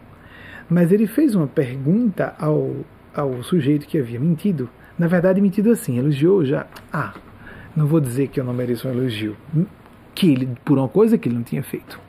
Mas 0.69 0.91
ele 0.91 1.07
fez 1.07 1.35
uma 1.35 1.47
pergunta 1.47 2.35
ao, 2.39 2.75
ao 3.13 3.43
sujeito 3.43 3.87
que 3.87 3.97
havia 3.97 4.19
mentido. 4.19 4.69
Na 4.97 5.07
verdade, 5.07 5.41
mentido 5.41 5.71
assim, 5.71 5.97
elogiou 5.97 6.45
já. 6.45 6.65
Ah, 6.91 7.13
não 7.75 7.87
vou 7.87 7.99
dizer 7.99 8.27
que 8.27 8.39
eu 8.39 8.43
não 8.43 8.53
mereço 8.53 8.87
um 8.87 8.91
elogio. 8.91 9.35
Que 10.13 10.31
ele, 10.31 10.49
por 10.63 10.77
uma 10.77 10.87
coisa 10.87 11.17
que 11.17 11.27
ele 11.27 11.35
não 11.35 11.43
tinha 11.43 11.63
feito. 11.63 11.99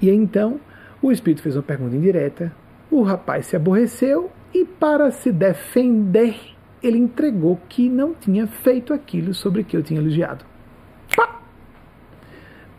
E 0.00 0.10
então, 0.10 0.60
o 1.02 1.10
espírito 1.10 1.42
fez 1.42 1.56
uma 1.56 1.62
pergunta 1.62 1.96
indireta, 1.96 2.52
o 2.90 3.02
rapaz 3.02 3.46
se 3.46 3.56
aborreceu 3.56 4.30
e, 4.54 4.64
para 4.64 5.10
se 5.10 5.30
defender, 5.32 6.36
ele 6.82 6.98
entregou 6.98 7.58
que 7.68 7.88
não 7.88 8.14
tinha 8.14 8.46
feito 8.46 8.94
aquilo 8.94 9.34
sobre 9.34 9.64
que 9.64 9.76
eu 9.76 9.82
tinha 9.82 10.00
elogiado. 10.00 10.44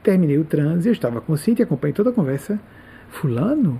Terminei 0.09 0.39
o 0.39 0.43
transe, 0.43 0.89
eu 0.89 0.91
estava 0.91 1.21
consciente 1.21 1.61
e 1.61 1.63
acompanhei 1.63 1.93
toda 1.93 2.09
a 2.09 2.11
conversa. 2.11 2.59
Fulano, 3.11 3.79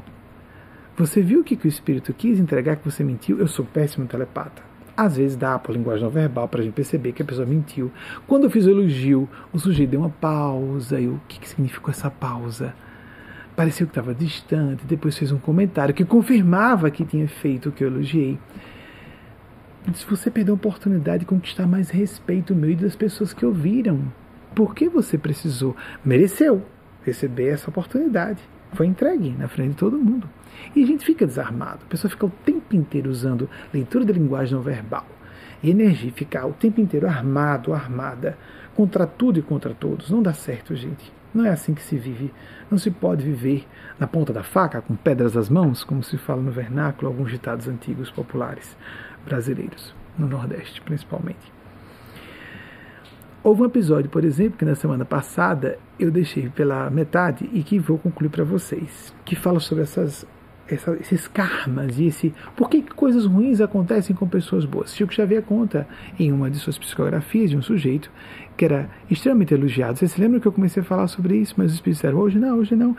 você 0.96 1.24
viu 1.24 1.40
o 1.40 1.44
que, 1.44 1.56
que 1.56 1.66
o 1.66 1.68
espírito 1.68 2.14
quis 2.14 2.40
entregar 2.40 2.76
que 2.76 2.86
você 2.86 3.04
mentiu? 3.04 3.40
Eu 3.40 3.48
sou 3.48 3.66
péssimo 3.66 4.06
telepata. 4.06 4.62
Às 4.96 5.18
vezes 5.18 5.36
dá 5.36 5.58
por 5.58 5.76
linguagem 5.76 6.04
não 6.04 6.12
verbal 6.12 6.48
para 6.48 6.62
a 6.62 6.64
gente 6.64 6.76
perceber 6.76 7.14
que 7.14 7.24
a 7.24 7.26
pessoa 7.26 7.48
mentiu. 7.48 7.92
Quando 8.28 8.44
eu 8.44 8.52
fiz 8.52 8.68
o 8.68 8.70
elogio, 8.70 9.28
o 9.52 9.58
sujeito 9.58 9.90
deu 9.90 10.02
uma 10.02 10.12
pausa. 10.12 11.00
E 11.00 11.08
o 11.08 11.20
que, 11.28 11.40
que 11.40 11.50
significou 11.50 11.90
essa 11.90 12.12
pausa? 12.12 12.76
Pareceu 13.56 13.88
que 13.88 13.92
estava 13.92 14.14
distante. 14.14 14.86
Depois 14.86 15.18
fez 15.18 15.32
um 15.32 15.40
comentário 15.40 15.96
que 15.96 16.06
confirmava 16.06 16.92
que 16.92 17.04
tinha 17.04 17.28
feito 17.28 17.70
o 17.70 17.72
que 17.72 17.84
eu 17.84 17.88
elogiei. 17.88 18.38
Se 19.96 20.06
você 20.06 20.30
perdeu 20.30 20.54
a 20.54 20.58
oportunidade 20.58 21.22
de 21.22 21.26
conquistar 21.26 21.66
mais 21.66 21.90
respeito 21.90 22.54
meu 22.54 22.70
e 22.70 22.76
das 22.76 22.96
pessoas 22.96 23.34
que 23.34 23.44
ouviram. 23.44 24.00
Por 24.56 24.76
que 24.76 24.90
você 24.90 25.18
precisou? 25.18 25.76
Mereceu 26.04 26.64
receber 27.04 27.50
essa 27.50 27.70
oportunidade. 27.70 28.42
Foi 28.74 28.86
entregue 28.86 29.36
na 29.38 29.48
frente 29.48 29.72
de 29.72 29.78
todo 29.78 29.98
mundo. 29.98 30.30
E 30.76 30.84
a 30.84 30.86
gente 30.86 31.06
fica 31.06 31.26
desarmado. 31.26 31.80
A 31.86 31.90
pessoa 31.90 32.10
fica 32.10 32.26
o 32.26 32.32
tempo 32.46 32.76
inteiro 32.76 33.10
usando 33.10 33.50
leitura 33.74 34.06
de 34.06 34.14
linguagem 34.14 34.56
não 34.56 34.62
verbal. 34.62 35.06
E 35.62 35.72
energia 35.72 36.12
ficar 36.12 36.46
o 36.46 36.54
tempo 36.54 36.80
inteiro 36.80 37.08
armado, 37.08 37.74
armada, 37.74 38.38
contra 38.76 39.06
tudo 39.06 39.40
e 39.40 39.42
contra 39.42 39.74
todos. 39.74 40.10
Não 40.10 40.22
dá 40.22 40.34
certo, 40.34 40.76
gente. 40.76 41.12
Não 41.34 41.46
é 41.46 41.50
assim 41.50 41.74
que 41.74 41.82
se 41.82 41.98
vive. 41.98 42.34
Não 42.70 42.78
se 42.78 42.90
pode 42.90 43.24
viver 43.24 43.68
na 44.00 44.08
ponta 44.08 44.32
da 44.32 44.44
faca, 44.44 44.82
com 44.82 44.96
pedras 44.96 45.36
às 45.36 45.50
mãos, 45.50 45.84
como 45.84 46.04
se 46.04 46.18
fala 46.18 46.42
no 46.42 46.52
vernáculo, 46.52 47.08
alguns 47.08 47.32
ditados 47.32 47.68
antigos 47.68 48.10
populares 48.10 48.78
brasileiros, 49.26 49.94
no 50.18 50.28
Nordeste 50.28 50.82
principalmente. 50.82 51.59
Houve 53.42 53.62
um 53.62 53.66
episódio, 53.66 54.10
por 54.10 54.26
exemplo, 54.26 54.58
que 54.58 54.66
na 54.66 54.76
semana 54.76 55.06
passada 55.06 55.80
eu 55.98 56.12
deixei 56.12 56.50
pela 56.50 56.90
metade 56.90 57.50
e 57.54 57.64
que 57.64 57.80
vou 57.80 57.98
concluir 57.98 58.30
para 58.30 58.44
vocês, 58.44 59.16
que 59.24 59.34
fala 59.34 59.62
sobre 59.62 59.84
essas, 59.84 60.28
essa, 60.68 60.98
esses 61.00 61.26
karmas 61.26 61.98
e 61.98 62.08
esse 62.08 62.34
por 62.58 62.70
que 62.70 62.82
coisas 62.82 63.26
ruins 63.26 63.62
acontecem 63.62 64.14
com 64.14 64.28
pessoas 64.28 64.66
boas. 64.66 64.94
Chico 64.94 65.14
Xavier 65.14 65.42
conta 65.42 65.88
em 66.20 66.34
uma 66.34 66.50
de 66.50 66.58
suas 66.58 66.78
psicografias 66.78 67.50
de 67.50 67.56
um 67.56 67.62
sujeito 67.62 68.12
que 68.58 68.66
era 68.66 68.90
extremamente 69.10 69.54
elogiado. 69.54 69.98
Vocês 69.98 70.12
se 70.12 70.20
lembram 70.20 70.42
que 70.42 70.48
eu 70.48 70.52
comecei 70.52 70.84
a 70.84 70.86
falar 70.86 71.08
sobre 71.08 71.38
isso, 71.38 71.54
mas 71.56 71.68
os 71.68 71.76
espíritos 71.76 72.02
disseram 72.02 72.20
hoje 72.20 72.38
não, 72.38 72.58
hoje 72.58 72.76
não. 72.76 72.94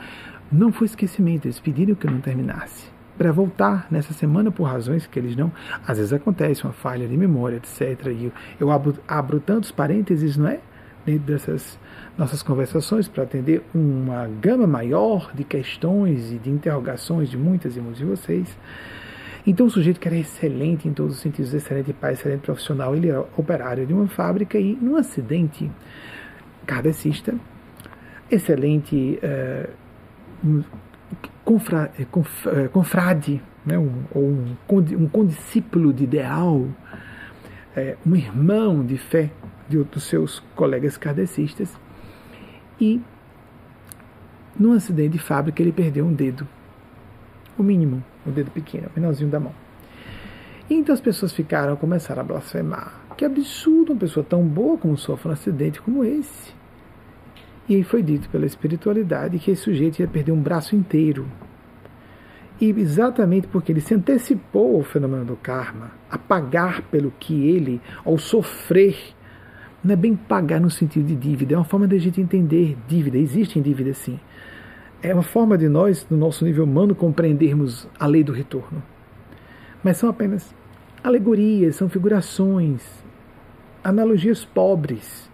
Não 0.51 0.73
foi 0.73 0.87
esquecimento, 0.87 1.45
eles 1.45 1.61
pediram 1.61 1.95
que 1.95 2.07
eu 2.07 2.11
não 2.11 2.21
terminasse 2.21 3.00
para 3.21 3.33
voltar 3.33 3.87
nessa 3.91 4.15
semana 4.15 4.51
por 4.51 4.63
razões 4.65 5.07
que 5.07 5.19
eles 5.19 5.37
não. 5.37 5.53
Às 5.87 5.99
vezes 5.99 6.11
acontece 6.11 6.65
uma 6.65 6.73
falha 6.73 7.07
de 7.07 7.15
memória, 7.19 7.57
etc. 7.57 8.07
E 8.07 8.33
eu, 8.59 8.71
abro, 8.71 8.97
abro 9.07 9.39
tantos 9.39 9.71
parênteses, 9.71 10.39
não 10.39 10.49
é? 10.49 10.59
Dentro 11.05 11.25
dessas 11.25 11.79
nossas 12.17 12.43
conversações 12.43 13.09
para 13.09 13.25
atender 13.25 13.63
uma 13.75 14.27
gama 14.41 14.67
maior 14.67 15.31
de 15.35 15.45
questões 15.45 16.33
e 16.33 16.39
de 16.39 16.49
interrogações 16.49 17.29
de 17.29 17.37
muitas 17.37 17.77
e 17.77 17.81
muitos 17.83 17.99
de 17.99 18.07
vocês. 18.07 18.57
Então, 19.47 19.67
o 19.67 19.71
sujeito 19.71 20.01
que 20.01 20.09
era 20.09 20.17
excelente 20.17 20.89
em 20.89 20.95
todos 20.95 21.17
os 21.17 21.21
sentidos, 21.21 21.53
excelente 21.53 21.93
pai, 21.93 22.15
excelente 22.15 22.41
profissional, 22.41 22.97
ele 22.97 23.11
era 23.11 23.21
operário 23.37 23.87
de 23.87 23.93
uma 23.93 24.09
fábrica 24.09 24.59
e, 24.59 24.79
num 24.81 24.97
acidente 24.97 25.71
kardecista, 26.65 27.35
excelente. 28.31 29.21
Uh, 29.23 30.65
confra, 31.45 31.91
é, 31.99 32.05
conf, 32.05 32.47
é, 32.47 32.69
confrade, 32.69 33.43
né, 33.65 33.79
um, 33.79 34.05
ou 34.15 34.23
um, 34.23 34.57
um 34.99 35.09
condiscípulo 35.09 35.93
de 35.93 36.05
ideal, 36.05 36.67
é, 37.77 37.97
um 38.07 38.15
irmão 38.17 38.85
de 38.85 38.97
fé 38.97 39.31
de, 39.69 39.83
dos 39.83 40.05
seus 40.05 40.41
colegas 40.55 40.97
kardecistas, 40.97 41.79
e 42.81 43.01
num 44.59 44.73
acidente 44.73 45.11
de 45.11 45.19
fábrica 45.19 45.63
ele 45.63 45.73
perdeu 45.73 46.05
um 46.05 46.13
dedo, 46.13 46.47
o 47.59 47.63
mínimo, 47.63 48.03
o 48.27 48.31
dedo 48.31 48.51
pequeno, 48.51 48.89
o 48.89 49.01
menorzinho 49.01 49.31
da 49.31 49.41
mão. 49.41 49.55
Então 50.69 50.95
as 50.95 51.01
pessoas 51.01 51.33
ficaram, 51.33 51.75
começaram 51.77 52.21
a 52.21 52.25
blasfemar. 52.25 53.01
Que 53.17 53.25
absurdo 53.25 53.93
uma 53.93 53.99
pessoa 53.99 54.25
tão 54.25 54.47
boa 54.47 54.79
como 54.79 54.97
sofre 54.97 55.29
um 55.29 55.33
acidente 55.33 55.83
como 55.83 56.05
esse. 56.05 56.55
E 57.71 57.85
foi 57.85 58.03
dito 58.03 58.29
pela 58.31 58.45
espiritualidade 58.45 59.39
que 59.39 59.53
esse 59.53 59.63
sujeito 59.63 60.01
ia 60.01 60.09
perder 60.09 60.33
um 60.33 60.43
braço 60.43 60.75
inteiro. 60.75 61.29
E 62.61 62.69
exatamente 62.69 63.47
porque 63.47 63.71
ele 63.71 63.81
se 63.81 63.95
antecipou 63.95 64.75
ao 64.75 64.83
fenômeno 64.83 65.25
do 65.25 65.37
karma, 65.37 65.93
a 66.11 66.19
pagar 66.19 66.83
pelo 66.83 67.13
que 67.13 67.49
ele, 67.49 67.81
ao 68.05 68.19
sofrer, 68.19 68.97
não 69.85 69.93
é 69.93 69.97
bem 69.97 70.17
pagar 70.17 70.61
no 70.61 70.69
sentido 70.69 71.07
de 71.07 71.15
dívida, 71.15 71.55
é 71.55 71.57
uma 71.57 71.65
forma 71.65 71.87
de 71.87 71.95
a 71.95 72.01
gente 72.01 72.21
entender 72.21 72.77
dívida. 72.89 73.17
Existe 73.17 73.61
dívida 73.61 73.95
sim. 73.95 74.19
É 75.01 75.15
uma 75.15 75.23
forma 75.23 75.57
de 75.57 75.69
nós, 75.69 76.05
no 76.11 76.17
nosso 76.17 76.45
nível 76.45 76.65
humano, 76.65 76.93
compreendermos 76.93 77.89
a 78.01 78.05
lei 78.05 78.25
do 78.25 78.33
retorno. 78.33 78.83
Mas 79.81 79.97
são 79.97 80.11
apenas 80.11 80.53
alegorias, 81.05 81.77
são 81.77 81.89
figurações, 81.89 82.83
analogias 83.85 84.45
pobres 84.45 85.30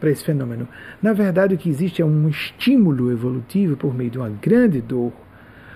para 0.00 0.10
esse 0.10 0.24
fenômeno. 0.24 0.66
Na 1.00 1.12
verdade, 1.12 1.54
o 1.54 1.58
que 1.58 1.68
existe 1.68 2.00
é 2.00 2.04
um 2.04 2.28
estímulo 2.28 3.12
evolutivo 3.12 3.76
por 3.76 3.94
meio 3.94 4.10
de 4.10 4.18
uma 4.18 4.30
grande 4.30 4.80
dor, 4.80 5.12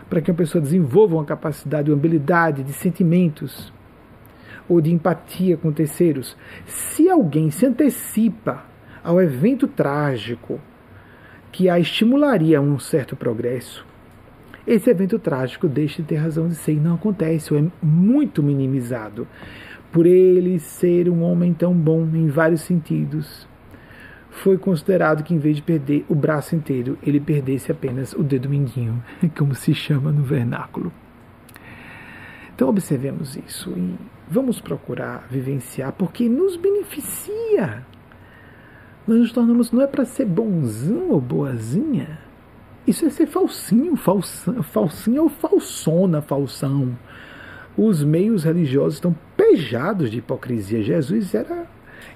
para 0.08 0.20
que 0.20 0.30
uma 0.30 0.36
pessoa 0.36 0.62
desenvolva 0.62 1.14
uma 1.14 1.24
capacidade, 1.24 1.90
uma 1.90 1.96
habilidade 1.96 2.62
de 2.62 2.72
sentimentos 2.72 3.72
ou 4.68 4.80
de 4.80 4.90
empatia 4.90 5.56
com 5.56 5.70
terceiros. 5.70 6.36
Se 6.66 7.08
alguém 7.08 7.50
se 7.50 7.66
antecipa 7.66 8.64
ao 9.02 9.20
evento 9.20 9.68
trágico 9.68 10.58
que 11.52 11.68
a 11.68 11.78
estimularia 11.78 12.58
a 12.58 12.62
um 12.62 12.78
certo 12.78 13.14
progresso, 13.14 13.86
esse 14.66 14.88
evento 14.88 15.18
trágico 15.18 15.68
deixa 15.68 16.00
de 16.00 16.08
ter 16.08 16.16
razão 16.16 16.48
de 16.48 16.54
ser 16.54 16.72
e 16.72 16.80
não 16.80 16.94
acontece, 16.94 17.52
ou 17.52 17.60
é 17.60 17.64
muito 17.82 18.42
minimizado. 18.42 19.28
Por 19.92 20.06
ele 20.06 20.58
ser 20.58 21.08
um 21.08 21.22
homem 21.22 21.52
tão 21.52 21.74
bom 21.74 22.02
em 22.14 22.28
vários 22.28 22.62
sentidos, 22.62 23.46
foi 24.42 24.58
considerado 24.58 25.22
que 25.22 25.34
em 25.34 25.38
vez 25.38 25.56
de 25.56 25.62
perder 25.62 26.04
o 26.08 26.14
braço 26.14 26.54
inteiro, 26.54 26.98
ele 27.02 27.20
perdesse 27.20 27.72
apenas 27.72 28.12
o 28.12 28.22
dedo 28.22 28.48
mindinho, 28.48 29.02
como 29.36 29.54
se 29.54 29.74
chama 29.74 30.12
no 30.12 30.22
vernáculo. 30.22 30.92
Então 32.54 32.68
observemos 32.68 33.36
isso. 33.36 33.70
E 33.70 33.96
Vamos 34.28 34.58
procurar 34.58 35.26
vivenciar, 35.30 35.92
porque 35.92 36.28
nos 36.28 36.56
beneficia. 36.56 37.84
Nós 39.06 39.18
nos 39.18 39.32
tornamos, 39.32 39.70
não 39.70 39.82
é 39.82 39.86
para 39.86 40.04
ser 40.04 40.24
bonzinho 40.24 41.10
ou 41.10 41.20
boazinha. 41.20 42.18
Isso 42.86 43.04
é 43.04 43.10
ser 43.10 43.26
falsinho, 43.26 43.96
falsa, 43.96 44.62
falsinha 44.62 45.22
ou 45.22 45.28
falsona, 45.28 46.22
falsão. 46.22 46.96
Os 47.76 48.02
meios 48.02 48.44
religiosos 48.44 48.94
estão 48.94 49.14
pejados 49.36 50.10
de 50.10 50.18
hipocrisia. 50.18 50.82
Jesus 50.82 51.34
era 51.34 51.66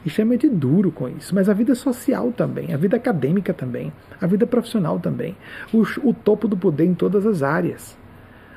extremamente 0.04 0.48
duro 0.48 0.90
com 0.90 1.08
isso, 1.08 1.34
mas 1.34 1.48
a 1.48 1.54
vida 1.54 1.74
social 1.74 2.32
também, 2.32 2.72
a 2.72 2.76
vida 2.76 2.96
acadêmica 2.96 3.52
também, 3.52 3.92
a 4.20 4.26
vida 4.26 4.46
profissional 4.46 4.98
também, 4.98 5.36
o, 5.72 5.82
o 6.08 6.14
topo 6.14 6.48
do 6.48 6.56
poder 6.56 6.84
em 6.84 6.94
todas 6.94 7.26
as 7.26 7.42
áreas. 7.42 7.96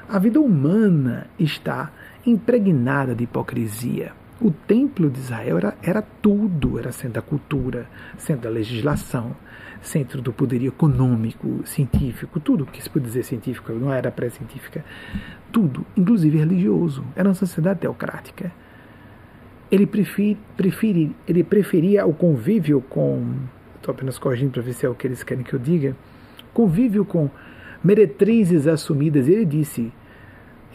A 0.08 0.20
vida 0.20 0.42
humana 0.42 1.28
está 1.40 1.92
impregnada 2.26 3.16
de 3.16 3.24
hipocrisia. 3.24 4.12
O 4.42 4.52
templo 4.52 5.10
de 5.10 5.20
Israel 5.20 5.58
era, 5.58 5.78
era 5.84 6.02
tudo, 6.02 6.80
era 6.80 6.92
centro 6.92 7.14
da 7.14 7.22
cultura, 7.22 7.88
centro 8.18 8.44
da 8.44 8.50
legislação, 8.50 9.36
centro 9.82 10.22
do 10.22 10.34
poderio 10.34 10.70
econômico, 10.70 11.62
científico, 11.66 12.40
tudo 12.40 12.66
que 12.66 12.82
se 12.82 12.90
pode 12.90 13.06
dizer 13.06 13.24
científico, 13.24 13.72
não 13.74 13.94
era 13.94 14.12
pré-científica, 14.12 14.84
tudo, 15.52 15.86
inclusive 15.96 16.38
religioso. 16.38 17.04
Era 17.16 17.30
uma 17.30 17.36
sociedade 17.36 17.80
teocrática. 17.82 18.52
Ele, 19.72 19.86
prefere, 19.86 20.38
prefere, 20.58 21.16
ele 21.28 21.44
preferia 21.44 22.06
o 22.06 22.14
convívio 22.14 22.82
com. 22.90 23.24
Estou 23.78 23.94
apenas 23.94 24.20
corrigindo 24.20 24.52
para 24.52 24.62
ver 24.62 24.74
se 24.74 24.86
é 24.86 24.90
o 24.90 24.94
que 24.94 25.08
eles 25.08 25.24
querem 25.24 25.44
que 25.44 25.54
eu 25.54 25.60
diga. 25.60 25.96
Convívio 26.54 27.06
com 27.06 27.30
meretrizes 27.84 28.68
assumidas. 28.68 29.28
Ele 29.28 29.46
disse 29.46 29.92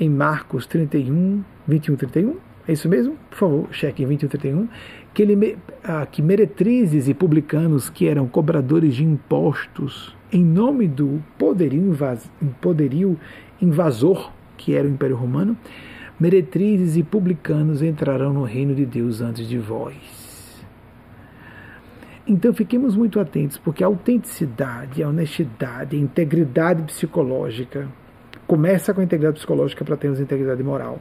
em 0.01 0.09
Marcos 0.09 0.67
31, 0.67 1.45
21, 1.69 1.97
31. 1.97 2.37
É 2.67 2.73
isso 2.73 2.89
mesmo? 2.89 3.17
Por 3.31 3.37
favor, 3.37 3.69
cheque 3.71 4.03
em 4.03 4.07
21, 4.07 4.29
31. 4.29 4.69
Que, 5.15 5.23
ele, 5.23 5.59
ah, 5.85 6.05
que 6.05 6.21
meretrizes 6.21 7.07
e 7.07 7.15
publicanos 7.15 7.89
que 7.89 8.09
eram 8.09 8.27
cobradores 8.27 8.97
de 8.97 9.05
impostos 9.05 10.17
em 10.33 10.45
nome 10.45 10.89
do 10.89 11.23
poderio, 11.39 11.81
invas, 11.81 12.31
poderio 12.61 13.19
invasor 13.63 14.33
que 14.57 14.75
era 14.75 14.87
o 14.87 14.91
Império 14.91 15.17
Romano, 15.17 15.57
meretrizes 16.19 16.97
e 16.97 17.03
publicanos 17.03 17.83
entrarão 17.83 18.33
no 18.33 18.45
reino 18.45 18.75
de 18.75 18.87
Deus 18.87 19.21
antes 19.21 19.47
de 19.47 19.59
vós. 19.59 20.27
Então 22.27 22.53
fiquemos 22.53 22.97
muito 22.97 23.21
atentos, 23.21 23.57
porque 23.57 23.85
a 23.85 23.87
autenticidade, 23.87 25.03
a 25.03 25.09
honestidade, 25.09 25.97
a 25.97 26.01
integridade 26.01 26.83
psicológica 26.83 27.89
começa 28.47 28.93
com 28.93 29.01
a 29.01 29.05
integridade 29.05 29.37
psicológica 29.37 29.85
para 29.85 29.97
termos 29.97 30.19
integridade 30.19 30.62
moral. 30.62 31.01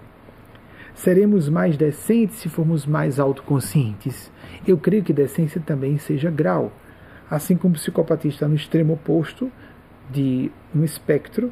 Seremos 0.93 1.49
mais 1.49 1.75
decentes 1.75 2.37
se 2.37 2.47
formos 2.47 2.85
mais 2.85 3.19
autoconscientes. 3.19 4.31
Eu 4.67 4.77
creio 4.77 5.03
que 5.03 5.11
decência 5.11 5.59
também 5.59 5.97
seja 5.97 6.29
grau. 6.29 6.71
Assim 7.29 7.57
como 7.57 7.73
o 7.73 7.77
psicopatia 7.77 8.29
está 8.29 8.47
no 8.47 8.55
extremo 8.55 8.93
oposto 8.93 9.51
de 10.09 10.51
um 10.73 10.83
espectro 10.83 11.51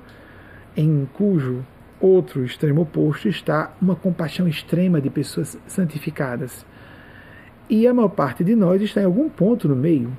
em 0.77 1.07
cujo 1.13 1.65
outro 2.03 2.43
extremo 2.43 2.81
oposto 2.81 3.29
está 3.29 3.71
uma 3.81 3.95
compaixão 3.95 4.45
extrema 4.45 4.99
de 4.99 5.09
pessoas 5.09 5.57
santificadas. 5.65 6.65
E 7.69 7.87
a 7.87 7.93
maior 7.93 8.09
parte 8.09 8.43
de 8.43 8.55
nós 8.55 8.81
está 8.81 9.01
em 9.01 9.05
algum 9.05 9.29
ponto 9.29 9.69
no 9.69 9.75
meio, 9.75 10.11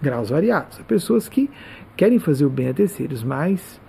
graus 0.00 0.30
variados. 0.30 0.78
Pessoas 0.82 1.28
que 1.28 1.50
querem 1.96 2.20
fazer 2.20 2.44
o 2.44 2.50
bem 2.50 2.68
a 2.68 2.74
terceiros, 2.74 3.24
mas 3.24 3.80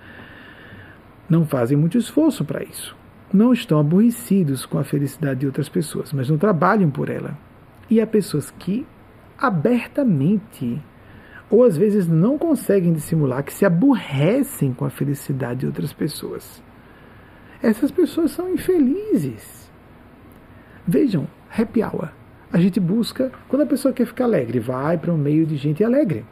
não 1.28 1.46
fazem 1.46 1.78
muito 1.78 1.96
esforço 1.96 2.44
para 2.44 2.64
isso. 2.64 2.96
Não 3.32 3.52
estão 3.52 3.78
aborrecidos 3.78 4.66
com 4.66 4.78
a 4.78 4.84
felicidade 4.84 5.40
de 5.40 5.46
outras 5.46 5.68
pessoas, 5.68 6.12
mas 6.12 6.28
não 6.28 6.36
trabalham 6.36 6.90
por 6.90 7.08
ela. 7.08 7.38
E 7.88 8.00
há 8.00 8.06
pessoas 8.06 8.50
que 8.50 8.84
abertamente 9.38 10.82
ou 11.48 11.62
às 11.62 11.76
vezes 11.76 12.08
não 12.08 12.36
conseguem 12.36 12.92
dissimular 12.92 13.42
que 13.44 13.52
se 13.52 13.64
aborrecem 13.64 14.72
com 14.72 14.84
a 14.84 14.90
felicidade 14.90 15.60
de 15.60 15.66
outras 15.66 15.92
pessoas. 15.92 16.62
Essas 17.62 17.90
pessoas 17.90 18.30
são 18.30 18.52
infelizes. 18.52 19.70
Vejam, 20.86 21.26
happy 21.50 21.82
hour. 21.82 22.10
A 22.52 22.58
gente 22.58 22.80
busca, 22.80 23.30
quando 23.48 23.62
a 23.62 23.66
pessoa 23.66 23.92
quer 23.92 24.06
ficar 24.06 24.24
alegre, 24.24 24.58
vai 24.58 24.96
para 24.96 25.12
um 25.12 25.18
meio 25.18 25.44
de 25.44 25.56
gente 25.56 25.84
alegre. 25.84 26.24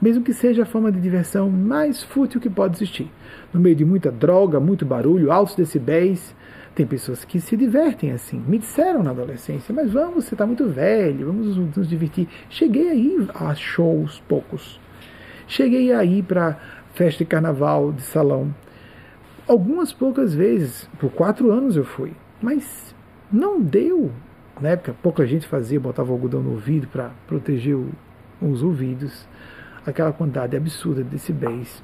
Mesmo 0.00 0.22
que 0.22 0.32
seja 0.32 0.62
a 0.62 0.66
forma 0.66 0.92
de 0.92 1.00
diversão 1.00 1.50
mais 1.50 2.02
fútil 2.04 2.40
que 2.40 2.48
pode 2.48 2.76
existir. 2.76 3.10
No 3.52 3.60
meio 3.60 3.74
de 3.74 3.84
muita 3.84 4.12
droga, 4.12 4.60
muito 4.60 4.86
barulho, 4.86 5.32
altos 5.32 5.56
decibéis, 5.56 6.34
tem 6.74 6.86
pessoas 6.86 7.24
que 7.24 7.40
se 7.40 7.56
divertem 7.56 8.12
assim. 8.12 8.40
Me 8.46 8.58
disseram 8.58 9.02
na 9.02 9.10
adolescência, 9.10 9.74
mas 9.74 9.92
vamos, 9.92 10.24
você 10.24 10.36
está 10.36 10.46
muito 10.46 10.68
velho, 10.68 11.26
vamos 11.26 11.56
nos 11.76 11.88
divertir. 11.88 12.28
Cheguei 12.48 12.88
aí 12.88 13.28
a 13.34 13.52
shows 13.56 14.22
poucos. 14.28 14.80
Cheguei 15.48 15.92
aí 15.92 16.22
para 16.22 16.56
festa 16.94 17.24
de 17.24 17.28
carnaval 17.28 17.92
de 17.92 18.02
salão. 18.02 18.54
Algumas 19.48 19.94
poucas 19.94 20.34
vezes, 20.34 20.86
por 21.00 21.10
quatro 21.10 21.50
anos 21.50 21.74
eu 21.74 21.82
fui, 21.82 22.12
mas 22.42 22.94
não 23.32 23.58
deu. 23.58 24.12
Na 24.60 24.68
época, 24.68 24.94
pouca 25.02 25.26
gente 25.26 25.48
fazia, 25.48 25.80
botava 25.80 26.12
algodão 26.12 26.42
no 26.42 26.50
ouvido 26.50 26.86
para 26.86 27.12
proteger 27.26 27.74
o, 27.74 27.88
os 28.42 28.62
ouvidos. 28.62 29.26
Aquela 29.86 30.12
quantidade 30.12 30.54
absurda 30.54 31.02
de 31.02 31.08
decibéis, 31.08 31.82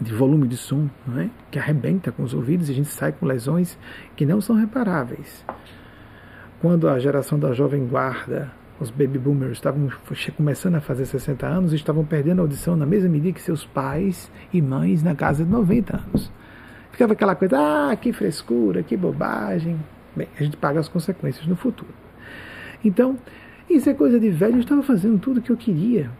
de 0.00 0.14
volume 0.14 0.48
de 0.48 0.56
som, 0.56 0.88
é? 1.18 1.28
que 1.50 1.58
arrebenta 1.58 2.10
com 2.10 2.22
os 2.22 2.32
ouvidos 2.32 2.70
e 2.70 2.72
a 2.72 2.74
gente 2.74 2.88
sai 2.88 3.12
com 3.12 3.26
lesões 3.26 3.78
que 4.16 4.24
não 4.24 4.40
são 4.40 4.56
reparáveis. 4.56 5.44
Quando 6.58 6.88
a 6.88 6.98
geração 6.98 7.38
da 7.38 7.52
jovem 7.52 7.86
guarda 7.86 8.50
os 8.80 8.90
baby 8.90 9.18
boomers 9.18 9.52
estavam 9.52 9.88
começando 10.36 10.74
a 10.74 10.80
fazer 10.80 11.06
60 11.06 11.46
anos 11.46 11.72
e 11.72 11.76
estavam 11.76 12.04
perdendo 12.04 12.40
a 12.40 12.42
audição 12.42 12.76
na 12.76 12.84
mesma 12.84 13.08
medida 13.08 13.32
que 13.32 13.40
seus 13.40 13.64
pais 13.64 14.30
e 14.52 14.60
mães 14.60 15.02
na 15.02 15.14
casa 15.14 15.44
de 15.44 15.50
90 15.50 15.96
anos. 15.96 16.32
Ficava 16.90 17.12
aquela 17.12 17.34
coisa, 17.34 17.56
ah, 17.90 17.96
que 17.96 18.12
frescura, 18.12 18.82
que 18.82 18.96
bobagem. 18.96 19.78
Bem, 20.14 20.28
a 20.38 20.42
gente 20.42 20.56
paga 20.56 20.80
as 20.80 20.88
consequências 20.88 21.46
no 21.46 21.56
futuro. 21.56 21.92
Então, 22.84 23.18
isso 23.68 23.88
é 23.88 23.94
coisa 23.94 24.20
de 24.20 24.30
velho, 24.30 24.56
eu 24.56 24.60
estava 24.60 24.82
fazendo 24.82 25.18
tudo 25.18 25.38
o 25.38 25.42
que 25.42 25.50
eu 25.50 25.56
queria. 25.56 26.10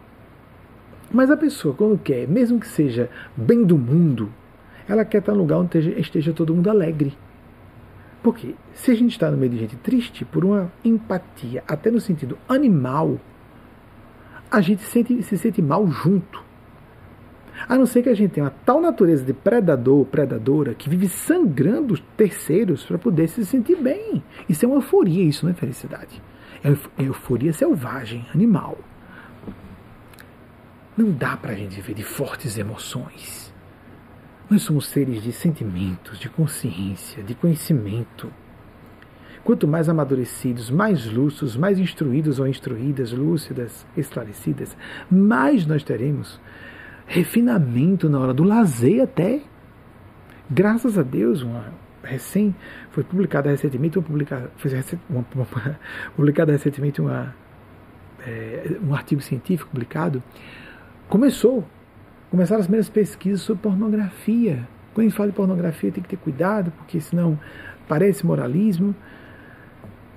Mas 1.11 1.29
a 1.29 1.37
pessoa, 1.37 1.73
quando 1.75 1.97
quer, 1.97 2.27
mesmo 2.27 2.59
que 2.59 2.67
seja 2.67 3.09
bem 3.37 3.63
do 3.63 3.77
mundo, 3.77 4.31
ela 4.87 5.05
quer 5.05 5.19
estar 5.19 5.33
num 5.33 5.39
lugar 5.39 5.59
onde 5.59 5.77
esteja, 5.77 5.99
esteja 5.99 6.33
todo 6.33 6.53
mundo 6.53 6.69
alegre. 6.69 7.15
Porque 8.25 8.55
se 8.73 8.89
a 8.89 8.95
gente 8.95 9.11
está 9.11 9.29
no 9.29 9.37
meio 9.37 9.51
de 9.51 9.59
gente 9.59 9.75
triste, 9.75 10.25
por 10.25 10.43
uma 10.43 10.73
empatia, 10.83 11.63
até 11.67 11.91
no 11.91 12.01
sentido 12.01 12.39
animal, 12.49 13.19
a 14.49 14.61
gente 14.61 14.81
sente, 14.81 15.21
se 15.21 15.37
sente 15.37 15.61
mal 15.61 15.85
junto. 15.85 16.43
A 17.69 17.77
não 17.77 17.85
ser 17.85 18.01
que 18.01 18.09
a 18.09 18.15
gente 18.15 18.31
tenha 18.31 18.45
uma 18.45 18.55
tal 18.65 18.81
natureza 18.81 19.23
de 19.23 19.31
predador, 19.31 20.05
predadora, 20.05 20.73
que 20.73 20.89
vive 20.89 21.07
sangrando 21.07 21.95
terceiros 22.17 22.83
para 22.83 22.97
poder 22.97 23.27
se 23.27 23.45
sentir 23.45 23.75
bem. 23.75 24.23
Isso 24.49 24.65
é 24.65 24.67
uma 24.67 24.77
euforia, 24.77 25.23
isso 25.23 25.45
não 25.45 25.51
é 25.51 25.55
felicidade. 25.55 26.19
É 26.63 27.03
euforia 27.03 27.53
selvagem, 27.53 28.25
animal. 28.33 28.75
Não 30.97 31.11
dá 31.11 31.37
para 31.37 31.51
a 31.51 31.55
gente 31.55 31.75
viver 31.75 31.93
de 31.93 32.03
fortes 32.03 32.57
emoções. 32.57 33.44
Nós 34.49 34.61
somos 34.61 34.87
seres 34.87 35.23
de 35.23 35.31
sentimentos, 35.31 36.19
de 36.19 36.29
consciência, 36.29 37.23
de 37.23 37.33
conhecimento. 37.33 38.31
Quanto 39.43 39.67
mais 39.67 39.89
amadurecidos, 39.89 40.69
mais 40.69 41.05
lúcidos, 41.05 41.55
mais 41.55 41.79
instruídos 41.79 42.39
ou 42.39 42.47
instruídas, 42.47 43.11
lúcidas, 43.11 43.85
esclarecidas, 43.97 44.77
mais 45.09 45.65
nós 45.65 45.83
teremos 45.83 46.39
refinamento 47.07 48.07
na 48.07 48.19
hora 48.19 48.33
do 48.33 48.43
lazer 48.43 49.03
até. 49.03 49.41
Graças 50.49 50.97
a 50.97 51.01
Deus, 51.03 51.41
uma 51.41 51.73
recém 52.03 52.55
foi 52.91 53.03
publicada 53.03 53.49
recentemente, 53.49 53.97
uma 53.97 54.05
publicada, 54.05 54.51
foi 54.57 54.71
uma, 55.09 55.25
uma, 55.33 55.47
publicada 56.15 56.51
recentemente 56.51 57.01
uma, 57.01 57.35
é, 58.25 58.77
um 58.83 58.93
artigo 58.93 59.21
científico 59.21 59.71
publicado, 59.71 60.21
começou 61.09 61.67
começaram 62.29 62.59
as 62.59 62.67
primeiras 62.67 62.89
pesquisas 62.89 63.41
sobre 63.41 63.63
pornografia. 63.63 64.67
Quando 64.93 65.05
a 65.05 65.09
gente 65.09 65.17
fala 65.17 65.29
de 65.29 65.35
pornografia, 65.35 65.91
tem 65.91 66.01
que 66.01 66.09
ter 66.09 66.17
cuidado, 66.17 66.71
porque 66.71 66.99
senão 66.99 67.39
parece 67.87 68.25
moralismo. 68.25 68.95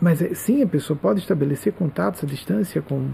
Mas 0.01 0.23
é, 0.23 0.33
sim, 0.35 0.63
a 0.63 0.67
pessoa 0.67 0.97
pode 0.97 1.21
estabelecer 1.21 1.73
contatos 1.73 2.23
à 2.23 2.27
distância 2.27 2.81
com 2.81 3.09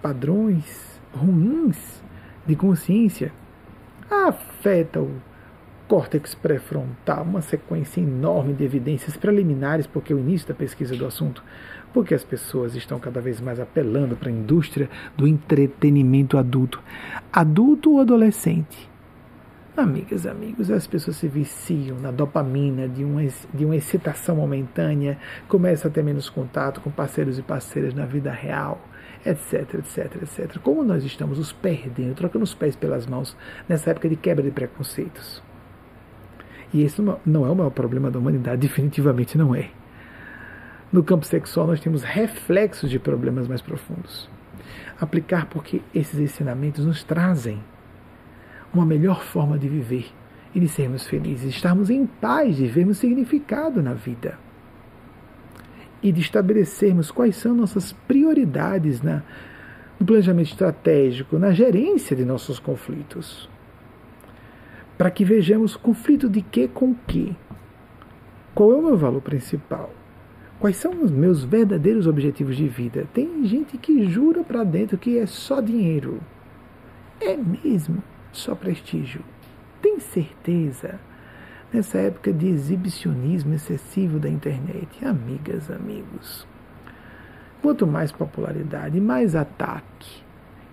padrões 0.00 1.00
ruins 1.12 2.02
de 2.46 2.54
consciência. 2.54 3.32
Afeta 4.10 5.00
o 5.00 5.20
córtex 5.88 6.34
pré-frontal, 6.34 7.24
uma 7.24 7.40
sequência 7.40 8.00
enorme 8.00 8.52
de 8.52 8.62
evidências 8.62 9.16
preliminares, 9.16 9.86
porque 9.86 10.12
é 10.12 10.16
o 10.16 10.18
início 10.18 10.46
da 10.46 10.54
pesquisa 10.54 10.94
do 10.94 11.06
assunto 11.06 11.42
porque 11.92 12.14
as 12.14 12.24
pessoas 12.24 12.74
estão 12.74 12.98
cada 12.98 13.20
vez 13.20 13.40
mais 13.40 13.58
apelando 13.58 14.16
para 14.16 14.28
a 14.28 14.32
indústria 14.32 14.88
do 15.16 15.26
entretenimento 15.26 16.38
adulto. 16.38 16.82
Adulto 17.32 17.92
ou 17.92 18.00
adolescente? 18.00 18.88
Amigas, 19.76 20.26
amigos, 20.26 20.72
as 20.72 20.88
pessoas 20.88 21.18
se 21.18 21.28
viciam 21.28 22.00
na 22.00 22.10
dopamina 22.10 22.88
de 22.88 23.04
uma, 23.04 23.22
de 23.54 23.64
uma 23.64 23.76
excitação 23.76 24.34
momentânea, 24.34 25.16
começam 25.46 25.88
a 25.88 25.94
ter 25.94 26.02
menos 26.02 26.28
contato 26.28 26.80
com 26.80 26.90
parceiros 26.90 27.38
e 27.38 27.42
parceiras 27.42 27.94
na 27.94 28.04
vida 28.04 28.32
real, 28.32 28.80
etc, 29.24 29.74
etc, 29.74 30.22
etc. 30.22 30.58
Como 30.58 30.82
nós 30.82 31.04
estamos 31.04 31.38
os 31.38 31.52
perdendo, 31.52 32.16
trocando 32.16 32.42
os 32.42 32.54
pés 32.54 32.74
pelas 32.74 33.06
mãos 33.06 33.36
nessa 33.68 33.90
época 33.92 34.08
de 34.08 34.16
quebra 34.16 34.42
de 34.42 34.50
preconceitos. 34.50 35.40
E 36.74 36.82
esse 36.82 37.00
não 37.00 37.46
é 37.46 37.50
o 37.50 37.54
maior 37.54 37.70
problema 37.70 38.10
da 38.10 38.18
humanidade, 38.18 38.60
definitivamente 38.66 39.38
não 39.38 39.54
é. 39.54 39.70
No 40.90 41.02
campo 41.02 41.26
sexual, 41.26 41.66
nós 41.66 41.80
temos 41.80 42.02
reflexos 42.02 42.88
de 42.90 42.98
problemas 42.98 43.46
mais 43.46 43.60
profundos. 43.60 44.28
Aplicar 44.98 45.46
porque 45.46 45.82
esses 45.94 46.18
ensinamentos 46.18 46.84
nos 46.84 47.04
trazem 47.04 47.62
uma 48.72 48.86
melhor 48.86 49.22
forma 49.22 49.58
de 49.58 49.68
viver 49.68 50.06
e 50.54 50.60
de 50.60 50.68
sermos 50.68 51.06
felizes, 51.06 51.54
estarmos 51.54 51.90
em 51.90 52.06
paz, 52.06 52.56
de 52.56 52.66
vermos 52.66 52.98
significado 52.98 53.82
na 53.82 53.92
vida 53.92 54.38
e 56.02 56.10
de 56.10 56.20
estabelecermos 56.20 57.10
quais 57.10 57.36
são 57.36 57.54
nossas 57.54 57.92
prioridades 57.92 59.02
na, 59.02 59.22
no 59.98 60.06
planejamento 60.06 60.50
estratégico, 60.50 61.38
na 61.38 61.52
gerência 61.52 62.16
de 62.16 62.24
nossos 62.24 62.58
conflitos. 62.58 63.48
Para 64.96 65.10
que 65.10 65.24
vejamos 65.24 65.76
conflito 65.76 66.28
de 66.28 66.40
que 66.40 66.66
com 66.66 66.94
que. 66.94 67.36
Qual 68.54 68.72
é 68.72 68.76
o 68.76 68.82
meu 68.82 68.96
valor 68.96 69.20
principal? 69.20 69.90
Quais 70.60 70.76
são 70.76 71.04
os 71.04 71.10
meus 71.12 71.44
verdadeiros 71.44 72.08
objetivos 72.08 72.56
de 72.56 72.66
vida? 72.66 73.06
Tem 73.14 73.44
gente 73.44 73.78
que 73.78 74.04
jura 74.10 74.42
para 74.42 74.64
dentro 74.64 74.98
que 74.98 75.16
é 75.16 75.24
só 75.24 75.60
dinheiro. 75.60 76.20
É 77.20 77.36
mesmo 77.36 78.02
só 78.32 78.56
prestígio. 78.56 79.22
Tem 79.80 80.00
certeza? 80.00 80.98
Nessa 81.72 81.98
época 81.98 82.32
de 82.32 82.48
exibicionismo 82.48 83.54
excessivo 83.54 84.18
da 84.18 84.28
internet, 84.28 85.04
amigas, 85.04 85.70
amigos. 85.70 86.44
Quanto 87.62 87.86
mais 87.86 88.10
popularidade, 88.10 89.00
mais 89.00 89.36
ataque. 89.36 90.22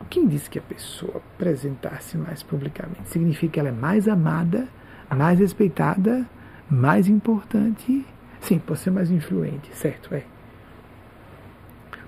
Quem 0.09 0.25
disse 0.27 0.49
que 0.49 0.57
a 0.57 0.63
pessoa 0.63 1.17
apresentar-se 1.17 2.17
mais 2.17 2.41
publicamente 2.41 3.09
significa 3.09 3.53
que 3.53 3.59
ela 3.59 3.69
é 3.69 3.71
mais 3.71 4.07
amada, 4.07 4.67
mais 5.15 5.37
respeitada, 5.37 6.27
mais 6.69 7.07
importante? 7.07 8.05
Sim, 8.45 8.59
pode 8.59 8.79
ser 8.79 8.91
mais 8.91 9.09
influente, 9.09 9.75
certo? 9.75 10.13
É. 10.13 10.23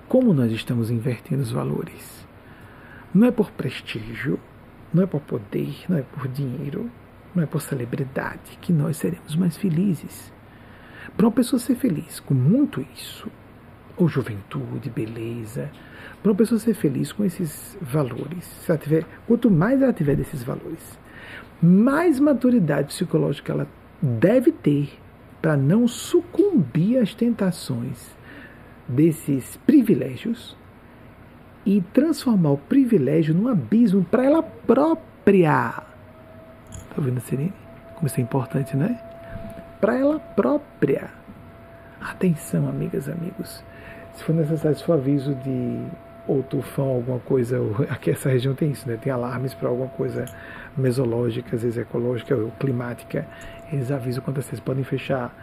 Como 0.07 0.35
nós 0.35 0.51
estamos 0.51 0.91
invertendo 0.91 1.41
os 1.41 1.51
valores? 1.51 2.27
Não 3.11 3.25
é 3.25 3.31
por 3.31 3.49
prestígio, 3.49 4.39
não 4.93 5.01
é 5.01 5.07
por 5.07 5.19
poder, 5.21 5.75
não 5.89 5.97
é 5.97 6.03
por 6.03 6.27
dinheiro, 6.27 6.91
não 7.33 7.41
é 7.41 7.47
por 7.47 7.59
celebridade 7.59 8.55
que 8.61 8.71
nós 8.71 8.97
seremos 8.97 9.35
mais 9.35 9.57
felizes. 9.57 10.31
Para 11.15 11.25
uma 11.25 11.31
pessoa 11.31 11.59
ser 11.59 11.73
feliz 11.73 12.19
com 12.19 12.35
muito 12.35 12.85
isso, 12.93 13.27
ou 13.97 14.07
juventude, 14.07 14.91
beleza, 14.91 15.71
para 16.21 16.31
uma 16.31 16.38
pessoa 16.38 16.59
ser 16.59 16.75
feliz 16.75 17.11
com 17.11 17.25
esses 17.25 17.75
valores, 17.81 18.43
se 18.43 18.69
ela 18.69 18.77
tiver, 18.77 19.05
quanto 19.25 19.49
mais 19.49 19.81
ela 19.81 19.91
tiver 19.91 20.15
desses 20.15 20.43
valores, 20.43 20.99
mais 21.59 22.19
maturidade 22.19 22.89
psicológica 22.89 23.53
ela 23.53 23.67
deve 23.99 24.51
ter 24.51 24.99
para 25.47 25.55
não 25.55 25.87
sucumbir 25.87 26.97
às 26.97 27.15
tentações 27.15 28.13
desses 28.85 29.55
privilégios 29.65 30.57
e 31.65 31.79
transformar 31.93 32.51
o 32.51 32.57
privilégio 32.57 33.33
num 33.33 33.47
abismo 33.47 34.03
para 34.03 34.25
ela 34.25 34.43
própria. 34.43 35.71
Tá 35.71 36.95
ouvindo, 36.97 37.21
Serene? 37.21 37.53
Como 37.95 38.07
isso 38.07 38.19
é 38.19 38.23
importante, 38.23 38.75
né? 38.75 38.99
Para 39.79 39.97
ela 39.97 40.19
própria. 40.19 41.11
Atenção, 42.01 42.67
amigas, 42.67 43.07
amigos. 43.07 43.63
Se 44.15 44.25
for 44.25 44.35
necessário, 44.35 44.77
se 44.77 44.83
for 44.83 44.95
aviso 44.95 45.33
de 45.33 45.81
ou 46.28 46.43
tufão, 46.43 46.88
alguma 46.88 47.19
coisa, 47.19 47.57
aqui 47.89 48.11
essa 48.11 48.30
região 48.30 48.53
tem 48.53 48.71
isso, 48.71 48.88
né? 48.88 48.97
Tem 48.97 49.11
alarmes 49.11 49.53
para 49.53 49.69
alguma 49.69 49.89
coisa 49.89 50.25
mesológica, 50.78 51.55
às 51.55 51.63
vezes 51.63 51.78
ecológica 51.78 52.36
ou 52.36 52.51
climática. 52.59 53.28
Eles 53.71 53.91
avisam 53.91 54.23
quando 54.23 54.41
vocês 54.41 54.59
podem 54.59 54.84
fechar. 54.84 55.34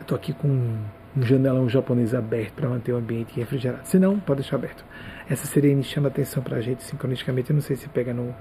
Estou 0.00 0.16
aqui 0.16 0.32
com 0.32 0.48
um 0.48 1.22
janelão 1.22 1.68
japonês 1.68 2.14
aberto 2.14 2.54
para 2.54 2.68
manter 2.68 2.92
o 2.92 2.96
ambiente 2.96 3.38
refrigerado. 3.38 3.86
Se 3.86 3.98
não, 3.98 4.18
pode 4.18 4.40
deixar 4.40 4.56
aberto. 4.56 4.84
Essa 5.28 5.46
sirene 5.46 5.82
chama 5.82 6.08
atenção 6.08 6.42
para 6.42 6.56
a 6.56 6.60
gente 6.60 6.82
sincronicamente. 6.82 7.50
Eu 7.50 7.54
não 7.54 7.62
sei 7.62 7.76
se 7.76 7.88
pega 7.88 8.12
no, 8.12 8.34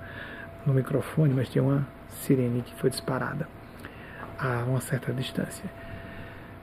no 0.66 0.74
microfone, 0.74 1.34
mas 1.34 1.50
tem 1.50 1.62
uma 1.62 1.88
sirene 2.08 2.62
que 2.62 2.74
foi 2.76 2.90
disparada 2.90 3.48
a 4.40 4.64
uma 4.68 4.82
certa 4.82 5.14
distância. 5.14 5.70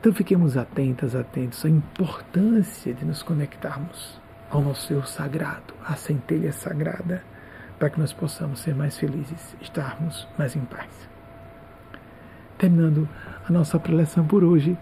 Então 0.00 0.12
fiquemos 0.12 0.56
atentas, 0.56 1.14
atentos 1.14 1.64
à 1.64 1.68
importância 1.68 2.92
de 2.92 3.04
nos 3.04 3.22
conectarmos 3.22 4.20
ao 4.50 4.60
nosso 4.60 4.92
eu 4.92 5.04
sagrado, 5.04 5.72
à 5.86 5.94
centelha 5.94 6.52
sagrada, 6.52 7.22
para 7.78 7.88
que 7.88 7.98
nós 7.98 8.12
possamos 8.12 8.60
ser 8.60 8.74
mais 8.74 8.98
felizes, 8.98 9.56
estarmos 9.60 10.28
mais 10.36 10.54
em 10.54 10.60
paz. 10.60 11.08
Terminando 12.58 13.08
a 13.48 13.50
nossa 13.50 13.78
preleção 13.78 14.26
por 14.26 14.44
hoje, 14.44 14.76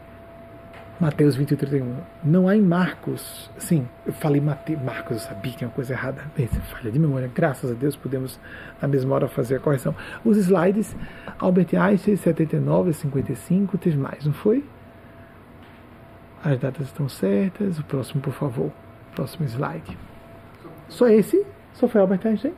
Mateus 1.00 1.36
20, 1.36 1.54
31. 1.54 1.94
Não 2.24 2.48
há 2.48 2.56
em 2.56 2.60
Marcos. 2.60 3.48
Sim, 3.56 3.86
eu 4.04 4.12
falei 4.12 4.40
Mateus, 4.40 4.82
Marcos, 4.82 5.12
eu 5.12 5.28
sabia 5.28 5.52
que 5.52 5.62
é 5.62 5.66
uma 5.68 5.72
coisa 5.72 5.92
errada. 5.92 6.24
Bem, 6.36 6.48
falha 6.48 6.90
de 6.90 6.98
memória. 6.98 7.30
Graças 7.32 7.70
a 7.70 7.74
Deus 7.74 7.94
podemos, 7.94 8.40
na 8.82 8.88
mesma 8.88 9.14
hora, 9.14 9.28
fazer 9.28 9.56
a 9.56 9.60
correção. 9.60 9.94
Os 10.24 10.36
slides, 10.36 10.96
Albert 11.38 11.68
Einstein, 11.80 12.16
79 12.16 12.92
55, 12.92 13.78
teve 13.78 13.96
mais, 13.96 14.26
não 14.26 14.32
foi? 14.32 14.64
As 16.42 16.58
datas 16.58 16.86
estão 16.86 17.08
certas. 17.08 17.78
O 17.78 17.84
próximo, 17.84 18.20
por 18.20 18.32
favor. 18.32 18.72
Próximo 19.18 19.48
slide. 19.48 19.98
Só 20.88 21.08
esse? 21.08 21.44
Só 21.72 21.88
foi 21.88 22.00
Albert 22.00 22.24
Einstein? 22.24 22.54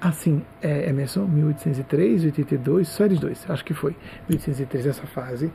Assim, 0.00 0.42
é 0.62 0.88
Emerson, 0.88 1.26
1803, 1.26 2.24
82, 2.24 2.88
só 2.88 3.04
eles 3.04 3.20
dois, 3.20 3.44
acho 3.50 3.62
que 3.66 3.74
foi. 3.74 3.94
1803, 4.30 4.86
essa 4.86 5.06
fase. 5.06 5.52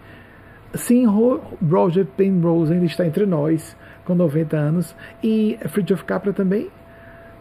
Sim, 0.75 1.07
Roger 1.07 2.05
Penrose 2.05 2.73
ainda 2.73 2.85
está 2.85 3.07
entre 3.07 3.25
nós, 3.25 3.75
com 4.05 4.13
90 4.13 4.55
anos, 4.55 4.95
e 5.23 5.57
Fridtjof 5.67 6.05
Capra 6.05 6.31
também, 6.31 6.69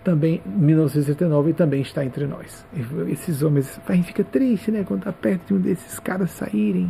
também 0.03 0.41
1969 0.47 1.53
também 1.53 1.83
está 1.83 2.03
entre 2.03 2.27
nós. 2.27 2.65
Esses 3.09 3.43
homens, 3.43 3.79
a 3.87 3.93
gente 3.93 4.07
fica 4.07 4.25
triste, 4.25 4.71
né, 4.71 4.83
quando 4.83 5.01
está 5.01 5.13
perto 5.13 5.49
de 5.49 5.55
um 5.55 5.61
desses 5.61 5.99
caras 6.01 6.31
saírem 6.31 6.89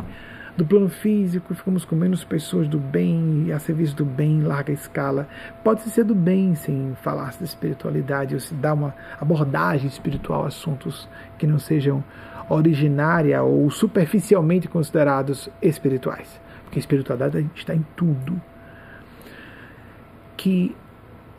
do 0.55 0.65
plano 0.65 0.87
físico, 0.87 1.53
ficamos 1.55 1.83
com 1.83 1.95
menos 1.95 2.23
pessoas 2.23 2.67
do 2.67 2.77
bem, 2.77 3.51
a 3.51 3.57
serviço 3.57 3.95
do 3.95 4.05
bem 4.05 4.39
em 4.39 4.43
larga 4.43 4.71
escala. 4.71 5.27
Pode 5.63 5.81
ser 5.81 6.03
do 6.03 6.13
bem 6.13 6.53
sem 6.53 6.95
falar 7.01 7.31
de 7.31 7.43
espiritualidade, 7.43 8.35
ou 8.35 8.39
se 8.39 8.53
dar 8.53 8.73
uma 8.73 8.93
abordagem 9.19 9.87
espiritual 9.87 10.43
a 10.43 10.47
assuntos 10.47 11.09
que 11.39 11.47
não 11.47 11.57
sejam 11.57 12.03
originária 12.49 13.41
ou 13.41 13.69
superficialmente 13.71 14.67
considerados 14.67 15.49
espirituais. 15.61 16.39
Porque 16.63 16.77
a 16.77 16.81
espiritualidade 16.81 17.49
está 17.55 17.73
em 17.73 17.85
tudo. 17.95 18.39
Que, 20.37 20.75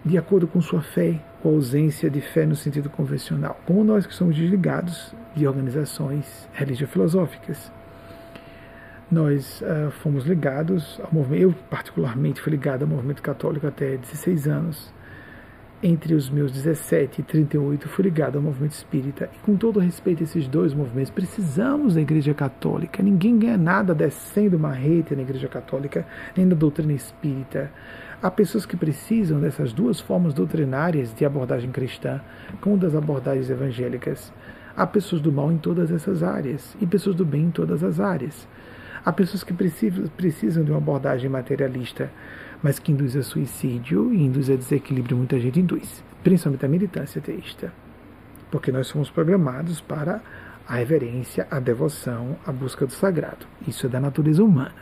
de 0.05 0.19
acordo 0.19 0.49
com 0.49 0.61
sua 0.61 0.83
fé, 0.83 1.21
ou 1.43 1.55
ausência 1.55 2.11
de 2.11 2.21
fé 2.21 2.47
no 2.47 2.57
sentido 2.57 2.89
convencional, 2.89 3.61
como 3.67 3.85
nós 3.85 4.07
que 4.07 4.15
somos 4.15 4.35
desligados 4.35 5.15
de 5.37 5.47
organizações 5.47 6.49
religio-filosóficas, 6.55 7.71
nós 9.11 9.63
uh, 9.63 9.91
fomos 9.91 10.25
ligados 10.25 11.01
ao 11.03 11.13
movimento, 11.13 11.43
eu 11.43 11.55
particularmente 11.71 12.41
fui 12.41 12.51
ligado 12.51 12.83
ao 12.83 12.89
movimento 12.89 13.23
católico 13.23 13.67
até 13.67 13.97
16 13.97 14.49
anos, 14.49 14.93
entre 15.87 16.15
os 16.15 16.31
meus 16.31 16.51
17 16.51 17.21
e 17.21 17.25
38, 17.25 17.91
fui 17.91 18.05
ligado 18.05 18.37
ao 18.37 18.43
movimento 18.43 18.73
espírita. 18.73 19.29
E 19.35 19.39
com 19.45 19.55
todo 19.55 19.79
respeito 19.79 20.23
a 20.23 20.25
esses 20.25 20.49
dois 20.49 20.73
movimentos, 20.73 21.11
precisamos 21.11 21.95
da 21.95 22.01
Igreja 22.01 22.33
Católica. 22.33 23.03
Ninguém 23.03 23.39
ganha 23.39 23.59
nada 23.59 23.95
descendo 23.95 24.57
uma 24.57 24.73
rede 24.73 25.15
na 25.15 25.21
Igreja 25.21 25.47
Católica, 25.47 26.07
nem 26.35 26.49
da 26.49 26.57
doutrina 26.57 26.95
espírita. 26.95 27.71
Há 28.23 28.31
pessoas 28.31 28.65
que 28.65 28.79
precisam 28.79 29.39
dessas 29.39 29.75
duas 29.75 30.01
formas 30.01 30.33
doutrinárias 30.33 31.13
de 31.13 31.27
abordagem 31.27 31.71
cristã, 31.71 32.19
como 32.63 32.79
das 32.79 32.95
abordagens 32.95 33.51
evangélicas. 33.51 34.33
Há 34.75 34.87
pessoas 34.87 35.21
do 35.21 35.31
mal 35.31 35.53
em 35.53 35.59
todas 35.59 35.93
essas 35.93 36.23
áreas 36.23 36.75
e 36.81 36.87
pessoas 36.87 37.15
do 37.15 37.27
bem 37.27 37.43
em 37.43 37.51
todas 37.51 37.85
as 37.85 38.01
áreas. 38.01 38.49
Há 39.05 39.13
pessoas 39.13 39.45
que 39.45 39.53
precisam 39.53 40.65
de 40.65 40.71
uma 40.71 40.79
abordagem 40.79 41.29
materialista 41.29 42.11
mas 42.65 42.79
que 42.79 42.91
induz 42.91 43.15
a 43.15 43.23
suicídio 43.23 44.11
e 44.15 44.23
induz 44.23 44.49
a 44.49 44.57
desequilíbrio, 44.57 45.19
muita 45.19 45.39
gente 45.39 45.61
induz, 45.61 46.03
principalmente 46.23 46.65
a 46.65 46.69
militância 46.69 47.21
teísta. 47.21 47.71
Porque 48.51 48.73
nós 48.73 48.87
somos 48.87 49.11
programados 49.11 49.83
para 49.83 50.23
a 50.67 50.77
reverência, 50.77 51.47
a 51.51 51.61
devoção, 51.61 52.39
a 52.47 52.51
busca 52.51 52.87
do 52.87 52.93
sagrado. 52.95 53.47
Isso 53.69 53.85
é 53.85 53.89
da 53.91 54.01
natureza 54.01 54.43
humana. 54.43 54.75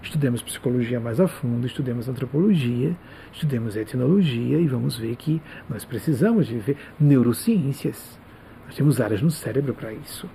Estudemos 0.00 0.42
psicologia 0.42 1.00
mais 1.00 1.18
a 1.18 1.26
fundo, 1.26 1.66
estudemos 1.66 2.08
antropologia, 2.08 2.94
estudemos 3.32 3.74
etnologia 3.74 4.60
e 4.60 4.68
vamos 4.68 4.96
ver 4.96 5.16
que 5.16 5.42
nós 5.68 5.84
precisamos 5.84 6.46
de 6.46 6.76
neurociências. 7.00 8.16
Nós 8.66 8.76
temos 8.76 9.00
áreas 9.00 9.22
no 9.22 9.30
cérebro 9.32 9.74
para 9.74 9.92
isso. 9.92 10.30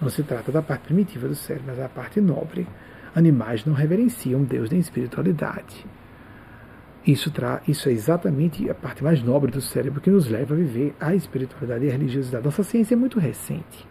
Não 0.00 0.08
se 0.08 0.22
trata 0.22 0.52
da 0.52 0.62
parte 0.62 0.82
primitiva 0.82 1.26
do 1.26 1.34
cérebro, 1.34 1.68
mas 1.68 1.78
da 1.78 1.88
parte 1.88 2.20
nobre. 2.20 2.66
Animais 3.14 3.64
não 3.64 3.74
reverenciam 3.74 4.44
Deus 4.44 4.70
nem 4.70 4.78
espiritualidade. 4.78 5.84
Isso, 7.06 7.30
tra 7.30 7.62
isso 7.66 7.88
é 7.88 7.92
exatamente 7.92 8.68
a 8.68 8.74
parte 8.74 9.02
mais 9.02 9.22
nobre 9.22 9.50
do 9.50 9.60
cérebro 9.60 10.00
que 10.00 10.10
nos 10.10 10.28
leva 10.28 10.54
a 10.54 10.56
viver 10.56 10.94
a 11.00 11.14
espiritualidade 11.14 11.86
e 11.86 11.88
a 11.88 11.92
religiosidade. 11.92 12.44
Nossa 12.44 12.62
ciência 12.62 12.94
é 12.94 12.96
muito 12.96 13.18
recente. 13.18 13.86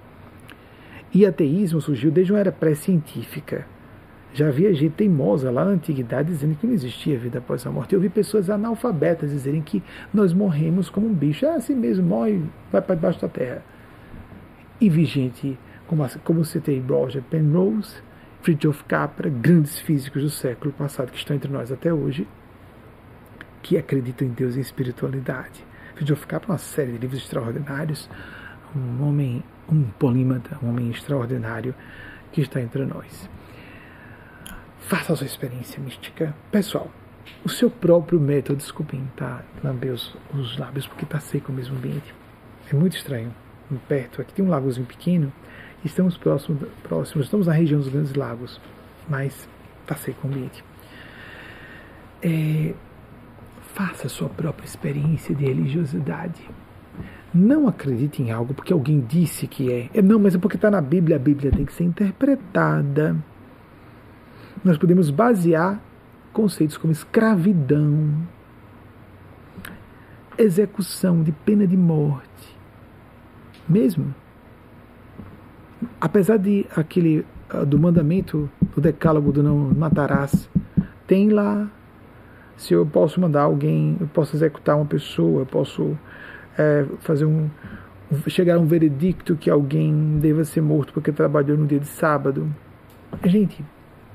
E 1.14 1.26
ateísmo 1.26 1.82
surgiu 1.82 2.12
desde 2.12 2.32
uma 2.32 2.40
era 2.40 2.52
pré-científica. 2.52 3.66
Já 4.34 4.50
havia 4.50 4.74
gente 4.74 4.94
teimosa 4.94 5.50
lá 5.50 5.66
na 5.66 5.72
antiguidade 5.72 6.30
dizendo 6.30 6.56
que 6.56 6.68
não 6.68 6.74
existia 6.74 7.18
vida 7.18 7.40
após 7.40 7.66
a 7.66 7.72
morte. 7.72 7.96
Eu 7.96 8.00
vi 8.00 8.08
pessoas 8.08 8.50
analfabetas 8.50 9.32
dizerem 9.32 9.62
que 9.62 9.82
nós 10.14 10.32
morremos 10.32 10.90
como 10.90 11.08
um 11.08 11.14
bicho. 11.14 11.46
É 11.46 11.56
assim 11.56 11.74
mesmo, 11.74 12.06
morre, 12.06 12.44
vai 12.72 12.82
para 12.82 12.94
debaixo 12.94 13.20
da 13.20 13.28
terra. 13.28 13.64
E 14.80 14.90
vi 14.90 15.06
gente, 15.06 15.58
como, 15.88 16.08
como 16.24 16.46
citei 16.46 16.80
Roger 16.80 17.24
Penrose, 17.24 17.96
Fritjof 18.42 18.84
Capra, 18.84 19.30
grandes 19.30 19.80
físicos 19.80 20.24
do 20.24 20.30
século 20.30 20.74
passado 20.74 21.12
que 21.12 21.18
estão 21.18 21.36
entre 21.36 21.52
nós 21.52 21.72
até 21.72 21.92
hoje, 21.92 22.28
que 23.62 23.78
acreditam 23.78 24.28
em 24.28 24.32
Deus 24.32 24.56
e 24.56 24.60
em 24.60 24.62
espiritualidade. 24.62 25.66
Fritjof 25.96 26.28
Capra, 26.28 26.52
uma 26.52 26.58
série 26.58 26.92
de 26.94 27.00
livros 27.00 27.22
extraordinários, 27.22 28.10
um 28.76 29.04
homem, 29.04 29.44
um 29.68 29.84
polímata, 29.84 30.58
um 30.62 30.70
homem 30.70 30.90
extraordinário 30.90 31.74
que 32.32 32.42
está 32.42 32.62
entre 32.62 32.86
nós. 32.86 33.30
Faça 34.80 35.14
a 35.14 35.16
sua 35.16 35.26
experiência 35.26 35.82
mística. 35.82 36.34
Pessoal, 36.52 36.90
o 37.44 37.50
seu 37.50 37.70
próprio 37.70 38.20
método, 38.20 38.58
desculpem, 38.58 39.10
tá? 39.16 39.44
Lamber 39.64 39.92
os, 39.92 40.16
os 40.34 40.58
lábios 40.58 40.88
porque 40.88 41.04
está 41.04 41.20
seco 41.20 41.52
o 41.52 41.56
mesmo 41.56 41.76
ambiente. 41.76 42.14
É 42.72 42.76
muito 42.76 42.96
estranho. 42.96 43.34
Perto, 43.88 44.22
aqui 44.22 44.34
tem 44.34 44.46
um 44.46 44.50
lagozinho 44.50 44.86
pequeno. 44.86 45.32
Estamos 45.84 46.18
próximos, 46.18 46.68
próximos, 46.84 47.26
estamos 47.26 47.48
na 47.48 47.54
região 47.54 47.80
dos 47.80 47.90
grandes 47.90 48.14
lagos, 48.14 48.60
mas 49.08 49.48
está 49.82 49.96
seco 49.96 50.28
o 50.28 50.32
ambiente. 50.32 50.64
É, 52.22 52.74
faça 53.74 54.08
a 54.08 54.10
sua 54.10 54.28
própria 54.28 54.66
experiência 54.66 55.34
de 55.36 55.46
religiosidade. 55.46 56.42
Não 57.34 57.68
acredite 57.68 58.24
em 58.24 58.32
algo 58.32 58.54
porque 58.54 58.74
alguém 58.74 59.00
disse 59.00 59.48
que 59.48 59.72
é. 59.72 59.90
é 59.94 60.02
não, 60.02 60.20
mas 60.20 60.36
é 60.36 60.38
porque 60.38 60.56
está 60.56 60.72
na 60.72 60.82
Bíblia. 60.82 61.16
A 61.16 61.20
Bíblia 61.20 61.52
tem 61.52 61.66
que 61.66 61.74
ser 61.74 61.84
interpretada 61.84 63.16
nós 64.64 64.78
podemos 64.78 65.10
basear 65.10 65.82
conceitos 66.34 66.78
como 66.78 66.92
escravidão, 66.92 68.28
execução 70.38 71.24
de 71.24 71.32
pena 71.32 71.66
de 71.66 71.78
morte, 71.78 72.58
mesmo. 73.68 74.14
Apesar 76.00 76.38
de 76.38 76.66
aquele 76.76 77.26
ah, 77.50 77.64
do 77.64 77.78
mandamento 77.78 78.50
do 78.76 78.82
decálogo 78.82 79.32
do 79.32 79.44
não 79.44 79.56
matarás, 79.56 80.50
tem 81.06 81.30
lá 81.30 81.68
se 82.58 82.74
eu 82.74 82.86
posso 82.86 83.22
mandar 83.22 83.44
alguém, 83.44 83.96
eu 84.00 84.08
posso 84.08 84.36
executar 84.36 84.76
uma 84.76 84.86
pessoa, 84.86 85.42
eu 85.42 85.46
posso 85.46 85.98
é, 86.58 86.86
fazer 87.00 87.26
um 87.26 87.50
chegar 88.28 88.56
a 88.56 88.60
um 88.60 88.66
veredicto 88.66 89.36
que 89.36 89.50
alguém 89.50 90.18
deva 90.20 90.44
ser 90.46 90.62
morto 90.62 90.94
porque 90.94 91.12
trabalhou 91.12 91.58
no 91.58 91.68
dia 91.68 91.80
de 91.80 91.88
sábado. 91.88 92.50
Gente, 93.24 93.64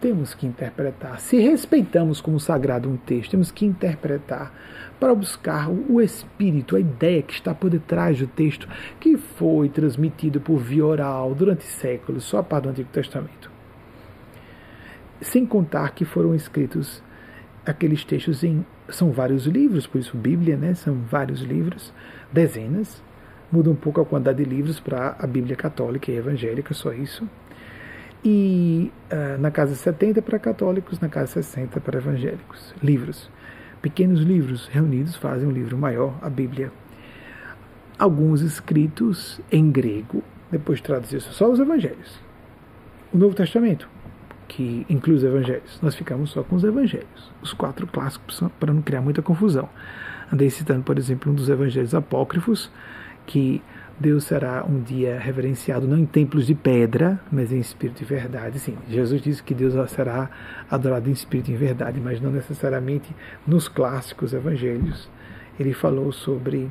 temos 0.02 0.34
que 0.34 0.44
interpretar. 0.44 1.20
Se 1.20 1.38
respeitamos 1.38 2.20
como 2.20 2.40
sagrado 2.40 2.90
um 2.90 2.96
texto, 2.96 3.30
temos 3.30 3.52
que 3.52 3.64
interpretar 3.64 4.52
para 4.98 5.14
buscar 5.14 5.70
o 5.70 6.00
espírito, 6.00 6.74
a 6.74 6.80
ideia 6.80 7.22
que 7.22 7.32
está 7.32 7.54
por 7.54 7.70
detrás 7.70 8.18
do 8.18 8.26
texto, 8.26 8.68
que 8.98 9.16
foi 9.16 9.68
transmitido 9.68 10.40
por 10.40 10.58
via 10.58 10.84
oral 10.84 11.32
durante 11.36 11.62
séculos, 11.62 12.24
só 12.24 12.38
a 12.38 12.42
parte 12.42 12.64
do 12.64 12.70
Antigo 12.70 12.88
Testamento. 12.90 13.48
Sem 15.20 15.46
contar 15.46 15.94
que 15.94 16.04
foram 16.04 16.34
escritos 16.34 17.00
aqueles 17.64 18.04
textos 18.04 18.42
em. 18.42 18.66
São 18.88 19.12
vários 19.12 19.46
livros, 19.46 19.86
por 19.86 20.00
isso 20.00 20.16
Bíblia, 20.16 20.56
né? 20.56 20.74
São 20.74 20.96
vários 21.08 21.42
livros, 21.42 21.94
dezenas. 22.32 23.00
Muda 23.52 23.70
um 23.70 23.76
pouco 23.76 24.00
a 24.00 24.04
quantidade 24.04 24.42
de 24.42 24.50
livros 24.50 24.80
para 24.80 25.14
a 25.16 25.26
Bíblia 25.28 25.54
católica 25.54 26.10
e 26.10 26.16
evangélica, 26.16 26.74
só 26.74 26.92
isso 26.92 27.28
e 28.24 28.92
uh, 29.10 29.40
na 29.40 29.50
casa 29.50 29.74
70 29.74 30.22
para 30.22 30.38
católicos, 30.38 31.00
na 31.00 31.08
casa 31.08 31.32
60 31.32 31.80
para 31.80 31.98
evangélicos. 31.98 32.74
Livros. 32.82 33.30
Pequenos 33.80 34.20
livros 34.20 34.68
reunidos 34.68 35.16
fazem 35.16 35.48
um 35.48 35.50
livro 35.50 35.76
maior, 35.76 36.16
a 36.22 36.30
Bíblia. 36.30 36.72
Alguns 37.98 38.40
escritos 38.40 39.40
em 39.50 39.70
grego, 39.70 40.22
depois 40.50 40.80
traduzidos 40.80 41.24
só 41.24 41.50
os 41.50 41.58
evangelhos. 41.58 42.20
O 43.12 43.18
Novo 43.18 43.34
Testamento, 43.34 43.88
que 44.46 44.86
inclui 44.88 45.16
os 45.16 45.24
evangelhos. 45.24 45.80
Nós 45.82 45.94
ficamos 45.94 46.30
só 46.30 46.42
com 46.42 46.54
os 46.56 46.64
evangelhos, 46.64 47.32
os 47.42 47.52
quatro 47.52 47.86
clássicos, 47.86 48.42
para 48.60 48.72
não 48.72 48.82
criar 48.82 49.00
muita 49.00 49.20
confusão. 49.20 49.68
Andei 50.32 50.48
citando, 50.48 50.82
por 50.82 50.96
exemplo, 50.96 51.32
um 51.32 51.34
dos 51.34 51.48
evangelhos 51.48 51.94
apócrifos, 51.94 52.70
que 53.26 53.62
Deus 54.02 54.24
será 54.24 54.64
um 54.68 54.80
dia 54.80 55.16
reverenciado 55.16 55.86
não 55.86 55.96
em 55.96 56.04
templos 56.04 56.44
de 56.44 56.56
pedra, 56.56 57.20
mas 57.30 57.52
em 57.52 57.60
espírito 57.60 58.02
e 58.02 58.04
verdade. 58.04 58.58
Sim, 58.58 58.76
Jesus 58.88 59.22
disse 59.22 59.40
que 59.40 59.54
Deus 59.54 59.74
será 59.92 60.28
adorado 60.68 61.08
em 61.08 61.12
espírito 61.12 61.52
e 61.52 61.56
verdade, 61.56 62.00
mas 62.00 62.20
não 62.20 62.32
necessariamente 62.32 63.14
nos 63.46 63.68
clássicos 63.68 64.34
evangelhos. 64.34 65.08
Ele 65.58 65.72
falou 65.72 66.10
sobre, 66.10 66.68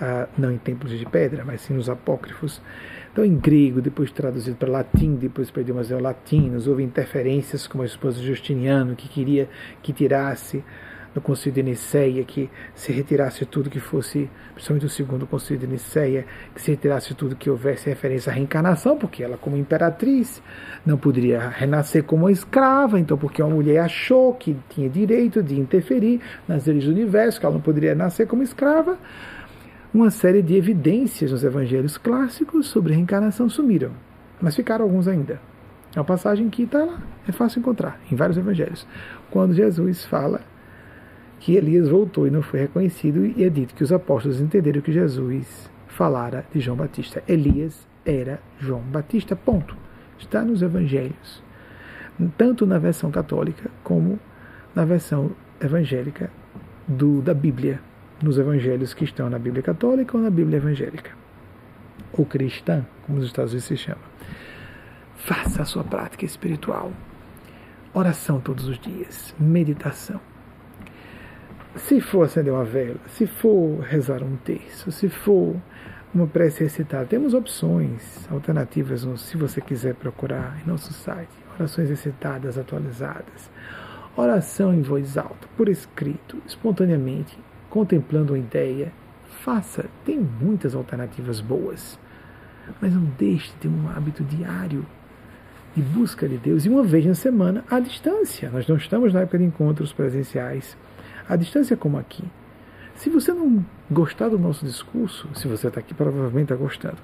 ah, 0.00 0.26
não 0.38 0.50
em 0.50 0.56
templos 0.56 0.98
de 0.98 1.04
pedra, 1.04 1.44
mas 1.44 1.60
sim 1.60 1.74
nos 1.74 1.90
apócrifos. 1.90 2.62
Então, 3.12 3.22
em 3.22 3.36
grego, 3.36 3.82
depois 3.82 4.10
traduzido 4.10 4.56
para 4.56 4.70
latim, 4.70 5.14
depois 5.14 5.50
para 5.50 5.60
idiomas 5.60 5.90
latinos, 5.90 6.66
houve 6.66 6.82
interferências 6.82 7.66
como 7.66 7.82
a 7.82 7.86
esposa 7.86 8.18
de 8.18 8.26
Justiniano, 8.26 8.96
que 8.96 9.08
queria 9.08 9.46
que 9.82 9.92
tirasse 9.92 10.64
no 11.16 11.22
Concílio 11.22 11.54
de 11.54 11.62
Niceia, 11.62 12.22
que 12.24 12.50
se 12.74 12.92
retirasse 12.92 13.46
tudo 13.46 13.70
que 13.70 13.80
fosse, 13.80 14.28
principalmente 14.52 14.84
o 14.84 14.88
segundo 14.90 15.26
Concílio 15.26 15.60
de 15.60 15.66
Niceia, 15.66 16.26
que 16.54 16.60
se 16.60 16.70
retirasse 16.70 17.14
tudo 17.14 17.34
que 17.34 17.48
houvesse 17.48 17.88
referência 17.88 18.30
à 18.30 18.34
reencarnação, 18.34 18.98
porque 18.98 19.24
ela, 19.24 19.38
como 19.38 19.56
imperatriz, 19.56 20.42
não 20.84 20.98
poderia 20.98 21.48
renascer 21.48 22.04
como 22.04 22.28
escrava, 22.28 23.00
então, 23.00 23.16
porque 23.16 23.42
uma 23.42 23.54
mulher 23.54 23.78
achou 23.78 24.34
que 24.34 24.54
tinha 24.68 24.90
direito 24.90 25.42
de 25.42 25.58
interferir 25.58 26.20
nas 26.46 26.66
leis 26.66 26.84
do 26.84 26.90
universo, 26.90 27.40
que 27.40 27.46
ela 27.46 27.54
não 27.54 27.62
poderia 27.62 27.94
nascer 27.94 28.26
como 28.26 28.42
escrava. 28.42 28.98
Uma 29.94 30.10
série 30.10 30.42
de 30.42 30.54
evidências 30.54 31.32
nos 31.32 31.42
evangelhos 31.42 31.96
clássicos 31.96 32.66
sobre 32.66 32.92
reencarnação 32.92 33.48
sumiram, 33.48 33.92
mas 34.38 34.54
ficaram 34.54 34.84
alguns 34.84 35.08
ainda. 35.08 35.40
É 35.94 35.98
uma 35.98 36.04
passagem 36.04 36.50
que 36.50 36.64
está 36.64 36.84
lá, 36.84 36.98
é 37.26 37.32
fácil 37.32 37.60
encontrar 37.60 37.98
em 38.12 38.14
vários 38.14 38.36
evangelhos. 38.36 38.86
Quando 39.30 39.54
Jesus 39.54 40.04
fala 40.04 40.42
que 41.46 41.54
Elias 41.54 41.88
voltou 41.88 42.26
e 42.26 42.30
não 42.30 42.42
foi 42.42 42.58
reconhecido, 42.58 43.24
e 43.24 43.44
é 43.44 43.48
dito 43.48 43.72
que 43.72 43.84
os 43.84 43.92
apóstolos 43.92 44.40
entenderam 44.40 44.80
que 44.80 44.90
Jesus 44.90 45.70
falara 45.86 46.44
de 46.52 46.58
João 46.58 46.76
Batista. 46.76 47.22
Elias 47.28 47.86
era 48.04 48.40
João 48.58 48.80
Batista, 48.80 49.36
ponto. 49.36 49.76
Está 50.18 50.42
nos 50.42 50.60
evangelhos, 50.60 51.40
tanto 52.36 52.66
na 52.66 52.78
versão 52.78 53.12
católica 53.12 53.70
como 53.84 54.18
na 54.74 54.84
versão 54.84 55.30
evangélica 55.60 56.32
do, 56.88 57.22
da 57.22 57.32
Bíblia, 57.32 57.78
nos 58.20 58.38
evangelhos 58.38 58.92
que 58.92 59.04
estão 59.04 59.30
na 59.30 59.38
Bíblia 59.38 59.62
católica 59.62 60.16
ou 60.16 60.24
na 60.24 60.30
Bíblia 60.30 60.56
evangélica, 60.56 61.12
ou 62.12 62.26
cristã, 62.26 62.84
como 63.06 63.18
nos 63.18 63.28
Estados 63.28 63.52
Unidos 63.52 63.68
se 63.68 63.76
chama. 63.76 64.02
Faça 65.14 65.62
a 65.62 65.64
sua 65.64 65.84
prática 65.84 66.24
espiritual. 66.24 66.90
Oração 67.94 68.40
todos 68.40 68.66
os 68.66 68.80
dias, 68.80 69.32
meditação 69.38 70.20
se 71.76 72.00
for 72.00 72.24
acender 72.24 72.52
uma 72.52 72.64
vela, 72.64 72.96
se 73.06 73.26
for 73.26 73.80
rezar 73.80 74.22
um 74.22 74.36
terço, 74.36 74.90
se 74.90 75.08
for 75.08 75.56
uma 76.14 76.26
prece 76.26 76.64
recitada, 76.64 77.04
temos 77.04 77.34
opções 77.34 78.26
alternativas 78.30 79.06
se 79.20 79.36
você 79.36 79.60
quiser 79.60 79.94
procurar 79.94 80.58
em 80.64 80.68
nosso 80.68 80.92
site. 80.92 81.30
Orações 81.58 81.90
recitadas, 81.90 82.56
atualizadas. 82.56 83.50
Oração 84.16 84.72
em 84.72 84.80
voz 84.80 85.18
alta, 85.18 85.46
por 85.56 85.68
escrito, 85.68 86.38
espontaneamente, 86.46 87.38
contemplando 87.68 88.32
uma 88.32 88.38
ideia. 88.38 88.92
Faça, 89.42 89.84
tem 90.04 90.18
muitas 90.18 90.74
alternativas 90.74 91.40
boas. 91.40 91.98
Mas 92.80 92.94
não 92.94 93.04
deixe 93.18 93.48
de 93.48 93.56
ter 93.56 93.68
um 93.68 93.88
hábito 93.88 94.24
diário 94.24 94.86
de 95.74 95.82
busca 95.82 96.26
de 96.26 96.38
Deus 96.38 96.64
e 96.64 96.70
uma 96.70 96.82
vez 96.82 97.04
na 97.04 97.14
semana 97.14 97.62
à 97.70 97.78
distância. 97.78 98.50
Nós 98.50 98.66
não 98.66 98.76
estamos 98.76 99.12
na 99.12 99.20
época 99.20 99.38
de 99.38 99.44
encontros 99.44 99.92
presenciais 99.92 100.76
a 101.28 101.36
distância 101.36 101.74
é 101.74 101.76
como 101.76 101.98
aqui. 101.98 102.24
Se 102.94 103.10
você 103.10 103.32
não 103.32 103.64
gostar 103.90 104.28
do 104.28 104.38
nosso 104.38 104.64
discurso, 104.64 105.28
se 105.34 105.46
você 105.46 105.68
está 105.68 105.80
aqui, 105.80 105.92
provavelmente 105.92 106.52
está 106.52 106.56
gostando. 106.56 106.98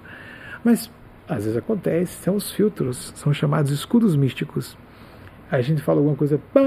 Mas 0.65 0.91
às 1.29 1.45
vezes 1.45 1.57
acontece, 1.57 2.23
são 2.23 2.37
os 2.37 2.51
filtros, 2.51 3.13
são 3.15 3.33
chamados 3.33 3.71
escudos 3.71 4.17
místicos. 4.17 4.77
Aí 5.51 5.61
a 5.61 5.63
gente 5.63 5.83
fala 5.83 5.99
alguma 5.99 6.17
coisa, 6.17 6.41
pá, 6.53 6.61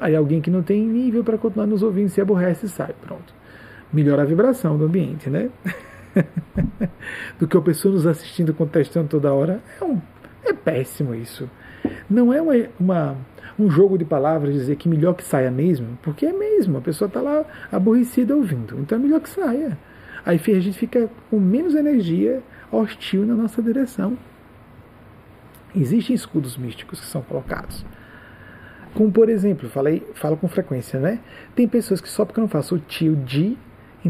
aí 0.00 0.16
alguém 0.16 0.40
que 0.40 0.50
não 0.50 0.62
tem 0.62 0.86
nível 0.86 1.22
para 1.22 1.36
continuar 1.36 1.66
nos 1.66 1.82
ouvindo 1.82 2.08
se 2.08 2.20
aborrece 2.20 2.66
e 2.66 2.68
sai. 2.68 2.94
Pronto. 3.00 3.34
Melhora 3.92 4.22
a 4.22 4.24
vibração 4.24 4.78
do 4.78 4.84
ambiente, 4.86 5.28
né? 5.28 5.50
do 7.38 7.46
que 7.46 7.56
a 7.56 7.60
pessoa 7.60 7.94
nos 7.94 8.06
assistindo, 8.06 8.54
contestando 8.54 9.08
toda 9.08 9.32
hora. 9.32 9.60
É, 9.80 9.84
um, 9.84 10.00
é 10.44 10.52
péssimo 10.52 11.14
isso. 11.14 11.50
Não 12.08 12.32
é 12.32 12.40
uma, 12.40 12.54
uma, 12.78 13.16
um 13.62 13.70
jogo 13.70 13.98
de 13.98 14.04
palavras 14.04 14.54
dizer 14.54 14.76
que 14.76 14.88
melhor 14.88 15.14
que 15.14 15.24
saia 15.24 15.50
mesmo, 15.50 15.98
porque 16.02 16.26
é 16.26 16.32
mesmo, 16.32 16.78
a 16.78 16.80
pessoa 16.80 17.06
está 17.06 17.20
lá 17.20 17.44
aborrecida 17.70 18.34
ouvindo, 18.34 18.78
então 18.78 18.98
é 18.98 19.00
melhor 19.00 19.20
que 19.20 19.28
saia. 19.28 19.78
Aí 20.24 20.38
a 20.38 20.60
gente 20.60 20.78
fica 20.78 21.08
com 21.30 21.38
menos 21.38 21.74
energia 21.74 22.42
hostil 22.70 23.24
na 23.24 23.34
nossa 23.34 23.62
direção. 23.62 24.16
Existem 25.74 26.14
escudos 26.14 26.56
místicos 26.56 27.00
que 27.00 27.06
são 27.06 27.22
colocados. 27.22 27.84
Como, 28.94 29.10
por 29.10 29.28
exemplo, 29.28 29.68
falei, 29.68 30.02
falo 30.14 30.36
com 30.36 30.48
frequência, 30.48 30.98
né? 30.98 31.20
Tem 31.54 31.68
pessoas 31.68 32.00
que 32.00 32.08
só 32.08 32.24
porque 32.24 32.40
eu 32.40 32.42
não 32.42 32.48
faço 32.48 32.74
o 32.74 32.78
tio 32.78 33.14
de, 33.14 33.56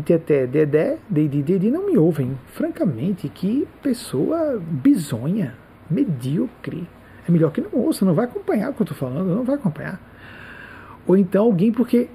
teté, 0.05 0.47
dedé, 0.47 0.99
dedi, 1.09 1.43
dedi, 1.43 1.71
não 1.71 1.87
me 1.87 1.99
ouvem. 1.99 2.39
Francamente, 2.47 3.29
que 3.29 3.69
pessoa 3.83 4.59
bizonha, 4.59 5.55
medíocre. 5.91 6.89
É 7.29 7.33
melhor 7.33 7.53
que 7.53 7.61
não 7.61 7.71
ouça, 7.73 8.05
não 8.05 8.15
vai 8.15 8.25
acompanhar 8.25 8.71
o 8.71 8.75
que 8.75 8.83
eu 8.83 8.85
estou 8.85 8.97
falando, 8.97 9.35
não 9.35 9.45
vai 9.45 9.57
acompanhar. 9.57 10.01
Ou 11.07 11.17
então 11.17 11.45
alguém 11.45 11.73
porque 11.73 12.09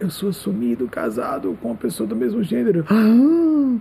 eu 0.00 0.10
sou 0.10 0.28
assumido, 0.28 0.86
casado 0.88 1.56
com 1.60 1.68
uma 1.68 1.76
pessoa 1.76 2.06
do 2.06 2.14
mesmo 2.14 2.42
gênero. 2.42 2.84
Ah, 2.88 3.78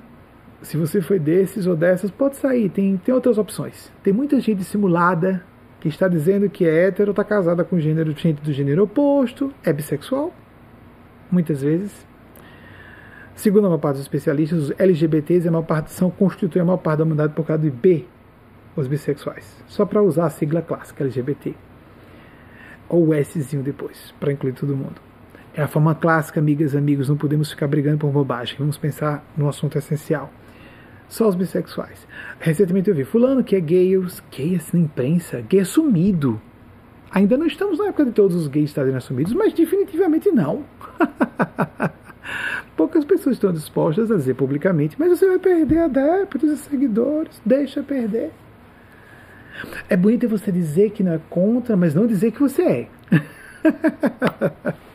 se 0.62 0.78
você 0.78 1.02
foi 1.02 1.20
desses 1.20 1.68
ou 1.68 1.76
dessas, 1.76 2.10
pode 2.10 2.38
sair, 2.38 2.70
tem, 2.70 2.98
tem 2.98 3.14
outras 3.14 3.38
opções. 3.38 3.92
Tem 4.02 4.12
muita 4.12 4.40
gente 4.40 4.64
simulada 4.64 5.44
que 5.80 5.88
está 5.88 6.08
dizendo 6.08 6.50
que 6.50 6.66
é 6.66 6.88
hétero, 6.88 7.12
está 7.12 7.24
casada 7.24 7.64
com 7.64 7.80
gênero, 7.80 8.12
gente 8.18 8.42
do 8.42 8.52
gênero 8.52 8.84
oposto, 8.84 9.54
é 9.64 9.72
bissexual, 9.72 10.34
muitas 11.32 11.62
vezes. 11.62 12.06
Segundo 13.36 13.66
a 13.66 13.70
maior 13.70 13.80
parte 13.80 13.98
dos 13.98 14.06
especialistas, 14.06 14.64
os 14.64 14.80
LGBTs 14.80 15.48
a 15.48 15.52
maior 15.52 15.64
parte, 15.64 15.92
são, 15.92 16.10
constituem 16.10 16.64
a 16.64 16.66
maior 16.66 16.78
parte 16.78 16.98
da 16.98 17.04
humanidade 17.04 17.34
por 17.34 17.46
causa 17.46 17.62
do 17.62 17.72
B, 17.72 18.06
os 18.82 18.88
bissexuais. 18.88 19.64
Só 19.68 19.86
para 19.86 20.02
usar 20.02 20.26
a 20.26 20.30
sigla 20.30 20.62
clássica 20.62 21.04
LGBT. 21.04 21.54
Ou 22.90 23.10
o 23.10 23.24
Szinho 23.24 23.64
depois, 23.64 24.14
para 24.20 24.32
incluir 24.32 24.54
todo 24.54 24.76
mundo. 24.76 25.02
É 25.54 25.64
a 25.64 25.68
forma 25.68 25.96
clássica, 25.96 26.40
amigas 26.40 26.74
e 26.74 26.78
amigos, 26.78 27.10
não 27.10 27.18
podemos 27.18 27.50
ficar 27.50 27.68
brigando 27.68 27.98
por 27.98 28.12
bobagem. 28.12 28.56
Vamos 28.60 28.78
pensar 28.78 29.26
no 29.36 29.50
assunto 29.50 29.78
essencial. 29.78 30.32
Só 31.10 31.28
os 31.28 31.36
bissexuais. 31.36 32.08
Recentemente 32.40 32.90
eu 32.90 32.96
vi 32.96 33.04
fulano 33.04 33.44
que 33.44 33.56
é 33.56 33.60
gay, 33.60 33.98
os 33.98 34.22
gays 34.32 34.72
na 34.72 34.80
imprensa, 34.80 35.42
gay 35.42 35.62
assumido. 35.62 36.40
Ainda 37.10 37.38
não 37.38 37.48
estamos 37.48 37.80
na 37.80 37.86
época 37.86 38.06
de 38.06 38.12
todos 38.12 38.36
os 38.36 38.48
gays 38.48 38.70
estarem 38.70 38.94
assumidos, 38.94 39.34
mas 39.34 39.54
definitivamente 39.54 40.30
não. 40.30 40.64
Poucas 42.76 43.06
pessoas 43.06 43.38
estão 43.38 43.52
dispostas 43.52 44.12
a 44.12 44.18
dizer 44.18 44.36
publicamente, 44.36 44.96
mas 45.00 45.10
você 45.10 45.26
vai 45.26 45.40
perder 45.40 45.80
adeptos 45.80 46.44
e 46.44 46.58
seguidores, 46.58 47.42
deixa 47.44 47.82
perder. 47.82 48.32
É 49.90 49.96
bonito 49.98 50.28
você 50.28 50.52
dizer 50.52 50.92
que 50.92 51.04
não 51.04 51.14
é 51.14 51.20
contra, 51.30 51.76
mas 51.76 51.94
não 51.96 52.06
dizer 52.08 52.32
que 52.32 52.40
você 52.40 52.62
é. 52.62 52.88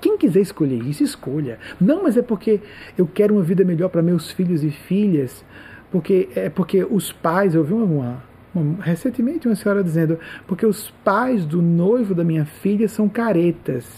Quem 0.00 0.16
quiser 0.16 0.40
escolher 0.40 0.82
isso, 0.84 1.02
escolha. 1.02 1.58
Não, 1.80 2.02
mas 2.02 2.16
é 2.16 2.22
porque 2.22 2.60
eu 2.96 3.06
quero 3.06 3.34
uma 3.34 3.42
vida 3.42 3.64
melhor 3.64 3.88
para 3.88 4.02
meus 4.02 4.30
filhos 4.30 4.62
e 4.62 4.70
filhas. 4.70 5.44
Porque 5.90 6.28
é 6.34 6.48
porque 6.48 6.84
os 6.84 7.10
pais, 7.10 7.54
eu 7.54 7.64
vi 7.64 7.72
uma, 7.72 8.22
uma, 8.54 8.82
recentemente 8.82 9.48
uma 9.48 9.56
senhora 9.56 9.82
dizendo, 9.82 10.18
porque 10.46 10.64
os 10.64 10.90
pais 11.04 11.44
do 11.44 11.60
noivo 11.60 12.14
da 12.14 12.22
minha 12.22 12.44
filha 12.44 12.88
são 12.88 13.08
caretas. 13.08 13.88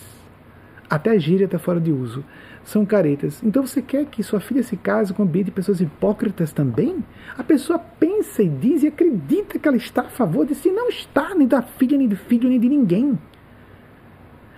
Até 0.89 1.11
a 1.11 1.19
gíria 1.19 1.45
está 1.45 1.59
fora 1.59 1.81
de 1.81 1.93
uso. 1.93 2.25
São 2.65 2.87
caretas. 2.87 3.43
Então 3.43 3.67
você 3.67 3.83
quer 3.83 4.07
que 4.07 4.23
sua 4.23 4.41
filha 4.41 4.63
se 4.63 4.77
case 4.77 5.13
com 5.13 5.23
um 5.23 5.27
ambiente 5.27 5.47
de 5.47 5.53
pessoas 5.53 5.81
hipócritas 5.81 6.53
também? 6.53 7.05
A 7.37 7.43
pessoa 7.43 7.79
pensa 7.79 8.43
e 8.43 8.49
diz 8.49 8.83
e 8.83 8.89
acredita 8.89 9.59
que 9.59 9.67
ela 9.67 9.77
está 9.77 10.03
a 10.03 10.09
favor 10.09 10.47
de 10.47 10.55
si. 10.55 10.71
Não 10.71 10.89
está, 10.89 11.35
nem 11.35 11.47
da 11.47 11.63
filha, 11.63 11.99
nem 11.99 12.09
do 12.09 12.17
filho, 12.17 12.49
nem 12.49 12.61
de 12.61 12.69
ninguém. 12.69 13.19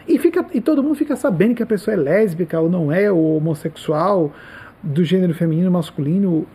E, 0.07 0.19
fica, 0.19 0.45
e 0.53 0.61
todo 0.61 0.83
mundo 0.83 0.95
fica 0.95 1.17
sabendo 1.17 1.55
que 1.55 1.63
a 1.63 1.67
pessoa 1.67 1.95
é 1.95 1.97
lésbica 1.97 2.61
ou 2.61 2.69
não 2.69 2.93
é, 2.93 3.11
ou 3.11 3.37
homossexual, 3.37 4.33
do 4.83 5.03
gênero 5.03 5.35
feminino, 5.35 5.71
masculino. 5.71 6.47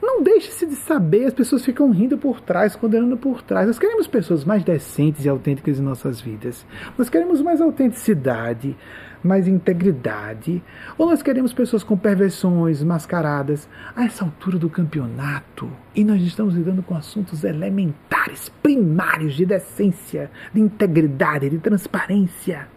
Não 0.00 0.22
deixe-se 0.22 0.66
de 0.66 0.76
saber, 0.76 1.26
as 1.26 1.34
pessoas 1.34 1.64
ficam 1.64 1.90
rindo 1.90 2.16
por 2.16 2.40
trás, 2.40 2.76
condenando 2.76 3.16
por 3.16 3.42
trás. 3.42 3.66
Nós 3.66 3.78
queremos 3.78 4.06
pessoas 4.06 4.44
mais 4.44 4.62
decentes 4.62 5.24
e 5.24 5.28
autênticas 5.28 5.78
em 5.78 5.82
nossas 5.82 6.20
vidas. 6.20 6.64
Nós 6.96 7.10
queremos 7.10 7.42
mais 7.42 7.60
autenticidade, 7.60 8.76
mais 9.22 9.46
integridade. 9.46 10.62
Ou 10.96 11.08
nós 11.08 11.22
queremos 11.22 11.52
pessoas 11.52 11.82
com 11.82 11.96
perversões 11.96 12.82
mascaradas 12.82 13.68
a 13.94 14.04
essa 14.04 14.24
altura 14.24 14.58
do 14.58 14.70
campeonato 14.70 15.70
e 15.94 16.04
nós 16.04 16.20
estamos 16.22 16.54
lidando 16.54 16.82
com 16.82 16.94
assuntos 16.94 17.44
elementares, 17.44 18.48
primários 18.62 19.34
de 19.34 19.44
decência, 19.44 20.30
de 20.52 20.60
integridade, 20.60 21.50
de 21.50 21.58
transparência. 21.58 22.68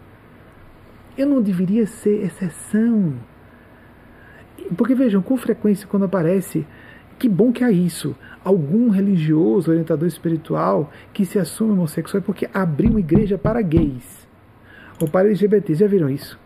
Eu 1.16 1.26
não 1.26 1.40
deveria 1.40 1.86
ser 1.86 2.24
exceção. 2.24 3.14
Porque 4.76 4.94
vejam, 4.94 5.22
com 5.22 5.36
frequência 5.36 5.86
quando 5.86 6.04
aparece, 6.04 6.66
que 7.18 7.28
bom 7.28 7.52
que 7.52 7.62
há 7.62 7.70
isso, 7.70 8.16
algum 8.42 8.88
religioso, 8.88 9.70
orientador 9.70 10.08
espiritual 10.08 10.90
que 11.12 11.24
se 11.24 11.38
assume 11.38 11.72
homossexual 11.72 12.20
é 12.20 12.24
porque 12.24 12.48
abriu 12.52 12.90
uma 12.90 13.00
igreja 13.00 13.38
para 13.38 13.62
gays 13.62 14.23
ou 15.00 15.08
para 15.08 15.28
LGBT, 15.28 15.74
já 15.74 15.86
viram 15.86 16.08
isso? 16.08 16.38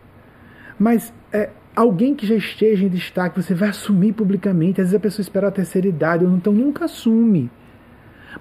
Mas 0.79 1.12
é, 1.33 1.51
alguém 1.75 2.15
que 2.15 2.27
já 2.27 2.35
esteja 2.35 2.85
em 2.85 2.89
destaque, 2.89 3.41
você 3.41 3.55
vai 3.55 3.69
assumir 3.69 4.12
publicamente. 4.12 4.81
Às 4.81 4.89
vezes 4.89 4.95
a 4.95 5.01
pessoa 5.01 5.23
espera 5.23 5.49
a 5.49 5.51
terceira 5.51 5.89
idade, 5.89 6.25
ou 6.25 6.31
então 6.35 6.53
nunca 6.53 6.85
assume. 6.85 7.51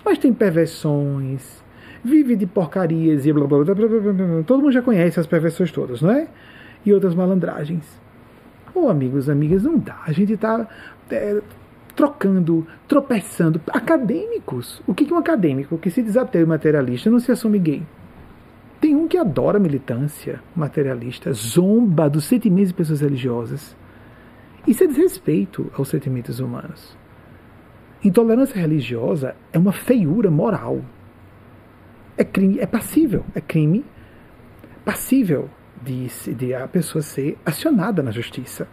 Mas 0.04 0.18
tem 0.18 0.34
perversões, 0.34 1.64
vive 2.04 2.36
de 2.36 2.46
porcarias 2.46 3.26
e 3.26 3.34
blá 3.34 3.46
blá 3.48 3.64
blá 3.64 3.76
blá 3.76 3.88
blá 3.88 4.14
blá. 4.14 4.44
Todo 4.44 4.62
mundo 4.62 4.72
já 4.72 4.82
conhece 4.82 5.20
as 5.20 5.28
perversões 5.28 5.72
todas, 5.72 6.02
não 6.02 6.12
é? 6.12 6.28
E 6.86 6.94
outras 6.94 7.16
malandragens. 7.16 7.86
Ô 8.74 8.82
oh, 8.82 8.90
amigos, 8.90 9.30
amigas, 9.30 9.64
não 9.64 9.78
dá. 9.78 10.02
A 10.06 10.12
gente 10.12 10.34
está 10.34 10.68
é, 11.10 11.42
trocando, 11.96 12.68
tropeçando. 12.88 13.60
Acadêmicos. 13.68 14.82
O 14.86 14.94
que 14.94 15.12
é 15.12 15.14
um 15.14 15.18
acadêmico 15.18 15.78
que 15.78 15.90
se 15.90 16.04
desateu 16.04 16.46
materialista 16.46 17.10
não 17.10 17.20
se 17.20 17.32
assume 17.32 17.60
gay? 17.60 17.84
Tem 18.80 18.96
um 18.96 19.08
que 19.08 19.18
adora 19.18 19.60
militância 19.60 20.42
materialista, 20.56 21.34
zomba 21.34 22.10
dos 22.10 22.26
sentimentos 22.26 22.70
de 22.70 22.76
pessoas 22.76 23.02
religiosas. 23.02 23.76
Isso 24.68 24.84
é 24.84 24.88
desrespeito 24.88 25.72
aos 25.76 25.90
sentimentos 25.90 26.40
humanos. 26.40 26.96
Intolerância 28.04 28.60
religiosa 28.60 29.36
é 29.52 29.58
uma 29.58 29.72
feiura 29.72 30.30
moral. 30.30 30.82
É 32.16 32.24
crime, 32.24 32.60
é 32.60 32.66
passível, 32.66 33.26
é 33.34 33.42
crime 33.42 33.84
passível 34.86 35.50
de, 35.82 36.08
de 36.34 36.54
a 36.54 36.68
pessoa 36.68 37.02
ser 37.02 37.38
acionada 37.46 38.04
na 38.04 38.12
justiça. 38.12 38.68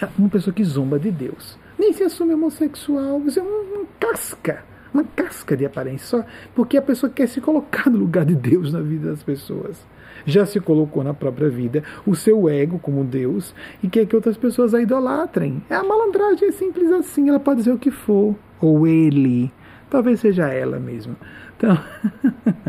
É 0.00 0.08
uma 0.16 0.28
pessoa 0.28 0.54
que 0.54 0.64
zomba 0.64 0.98
de 0.98 1.10
Deus. 1.10 1.58
Nem 1.78 1.92
se 1.92 2.02
assume 2.02 2.34
homossexual, 2.34 3.20
isso 3.26 3.40
é 3.40 3.42
um, 3.42 3.80
um 3.80 3.86
casca 3.98 4.64
uma 4.94 5.04
casca 5.04 5.56
de 5.56 5.66
aparência, 5.66 6.06
só 6.06 6.24
porque 6.54 6.76
a 6.76 6.82
pessoa 6.82 7.10
quer 7.10 7.28
se 7.28 7.40
colocar 7.40 7.90
no 7.90 7.98
lugar 7.98 8.24
de 8.24 8.34
Deus 8.34 8.72
na 8.72 8.80
vida 8.80 9.10
das 9.10 9.22
pessoas. 9.22 9.84
Já 10.24 10.46
se 10.46 10.60
colocou 10.60 11.02
na 11.02 11.12
própria 11.12 11.50
vida 11.50 11.82
o 12.06 12.14
seu 12.14 12.48
ego 12.48 12.78
como 12.78 13.04
Deus 13.04 13.54
e 13.82 13.88
quer 13.88 14.06
que 14.06 14.14
outras 14.14 14.36
pessoas 14.36 14.72
a 14.72 14.80
idolatrem. 14.80 15.62
É 15.68 15.74
a 15.74 15.82
malandragem 15.82 16.48
é 16.48 16.52
simples 16.52 16.90
assim, 16.92 17.28
ela 17.28 17.40
pode 17.40 17.58
dizer 17.58 17.72
o 17.72 17.78
que 17.78 17.90
for, 17.90 18.36
ou 18.60 18.86
ele, 18.86 19.52
talvez 19.90 20.20
seja 20.20 20.48
ela 20.48 20.78
mesmo. 20.78 21.16
Então, 21.56 21.78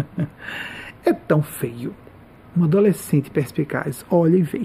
é 1.06 1.14
tão 1.14 1.44
feio. 1.44 1.94
Um 2.58 2.64
adolescente 2.64 3.30
perspicaz 3.30 4.06
olha 4.10 4.38
e 4.38 4.42
vê. 4.42 4.62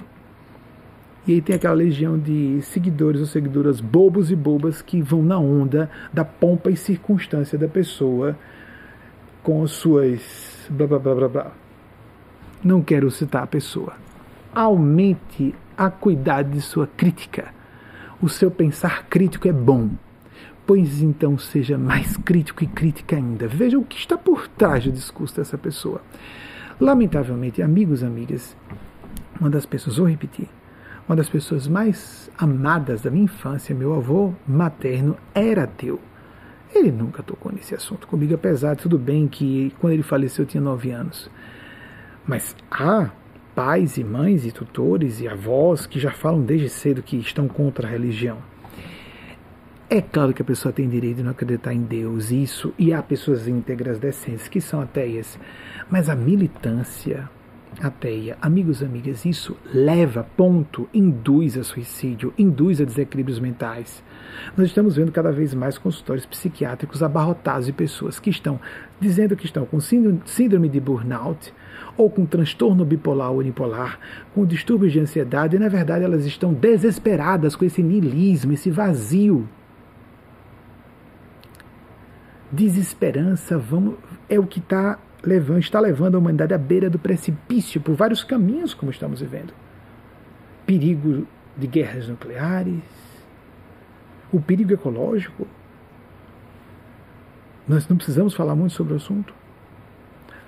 E 1.26 1.34
aí 1.34 1.42
tem 1.42 1.54
aquela 1.54 1.74
legião 1.74 2.18
de 2.18 2.60
seguidores 2.62 3.20
ou 3.20 3.26
seguidoras 3.26 3.80
bobos 3.80 4.30
e 4.30 4.36
bobas 4.36 4.80
que 4.80 5.02
vão 5.02 5.22
na 5.22 5.38
onda 5.38 5.90
da 6.12 6.24
pompa 6.24 6.70
e 6.70 6.76
circunstância 6.76 7.58
da 7.58 7.68
pessoa 7.68 8.36
com 9.42 9.62
as 9.62 9.70
suas 9.70 10.66
blá 10.70 10.86
blá 10.86 10.98
blá 10.98 11.14
blá 11.14 11.28
blá. 11.28 11.52
Não 12.62 12.82
quero 12.82 13.10
citar 13.10 13.42
a 13.42 13.46
pessoa. 13.46 13.94
Aumente 14.54 15.54
a 15.76 15.90
cuidado 15.90 16.50
de 16.50 16.60
sua 16.60 16.86
crítica. 16.86 17.54
O 18.20 18.28
seu 18.28 18.50
pensar 18.50 19.06
crítico 19.08 19.48
é 19.48 19.52
bom. 19.52 19.90
Pois 20.66 21.02
então 21.02 21.38
seja 21.38 21.78
mais 21.78 22.16
crítico 22.18 22.62
e 22.62 22.66
crítica 22.66 23.16
ainda. 23.16 23.48
Veja 23.48 23.78
o 23.78 23.84
que 23.84 23.96
está 23.96 24.16
por 24.16 24.46
trás 24.46 24.84
do 24.84 24.92
discurso 24.92 25.36
dessa 25.36 25.56
pessoa. 25.56 26.02
Lamentavelmente, 26.78 27.62
amigos, 27.62 28.02
amigas, 28.02 28.56
uma 29.40 29.50
das 29.50 29.66
pessoas, 29.66 29.96
vou 29.96 30.06
repetir, 30.06 30.48
uma 31.10 31.16
das 31.16 31.28
pessoas 31.28 31.66
mais 31.66 32.30
amadas 32.38 33.02
da 33.02 33.10
minha 33.10 33.24
infância, 33.24 33.74
meu 33.74 33.94
avô 33.94 34.32
materno, 34.46 35.16
era 35.34 35.64
ateu. 35.64 35.98
Ele 36.72 36.92
nunca 36.92 37.20
tocou 37.20 37.50
nesse 37.50 37.74
assunto 37.74 38.06
comigo, 38.06 38.32
apesar 38.32 38.76
de 38.76 38.82
tudo 38.82 38.96
bem 38.96 39.26
que 39.26 39.74
quando 39.80 39.94
ele 39.94 40.04
faleceu 40.04 40.44
eu 40.44 40.48
tinha 40.48 40.60
nove 40.60 40.92
anos. 40.92 41.28
Mas 42.24 42.54
há 42.70 43.10
pais 43.56 43.96
e 43.96 44.04
mães 44.04 44.46
e 44.46 44.52
tutores 44.52 45.20
e 45.20 45.26
avós 45.26 45.84
que 45.84 45.98
já 45.98 46.12
falam 46.12 46.42
desde 46.42 46.68
cedo 46.68 47.02
que 47.02 47.16
estão 47.16 47.48
contra 47.48 47.88
a 47.88 47.90
religião. 47.90 48.38
É 49.90 50.00
claro 50.00 50.32
que 50.32 50.42
a 50.42 50.44
pessoa 50.44 50.72
tem 50.72 50.88
direito 50.88 51.16
de 51.16 51.22
não 51.24 51.32
acreditar 51.32 51.74
em 51.74 51.82
Deus, 51.82 52.30
isso, 52.30 52.72
e 52.78 52.94
há 52.94 53.02
pessoas 53.02 53.48
íntegras, 53.48 53.98
decentes, 53.98 54.46
que 54.46 54.60
são 54.60 54.80
ateias. 54.80 55.36
Mas 55.90 56.08
a 56.08 56.14
militância 56.14 57.28
ateia, 57.80 58.36
amigos 58.40 58.80
e 58.80 58.84
amigas, 58.84 59.24
isso 59.24 59.56
leva, 59.72 60.26
ponto, 60.36 60.88
induz 60.92 61.56
a 61.56 61.62
suicídio, 61.62 62.32
induz 62.36 62.80
a 62.80 62.84
desequilíbrios 62.84 63.38
mentais. 63.38 64.02
Nós 64.56 64.66
estamos 64.66 64.96
vendo 64.96 65.12
cada 65.12 65.30
vez 65.30 65.54
mais 65.54 65.78
consultórios 65.78 66.26
psiquiátricos 66.26 67.02
abarrotados 67.02 67.66
de 67.66 67.72
pessoas 67.72 68.18
que 68.18 68.30
estão 68.30 68.60
dizendo 69.00 69.36
que 69.36 69.46
estão 69.46 69.64
com 69.64 69.80
síndrome 69.80 70.68
de 70.68 70.80
burnout, 70.80 71.52
ou 71.96 72.10
com 72.10 72.26
transtorno 72.26 72.84
bipolar 72.84 73.30
ou 73.30 73.38
unipolar, 73.38 73.98
com 74.34 74.44
distúrbios 74.44 74.92
de 74.92 75.00
ansiedade, 75.00 75.56
e 75.56 75.58
na 75.58 75.68
verdade 75.68 76.04
elas 76.04 76.26
estão 76.26 76.52
desesperadas 76.52 77.56
com 77.56 77.64
esse 77.64 77.82
niilismo, 77.82 78.52
esse 78.52 78.70
vazio 78.70 79.48
desesperança 82.52 83.56
vamos, 83.56 83.94
é 84.28 84.38
o 84.38 84.46
que 84.46 84.58
está 84.58 84.98
está 85.58 85.80
levando 85.80 86.14
a 86.14 86.18
humanidade 86.18 86.54
à 86.54 86.58
beira 86.58 86.88
do 86.88 86.98
precipício 86.98 87.80
por 87.80 87.94
vários 87.94 88.24
caminhos, 88.24 88.74
como 88.74 88.90
estamos 88.90 89.20
vivendo. 89.20 89.52
Perigo 90.66 91.26
de 91.56 91.66
guerras 91.66 92.08
nucleares, 92.08 92.82
o 94.32 94.40
perigo 94.40 94.72
ecológico. 94.72 95.46
Nós 97.68 97.88
não 97.88 97.96
precisamos 97.96 98.34
falar 98.34 98.54
muito 98.54 98.74
sobre 98.74 98.94
o 98.94 98.96
assunto. 98.96 99.34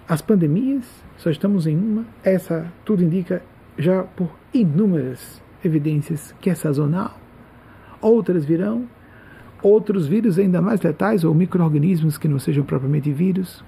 As 0.09 0.21
pandemias, 0.21 0.85
só 1.19 1.31
estamos 1.31 1.67
em 1.67 1.77
uma, 1.77 2.05
essa 2.25 2.67
tudo 2.85 3.03
indica 3.03 3.43
já 3.79 4.03
por 4.03 4.31
inúmeras 4.53 5.41
evidências 5.65 6.35
que 6.41 6.51
é 6.51 6.55
sazonal. 6.55 7.19
Outras 8.01 8.45
virão, 8.45 8.89
outros 9.63 10.07
vírus 10.07 10.39
ainda 10.39 10.61
mais 10.61 10.81
letais, 10.81 11.25
ou 11.25 11.33
micro-organismos 11.35 12.19
que 12.19 12.27
não 12.27 12.39
sejam 12.39 12.65
propriamente 12.65 13.13
vírus. 13.13 13.65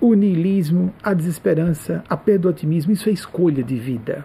O 0.00 0.14
niilismo, 0.14 0.94
a 1.02 1.12
desesperança, 1.12 2.04
a 2.08 2.16
perda 2.16 2.42
do 2.42 2.48
otimismo, 2.50 2.92
isso 2.92 3.08
é 3.08 3.12
escolha 3.12 3.64
de 3.64 3.76
vida. 3.76 4.24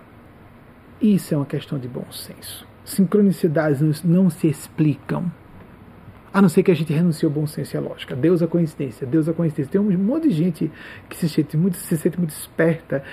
Isso 1.01 1.33
é 1.33 1.37
uma 1.37 1.45
questão 1.45 1.79
de 1.79 1.87
bom 1.87 2.05
senso. 2.11 2.67
Sincronicidades 2.85 4.03
não 4.03 4.29
se 4.29 4.47
explicam. 4.47 5.31
A 6.31 6.41
não 6.41 6.49
ser 6.49 6.63
que 6.63 6.71
a 6.71 6.75
gente 6.75 6.91
renuncie 6.91 7.25
ao 7.25 7.31
bom 7.31 7.45
senso 7.45 7.75
e 7.75 7.77
à 7.77 7.81
lógica. 7.81 8.15
Deus 8.15 8.41
é 8.41 8.47
coincidência, 8.47 9.05
Deus 9.05 9.27
é 9.27 9.33
coincidência. 9.33 9.71
Tem 9.71 9.81
um 9.81 9.97
monte 9.97 10.29
de 10.29 10.33
gente 10.33 10.71
que 11.07 11.15
se 11.15 11.29
sente 11.29 11.55
muito, 11.55 11.77
se 11.77 11.95
sente 11.97 12.17
muito 12.17 12.31
esperta, 12.31 13.03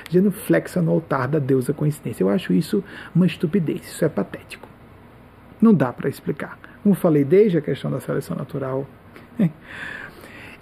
flexa 0.47 0.81
no 0.81 0.91
altar 0.91 1.29
da 1.29 1.39
deusa 1.39 1.73
coincidência. 1.75 2.23
Eu 2.23 2.31
acho 2.31 2.53
isso 2.53 2.83
uma 3.15 3.27
estupidez, 3.27 3.83
isso 3.83 4.05
é 4.05 4.09
patético. 4.09 4.69
Não 5.61 5.75
dá 5.75 5.93
para 5.93 6.09
explicar. 6.09 6.59
Como 6.83 6.95
falei 6.95 7.25
desde 7.25 7.59
a 7.59 7.61
questão 7.61 7.91
da 7.91 8.01
seleção 8.01 8.37
natural. 8.37 8.87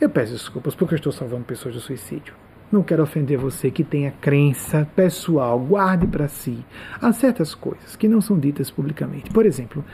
Eu 0.00 0.08
peço 0.08 0.32
desculpas 0.32 0.76
porque 0.76 0.94
eu 0.94 0.98
estou 0.98 1.10
salvando 1.10 1.44
pessoas 1.44 1.74
do 1.74 1.80
suicídio. 1.80 2.32
Não 2.70 2.84
quero 2.84 3.02
ofender 3.02 3.36
você 3.36 3.68
que 3.68 3.82
tenha 3.82 4.12
crença 4.12 4.88
pessoal, 4.94 5.58
guarde 5.58 6.06
para 6.06 6.28
si. 6.28 6.64
Há 7.00 7.12
certas 7.12 7.52
coisas 7.52 7.96
que 7.96 8.06
não 8.06 8.20
são 8.20 8.38
ditas 8.38 8.70
publicamente. 8.70 9.28
Por 9.30 9.44
exemplo, 9.44 9.84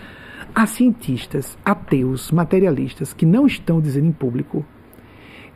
há 0.54 0.66
cientistas 0.66 1.56
ateus, 1.64 2.30
materialistas, 2.30 3.14
que 3.14 3.24
não 3.24 3.46
estão 3.46 3.80
dizendo 3.80 4.08
em 4.08 4.12
público, 4.12 4.62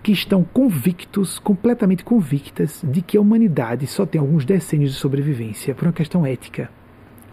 que 0.03 0.13
estão 0.13 0.43
convictos, 0.43 1.39
completamente 1.39 2.03
convictas, 2.03 2.83
de 2.83 3.03
que 3.03 3.19
a 3.19 3.21
humanidade 3.21 3.87
só 3.87 4.07
tem 4.07 4.19
alguns 4.19 4.47
decênios 4.47 4.93
de 4.93 4.99
sobrevivência 4.99 5.75
por 5.75 5.87
uma 5.87 5.93
questão 5.93 6.25
ética. 6.25 6.71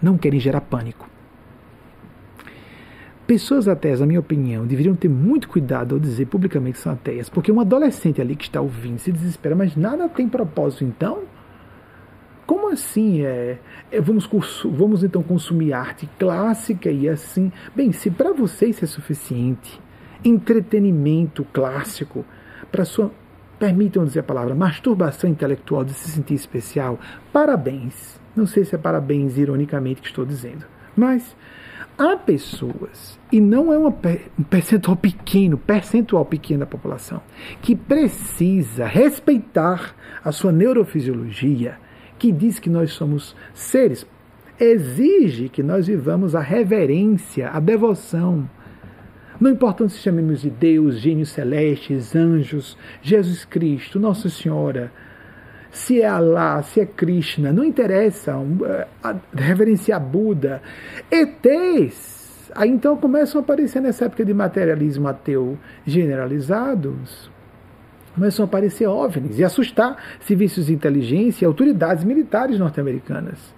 Não 0.02 0.18
querem 0.18 0.40
gerar 0.40 0.60
pânico. 0.60 1.15
Pessoas 3.28 3.68
ateias, 3.68 4.00
na 4.00 4.06
minha 4.06 4.20
opinião, 4.20 4.68
deveriam 4.68 4.96
ter 4.96 5.10
muito 5.10 5.50
cuidado 5.50 5.96
ao 5.96 6.00
dizer 6.00 6.28
publicamente 6.28 6.74
que 6.74 6.84
são 6.84 6.94
ateias, 6.94 7.28
porque 7.28 7.52
um 7.52 7.60
adolescente 7.60 8.22
ali 8.22 8.36
que 8.36 8.44
está 8.44 8.62
ouvindo 8.62 9.00
se 9.00 9.12
desespera, 9.12 9.56
mas 9.56 9.76
nada 9.76 10.08
tem 10.08 10.30
propósito 10.30 10.84
então? 10.84 11.24
Como 12.46 12.70
assim? 12.72 13.26
É, 13.26 13.58
é 13.92 14.00
vamos, 14.00 14.30
vamos 14.64 15.04
então 15.04 15.24
consumir 15.24 15.74
arte 15.74 16.08
clássica 16.20 16.92
e 16.92 17.10
assim. 17.10 17.52
Bem, 17.76 17.92
se 17.92 18.12
para 18.12 18.32
você 18.32 18.68
isso 18.68 18.86
é 18.86 18.88
suficiente, 18.88 19.82
entretenimento 20.24 21.44
clássico, 21.52 22.24
para 22.72 22.86
sua, 22.86 23.12
permitam 23.58 24.06
dizer 24.06 24.20
a 24.20 24.24
palavra, 24.24 24.54
masturbação 24.54 25.28
intelectual 25.28 25.84
de 25.84 25.94
se 25.94 26.12
sentir 26.12 26.36
especial, 26.36 27.00
parabéns. 27.34 28.20
Não 28.36 28.46
sei 28.46 28.66
se 28.66 28.76
é 28.76 28.78
parabéns 28.78 29.36
ironicamente 29.40 30.02
que 30.02 30.08
estou 30.10 30.26
dizendo, 30.26 30.66
mas 30.96 31.36
há 31.98 32.16
pessoas, 32.18 33.20
e 33.32 33.40
não 33.40 33.72
é 33.72 33.78
um 33.78 33.92
percentual 34.50 34.96
pequeno, 34.96 35.58
percentual 35.58 36.26
pequeno 36.26 36.62
da 36.62 36.66
população, 36.66 37.22
que 37.62 37.76
precisa 37.76 38.86
respeitar 38.86 39.96
a 40.24 40.32
sua 40.32 40.52
neurofisiologia, 40.52 41.78
que 42.18 42.32
diz 42.32 42.60
que 42.60 42.70
nós 42.70 42.92
somos 42.92 43.36
seres, 43.54 44.06
exige 44.60 45.50
que 45.50 45.62
nós 45.62 45.88
vivamos 45.88 46.36
a 46.36 46.40
reverência, 46.40 47.50
a 47.50 47.60
devoção. 47.60 48.50
Não 49.40 49.52
importa 49.52 49.88
se 49.90 49.98
chamemos 50.00 50.42
de 50.42 50.50
Deus, 50.50 51.00
gênios 51.00 51.30
celestes, 51.30 52.16
anjos, 52.16 52.78
Jesus 53.02 53.44
Cristo, 53.44 54.00
Nossa 54.00 54.30
Senhora, 54.30 54.92
se 55.76 56.02
é 56.02 56.08
Alá, 56.08 56.62
se 56.64 56.80
é 56.80 56.86
Krishna, 56.86 57.52
não 57.52 57.64
interessa, 57.64 58.34
eh, 58.66 58.88
reverenciar 59.34 60.00
Buda, 60.00 60.62
ETs. 61.12 62.50
Aí 62.56 62.70
então 62.70 62.96
começam 62.96 63.42
a 63.42 63.44
aparecer 63.44 63.82
nessa 63.82 64.06
época 64.06 64.24
de 64.24 64.34
materialismo 64.34 65.08
ateu 65.10 65.58
generalizados, 65.86 67.30
começam 68.14 68.46
a 68.46 68.48
aparecer 68.48 68.88
OVNIs 68.88 69.38
e 69.38 69.44
assustar 69.44 69.98
serviços 70.22 70.68
de 70.68 70.74
inteligência 70.74 71.44
e 71.44 71.48
autoridades 71.48 72.06
militares 72.06 72.58
norte-americanas. 72.58 73.54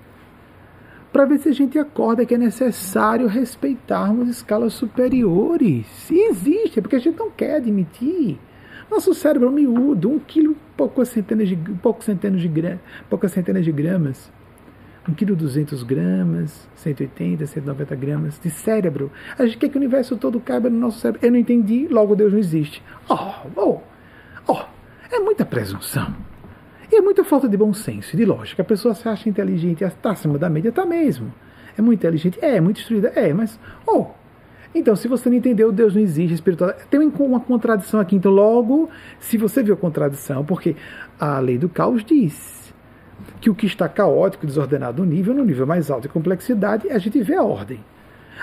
Para 1.14 1.26
ver 1.26 1.38
se 1.38 1.50
a 1.50 1.54
gente 1.54 1.78
acorda 1.78 2.26
que 2.26 2.34
é 2.34 2.38
necessário 2.38 3.28
respeitarmos 3.28 4.28
escalas 4.28 4.74
superiores. 4.74 6.10
E 6.10 6.30
existe, 6.30 6.80
é 6.80 6.82
porque 6.82 6.96
a 6.96 7.00
gente 7.00 7.18
não 7.18 7.30
quer 7.30 7.58
admitir. 7.58 8.40
Nosso 8.90 9.14
cérebro 9.14 9.50
é 9.50 9.52
miúdo, 9.52 10.10
um 10.10 10.20
quilo, 10.20 10.56
poucas 10.76 11.10
centenas 11.10 11.50
de, 11.50 11.56
poucas 11.56 12.06
centenas 12.06 12.42
de, 12.42 12.80
poucas 13.10 13.32
centenas 13.32 13.66
de 13.66 13.72
gramas. 13.72 14.32
um 15.08 15.14
quilo 15.14 15.36
200 15.36 15.84
gramas, 15.84 16.70
180, 16.76 17.46
190 17.46 17.96
gramas 17.96 18.40
de 18.40 18.50
cérebro. 18.50 19.12
A 19.38 19.46
gente 19.46 19.58
quer 19.58 19.70
que 19.70 19.76
o 19.76 19.80
universo 19.80 20.16
todo 20.16 20.40
caiba 20.40 20.70
no 20.70 20.80
nosso 20.80 21.00
cérebro. 21.00 21.26
Eu 21.26 21.32
não 21.32 21.38
entendi, 21.38 21.88
logo 21.90 22.16
Deus 22.16 22.32
não 22.32 22.40
existe. 22.40 22.82
Oh, 23.10 23.50
oh, 23.56 23.82
oh, 24.48 24.62
é 25.12 25.20
muita 25.20 25.46
presunção. 25.46 26.16
E 26.90 26.96
é 26.96 27.02
muita 27.02 27.26
falta 27.26 27.50
de 27.50 27.58
bom 27.58 27.74
senso 27.74 28.16
e 28.16 28.18
de 28.18 28.24
lógica. 28.24 28.62
A 28.62 28.66
pessoa 28.66 28.94
se 28.94 29.08
acha 29.10 29.28
inteligente, 29.28 29.84
está 29.84 30.12
acima 30.12 30.38
da 30.38 30.50
média, 30.50 30.70
está 30.70 30.86
mesmo. 30.86 31.34
É 31.78 31.82
muito 31.82 32.00
inteligente? 32.00 32.40
É, 32.42 32.56
é 32.56 32.62
muito 32.62 32.80
instruída? 32.80 33.12
É, 33.14 33.34
mas, 33.34 33.60
oh, 33.86 34.08
então, 34.74 34.96
se 34.96 35.08
você 35.08 35.30
não 35.30 35.38
entendeu, 35.38 35.72
Deus 35.72 35.96
não 35.96 36.02
existe, 36.02 36.34
espiritual. 36.34 36.74
Tem 36.90 37.00
uma 37.00 37.40
contradição 37.40 38.00
aqui. 38.00 38.16
Então, 38.16 38.32
logo, 38.32 38.90
se 39.20 39.38
você 39.38 39.64
viu 39.64 39.74
a 39.74 39.78
contradição, 39.78 40.46
porque 40.46 40.76
a 41.20 41.40
lei 41.40 41.58
do 41.58 41.70
caos 41.70 42.04
diz 42.04 42.74
que 43.42 43.50
o 43.50 43.56
que 43.56 43.66
está 43.66 43.90
caótico, 43.90 44.46
desordenado 44.46 45.04
no 45.04 45.10
nível, 45.10 45.34
no 45.34 45.44
nível 45.44 45.66
mais 45.66 45.90
alto 45.90 46.04
de 46.04 46.10
complexidade, 46.10 46.90
a 46.90 46.98
gente 46.98 47.22
vê 47.22 47.36
a 47.36 47.44
ordem. 47.44 47.80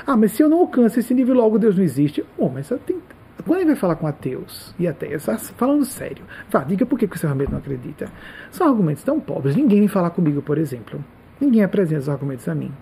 Ah, 0.07 0.17
mas 0.17 0.33
se 0.33 0.43
eu 0.43 0.49
não 0.49 0.59
alcanço 0.61 0.99
esse 0.99 1.15
nível, 1.15 1.35
logo 1.35 1.59
Deus 1.59 1.77
não 1.77 1.85
existe. 1.85 2.25
Bom, 2.37 2.51
mas 2.53 2.69
tem... 2.85 2.99
quando 3.47 3.61
ele 3.61 3.67
vai 3.67 3.77
falar 3.77 3.95
com 3.95 4.07
ateus 4.07 4.75
e 4.79 4.89
ateias, 4.89 5.27
falando 5.57 5.85
sério, 5.85 6.25
vá, 6.51 6.65
diga 6.65 6.85
por 6.85 6.99
que 6.99 7.07
você 7.07 7.27
realmente 7.27 7.53
não 7.53 7.59
acredita. 7.59 8.11
São 8.51 8.67
argumentos 8.67 9.05
tão 9.05 9.21
pobres. 9.21 9.55
Ninguém 9.55 9.81
vem 9.81 9.89
falar 9.89 10.11
comigo, 10.11 10.43
por 10.43 10.59
exemplo. 10.59 11.03
Ninguém 11.41 11.63
apresenta 11.63 12.01
os 12.01 12.09
argumentos 12.09 12.49
a 12.49 12.55
mim. 12.55 12.73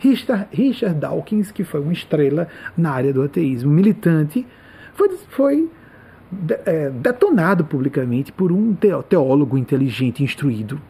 Richard, 0.00 0.48
Richard 0.50 0.98
Dawkins, 0.98 1.52
que 1.52 1.62
foi 1.62 1.80
uma 1.80 1.92
estrela 1.92 2.48
na 2.76 2.90
área 2.90 3.12
do 3.12 3.22
ateísmo, 3.22 3.70
militante, 3.70 4.46
foi, 4.94 5.10
foi 5.28 5.70
é, 6.64 6.90
detonado 6.90 7.64
publicamente 7.64 8.32
por 8.32 8.50
um 8.50 8.74
teólogo 9.08 9.58
inteligente, 9.58 10.24
instruído. 10.24 10.80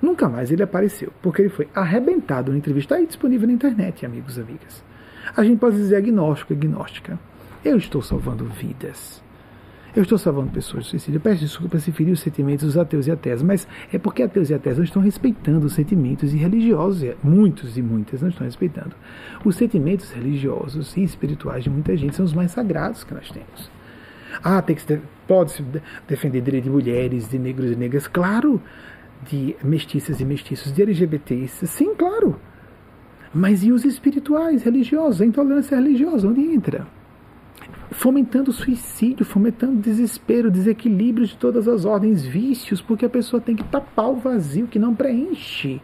Nunca 0.00 0.28
mais 0.28 0.52
ele 0.52 0.62
apareceu, 0.62 1.12
porque 1.20 1.42
ele 1.42 1.48
foi 1.48 1.66
arrebentado 1.74 2.52
na 2.52 2.58
entrevista. 2.58 2.94
Está 2.94 3.06
disponível 3.06 3.48
na 3.48 3.54
internet, 3.54 4.06
amigos 4.06 4.36
e 4.36 4.40
amigas. 4.40 4.84
A 5.36 5.42
gente 5.42 5.58
pode 5.58 5.76
dizer 5.76 5.96
agnóstico, 5.96 6.52
agnóstica. 6.52 7.18
Eu 7.64 7.76
estou 7.78 8.02
salvando 8.02 8.44
vidas. 8.44 9.23
Eu 9.94 10.02
estou 10.02 10.18
salvando 10.18 10.50
pessoas 10.50 10.84
do 10.84 10.90
suicídio. 10.90 11.20
Peço 11.20 11.40
desculpa 11.40 11.78
se 11.78 11.92
ferir 11.92 12.10
os 12.10 12.18
sentimentos 12.18 12.64
dos 12.66 12.76
ateus 12.76 13.06
e 13.06 13.12
ateias, 13.12 13.42
mas 13.44 13.68
é 13.92 13.98
porque 13.98 14.24
ateus 14.24 14.50
e 14.50 14.54
ateias 14.54 14.76
não 14.76 14.84
estão 14.84 15.00
respeitando 15.00 15.66
os 15.66 15.74
sentimentos 15.74 16.34
e 16.34 16.36
religiosos. 16.36 17.14
Muitos 17.22 17.78
e 17.78 17.82
muitas 17.82 18.20
não 18.20 18.28
estão 18.28 18.44
respeitando. 18.44 18.96
Os 19.44 19.54
sentimentos 19.54 20.10
religiosos 20.10 20.96
e 20.96 21.04
espirituais 21.04 21.62
de 21.62 21.70
muita 21.70 21.96
gente 21.96 22.16
são 22.16 22.24
os 22.24 22.34
mais 22.34 22.50
sagrados 22.50 23.04
que 23.04 23.14
nós 23.14 23.30
temos. 23.30 23.70
Ah, 24.42 24.60
tem 24.60 24.74
que 24.74 25.00
pode-se 25.28 25.64
defender 26.08 26.40
direito 26.40 26.64
de 26.64 26.70
mulheres, 26.70 27.28
de 27.28 27.38
negros 27.38 27.70
e 27.70 27.76
negras, 27.76 28.08
claro, 28.08 28.60
de 29.30 29.54
mestiças 29.62 30.20
e 30.20 30.24
mestiços, 30.24 30.72
de 30.72 30.82
LGBTs, 30.82 31.68
sim, 31.68 31.94
claro. 31.94 32.34
Mas 33.32 33.62
e 33.62 33.70
os 33.70 33.84
espirituais, 33.84 34.64
religiosos, 34.64 35.20
a 35.20 35.24
intolerância 35.24 35.76
religiosa, 35.76 36.26
onde 36.26 36.40
entra? 36.40 36.84
Fomentando 37.90 38.52
suicídio, 38.52 39.24
fomentando 39.24 39.80
desespero, 39.80 40.50
desequilíbrio 40.50 41.26
de 41.26 41.36
todas 41.36 41.68
as 41.68 41.84
ordens, 41.84 42.24
vícios, 42.24 42.80
porque 42.80 43.06
a 43.06 43.10
pessoa 43.10 43.40
tem 43.40 43.54
que 43.54 43.64
tapar 43.64 44.10
o 44.10 44.16
vazio 44.16 44.66
que 44.66 44.78
não 44.78 44.94
preenche. 44.94 45.80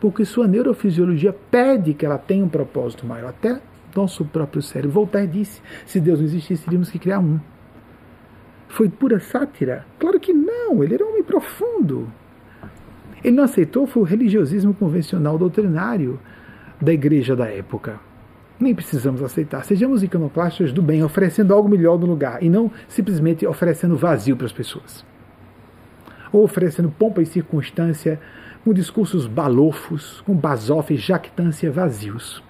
Porque 0.00 0.24
sua 0.24 0.46
neurofisiologia 0.46 1.32
pede 1.50 1.92
que 1.92 2.06
ela 2.06 2.18
tenha 2.18 2.44
um 2.44 2.48
propósito 2.48 3.06
maior. 3.06 3.30
Até 3.30 3.60
nosso 3.94 4.24
próprio 4.24 4.62
cérebro. 4.62 4.92
Voltaire 4.92 5.26
disse: 5.26 5.60
se 5.84 6.00
Deus 6.00 6.18
não 6.18 6.26
existisse, 6.26 6.64
teríamos 6.64 6.90
que 6.90 6.98
criar 6.98 7.18
um. 7.18 7.38
Foi 8.68 8.88
pura 8.88 9.18
sátira? 9.18 9.84
Claro 9.98 10.20
que 10.20 10.32
não, 10.32 10.82
ele 10.82 10.94
era 10.94 11.04
um 11.04 11.10
homem 11.10 11.22
profundo. 11.22 12.10
Ele 13.22 13.36
não 13.36 13.44
aceitou 13.44 13.86
foi 13.86 14.02
o 14.02 14.06
religiosismo 14.06 14.72
convencional 14.72 15.36
doutrinário 15.36 16.18
da 16.80 16.92
igreja 16.92 17.36
da 17.36 17.46
época. 17.46 18.00
Nem 18.60 18.74
precisamos 18.74 19.22
aceitar. 19.22 19.64
Sejamos 19.64 20.02
iconoclastas 20.02 20.70
do 20.70 20.82
bem, 20.82 21.02
oferecendo 21.02 21.54
algo 21.54 21.68
melhor 21.68 21.98
no 21.98 22.06
lugar 22.06 22.42
e 22.42 22.50
não 22.50 22.70
simplesmente 22.86 23.46
oferecendo 23.46 23.96
vazio 23.96 24.36
para 24.36 24.44
as 24.44 24.52
pessoas. 24.52 25.04
Ou 26.30 26.44
oferecendo 26.44 26.90
pompa 26.90 27.22
e 27.22 27.26
circunstância 27.26 28.20
com 28.62 28.74
discursos 28.74 29.26
balofos, 29.26 30.20
com 30.26 30.34
basófis, 30.34 31.00
jactância 31.00 31.72
vazios. 31.72 32.42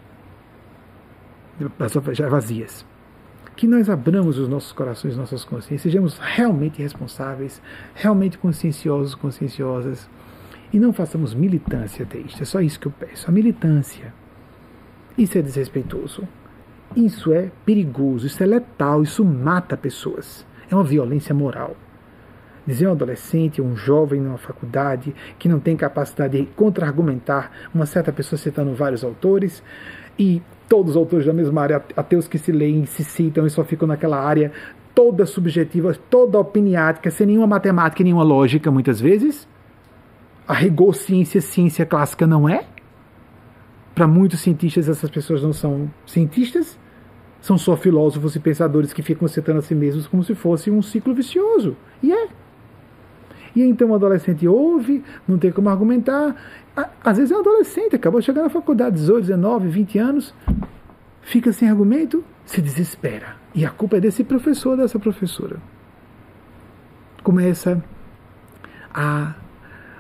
Já 2.13 2.29
vazias. 2.29 2.85
Que 3.55 3.67
nós 3.67 3.89
abramos 3.89 4.39
os 4.39 4.49
nossos 4.49 4.73
corações, 4.73 5.17
nossas 5.17 5.45
consciências, 5.45 5.83
sejamos 5.83 6.19
realmente 6.19 6.83
responsáveis, 6.83 7.63
realmente 7.95 8.39
conscienciosos, 8.39 9.15
conscienciosas, 9.15 10.09
e 10.73 10.79
não 10.79 10.93
façamos 10.93 11.35
militância 11.35 12.05
ateísta. 12.05 12.43
É 12.43 12.47
só 12.47 12.61
isso 12.61 12.81
que 12.81 12.87
eu 12.87 12.93
peço. 12.93 13.29
A 13.29 13.33
militância. 13.33 14.13
Isso 15.21 15.37
é 15.37 15.43
desrespeitoso. 15.43 16.27
Isso 16.97 17.31
é 17.31 17.51
perigoso, 17.67 18.27
isso 18.27 18.43
é 18.43 18.47
letal, 18.47 19.03
isso 19.03 19.23
mata 19.23 19.77
pessoas. 19.77 20.47
É 20.71 20.75
uma 20.75 20.83
violência 20.83 21.35
moral. 21.35 21.77
Dizer 22.67 22.89
um 22.89 22.93
adolescente, 22.93 23.61
um 23.61 23.77
jovem 23.77 24.19
numa 24.19 24.39
faculdade 24.39 25.15
que 25.39 25.47
não 25.47 25.61
tem 25.61 25.77
capacidade 25.77 26.41
de 26.41 26.47
contra-argumentar 26.57 27.51
uma 27.75 27.85
certa 27.85 28.11
pessoa 28.11 28.39
citando 28.39 28.75
vários 28.75 29.05
autores 29.05 29.63
e 30.19 30.41
todos 30.67 30.93
os 30.93 30.97
autores 30.97 31.27
da 31.27 31.35
mesma 31.35 31.61
área, 31.61 31.85
ateus 31.95 32.27
que 32.27 32.39
se 32.39 32.51
leem, 32.51 32.87
se 32.87 33.05
citam 33.05 33.47
e 33.47 33.51
só 33.51 33.63
ficam 33.63 33.87
naquela 33.87 34.19
área 34.19 34.51
toda 34.95 35.27
subjetiva, 35.27 35.95
toda 36.09 36.39
opiniática, 36.39 37.11
sem 37.11 37.27
nenhuma 37.27 37.47
matemática 37.47 38.01
e 38.01 38.05
nenhuma 38.05 38.23
lógica, 38.23 38.71
muitas 38.71 38.99
vezes. 38.99 39.47
A 40.49 40.55
rigor 40.55 40.95
ciência, 40.95 41.43
ciência 41.43 41.85
clássica 41.85 42.27
não 42.27 42.49
é. 42.49 42.65
Para 44.01 44.09
muitos 44.09 44.41
cientistas, 44.41 44.89
essas 44.89 45.11
pessoas 45.11 45.43
não 45.43 45.53
são 45.53 45.91
cientistas, 46.07 46.79
são 47.39 47.59
só 47.59 47.77
filósofos 47.77 48.35
e 48.35 48.41
pensadores 48.41 48.95
que 48.95 49.03
ficam 49.03 49.29
citando 49.29 49.59
a 49.59 49.63
si 49.63 49.75
mesmos 49.75 50.07
como 50.07 50.25
se 50.25 50.35
fosse 50.35 50.71
um 50.71 50.81
ciclo 50.81 51.13
vicioso. 51.13 51.77
E 52.03 52.11
é. 52.11 52.29
E 53.55 53.61
então 53.61 53.91
o 53.91 53.95
adolescente 53.95 54.49
ouve, 54.49 55.05
não 55.29 55.37
tem 55.37 55.53
como 55.53 55.69
argumentar. 55.69 56.35
Às 57.05 57.19
vezes 57.19 57.31
é 57.31 57.37
um 57.37 57.41
adolescente, 57.41 57.95
acabou 57.95 58.21
de 58.21 58.25
chegar 58.25 58.43
na 58.43 58.49
faculdade, 58.49 58.97
18, 58.97 59.21
19, 59.21 59.69
20 59.69 59.99
anos, 59.99 60.35
fica 61.21 61.53
sem 61.53 61.69
argumento, 61.69 62.25
se 62.47 62.63
desespera. 62.63 63.37
E 63.55 63.67
a 63.67 63.71
culpa 63.71 63.99
é 63.99 64.01
desse 64.01 64.25
professor, 64.25 64.79
dessa 64.79 64.99
professora. 64.99 65.59
Começa 67.23 67.85
a 68.95 69.35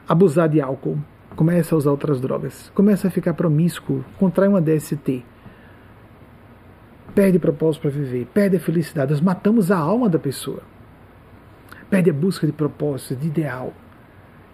abusar 0.09 0.49
de 0.49 0.59
álcool, 0.59 0.99
começa 1.41 1.75
a 1.75 1.79
usar 1.79 1.91
outras 1.91 2.21
drogas, 2.21 2.71
começa 2.75 3.09
a 3.09 3.11
ficar 3.11 3.33
promíscuo, 3.33 4.05
contrai 4.19 4.47
uma 4.47 4.61
DST, 4.61 5.25
perde 7.15 7.39
propósito 7.39 7.81
para 7.81 7.91
viver, 7.91 8.27
perde 8.27 8.59
a 8.59 8.61
felicidade. 8.61 9.13
Nós 9.13 9.23
matamos 9.23 9.71
a 9.71 9.79
alma 9.79 10.07
da 10.07 10.19
pessoa 10.19 10.61
perde 11.89 12.11
a 12.11 12.13
busca 12.13 12.47
de 12.47 12.53
propósito, 12.53 13.17
de 13.17 13.29
ideal. 13.29 13.73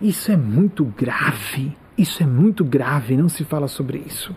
Isso 0.01 0.31
é 0.31 0.37
muito 0.37 0.85
grave. 0.85 1.77
Isso 1.99 2.23
é 2.23 2.27
muito 2.27 2.65
grave, 2.65 3.17
não 3.17 3.29
se 3.29 3.45
fala 3.45 3.67
sobre 3.67 3.99
isso. 3.99 4.33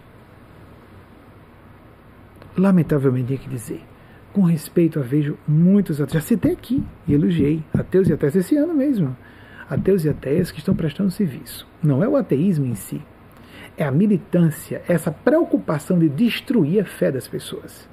Lamentavelmente, 2.57 3.27
tenho 3.27 3.39
que 3.41 3.47
dizer, 3.47 3.83
com 4.33 4.41
respeito 4.41 4.99
a 4.99 5.03
vejo 5.03 5.37
muitos 5.47 6.01
ateus, 6.01 6.13
já 6.13 6.21
citei 6.21 6.53
aqui 6.53 6.83
e 7.07 7.13
elogiei, 7.13 7.63
ateus 7.71 8.09
e 8.09 8.13
ateias 8.13 8.35
esse 8.35 8.57
ano 8.57 8.73
mesmo, 8.73 9.15
ateus 9.69 10.03
e 10.03 10.09
ateias 10.09 10.51
que 10.51 10.57
estão 10.57 10.75
prestando 10.75 11.11
serviço. 11.11 11.68
Não 11.81 12.03
é 12.03 12.07
o 12.07 12.17
ateísmo 12.17 12.65
em 12.65 12.75
si, 12.75 13.01
é 13.77 13.85
a 13.85 13.91
militância, 13.91 14.81
essa 14.87 15.11
preocupação 15.11 15.97
de 15.97 16.09
destruir 16.09 16.81
a 16.81 16.85
fé 16.85 17.11
das 17.11 17.27
pessoas. 17.27 17.87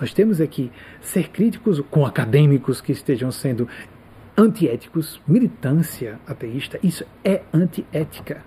Nós 0.00 0.12
temos 0.12 0.40
aqui 0.40 0.70
ser 1.00 1.30
críticos 1.30 1.80
com 1.90 2.06
acadêmicos 2.06 2.80
que 2.80 2.92
estejam 2.92 3.32
sendo 3.32 3.68
antiéticos, 4.36 5.20
militância 5.26 6.18
ateísta, 6.26 6.78
isso 6.82 7.04
é 7.24 7.42
antiética. 7.52 8.44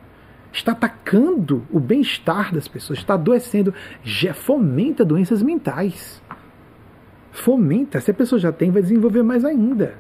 Está 0.52 0.72
atacando 0.72 1.66
o 1.72 1.80
bem-estar 1.80 2.54
das 2.54 2.68
pessoas, 2.68 3.00
está 3.00 3.14
adoecendo, 3.14 3.74
já 4.04 4.34
fomenta 4.34 5.06
doenças 5.06 5.44
mentais. 5.44 6.22
Fomenta, 7.32 8.00
se 8.02 8.12
a 8.12 8.14
pessoa 8.14 8.40
já 8.40 8.52
tem, 8.52 8.72
vai 8.72 8.82
desenvolver 8.82 9.24
mais 9.24 9.46
ainda. 9.46 9.96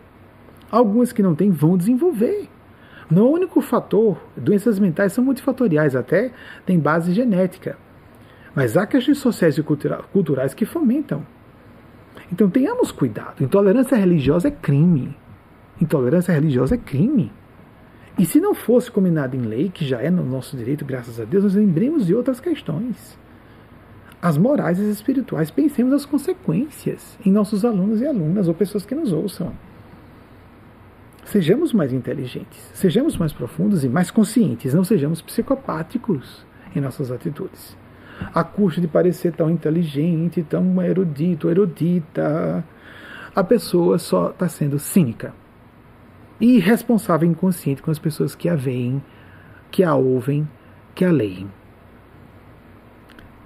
Algumas 0.71 1.11
que 1.11 1.21
não 1.21 1.35
têm 1.35 1.51
vão 1.51 1.77
desenvolver. 1.77 2.49
Não 3.09 3.21
é 3.21 3.29
o 3.29 3.31
único 3.31 3.61
fator, 3.61 4.17
doenças 4.35 4.79
mentais 4.79 5.13
são 5.13 5.23
multifatoriais, 5.23 5.95
até 5.95 6.31
tem 6.65 6.77
base 6.77 7.13
genética. 7.13 7.77
Mas 8.53 8.75
há 8.75 8.85
questões 8.85 9.19
sociais 9.19 9.57
e 9.57 9.63
culturais 9.63 10.53
que 10.53 10.65
fomentam. 10.65 11.25
Então 12.31 12.49
tenhamos 12.49 12.91
cuidado. 12.91 13.41
Intolerância 13.41 13.95
religiosa 13.95 14.49
é 14.49 14.51
crime. 14.51 15.15
Intolerância 15.79 16.33
religiosa 16.33 16.75
é 16.75 16.77
crime. 16.77 17.31
E 18.17 18.25
se 18.25 18.39
não 18.39 18.55
fosse 18.55 18.89
combinado 18.89 19.35
em 19.35 19.41
lei, 19.41 19.69
que 19.69 19.85
já 19.85 20.01
é 20.01 20.09
no 20.09 20.23
nosso 20.23 20.57
direito, 20.57 20.83
graças 20.83 21.19
a 21.19 21.23
Deus, 21.23 21.43
nós 21.43 21.53
lembremos 21.53 22.07
de 22.07 22.15
outras 22.15 22.39
questões. 22.39 23.17
As 24.19 24.37
morais 24.37 24.79
e 24.79 24.81
as 24.81 24.87
espirituais, 24.87 25.51
pensemos 25.51 25.93
as 25.93 26.05
consequências 26.05 27.17
em 27.23 27.31
nossos 27.31 27.63
alunos 27.63 28.01
e 28.01 28.07
alunas, 28.07 28.47
ou 28.47 28.55
pessoas 28.55 28.85
que 28.85 28.95
nos 28.95 29.13
ouçam. 29.13 29.53
Sejamos 31.27 31.73
mais 31.73 31.91
inteligentes, 31.91 32.57
sejamos 32.73 33.17
mais 33.17 33.33
profundos 33.33 33.83
e 33.83 33.89
mais 33.89 34.09
conscientes, 34.09 34.73
não 34.73 34.85
sejamos 34.85 35.21
psicopáticos 35.21 36.45
em 36.73 36.79
nossas 36.79 37.11
atitudes. 37.11 37.77
A 38.33 38.45
custa 38.45 38.79
de 38.79 38.87
parecer 38.87 39.33
tão 39.33 39.49
inteligente, 39.49 40.41
tão 40.41 40.81
erudito, 40.81 41.49
erudita, 41.49 42.63
a 43.35 43.43
pessoa 43.43 43.99
só 43.99 44.29
está 44.29 44.47
sendo 44.47 44.79
cínica 44.79 45.33
e 46.39 46.55
irresponsável 46.55 47.27
e 47.27 47.31
inconsciente 47.31 47.81
com 47.81 47.91
as 47.91 47.99
pessoas 47.99 48.33
que 48.33 48.47
a 48.47 48.55
veem, 48.55 49.03
que 49.69 49.83
a 49.83 49.95
ouvem, 49.95 50.47
que 50.95 51.03
a 51.03 51.11
leem. 51.11 51.51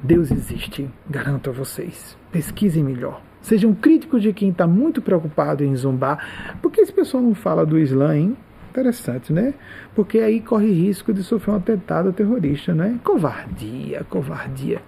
Deus 0.03 0.29
existe, 0.29 0.87
garanto 1.09 1.49
a 1.49 1.53
vocês. 1.53 2.15
Pesquisem 2.31 2.83
melhor. 2.83 3.30
Sejam 3.41 3.73
críticos 3.73 4.21
de 4.21 4.33
quem 4.33 4.49
está 4.49 4.67
muito 4.67 5.01
preocupado 5.01 5.63
em 5.63 5.75
zombar. 5.75 6.57
Por 6.61 6.71
que 6.71 6.81
esse 6.81 6.93
pessoal 6.93 7.23
não 7.23 7.33
fala 7.33 7.65
do 7.65 7.79
Islã, 7.79 8.15
hein? 8.15 8.37
Interessante, 8.69 9.33
né? 9.33 9.53
Porque 9.93 10.19
aí 10.19 10.39
corre 10.39 10.71
risco 10.71 11.13
de 11.13 11.23
sofrer 11.23 11.53
um 11.53 11.57
atentado 11.57 12.13
terrorista, 12.13 12.73
né? 12.73 12.99
Covardia, 13.03 14.05
covardia. 14.09 14.81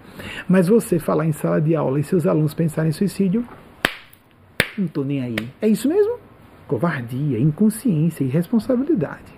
Mas 0.48 0.68
você 0.68 0.98
falar 0.98 1.26
em 1.26 1.32
sala 1.32 1.60
de 1.60 1.74
aula 1.76 2.00
e 2.00 2.02
seus 2.02 2.26
alunos 2.26 2.54
pensarem 2.54 2.88
em 2.88 2.92
suicídio, 2.92 3.44
não 4.78 4.86
estou 4.86 5.04
nem 5.04 5.22
aí. 5.22 5.36
É 5.60 5.68
isso 5.68 5.88
mesmo? 5.88 6.24
covardia, 6.66 7.38
inconsciência 7.38 8.24
irresponsabilidade. 8.24 9.32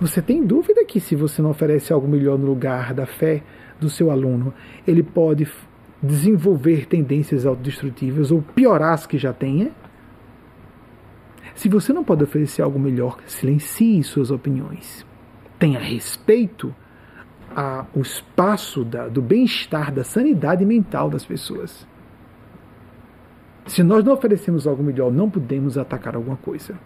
Você 0.00 0.22
tem 0.22 0.44
dúvida 0.44 0.84
que 0.84 1.00
se 1.00 1.16
você 1.16 1.42
não 1.42 1.50
oferece 1.50 1.92
algo 1.92 2.06
melhor 2.06 2.38
no 2.38 2.46
lugar 2.46 2.94
da 2.94 3.04
fé 3.04 3.42
do 3.80 3.90
seu 3.90 4.10
aluno, 4.10 4.54
ele 4.86 5.02
pode 5.02 5.46
desenvolver 6.02 6.86
tendências 6.86 7.44
autodestrutivas 7.44 8.30
ou 8.30 8.42
piorar 8.42 8.92
as 8.92 9.06
que 9.06 9.18
já 9.18 9.32
tenha? 9.32 9.70
Se 11.54 11.68
você 11.68 11.92
não 11.92 12.04
pode 12.04 12.22
oferecer 12.22 12.62
algo 12.62 12.78
melhor, 12.78 13.18
silencie 13.26 14.02
suas 14.04 14.30
opiniões. 14.30 15.04
Tenha 15.58 15.80
respeito 15.80 16.74
ao 17.54 18.00
espaço 18.00 18.84
da, 18.84 19.08
do 19.08 19.20
bem-estar, 19.20 19.92
da 19.92 20.04
sanidade 20.04 20.64
mental 20.64 21.10
das 21.10 21.24
pessoas. 21.24 21.86
Se 23.66 23.82
nós 23.82 24.04
não 24.04 24.12
oferecemos 24.12 24.66
algo 24.66 24.82
melhor, 24.82 25.12
não 25.12 25.28
podemos 25.28 25.76
atacar 25.76 26.14
alguma 26.14 26.36
coisa. 26.36 26.78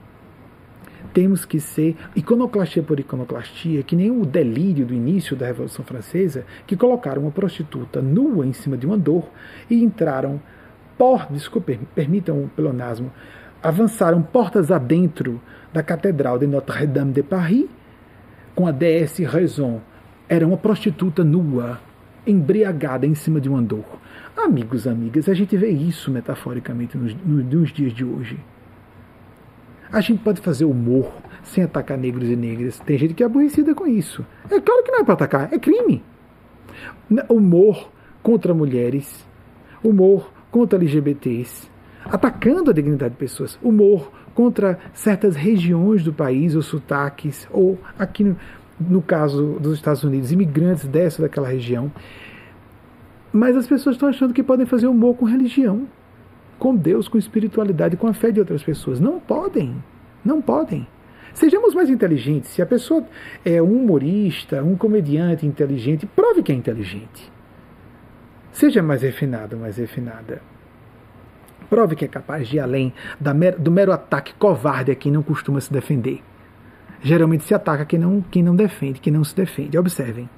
Temos 1.12 1.44
que 1.44 1.60
ser 1.60 1.96
iconoclastia 2.16 2.82
por 2.82 2.98
iconoclastia, 2.98 3.82
que 3.82 3.94
nem 3.94 4.10
o 4.10 4.24
delírio 4.24 4.86
do 4.86 4.94
início 4.94 5.36
da 5.36 5.46
Revolução 5.46 5.84
Francesa, 5.84 6.44
que 6.66 6.76
colocaram 6.76 7.22
uma 7.22 7.30
prostituta 7.30 8.00
nua 8.00 8.46
em 8.46 8.52
cima 8.52 8.76
de 8.76 8.86
uma 8.86 8.96
dor 8.96 9.28
e 9.68 9.82
entraram, 9.82 10.40
por, 10.96 11.26
desculpe, 11.30 11.78
permitam 11.94 12.42
o 12.42 12.48
pelonasmo, 12.48 13.12
avançaram 13.62 14.22
portas 14.22 14.70
adentro 14.70 15.40
da 15.72 15.82
Catedral 15.82 16.38
de 16.38 16.46
Notre-Dame 16.46 17.12
de 17.12 17.22
Paris 17.22 17.66
com 18.54 18.66
a 18.66 18.72
déesse 18.72 19.24
Raison. 19.24 19.80
Era 20.28 20.46
uma 20.46 20.56
prostituta 20.56 21.22
nua 21.22 21.78
embriagada 22.26 23.06
em 23.06 23.14
cima 23.14 23.40
de 23.40 23.50
um 23.50 23.56
andor. 23.56 23.84
Amigos, 24.36 24.86
amigas, 24.86 25.28
a 25.28 25.34
gente 25.34 25.56
vê 25.56 25.68
isso 25.68 26.10
metaforicamente 26.10 26.96
nos, 26.96 27.14
nos 27.24 27.72
dias 27.72 27.92
de 27.92 28.04
hoje. 28.04 28.38
A 29.92 30.00
gente 30.00 30.22
pode 30.22 30.40
fazer 30.40 30.64
humor 30.64 31.12
sem 31.42 31.64
atacar 31.64 31.98
negros 31.98 32.28
e 32.30 32.36
negras. 32.36 32.78
Tem 32.80 32.96
gente 32.96 33.12
que 33.12 33.22
é 33.22 33.26
aborrecida 33.26 33.74
com 33.74 33.86
isso. 33.86 34.24
É 34.50 34.58
claro 34.60 34.82
que 34.82 34.90
não 34.90 35.00
é 35.00 35.04
para 35.04 35.14
atacar, 35.14 35.52
é 35.52 35.58
crime. 35.58 36.02
Humor 37.28 37.90
contra 38.22 38.54
mulheres, 38.54 39.26
humor 39.84 40.32
contra 40.50 40.78
LGBTs, 40.78 41.68
atacando 42.06 42.70
a 42.70 42.74
dignidade 42.74 43.12
de 43.12 43.18
pessoas, 43.18 43.58
humor 43.62 44.10
contra 44.34 44.78
certas 44.94 45.36
regiões 45.36 46.02
do 46.02 46.12
país, 46.12 46.54
ou 46.54 46.62
sotaques, 46.62 47.46
ou 47.50 47.78
aqui 47.98 48.24
no, 48.24 48.36
no 48.80 49.02
caso 49.02 49.58
dos 49.60 49.74
Estados 49.74 50.04
Unidos, 50.04 50.32
imigrantes 50.32 50.88
dessa 50.88 51.20
daquela 51.20 51.48
região. 51.48 51.92
Mas 53.30 53.56
as 53.56 53.66
pessoas 53.66 53.96
estão 53.96 54.08
achando 54.08 54.32
que 54.32 54.42
podem 54.42 54.64
fazer 54.64 54.86
humor 54.86 55.16
com 55.16 55.26
religião, 55.26 55.86
com 56.62 56.76
Deus, 56.76 57.08
com 57.08 57.18
espiritualidade, 57.18 57.96
com 57.96 58.06
a 58.06 58.14
fé 58.14 58.30
de 58.30 58.38
outras 58.38 58.62
pessoas. 58.62 59.00
Não 59.00 59.18
podem. 59.18 59.82
Não 60.24 60.40
podem. 60.40 60.86
Sejamos 61.34 61.74
mais 61.74 61.90
inteligentes. 61.90 62.50
Se 62.50 62.62
a 62.62 62.66
pessoa 62.66 63.04
é 63.44 63.60
um 63.60 63.82
humorista, 63.82 64.62
um 64.62 64.76
comediante 64.76 65.44
inteligente, 65.44 66.06
prove 66.06 66.40
que 66.40 66.52
é 66.52 66.54
inteligente. 66.54 67.32
Seja 68.52 68.80
mais 68.80 69.02
refinado, 69.02 69.56
mais 69.56 69.76
refinada. 69.76 70.40
Prove 71.68 71.96
que 71.96 72.04
é 72.04 72.08
capaz 72.08 72.46
de 72.46 72.58
ir 72.58 72.60
além 72.60 72.94
do 73.58 73.72
mero 73.72 73.90
ataque 73.90 74.32
covarde 74.34 74.92
a 74.92 74.94
quem 74.94 75.10
não 75.10 75.20
costuma 75.24 75.60
se 75.60 75.72
defender. 75.72 76.22
Geralmente 77.02 77.42
se 77.42 77.52
ataca 77.52 77.84
quem 77.84 77.98
não, 77.98 78.24
quem 78.30 78.40
não 78.40 78.54
defende, 78.54 79.00
quem 79.00 79.12
não 79.12 79.24
se 79.24 79.34
defende. 79.34 79.76
Observem. 79.76 80.30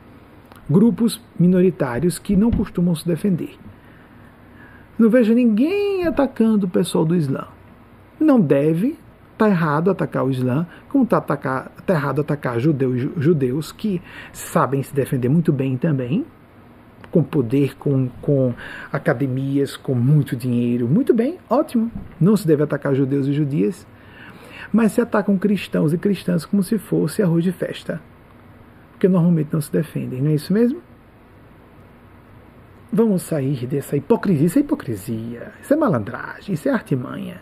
Grupos 0.70 1.20
minoritários 1.38 2.18
que 2.18 2.34
não 2.34 2.50
costumam 2.50 2.94
se 2.94 3.06
defender. 3.06 3.58
Não 4.98 5.10
vejo 5.10 5.34
ninguém 5.34 6.06
atacando 6.06 6.66
o 6.66 6.70
pessoal 6.70 7.04
do 7.04 7.16
Islã. 7.16 7.46
Não 8.20 8.40
deve, 8.40 8.96
Está 9.34 9.48
errado 9.48 9.90
atacar 9.90 10.24
o 10.24 10.30
Islã, 10.30 10.64
como 10.88 11.02
está 11.02 11.20
tá 11.20 11.68
errado 11.88 12.20
atacar 12.20 12.60
judeus, 12.60 13.10
judeus 13.16 13.72
que 13.72 14.00
sabem 14.32 14.80
se 14.80 14.94
defender 14.94 15.28
muito 15.28 15.52
bem 15.52 15.76
também, 15.76 16.24
com 17.10 17.20
poder, 17.20 17.74
com, 17.76 18.08
com 18.22 18.54
academias, 18.92 19.76
com 19.76 19.92
muito 19.92 20.36
dinheiro. 20.36 20.86
Muito 20.86 21.12
bem, 21.12 21.36
ótimo. 21.50 21.90
Não 22.20 22.36
se 22.36 22.46
deve 22.46 22.62
atacar 22.62 22.94
judeus 22.94 23.26
e 23.26 23.32
judias, 23.32 23.84
mas 24.72 24.92
se 24.92 25.00
atacam 25.00 25.36
cristãos 25.36 25.92
e 25.92 25.98
cristãs 25.98 26.46
como 26.46 26.62
se 26.62 26.78
fosse 26.78 27.20
arroz 27.20 27.42
de 27.42 27.50
festa, 27.50 28.00
porque 28.92 29.08
normalmente 29.08 29.48
não 29.52 29.60
se 29.60 29.72
defendem, 29.72 30.22
não 30.22 30.30
é 30.30 30.34
isso 30.34 30.52
mesmo? 30.52 30.80
Vamos 32.94 33.22
sair 33.22 33.66
dessa 33.66 33.96
hipocrisia. 33.96 34.46
Isso 34.46 34.58
é 34.58 34.62
hipocrisia, 34.62 35.52
isso 35.60 35.74
é 35.74 35.76
malandragem, 35.76 36.54
isso 36.54 36.68
é 36.68 36.72
artimanha 36.72 37.40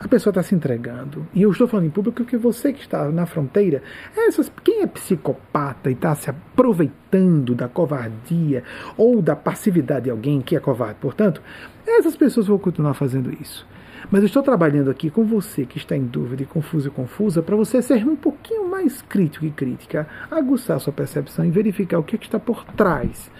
a 0.00 0.08
pessoa 0.08 0.30
está 0.30 0.42
se 0.42 0.54
entregando. 0.54 1.26
E 1.34 1.42
eu 1.42 1.50
estou 1.50 1.68
falando 1.68 1.86
em 1.86 1.90
público 1.90 2.16
porque 2.16 2.38
você 2.38 2.72
que 2.72 2.80
está 2.80 3.10
na 3.10 3.26
fronteira, 3.26 3.82
essas, 4.16 4.50
quem 4.64 4.80
é 4.80 4.86
psicopata 4.86 5.90
e 5.90 5.92
está 5.92 6.14
se 6.14 6.30
aproveitando 6.30 7.54
da 7.54 7.68
covardia 7.68 8.64
ou 8.96 9.20
da 9.20 9.36
passividade 9.36 10.04
de 10.04 10.10
alguém 10.10 10.40
que 10.40 10.56
é 10.56 10.60
covarde, 10.60 10.96
portanto, 11.00 11.42
essas 11.86 12.16
pessoas 12.16 12.46
vão 12.46 12.58
continuar 12.58 12.94
fazendo 12.94 13.30
isso. 13.30 13.66
Mas 14.10 14.22
eu 14.22 14.26
estou 14.26 14.42
trabalhando 14.42 14.90
aqui 14.90 15.10
com 15.10 15.24
você 15.24 15.66
que 15.66 15.76
está 15.76 15.94
em 15.94 16.04
dúvida 16.04 16.42
e 16.42 16.46
confuso 16.46 16.88
e 16.88 16.90
confusa 16.90 17.42
para 17.42 17.54
você 17.54 17.82
ser 17.82 18.02
um 18.08 18.16
pouquinho 18.16 18.70
mais 18.70 19.02
crítico 19.02 19.44
e 19.44 19.50
crítica, 19.50 20.08
aguçar 20.30 20.80
sua 20.80 20.94
percepção 20.94 21.44
e 21.44 21.50
verificar 21.50 21.98
o 21.98 22.02
que, 22.02 22.16
é 22.16 22.18
que 22.18 22.24
está 22.24 22.40
por 22.40 22.64
trás 22.64 23.30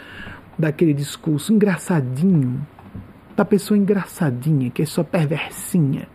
daquele 0.61 0.95
discurso 0.95 1.53
engraçadinho, 1.53 2.67
da 3.37 3.45
pessoa 3.45 3.77
engraçadinha, 3.77 4.71
que 4.71 4.83
é 4.83 4.87
só 4.87 5.03
perversinha 5.03 6.07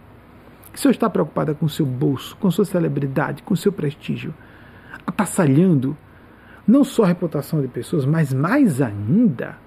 que 0.75 0.81
senhor 0.81 0.91
está 0.91 1.09
preocupada 1.09 1.55
com 1.55 1.69
seu 1.69 1.85
bolso, 1.85 2.35
com 2.35 2.51
sua 2.51 2.65
celebridade, 2.65 3.41
com 3.43 3.55
seu 3.55 3.71
prestígio, 3.71 4.35
atassalhando 5.07 5.97
não 6.67 6.83
só 6.83 7.03
a 7.03 7.07
reputação 7.07 7.61
de 7.61 7.69
pessoas, 7.69 8.05
mas 8.05 8.33
mais 8.33 8.81
ainda 8.81 9.57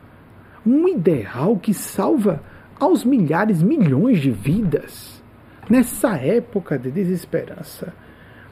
um 0.66 0.86
ideal 0.86 1.56
que 1.56 1.72
salva 1.72 2.42
aos 2.78 3.04
milhares, 3.04 3.62
milhões 3.62 4.20
de 4.20 4.30
vidas. 4.30 5.22
Nessa 5.70 6.16
época 6.16 6.78
de 6.78 6.90
desesperança, 6.90 7.94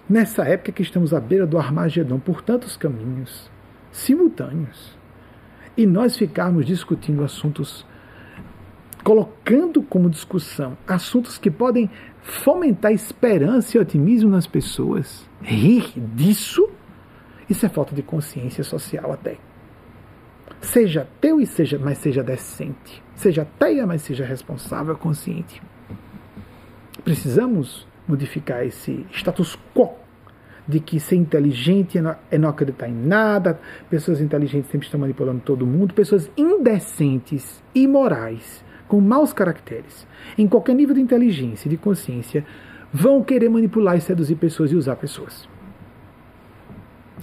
nessa 0.09 0.45
época 0.45 0.73
que 0.73 0.83
estamos 0.83 1.13
à 1.13 1.21
beira 1.21 1.47
do 1.47 1.59
Armagedon 1.59 2.19
por 2.19 2.41
tantos 2.41 2.75
caminhos 2.75 3.51
simultâneos, 3.93 4.96
e 5.77 5.87
nós 5.87 6.17
ficarmos 6.17 6.67
discutindo 6.67 7.23
assuntos 7.23 7.85
colocando 9.05 9.83
como 9.83 10.11
discussão 10.11 10.77
assuntos 10.85 11.39
que 11.39 11.49
podem 11.49 11.89
fomentar 12.23 12.93
esperança 12.93 13.77
e 13.77 13.81
otimismo 13.81 14.29
nas 14.29 14.49
pessoas, 14.49 15.31
rir 15.41 15.93
disso, 15.97 16.69
isso 17.49 17.65
é 17.65 17.69
falta 17.69 17.95
de 17.95 18.03
consciência 18.03 18.65
social 18.65 19.13
até. 19.13 19.39
Seja 20.61 21.07
teu 21.21 21.41
e 21.41 21.47
seja, 21.47 21.79
mas 21.79 21.99
seja 21.99 22.23
decente. 22.25 23.01
Seja 23.15 23.47
teia, 23.59 23.87
mas 23.87 24.03
seja 24.03 24.25
responsável, 24.25 24.97
consciente. 24.97 25.63
Precisamos 27.05 27.87
modificar 28.09 28.67
esse 28.67 29.07
status 29.13 29.57
quo 29.73 29.95
de 30.67 30.81
que 30.81 30.99
ser 30.99 31.17
inteligente 31.17 31.99
é 31.99 32.03
não, 32.03 32.17
é 32.31 32.39
não 32.39 32.49
acreditar 32.49 32.89
em 32.89 32.95
nada, 32.95 33.61
pessoas 33.89 34.21
inteligentes 34.21 34.71
sempre 34.71 34.87
estão 34.87 35.01
manipulando 35.01 35.41
todo 35.45 35.67
mundo, 35.67 35.95
pessoas 35.95 36.31
indecentes, 36.37 37.63
imorais, 37.75 38.65
com 38.89 39.01
maus 39.01 39.33
caracteres, 39.33 40.07
em 40.37 40.47
qualquer 40.47 40.75
nível 40.75 40.95
de 40.95 41.01
inteligência 41.01 41.69
e 41.69 41.71
de 41.71 41.77
consciência, 41.77 42.45
vão 42.93 43.23
querer 43.23 43.49
manipular 43.49 43.97
e 43.97 44.01
seduzir 44.01 44.37
pessoas 44.37 44.73
e 44.73 44.77
usar 44.77 44.97
pessoas. 44.97 45.49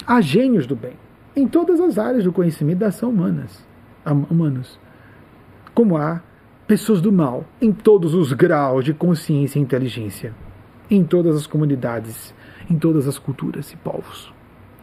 Há 0.05 0.21
gênios 0.21 0.65
do 0.65 0.75
bem 0.75 0.93
em 1.35 1.47
todas 1.47 1.79
as 1.79 1.97
áreas 1.97 2.23
do 2.23 2.31
conhecimento 2.31 2.79
da 2.79 2.87
ação 2.87 3.09
humanas, 3.09 3.65
humanos, 4.29 4.79
como 5.73 5.97
há 5.97 6.21
pessoas 6.67 7.01
do 7.01 7.11
mal 7.11 7.45
em 7.61 7.71
todos 7.71 8.13
os 8.13 8.31
graus 8.33 8.85
de 8.85 8.93
consciência 8.93 9.59
e 9.59 9.61
inteligência, 9.61 10.33
em 10.89 11.03
todas 11.03 11.35
as 11.35 11.47
comunidades, 11.47 12.33
em 12.69 12.77
todas 12.77 13.07
as 13.07 13.17
culturas 13.17 13.71
e 13.71 13.77
povos, 13.77 14.33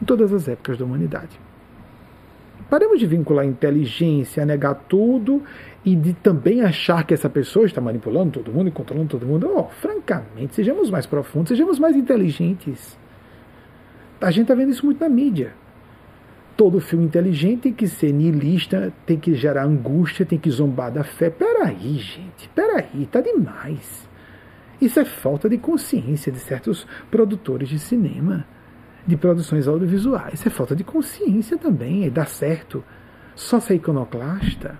em 0.00 0.04
todas 0.04 0.32
as 0.32 0.48
épocas 0.48 0.78
da 0.78 0.84
humanidade. 0.84 1.40
Paremos 2.68 3.00
de 3.00 3.06
vincular 3.06 3.44
inteligência 3.44 4.46
negar 4.46 4.74
tudo 4.88 5.42
e 5.84 5.96
de 5.96 6.12
também 6.12 6.62
achar 6.62 7.04
que 7.04 7.12
essa 7.12 7.28
pessoa 7.28 7.66
está 7.66 7.80
manipulando 7.80 8.32
todo 8.32 8.52
mundo 8.52 8.68
e 8.68 8.70
controlando 8.70 9.08
todo 9.08 9.26
mundo. 9.26 9.50
Oh, 9.52 9.64
francamente, 9.64 10.54
sejamos 10.54 10.88
mais 10.88 11.04
profundos, 11.04 11.48
sejamos 11.48 11.80
mais 11.80 11.96
inteligentes. 11.96 12.96
A 14.20 14.30
gente 14.30 14.42
está 14.42 14.54
vendo 14.54 14.70
isso 14.70 14.84
muito 14.84 15.00
na 15.00 15.08
mídia. 15.08 15.52
Todo 16.56 16.78
filme 16.80 17.06
inteligente 17.06 17.62
tem 17.62 17.72
que 17.72 17.88
ser 17.88 18.12
niilista, 18.12 18.92
tem 19.06 19.18
que 19.18 19.34
gerar 19.34 19.64
angústia, 19.64 20.26
tem 20.26 20.38
que 20.38 20.50
zombar 20.50 20.92
da 20.92 21.02
fé. 21.02 21.30
Peraí, 21.30 21.96
gente, 21.98 22.48
peraí, 22.54 23.08
tá 23.10 23.20
demais. 23.20 24.08
Isso 24.80 24.98
é 24.98 25.04
falta 25.04 25.48
de 25.48 25.58
consciência 25.58 26.32
de 26.32 26.38
certos 26.38 26.86
produtores 27.10 27.68
de 27.68 27.78
cinema, 27.78 28.46
de 29.06 29.16
produções 29.16 29.68
audiovisuais. 29.68 30.34
Isso 30.34 30.48
é 30.48 30.50
falta 30.50 30.74
de 30.74 30.84
consciência 30.84 31.58
também, 31.58 32.06
é 32.06 32.10
dar 32.10 32.26
certo. 32.26 32.82
Só 33.34 33.60
ser 33.60 33.74
iconoclasta 33.74 34.78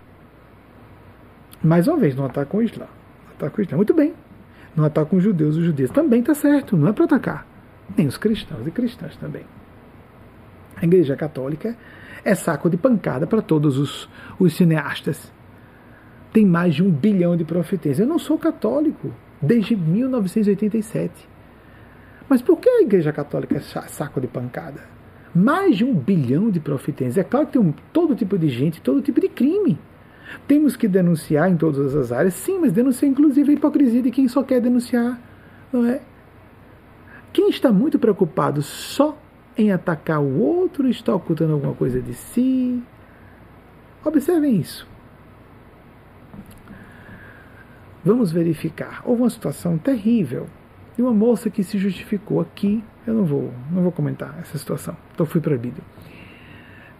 mais 1.62 1.86
uma 1.86 1.98
vez, 1.98 2.16
não 2.16 2.24
ataca 2.24 2.56
o 2.56 2.62
Islã. 2.62 2.86
Ataca 3.32 3.60
o 3.60 3.62
Islã. 3.62 3.76
Muito 3.76 3.92
bem. 3.92 4.14
Não 4.74 4.84
ataca 4.84 5.14
os 5.14 5.22
judeus. 5.22 5.56
Os 5.56 5.64
judeus 5.64 5.90
também 5.90 6.20
está 6.20 6.34
certo. 6.34 6.76
Não 6.76 6.88
é 6.88 6.92
para 6.92 7.04
atacar. 7.04 7.46
Nem 7.96 8.06
os 8.06 8.16
cristãos 8.16 8.66
e 8.66 8.70
cristãs 8.70 9.16
também. 9.16 9.44
A 10.76 10.84
Igreja 10.84 11.16
Católica 11.16 11.76
é 12.24 12.34
saco 12.34 12.70
de 12.70 12.76
pancada 12.76 13.26
para 13.26 13.42
todos 13.42 13.76
os, 13.76 14.08
os 14.38 14.54
cineastas. 14.54 15.30
Tem 16.32 16.46
mais 16.46 16.76
de 16.76 16.82
um 16.82 16.90
bilhão 16.90 17.36
de 17.36 17.44
profetês. 17.44 18.00
Eu 18.00 18.06
não 18.06 18.18
sou 18.18 18.38
católico 18.38 19.12
desde 19.40 19.76
1987. 19.76 21.28
Mas 22.28 22.42
por 22.42 22.58
que 22.58 22.68
a 22.68 22.82
Igreja 22.82 23.12
Católica 23.12 23.56
é 23.56 23.60
saco 23.60 24.20
de 24.20 24.26
pancada? 24.26 24.82
Mais 25.34 25.76
de 25.76 25.84
um 25.84 25.94
bilhão 25.94 26.50
de 26.50 26.60
profetês. 26.60 27.16
É 27.16 27.24
claro 27.24 27.46
que 27.46 27.52
tem 27.54 27.62
um, 27.62 27.72
todo 27.92 28.14
tipo 28.14 28.38
de 28.38 28.48
gente, 28.48 28.80
todo 28.80 29.02
tipo 29.02 29.20
de 29.20 29.28
crime. 29.28 29.78
Temos 30.46 30.76
que 30.76 30.86
denunciar 30.86 31.50
em 31.50 31.56
todas 31.56 31.94
as 31.94 32.12
áreas, 32.12 32.34
sim, 32.34 32.58
mas 32.60 32.72
denunciar 32.72 33.10
inclusive 33.10 33.50
a 33.50 33.54
hipocrisia 33.54 34.02
de 34.02 34.10
quem 34.10 34.28
só 34.28 34.42
quer 34.42 34.60
denunciar, 34.60 35.20
não 35.72 35.84
é? 35.86 36.00
Quem 37.32 37.48
está 37.48 37.72
muito 37.72 37.98
preocupado 37.98 38.62
só 38.62 39.16
em 39.56 39.72
atacar 39.72 40.20
o 40.20 40.40
outro 40.40 40.88
está 40.88 41.14
ocultando 41.14 41.52
alguma 41.52 41.74
coisa 41.74 42.00
de 42.00 42.14
si. 42.14 42.82
Observem 44.04 44.56
isso. 44.56 44.89
Vamos 48.04 48.32
verificar. 48.32 49.02
Houve 49.04 49.22
uma 49.22 49.30
situação 49.30 49.76
terrível 49.76 50.46
de 50.96 51.02
uma 51.02 51.12
moça 51.12 51.50
que 51.50 51.62
se 51.62 51.78
justificou 51.78 52.40
aqui. 52.40 52.82
Eu 53.06 53.14
não 53.14 53.24
vou, 53.24 53.52
não 53.70 53.82
vou 53.82 53.92
comentar 53.92 54.38
essa 54.40 54.56
situação. 54.56 54.96
Então 55.12 55.26
fui 55.26 55.40
proibido 55.40 55.82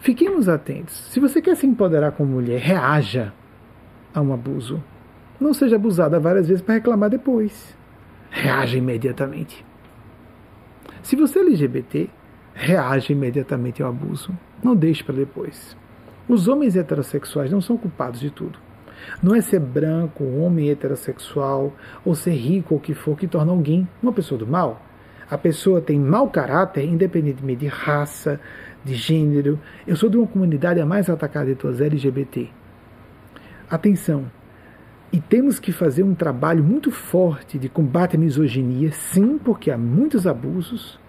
Fiquemos 0.01 0.49
atentos. 0.49 0.95
Se 1.11 1.21
você 1.21 1.43
quer 1.43 1.55
se 1.57 1.67
empoderar 1.67 2.13
como 2.13 2.33
mulher, 2.33 2.59
reaja 2.59 3.35
a 4.15 4.21
um 4.23 4.33
abuso. 4.33 4.83
Não 5.39 5.53
seja 5.53 5.77
abusada 5.77 6.19
várias 6.19 6.49
vezes 6.49 6.63
para 6.63 6.77
reclamar 6.77 7.11
depois. 7.11 7.77
Reaja 8.31 8.79
imediatamente. 8.79 9.63
Se 11.03 11.17
você 11.17 11.41
é 11.41 11.43
LGBT, 11.43 12.09
reaja 12.55 13.13
imediatamente 13.13 13.83
ao 13.83 13.91
abuso. 13.91 14.37
Não 14.63 14.75
deixe 14.75 15.05
para 15.05 15.17
depois. 15.17 15.77
Os 16.27 16.49
homens 16.49 16.77
heterossexuais 16.77 17.53
não 17.53 17.61
são 17.61 17.77
culpados 17.77 18.21
de 18.21 18.31
tudo. 18.31 18.59
Não 19.23 19.35
é 19.35 19.41
ser 19.41 19.61
branco, 19.61 20.25
homem 20.25 20.71
heterossexual, 20.71 21.73
ou 22.05 22.15
ser 22.15 22.33
rico 22.33 22.75
ou 22.75 22.81
que 22.81 22.95
for 22.95 23.17
que 23.17 23.27
torna 23.27 23.53
alguém 23.53 23.89
uma 24.03 24.13
pessoa 24.13 24.39
do 24.39 24.47
mal. 24.47 24.83
A 25.31 25.39
pessoa 25.39 25.81
tem 25.81 25.99
mau 25.99 26.29
caráter, 26.29 26.85
independentemente 26.85 27.61
de 27.61 27.67
raça, 27.69 28.41
de 28.85 28.95
gênero. 28.95 29.59
Eu 29.87 29.97
sou 29.97 30.11
de 30.11 30.17
uma 30.17 30.27
comunidade 30.27 30.81
a 30.81 30.87
mais 30.87 31.09
atacada 31.09 31.47
de 31.47 31.55
todas, 31.55 31.81
LGBT. 31.81 32.49
Atenção, 33.71 34.27
e 35.13 35.21
temos 35.21 35.59
que 35.59 35.73
fazer 35.73 36.05
um 36.05 36.15
trabalho 36.15 36.63
muito 36.63 36.93
forte 36.93 37.59
de 37.59 37.69
combate 37.69 38.15
à 38.15 38.19
misoginia, 38.19 38.93
sim, 38.93 39.39
porque 39.39 39.71
há 39.71 39.77
muitos 39.77 40.25
abusos. 40.25 41.00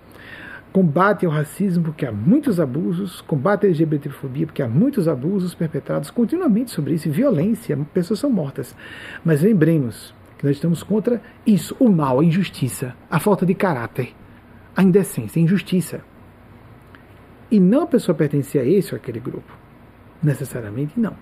Combate 0.72 1.26
ao 1.26 1.32
racismo, 1.32 1.84
porque 1.84 2.06
há 2.06 2.12
muitos 2.12 2.60
abusos. 2.60 3.20
Combate 3.22 3.66
à 3.66 3.68
LGBTfobia, 3.68 4.46
porque 4.46 4.62
há 4.62 4.70
muitos 4.70 5.08
abusos 5.08 5.54
perpetrados 5.54 6.10
continuamente 6.10 6.72
sobre 6.72 6.94
isso. 6.94 7.12
Violência, 7.12 7.78
pessoas 7.94 8.20
são 8.20 8.30
mortas. 8.30 8.76
Mas 9.24 9.42
lembremos 9.42 10.16
que 10.38 10.46
nós 10.46 10.56
estamos 10.56 10.82
contra 10.82 11.22
isso: 11.46 11.76
o 11.78 11.90
mal, 11.90 12.20
a 12.20 12.24
injustiça, 12.24 12.96
a 13.10 13.20
falta 13.20 13.46
de 13.46 13.54
caráter, 13.54 14.14
a 14.76 14.82
indecência, 14.82 15.42
a 15.42 15.44
injustiça. 15.44 16.02
E 17.50 17.60
não 17.60 17.84
a 17.84 17.88
pessoa 17.88 18.16
pertencer 18.16 18.62
a 18.62 18.66
esse 18.66 18.94
ou 18.94 18.98
aquele 18.98 19.20
grupo. 19.20 19.52
Necessariamente 20.24 20.98
não. 20.98 21.18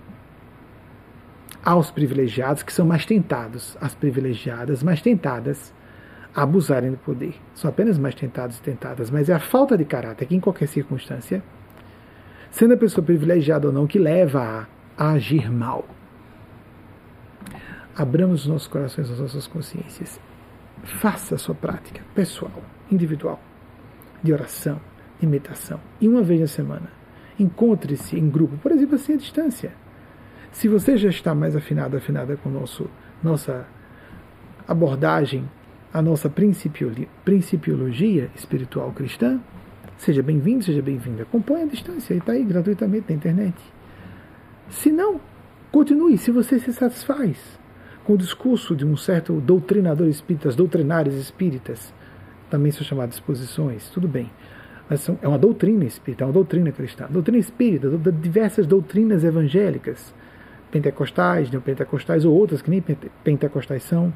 Há 1.62 1.74
os 1.74 1.90
privilegiados 1.90 2.62
que 2.62 2.72
são 2.72 2.86
mais 2.86 3.04
tentados, 3.04 3.76
as 3.80 3.96
privilegiadas 3.96 4.82
mais 4.82 5.02
tentadas 5.02 5.74
a 5.74 5.79
abusarem 6.34 6.90
do 6.90 6.96
poder. 6.96 7.34
São 7.54 7.68
apenas 7.68 7.98
mais 7.98 8.14
tentados 8.14 8.58
e 8.58 8.62
tentadas, 8.62 9.10
mas 9.10 9.28
é 9.28 9.34
a 9.34 9.40
falta 9.40 9.76
de 9.76 9.84
caráter 9.84 10.26
que, 10.26 10.34
em 10.34 10.40
qualquer 10.40 10.68
circunstância, 10.68 11.42
sendo 12.50 12.74
a 12.74 12.76
pessoa 12.76 13.04
privilegiada 13.04 13.66
ou 13.66 13.72
não, 13.72 13.86
que 13.86 13.98
leva 13.98 14.68
a, 14.96 15.12
agir 15.12 15.50
mal. 15.50 15.84
Abramos 17.96 18.42
os 18.42 18.46
nossos 18.46 18.68
corações, 18.68 19.10
as 19.10 19.18
nossas 19.18 19.46
consciências. 19.46 20.20
Faça 20.82 21.34
a 21.34 21.38
sua 21.38 21.54
prática 21.54 22.02
pessoal, 22.14 22.62
individual, 22.90 23.40
de 24.22 24.32
oração, 24.32 24.80
de 25.18 25.26
meditação. 25.26 25.80
E 26.00 26.08
uma 26.08 26.22
vez 26.22 26.40
na 26.40 26.46
semana, 26.46 26.90
encontre-se 27.38 28.18
em 28.18 28.28
grupo, 28.28 28.56
por 28.58 28.72
exemplo, 28.72 28.94
assim 28.94 29.14
à 29.14 29.16
distância. 29.16 29.72
Se 30.52 30.68
você 30.68 30.96
já 30.96 31.08
está 31.08 31.34
mais 31.34 31.54
afinado, 31.54 31.96
afinada 31.96 32.36
com 32.36 32.48
nosso, 32.48 32.90
nossa 33.22 33.66
abordagem, 34.66 35.48
a 35.92 36.00
nossa 36.00 36.30
principiologia 37.24 38.30
espiritual 38.34 38.92
cristã, 38.92 39.40
seja 39.96 40.22
bem-vindo, 40.22 40.64
seja 40.64 40.80
bem-vinda. 40.80 41.24
Acompanhe 41.24 41.64
a 41.64 41.66
distância, 41.66 42.14
está 42.14 42.32
aí 42.32 42.44
gratuitamente 42.44 43.06
na 43.08 43.16
internet. 43.16 43.56
Se 44.68 44.92
não, 44.92 45.20
continue, 45.72 46.16
se 46.16 46.30
você 46.30 46.58
se 46.60 46.72
satisfaz 46.72 47.58
com 48.04 48.14
o 48.14 48.18
discurso 48.18 48.76
de 48.76 48.86
um 48.86 48.96
certo 48.96 49.40
doutrinador 49.40 50.08
espírita, 50.08 50.48
as 50.48 50.56
doutrinárias 50.56 51.14
espíritas, 51.14 51.92
também 52.48 52.70
são 52.72 52.84
chamadas 52.84 53.16
exposições, 53.16 53.88
tudo 53.90 54.06
bem. 54.08 54.30
Mas 54.88 55.00
são, 55.00 55.18
é 55.22 55.28
uma 55.28 55.38
doutrina 55.38 55.84
espírita, 55.84 56.24
é 56.24 56.26
uma 56.26 56.32
doutrina 56.32 56.72
cristã. 56.72 57.06
Doutrina 57.10 57.38
espírita, 57.38 57.88
diversas 58.12 58.66
doutrinas 58.66 59.22
evangélicas 59.24 60.14
pentecostais, 60.70 61.50
neopentecostais 61.50 62.24
ou 62.24 62.34
outras 62.34 62.62
que 62.62 62.70
nem 62.70 62.80
pentecostais 63.24 63.82
são. 63.82 64.12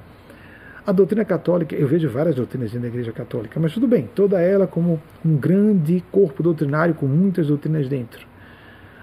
A 0.86 0.92
doutrina 0.92 1.24
católica, 1.24 1.74
eu 1.74 1.88
vejo 1.88 2.10
várias 2.10 2.34
doutrinas 2.34 2.70
dentro 2.70 2.82
da 2.82 2.88
Igreja 2.88 3.10
Católica, 3.10 3.58
mas 3.58 3.72
tudo 3.72 3.88
bem, 3.88 4.06
toda 4.14 4.38
ela 4.38 4.66
como 4.66 5.00
um 5.24 5.34
grande 5.34 6.04
corpo 6.12 6.42
doutrinário 6.42 6.94
com 6.94 7.06
muitas 7.06 7.46
doutrinas 7.46 7.88
dentro. 7.88 8.26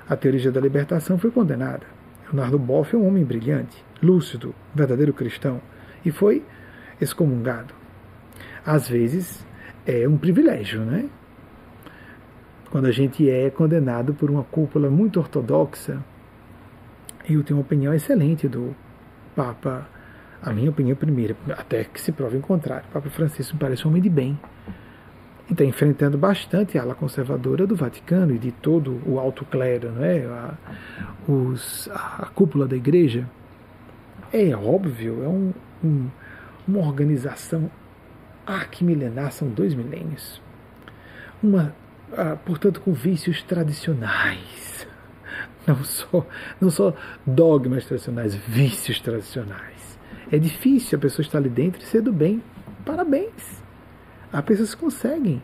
A 0.08 0.16
teoria 0.16 0.52
da 0.52 0.62
libertação 0.62 1.18
foi 1.18 1.32
condenada. 1.32 1.88
Leonardo 2.32 2.60
Boff 2.60 2.96
é 2.96 3.00
um 3.00 3.08
homem 3.08 3.26
brilhante, 3.26 3.84
lúcido, 4.02 4.54
verdadeiro 4.76 5.12
cristão, 5.12 5.60
e 6.06 6.12
foi 6.12 6.46
excomungado. 7.00 7.74
Às 8.64 8.88
vezes 8.88 9.44
é 9.84 10.08
um 10.08 10.18
privilégio, 10.18 10.82
né? 10.82 11.10
Quando 12.70 12.86
a 12.86 12.92
gente 12.92 13.28
é 13.28 13.50
condenado 13.50 14.14
por 14.14 14.30
uma 14.30 14.44
cúpula 14.44 14.88
muito 14.88 15.20
ortodoxa, 15.20 15.98
eu 17.28 17.44
tenho 17.44 17.58
uma 17.58 17.66
opinião 17.66 17.92
excelente 17.92 18.48
do 18.48 18.76
Papa, 19.36 19.88
a 20.42 20.52
minha 20.52 20.70
opinião 20.70 20.96
primeira, 20.96 21.36
até 21.58 21.84
que 21.84 22.00
se 22.00 22.12
prove 22.12 22.38
o 22.38 22.42
contrário. 22.42 22.86
O 22.90 22.94
Papa 22.94 23.10
Francisco 23.10 23.54
me 23.54 23.60
parece 23.60 23.86
um 23.86 23.92
homem 23.92 24.02
de 24.02 24.10
bem. 24.10 24.40
E 25.50 25.54
está 25.54 25.64
enfrentando 25.64 26.18
bastante 26.18 26.78
a 26.78 26.82
ala 26.82 26.96
conservadora 26.96 27.68
do 27.68 27.76
Vaticano 27.76 28.34
e 28.34 28.40
de 28.40 28.52
todo 28.52 29.02
o 29.06 29.20
alto 29.20 29.46
clero, 29.46 29.92
não 29.92 30.04
é? 30.04 30.26
a, 30.26 30.54
os, 31.28 31.90
a, 31.90 32.24
a 32.24 32.26
cúpula 32.28 32.68
da 32.68 32.76
igreja. 32.76 33.28
É 34.32 34.56
óbvio, 34.56 35.24
é 35.24 35.28
um, 35.28 35.54
um, 35.84 36.10
uma 36.68 36.80
organização 36.80 37.70
arquimilenar, 38.46 39.32
são 39.32 39.50
dois 39.50 39.74
milênios. 39.74 40.42
Uma, 41.44 41.76
portanto, 42.46 42.80
com 42.82 42.94
vícios 42.94 43.44
tradicionais 43.44 44.72
não 45.66 45.84
só, 45.84 46.26
não 46.60 46.70
só 46.70 46.94
dogmas 47.26 47.86
tradicionais, 47.86 48.36
vícios 48.36 49.00
tradicionais. 49.00 49.71
É 50.32 50.38
difícil 50.38 50.98
a 50.98 51.02
pessoa 51.02 51.26
estar 51.26 51.40
ali 51.40 51.50
dentro 51.50 51.82
e 51.82 51.86
ser 51.86 52.02
do 52.02 52.14
bem. 52.14 52.42
Parabéns! 52.86 53.62
Há 54.32 54.42
pessoas 54.42 54.74
que 54.74 54.82
conseguem. 54.82 55.44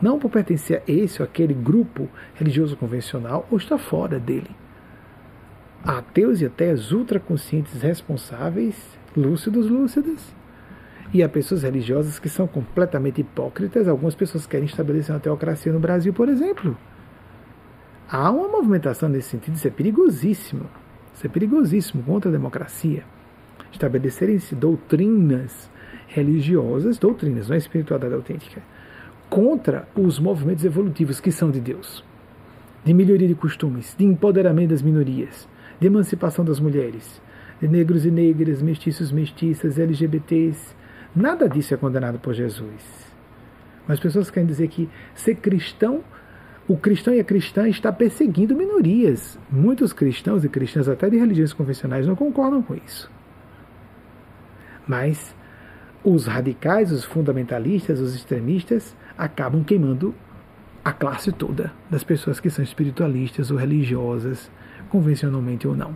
Não 0.00 0.18
por 0.18 0.30
pertencer 0.30 0.82
a 0.86 0.90
esse 0.90 1.20
ou 1.20 1.26
aquele 1.26 1.52
grupo 1.52 2.08
religioso 2.34 2.76
convencional 2.76 3.46
ou 3.50 3.58
estar 3.58 3.76
fora 3.76 4.20
dele. 4.20 4.50
Há 5.84 5.98
ateus 5.98 6.40
e 6.40 6.46
ateias 6.46 6.92
ultraconscientes 6.92 7.82
responsáveis, 7.82 8.76
lúcidos, 9.16 9.68
lúcidas. 9.68 10.34
E 11.12 11.24
há 11.24 11.28
pessoas 11.28 11.64
religiosas 11.64 12.20
que 12.20 12.28
são 12.28 12.46
completamente 12.46 13.20
hipócritas. 13.20 13.88
Algumas 13.88 14.14
pessoas 14.14 14.46
querem 14.46 14.66
estabelecer 14.66 15.12
uma 15.12 15.20
teocracia 15.20 15.72
no 15.72 15.80
Brasil, 15.80 16.12
por 16.12 16.28
exemplo. 16.28 16.78
Há 18.08 18.30
uma 18.30 18.48
movimentação 18.48 19.08
nesse 19.08 19.30
sentido, 19.30 19.56
isso 19.56 19.66
é 19.66 19.70
perigosíssimo. 19.70 20.70
Isso 21.12 21.26
é 21.26 21.28
perigosíssimo 21.28 22.02
contra 22.04 22.30
a 22.30 22.32
democracia. 22.32 23.02
Estabelecerem-se 23.72 24.54
doutrinas 24.54 25.70
religiosas, 26.08 26.98
doutrinas, 26.98 27.48
não 27.48 27.54
é 27.54 27.58
espiritualidade 27.58 28.14
autêntica, 28.14 28.62
contra 29.28 29.88
os 29.94 30.18
movimentos 30.18 30.64
evolutivos 30.64 31.20
que 31.20 31.30
são 31.30 31.50
de 31.50 31.60
Deus, 31.60 32.04
de 32.84 32.92
melhoria 32.92 33.28
de 33.28 33.34
costumes, 33.34 33.94
de 33.96 34.04
empoderamento 34.04 34.70
das 34.70 34.82
minorias, 34.82 35.48
de 35.78 35.86
emancipação 35.86 36.44
das 36.44 36.58
mulheres, 36.58 37.22
de 37.60 37.68
negros 37.68 38.04
e 38.04 38.10
negras, 38.10 38.60
mestiços, 38.60 39.12
mestiças, 39.12 39.78
LGBTs. 39.78 40.74
Nada 41.14 41.48
disso 41.48 41.74
é 41.74 41.76
condenado 41.76 42.18
por 42.18 42.34
Jesus. 42.34 43.10
Mas 43.86 44.00
pessoas 44.00 44.30
querem 44.30 44.46
dizer 44.46 44.68
que 44.68 44.88
ser 45.14 45.36
cristão 45.36 46.02
o 46.70 46.76
cristão 46.76 47.12
e 47.12 47.18
a 47.18 47.24
cristã 47.24 47.68
está 47.68 47.90
perseguindo 47.90 48.54
minorias. 48.54 49.36
Muitos 49.50 49.92
cristãos 49.92 50.44
e 50.44 50.48
cristãs, 50.48 50.88
até 50.88 51.10
de 51.10 51.18
religiões 51.18 51.52
convencionais, 51.52 52.06
não 52.06 52.14
concordam 52.14 52.62
com 52.62 52.76
isso. 52.76 53.10
Mas 54.90 55.36
os 56.02 56.26
radicais, 56.26 56.90
os 56.90 57.04
fundamentalistas, 57.04 58.00
os 58.00 58.12
extremistas 58.12 58.96
acabam 59.16 59.62
queimando 59.62 60.12
a 60.84 60.92
classe 60.92 61.30
toda 61.30 61.72
das 61.88 62.02
pessoas 62.02 62.40
que 62.40 62.50
são 62.50 62.64
espiritualistas 62.64 63.52
ou 63.52 63.56
religiosas, 63.56 64.50
convencionalmente 64.88 65.68
ou 65.68 65.76
não. 65.76 65.94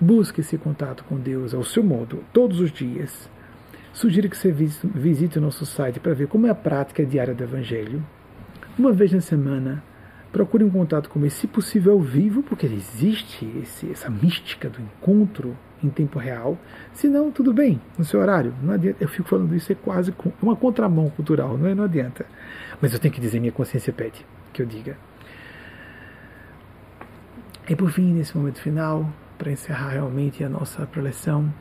Busque 0.00 0.42
esse 0.42 0.56
contato 0.56 1.02
com 1.02 1.16
Deus 1.16 1.54
ao 1.54 1.64
seu 1.64 1.82
modo, 1.82 2.22
todos 2.32 2.60
os 2.60 2.70
dias. 2.70 3.28
Sugiro 3.92 4.30
que 4.30 4.36
você 4.36 4.52
visite 4.52 5.38
o 5.38 5.42
nosso 5.42 5.66
site 5.66 5.98
para 5.98 6.14
ver 6.14 6.28
como 6.28 6.46
é 6.46 6.50
a 6.50 6.54
prática 6.54 7.04
diária 7.04 7.34
do 7.34 7.42
Evangelho 7.42 8.00
uma 8.78 8.92
vez 8.92 9.12
na 9.12 9.20
semana, 9.20 9.82
procure 10.32 10.64
um 10.64 10.70
contato 10.70 11.08
com 11.08 11.24
esse, 11.24 11.40
se 11.40 11.46
possível 11.46 11.92
ao 11.92 12.00
vivo, 12.00 12.42
porque 12.42 12.66
existe 12.66 13.44
esse, 13.62 13.90
essa 13.90 14.08
mística 14.08 14.68
do 14.68 14.80
encontro 14.80 15.56
em 15.82 15.88
tempo 15.88 16.18
real. 16.18 16.58
Se 16.92 17.08
não, 17.08 17.30
tudo 17.30 17.52
bem, 17.52 17.80
no 17.98 18.04
seu 18.04 18.20
horário. 18.20 18.54
Não 18.62 18.74
adianta. 18.74 19.02
Eu 19.02 19.08
fico 19.08 19.28
falando 19.28 19.54
isso, 19.54 19.72
é 19.72 19.74
quase 19.74 20.14
uma 20.40 20.54
contramão 20.54 21.10
cultural, 21.10 21.56
não 21.56 21.68
é? 21.68 21.74
Não 21.74 21.84
adianta. 21.84 22.26
Mas 22.80 22.92
eu 22.92 22.98
tenho 22.98 23.12
que 23.12 23.20
dizer, 23.20 23.40
minha 23.40 23.52
consciência 23.52 23.92
pede 23.92 24.24
que 24.52 24.62
eu 24.62 24.66
diga. 24.66 24.96
E 27.68 27.76
por 27.76 27.90
fim, 27.90 28.12
nesse 28.12 28.36
momento 28.36 28.60
final, 28.60 29.08
para 29.38 29.52
encerrar 29.52 29.90
realmente 29.90 30.42
a 30.44 30.48
nossa 30.48 30.86
preleção, 30.86 31.52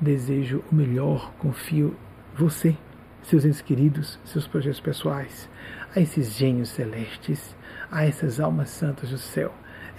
desejo 0.00 0.62
o 0.70 0.74
melhor, 0.74 1.32
confio 1.38 1.94
você 2.34 2.76
seus 3.22 3.44
entes 3.44 3.60
queridos, 3.60 4.18
seus 4.24 4.46
projetos 4.46 4.80
pessoais, 4.80 5.48
a 5.94 6.00
esses 6.00 6.32
gênios 6.32 6.70
celestes, 6.70 7.54
a 7.92 8.06
essas 8.06 8.40
almas 8.40 8.70
santas 8.70 9.10
do 9.10 9.18
céu, 9.18 9.52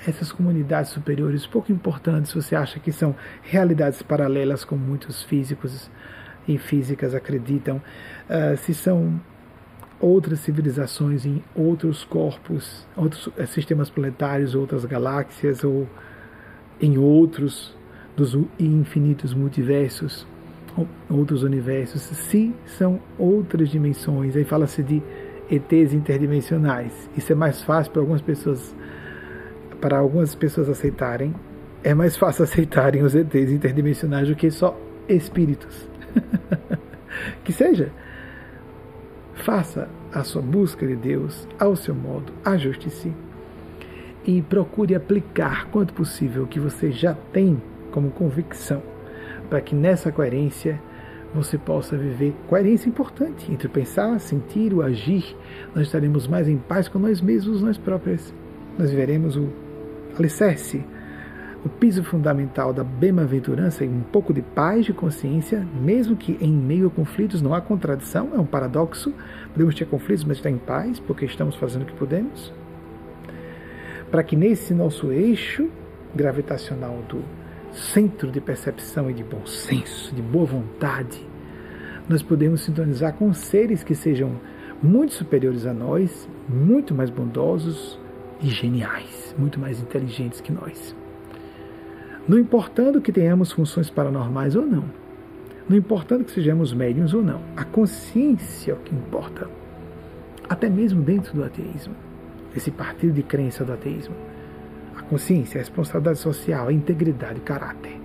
essas 0.06 0.32
comunidades 0.32 0.91
superiores 0.91 1.45
pouco 1.45 1.72
importantes, 1.72 2.34
você 2.34 2.56
acha 2.56 2.80
que 2.80 2.91
são 2.91 3.15
realidades 3.44 4.02
paralelas, 4.02 4.65
como 4.65 4.84
muitos 4.84 5.22
físicos 5.22 5.90
e 6.48 6.57
físicas 6.57 7.14
acreditam, 7.14 7.78
uh, 7.78 8.57
se 8.57 8.74
são 8.74 9.22
outras 9.99 10.40
civilizações 10.40 11.26
em 11.26 11.41
outros 11.56 12.03
corpos, 12.03 12.86
outros 12.98 13.28
uh, 13.28 13.48
sistemas 13.48 13.91
planetários, 13.91 14.56
outras 14.56 14.84
galáxias 14.84 15.64
ou 15.64 15.88
em 16.82 16.98
outros 16.98 17.78
dos 18.18 18.38
infinitos 18.60 19.34
multiversos, 19.34 20.28
outros 21.10 21.44
universos, 21.44 22.02
se 22.02 22.53
são 22.65 22.99
outras 23.18 23.70
dimensões. 23.70 24.36
Aí 24.36 24.44
fala-se 24.44 24.82
de 24.84 25.02
ETs 25.56 25.94
interdimensionais. 25.94 27.10
Isso 27.16 27.32
é 27.32 27.36
mais 27.36 27.62
fácil 27.62 27.92
para 27.92 28.02
algumas 28.02 28.22
pessoas 28.22 28.76
para 29.80 29.98
algumas 29.98 30.34
pessoas 30.34 30.70
aceitarem. 30.70 31.36
É 31.84 31.94
mais 31.94 32.16
fácil 32.16 32.44
aceitarem 32.46 33.04
os 33.04 33.14
ETs 33.14 33.52
interdimensionais 33.52 34.28
do 34.28 34.36
que 34.36 34.50
só 34.50 34.78
espíritos. 35.08 35.90
que 37.44 37.52
seja. 37.52 37.92
Faça 39.34 39.90
a 40.14 40.24
sua 40.24 40.42
busca 40.42 40.86
de 40.88 40.96
Deus 40.96 41.48
ao 41.60 41.76
seu 41.76 41.94
modo, 41.94 42.32
ajuste-se 42.46 43.12
e 44.26 44.42
procure 44.42 44.96
aplicar 44.96 45.66
quanto 45.66 45.94
possível 45.94 46.44
o 46.44 46.48
que 46.48 46.60
você 46.60 46.92
já 46.92 47.14
tem 47.34 47.62
como 47.92 48.12
convicção, 48.12 48.82
para 49.50 49.60
que 49.60 49.76
nessa 49.76 50.12
coerência 50.12 50.80
você 51.34 51.57
possa 51.57 51.97
viver 51.97 52.35
coerência 52.47 52.88
importante 52.88 53.51
entre 53.51 53.68
pensar, 53.68 54.19
sentir, 54.19 54.73
o 54.73 54.81
agir. 54.81 55.35
Nós 55.73 55.88
estaremos 55.88 56.27
mais 56.27 56.47
em 56.47 56.57
paz 56.57 56.88
com 56.88 56.99
nós 56.99 57.19
mesmos, 57.19 57.61
nós 57.61 57.77
próprias. 57.77 58.34
Nós 58.77 58.91
viveremos 58.91 59.35
o 59.35 59.49
alicerce, 60.18 60.85
o 61.65 61.69
piso 61.69 62.03
fundamental 62.03 62.72
da 62.73 62.84
bem-aventurança 62.84 63.84
e 63.84 63.88
um 63.88 64.01
pouco 64.01 64.34
de 64.34 64.41
paz 64.41 64.85
de 64.85 64.93
consciência, 64.93 65.65
mesmo 65.81 66.15
que 66.15 66.38
em 66.39 66.51
meio 66.51 66.88
a 66.88 66.91
conflitos 66.91 67.41
não 67.41 67.53
há 67.53 67.61
contradição, 67.61 68.31
é 68.35 68.39
um 68.39 68.45
paradoxo. 68.45 69.14
Podemos 69.53 69.73
ter 69.73 69.85
conflitos, 69.85 70.23
mas 70.23 70.38
estar 70.38 70.49
em 70.49 70.57
paz, 70.57 70.99
porque 70.99 71.26
estamos 71.26 71.55
fazendo 71.55 71.84
o 71.84 71.85
que 71.85 71.93
podemos. 71.93 72.53
Para 74.11 74.23
que 74.23 74.35
nesse 74.35 74.73
nosso 74.73 75.11
eixo 75.11 75.69
gravitacional 76.14 77.01
do 77.10 77.23
centro 77.74 78.32
de 78.32 78.40
percepção 78.40 79.10
e 79.10 79.14
de 79.14 79.24
bom 79.24 79.45
senso, 79.45 80.14
de 80.14 80.22
boa 80.22 80.45
vontade, 80.45 81.28
nós 82.08 82.22
podemos 82.22 82.62
sintonizar 82.62 83.14
com 83.14 83.34
seres 83.34 83.84
que 83.84 83.95
sejam 83.95 84.40
muito 84.82 85.14
superiores 85.14 85.66
a 85.66 85.74
nós, 85.74 86.30
muito 86.48 86.94
mais 86.94 87.10
bondosos 87.10 88.00
e 88.41 88.48
geniais, 88.48 89.34
muito 89.38 89.60
mais 89.60 89.82
inteligentes 89.82 90.41
que 90.41 90.52
nós. 90.52 90.95
Não 92.28 92.38
importando 92.38 93.02
que 93.02 93.12
tenhamos 93.12 93.52
funções 93.52 93.90
paranormais 93.90 94.56
ou 94.56 94.66
não, 94.66 94.86
não 95.68 95.78
importando 95.78 96.26
que 96.26 96.32
sejamos 96.32 96.74
médiums 96.74 97.14
ou 97.14 97.24
não, 97.24 97.41
a 97.56 97.64
consciência 97.64 98.72
é 98.72 98.76
o 98.76 98.80
que 98.80 98.94
importa. 98.94 99.50
Até 100.48 100.70
mesmo 100.70 101.02
dentro 101.02 101.34
do 101.34 101.44
ateísmo, 101.44 101.95
esse 102.56 102.70
partido 102.70 103.14
de 103.14 103.24
crença 103.24 103.64
do 103.64 103.74
ateísmo 103.74 104.16
consciência, 105.04 105.60
a 105.60 105.62
responsabilidade 105.62 106.20
social, 106.20 106.68
a 106.68 106.74
integridade, 106.74 107.40
o 107.40 107.44
caráter. 107.44 108.00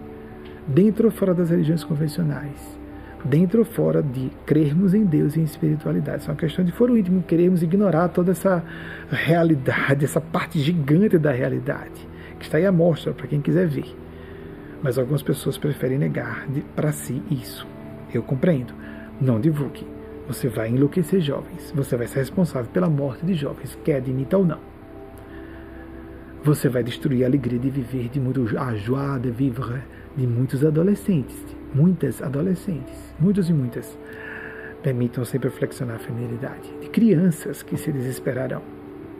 Dentro 0.66 1.06
ou 1.06 1.10
fora 1.10 1.34
das 1.34 1.50
religiões 1.50 1.82
convencionais. 1.82 2.78
Dentro 3.24 3.60
ou 3.60 3.64
fora 3.64 4.02
de 4.02 4.30
crermos 4.46 4.94
em 4.94 5.04
Deus 5.04 5.36
e 5.36 5.40
em 5.40 5.44
espiritualidade. 5.44 6.22
Isso 6.22 6.30
é 6.30 6.32
uma 6.32 6.38
questão 6.38 6.64
de 6.64 6.72
foro 6.72 6.96
íntimo, 6.96 7.22
queremos 7.22 7.62
ignorar 7.62 8.08
toda 8.08 8.32
essa 8.32 8.62
realidade, 9.10 10.04
essa 10.04 10.20
parte 10.20 10.58
gigante 10.60 11.18
da 11.18 11.32
realidade, 11.32 12.06
que 12.38 12.44
está 12.44 12.58
aí 12.58 12.66
à 12.66 12.72
mostra 12.72 13.12
para 13.12 13.26
quem 13.26 13.40
quiser 13.40 13.66
ver. 13.66 13.96
Mas 14.82 14.98
algumas 14.98 15.22
pessoas 15.22 15.58
preferem 15.58 15.98
negar 15.98 16.46
para 16.76 16.92
si 16.92 17.22
isso. 17.30 17.66
Eu 18.14 18.22
compreendo. 18.22 18.72
Não 19.20 19.40
divulgue. 19.40 19.84
Você 20.28 20.48
vai 20.48 20.68
enlouquecer 20.68 21.20
jovens. 21.20 21.72
Você 21.74 21.96
vai 21.96 22.06
ser 22.06 22.20
responsável 22.20 22.70
pela 22.70 22.88
morte 22.88 23.26
de 23.26 23.34
jovens, 23.34 23.76
quer 23.82 23.96
admita 23.96 24.36
ou 24.38 24.44
não 24.44 24.67
você 26.42 26.68
vai 26.68 26.82
destruir 26.82 27.24
a 27.24 27.26
alegria 27.26 27.58
de 27.58 27.70
viver, 27.70 28.08
de 28.08 28.20
muito, 28.20 28.46
a 28.58 28.74
joie 28.74 29.18
de 29.20 29.30
vivre 29.30 29.82
de 30.16 30.26
muitos 30.26 30.64
adolescentes, 30.64 31.36
muitas 31.74 32.22
adolescentes, 32.22 33.14
muitos 33.18 33.48
e 33.48 33.52
muitas. 33.52 33.98
Permitam 34.82 35.24
sempre 35.24 35.48
reflexionar 35.48 35.96
a 35.96 35.98
feminilidade 35.98 36.72
de 36.80 36.88
crianças 36.88 37.62
que 37.62 37.76
se 37.76 37.90
desesperarão, 37.90 38.62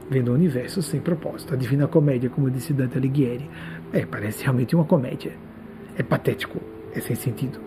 vendo 0.08 0.30
o 0.30 0.34
universo 0.34 0.80
sem 0.82 1.00
propósito. 1.00 1.54
A 1.54 1.56
divina 1.56 1.88
comédia, 1.88 2.30
como 2.30 2.50
disse 2.50 2.72
Dante 2.72 2.96
Alighieri, 2.96 3.48
é, 3.92 4.06
parece 4.06 4.44
realmente 4.44 4.74
uma 4.74 4.84
comédia. 4.84 5.32
É 5.96 6.02
patético, 6.02 6.60
é 6.94 7.00
sem 7.00 7.16
sentido, 7.16 7.58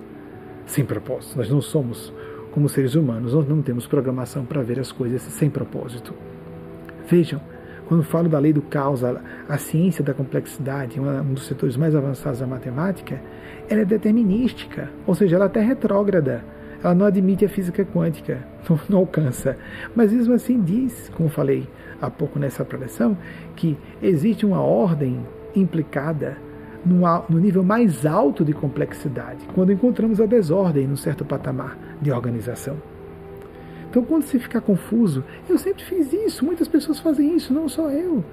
sem 0.66 0.86
propósito. 0.86 1.38
Nós 1.38 1.50
não 1.50 1.62
somos 1.62 2.14
como 2.52 2.70
seres 2.70 2.96
humanos, 2.96 3.34
nós 3.34 3.48
não 3.48 3.62
temos 3.62 3.88
programação 3.88 4.46
para 4.46 4.62
ver 4.62 4.80
as 4.80 4.92
coisas 4.92 5.22
sem 5.22 5.50
propósito. 5.50 6.14
Vejam, 7.08 7.42
quando 7.92 8.04
falo 8.04 8.30
da 8.30 8.40
lei 8.40 8.54
do 8.54 8.62
caos, 8.62 9.04
a, 9.04 9.20
a 9.50 9.58
ciência 9.58 10.02
da 10.02 10.14
complexidade, 10.14 10.98
um 10.98 11.34
dos 11.34 11.46
setores 11.46 11.76
mais 11.76 11.94
avançados 11.94 12.40
da 12.40 12.48
matemática, 12.48 13.22
ela 13.68 13.82
é 13.82 13.86
determinística, 13.86 14.90
ou 15.06 15.14
seja, 15.14 15.36
ela 15.36 15.44
é 15.44 15.48
até 15.48 15.60
retrógrada. 15.60 16.42
Ela 16.82 16.96
não 16.96 17.06
admite 17.06 17.44
a 17.44 17.50
física 17.50 17.84
quântica, 17.84 18.48
não, 18.70 18.80
não 18.88 19.00
alcança. 19.00 19.58
Mas 19.94 20.14
mesmo 20.14 20.34
assim 20.34 20.62
diz, 20.62 21.12
como 21.18 21.28
falei 21.28 21.68
há 22.02 22.10
pouco 22.10 22.40
nessa 22.40 22.64
preleção, 22.64 23.18
que 23.58 23.78
existe 24.02 24.46
uma 24.46 24.62
ordem 24.62 25.20
implicada 25.54 26.38
no 26.86 27.40
nível 27.40 27.62
mais 27.62 28.06
alto 28.06 28.46
de 28.46 28.54
complexidade, 28.54 29.46
quando 29.54 29.74
encontramos 29.74 30.22
a 30.22 30.26
desordem 30.26 30.88
num 30.88 30.96
certo 30.96 31.26
patamar 31.26 31.78
de 32.02 32.10
organização. 32.10 32.78
Então, 33.92 34.06
quando 34.06 34.24
você 34.24 34.40
ficar 34.40 34.62
confuso, 34.62 35.22
eu 35.50 35.58
sempre 35.58 35.84
fiz 35.84 36.14
isso, 36.14 36.46
muitas 36.46 36.66
pessoas 36.66 36.98
fazem 36.98 37.36
isso, 37.36 37.54
não 37.54 37.68
só 37.68 37.90
eu. 37.92 38.24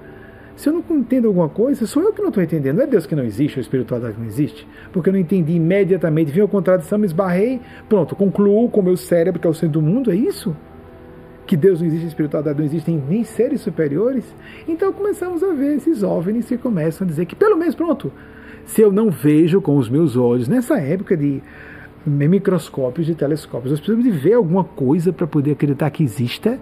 Se 0.55 0.69
eu 0.69 0.73
não 0.73 0.97
entendo 0.97 1.27
alguma 1.27 1.49
coisa, 1.49 1.85
sou 1.85 2.01
eu 2.01 2.13
que 2.13 2.21
não 2.21 2.29
estou 2.29 2.41
entendendo. 2.41 2.77
Não 2.77 2.83
é 2.83 2.87
Deus 2.87 3.05
que 3.05 3.13
não 3.13 3.25
existe, 3.25 3.59
a 3.59 3.61
espiritualidade 3.61 4.15
que 4.15 4.21
não 4.21 4.27
existe. 4.27 4.65
Porque 4.93 5.09
eu 5.09 5.13
não 5.13 5.19
entendi 5.19 5.51
imediatamente, 5.51 6.31
vi 6.31 6.39
a 6.39 6.47
contradição, 6.47 6.97
me 6.97 7.05
esbarrei, 7.05 7.59
pronto, 7.89 8.15
concluo 8.15 8.69
com 8.69 8.79
o 8.79 8.83
meu 8.83 8.95
cérebro, 8.95 9.37
que 9.37 9.47
é 9.47 9.49
o 9.49 9.53
centro 9.53 9.81
do 9.81 9.81
mundo, 9.81 10.09
é 10.11 10.15
isso? 10.15 10.55
Que 11.45 11.57
Deus 11.57 11.81
não 11.81 11.87
existe, 11.87 12.07
espiritualidade 12.07 12.57
não 12.57 12.65
existe, 12.65 12.89
nem 12.89 13.25
seres 13.25 13.59
superiores. 13.59 14.23
Então 14.65 14.93
começamos 14.93 15.43
a 15.43 15.51
ver 15.51 15.75
esses 15.75 16.03
OVNIs 16.03 16.45
que 16.45 16.57
começam 16.57 17.05
a 17.05 17.09
dizer 17.09 17.25
que, 17.25 17.35
pelo 17.35 17.57
menos, 17.57 17.75
pronto, 17.75 18.13
se 18.63 18.81
eu 18.81 18.93
não 18.93 19.09
vejo 19.09 19.59
com 19.59 19.75
os 19.75 19.89
meus 19.89 20.15
olhos, 20.15 20.47
nessa 20.47 20.79
época 20.79 21.17
de 21.17 21.43
microscópios 22.05 23.09
e 23.09 23.15
telescópios. 23.15 23.71
Nós 23.71 23.79
precisamos 23.79 24.05
de 24.05 24.11
ver 24.11 24.33
alguma 24.33 24.63
coisa 24.63 25.11
para 25.11 25.27
poder 25.27 25.51
acreditar 25.51 25.89
que 25.89 26.03
exista. 26.03 26.59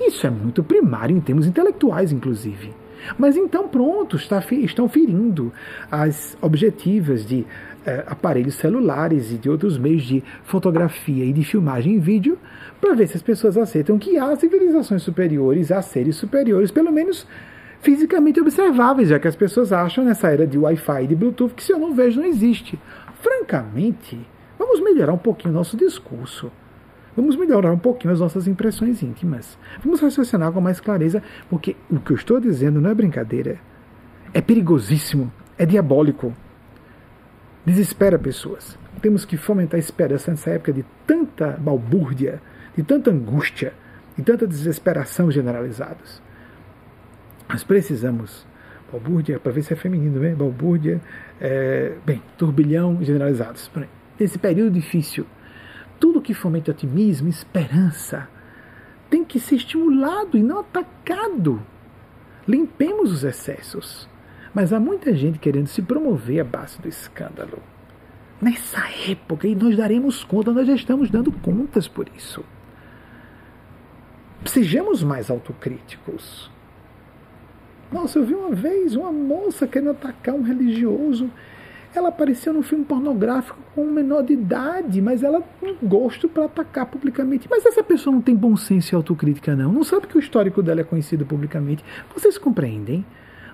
Isso 0.00 0.26
é 0.26 0.30
muito 0.30 0.62
primário 0.62 1.16
em 1.16 1.20
termos 1.20 1.46
intelectuais, 1.46 2.12
inclusive. 2.12 2.72
Mas 3.18 3.36
então, 3.36 3.68
pronto, 3.68 4.16
está, 4.16 4.42
estão 4.50 4.88
ferindo 4.88 5.52
as 5.90 6.36
objetivas 6.40 7.24
de 7.24 7.46
eh, 7.86 8.04
aparelhos 8.06 8.56
celulares 8.56 9.32
e 9.32 9.36
de 9.36 9.48
outros 9.48 9.78
meios 9.78 10.02
de 10.02 10.22
fotografia 10.44 11.24
e 11.24 11.32
de 11.32 11.44
filmagem 11.44 11.94
em 11.94 11.98
vídeo 11.98 12.38
para 12.80 12.94
ver 12.94 13.06
se 13.06 13.16
as 13.16 13.22
pessoas 13.22 13.56
aceitam 13.56 13.98
que 13.98 14.18
há 14.18 14.34
civilizações 14.36 15.02
superiores, 15.02 15.72
há 15.72 15.80
seres 15.80 16.16
superiores, 16.16 16.70
pelo 16.70 16.92
menos 16.92 17.26
fisicamente 17.80 18.40
observáveis, 18.40 19.08
já 19.08 19.18
que 19.18 19.28
as 19.28 19.36
pessoas 19.36 19.72
acham 19.72 20.04
nessa 20.04 20.28
era 20.28 20.46
de 20.46 20.58
Wi-Fi 20.58 21.04
e 21.04 21.06
de 21.06 21.14
Bluetooth 21.14 21.54
que 21.54 21.62
se 21.62 21.72
eu 21.72 21.78
não 21.78 21.94
vejo 21.94 22.20
não 22.20 22.26
existe. 22.26 22.78
Francamente, 23.20 24.18
Vamos 24.58 24.80
melhorar 24.80 25.12
um 25.12 25.18
pouquinho 25.18 25.54
o 25.54 25.56
nosso 25.56 25.76
discurso. 25.76 26.50
Vamos 27.16 27.36
melhorar 27.36 27.72
um 27.72 27.78
pouquinho 27.78 28.12
as 28.12 28.20
nossas 28.20 28.46
impressões 28.46 29.02
íntimas. 29.02 29.58
Vamos 29.82 30.00
raciocinar 30.00 30.52
com 30.52 30.60
mais 30.60 30.80
clareza, 30.80 31.22
porque 31.50 31.76
o 31.90 31.98
que 31.98 32.12
eu 32.12 32.16
estou 32.16 32.38
dizendo 32.40 32.80
não 32.80 32.90
é 32.90 32.94
brincadeira. 32.94 33.58
É 34.32 34.40
perigosíssimo, 34.40 35.32
é 35.56 35.66
diabólico. 35.66 36.32
Desespera 37.64 38.18
pessoas. 38.18 38.78
Temos 39.02 39.24
que 39.24 39.36
fomentar 39.36 39.78
esperança 39.78 40.30
nessa 40.30 40.50
época 40.50 40.72
de 40.72 40.84
tanta 41.06 41.56
balbúrdia, 41.58 42.40
de 42.76 42.82
tanta 42.82 43.10
angústia, 43.10 43.72
de 44.16 44.22
tanta 44.22 44.46
desesperação 44.46 45.30
generalizados. 45.30 46.22
Nós 47.48 47.64
precisamos. 47.64 48.46
Balbúrdia, 48.90 49.38
para 49.38 49.52
ver 49.52 49.62
se 49.62 49.72
é 49.72 49.76
feminino, 49.76 50.18
né? 50.20 50.34
Balbúrdia, 50.34 51.00
é, 51.40 51.92
bem, 52.06 52.22
turbilhão 52.38 52.98
generalizados 53.02 53.68
nesse 54.18 54.38
período 54.38 54.72
difícil, 54.72 55.26
tudo 55.98 56.22
que 56.22 56.34
fomenta 56.34 56.70
otimismo, 56.70 57.28
esperança, 57.28 58.28
tem 59.10 59.24
que 59.24 59.40
ser 59.40 59.56
estimulado 59.56 60.36
e 60.36 60.42
não 60.42 60.60
atacado. 60.60 61.62
Limpemos 62.46 63.12
os 63.12 63.24
excessos. 63.24 64.08
Mas 64.54 64.72
há 64.72 64.80
muita 64.80 65.14
gente 65.14 65.38
querendo 65.38 65.66
se 65.66 65.82
promover 65.82 66.40
à 66.40 66.44
base 66.44 66.80
do 66.80 66.88
escândalo. 66.88 67.62
Nessa 68.40 68.82
época, 69.08 69.46
e 69.46 69.54
nós 69.54 69.76
daremos 69.76 70.24
conta, 70.24 70.52
nós 70.52 70.66
já 70.66 70.74
estamos 70.74 71.10
dando 71.10 71.32
contas 71.32 71.88
por 71.88 72.08
isso. 72.16 72.44
Sejamos 74.44 75.02
mais 75.02 75.30
autocríticos. 75.30 76.50
Nossa, 77.90 78.18
eu 78.18 78.24
vi 78.24 78.34
uma 78.34 78.54
vez 78.54 78.94
uma 78.94 79.10
moça 79.10 79.66
querendo 79.66 79.90
atacar 79.90 80.34
um 80.34 80.42
religioso. 80.42 81.30
Ela 81.98 82.10
apareceu 82.10 82.52
num 82.52 82.62
filme 82.62 82.84
pornográfico 82.84 83.58
com 83.74 83.82
um 83.82 83.90
menor 83.90 84.22
de 84.22 84.32
idade, 84.32 85.02
mas 85.02 85.24
ela 85.24 85.42
tem 85.60 85.76
gosto 85.82 86.28
para 86.28 86.44
atacar 86.44 86.86
publicamente. 86.86 87.48
Mas 87.50 87.66
essa 87.66 87.82
pessoa 87.82 88.14
não 88.14 88.22
tem 88.22 88.36
bom 88.36 88.56
senso 88.56 88.94
e 88.94 88.96
autocrítica, 88.96 89.56
não. 89.56 89.72
Não 89.72 89.82
sabe 89.82 90.06
que 90.06 90.16
o 90.16 90.20
histórico 90.20 90.62
dela 90.62 90.82
é 90.82 90.84
conhecido 90.84 91.26
publicamente. 91.26 91.84
Vocês 92.14 92.38
compreendem? 92.38 93.04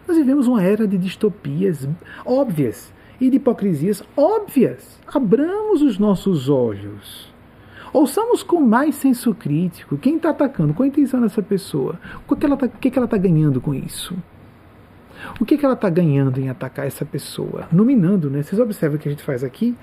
Nós 0.07 0.19
vivemos 0.19 0.47
uma 0.47 0.63
era 0.63 0.87
de 0.87 0.99
distopias 0.99 1.89
óbvias 2.23 2.93
e 3.19 3.31
de 3.31 3.37
hipocrisias 3.37 4.03
óbvias. 4.15 5.01
Abramos 5.07 5.81
os 5.81 5.99
nossos 5.99 6.51
olhos. 6.51 7.33
Ouçamos 7.95 8.43
com 8.43 8.61
mais 8.61 8.97
senso 8.97 9.35
crítico 9.35 9.97
quem 9.97 10.17
está 10.17 10.29
atacando, 10.29 10.75
qual 10.75 10.85
a 10.85 10.89
intenção 10.89 11.23
dessa 11.23 11.41
pessoa, 11.41 11.99
o 12.29 12.37
que 12.37 12.45
ela 12.45 12.57
está 12.57 13.07
tá 13.07 13.17
ganhando 13.17 13.59
com 13.59 13.73
isso. 13.73 14.15
O 15.41 15.45
que, 15.45 15.57
que 15.57 15.65
ela 15.65 15.75
está 15.75 15.89
ganhando 15.89 16.41
em 16.41 16.49
atacar 16.49 16.87
essa 16.87 17.05
pessoa? 17.05 17.69
Nominando, 17.73 18.31
né? 18.31 18.43
Vocês 18.43 18.61
observam 18.61 18.97
o 18.97 19.01
que 19.01 19.09
a 19.09 19.11
gente 19.11 19.23
faz 19.23 19.43
aqui? 19.45 19.77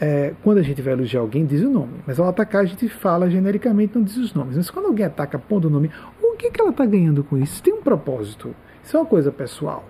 É, 0.00 0.34
quando 0.42 0.58
a 0.58 0.62
gente 0.62 0.82
vai 0.82 0.92
elogiar 0.92 1.20
alguém, 1.20 1.46
diz 1.46 1.62
o 1.62 1.70
nome. 1.70 1.94
Mas 2.06 2.18
ao 2.18 2.28
atacar, 2.28 2.62
a 2.62 2.66
gente 2.66 2.88
fala 2.88 3.30
genericamente, 3.30 3.94
não 3.94 4.02
diz 4.02 4.16
os 4.16 4.34
nomes. 4.34 4.56
Mas 4.56 4.70
quando 4.70 4.86
alguém 4.86 5.06
ataca, 5.06 5.38
pondo 5.38 5.68
o 5.68 5.70
nome, 5.70 5.90
o 6.22 6.36
que, 6.36 6.50
que 6.50 6.60
ela 6.60 6.70
está 6.70 6.84
ganhando 6.84 7.22
com 7.22 7.38
isso? 7.38 7.62
Tem 7.62 7.72
um 7.72 7.82
propósito. 7.82 8.54
Isso 8.82 8.96
é 8.96 9.00
uma 9.00 9.06
coisa 9.06 9.30
pessoal. 9.30 9.84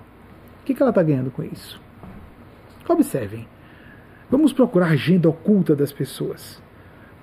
O 0.61 0.65
que, 0.65 0.75
que 0.75 0.83
ela 0.83 0.91
está 0.91 1.03
ganhando 1.03 1.31
com 1.31 1.43
isso? 1.43 1.81
Observem. 2.89 3.49
Vamos 4.31 4.53
procurar 4.53 4.87
a 4.89 4.91
agenda 4.91 5.29
oculta 5.29 5.75
das 5.75 5.93
pessoas 5.93 6.63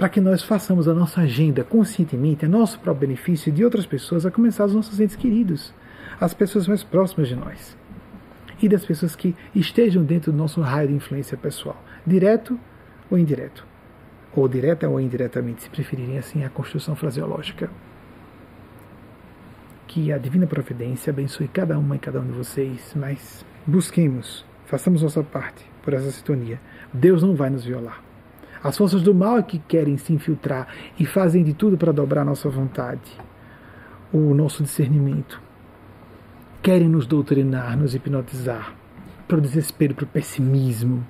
para 0.01 0.09
que 0.09 0.19
nós 0.19 0.41
façamos 0.41 0.87
a 0.87 0.95
nossa 0.95 1.21
agenda 1.21 1.63
conscientemente, 1.63 2.43
a 2.43 2.49
nosso 2.49 2.79
próprio 2.79 3.07
benefício 3.07 3.49
e 3.49 3.51
de 3.51 3.63
outras 3.63 3.85
pessoas, 3.85 4.25
a 4.25 4.31
começar 4.31 4.65
os 4.65 4.73
nossos 4.73 4.99
entes 4.99 5.15
queridos, 5.15 5.71
as 6.21 6.35
pessoas 6.35 6.67
mais 6.67 6.83
próximas 6.83 7.27
de 7.27 7.35
nós 7.35 7.75
e 8.61 8.69
das 8.69 8.85
pessoas 8.85 9.15
que 9.15 9.35
estejam 9.55 10.03
dentro 10.03 10.31
do 10.31 10.37
nosso 10.37 10.61
raio 10.61 10.89
de 10.89 10.93
influência 10.93 11.35
pessoal, 11.35 11.83
direto 12.05 12.59
ou 13.09 13.17
indireto, 13.17 13.65
ou 14.35 14.47
direta 14.47 14.87
ou 14.87 15.01
indiretamente, 15.01 15.63
se 15.63 15.69
preferirem 15.69 16.19
assim, 16.19 16.45
a 16.45 16.49
construção 16.49 16.95
fraseológica. 16.95 17.71
Que 19.87 20.13
a 20.13 20.19
divina 20.19 20.45
providência 20.45 21.09
abençoe 21.09 21.47
cada 21.47 21.77
uma 21.77 21.95
e 21.95 21.99
cada 21.99 22.21
um 22.21 22.25
de 22.25 22.33
vocês, 22.33 22.93
mas 22.95 23.43
busquemos, 23.65 24.45
façamos 24.67 25.01
nossa 25.01 25.23
parte 25.23 25.65
por 25.81 25.93
essa 25.93 26.11
sintonia. 26.11 26.61
Deus 26.93 27.23
não 27.23 27.35
vai 27.35 27.49
nos 27.49 27.65
violar. 27.65 27.99
As 28.63 28.77
forças 28.77 29.01
do 29.01 29.13
mal 29.13 29.39
é 29.39 29.43
que 29.43 29.57
querem 29.57 29.97
se 29.97 30.13
infiltrar 30.13 30.67
e 30.99 31.05
fazem 31.05 31.43
de 31.43 31.55
tudo 31.55 31.79
para 31.79 31.91
dobrar 31.91 32.23
nossa 32.23 32.47
vontade, 32.47 33.19
o 34.13 34.35
nosso 34.35 34.61
discernimento. 34.61 35.41
Querem 36.61 36.87
nos 36.87 37.07
doutrinar, 37.07 37.75
nos 37.75 37.95
hipnotizar, 37.95 38.75
para 39.27 39.39
o 39.39 39.41
desespero, 39.41 39.95
para 39.95 40.03
o 40.03 40.07
pessimismo, 40.07 41.03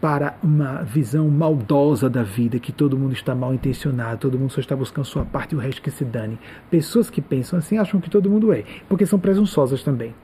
para 0.00 0.38
uma 0.44 0.84
visão 0.84 1.28
maldosa 1.28 2.08
da 2.08 2.22
vida, 2.22 2.60
que 2.60 2.70
todo 2.70 2.96
mundo 2.96 3.14
está 3.14 3.34
mal 3.34 3.52
intencionado, 3.52 4.20
todo 4.20 4.38
mundo 4.38 4.52
só 4.52 4.60
está 4.60 4.76
buscando 4.76 5.06
sua 5.06 5.24
parte 5.24 5.54
e 5.54 5.56
o 5.56 5.58
resto 5.58 5.82
que 5.82 5.90
se 5.90 6.04
dane. 6.04 6.38
Pessoas 6.70 7.10
que 7.10 7.20
pensam 7.20 7.58
assim 7.58 7.78
acham 7.78 8.00
que 8.00 8.08
todo 8.08 8.30
mundo 8.30 8.52
é, 8.52 8.62
porque 8.88 9.04
são 9.04 9.18
presunçosas 9.18 9.82
também. 9.82 10.14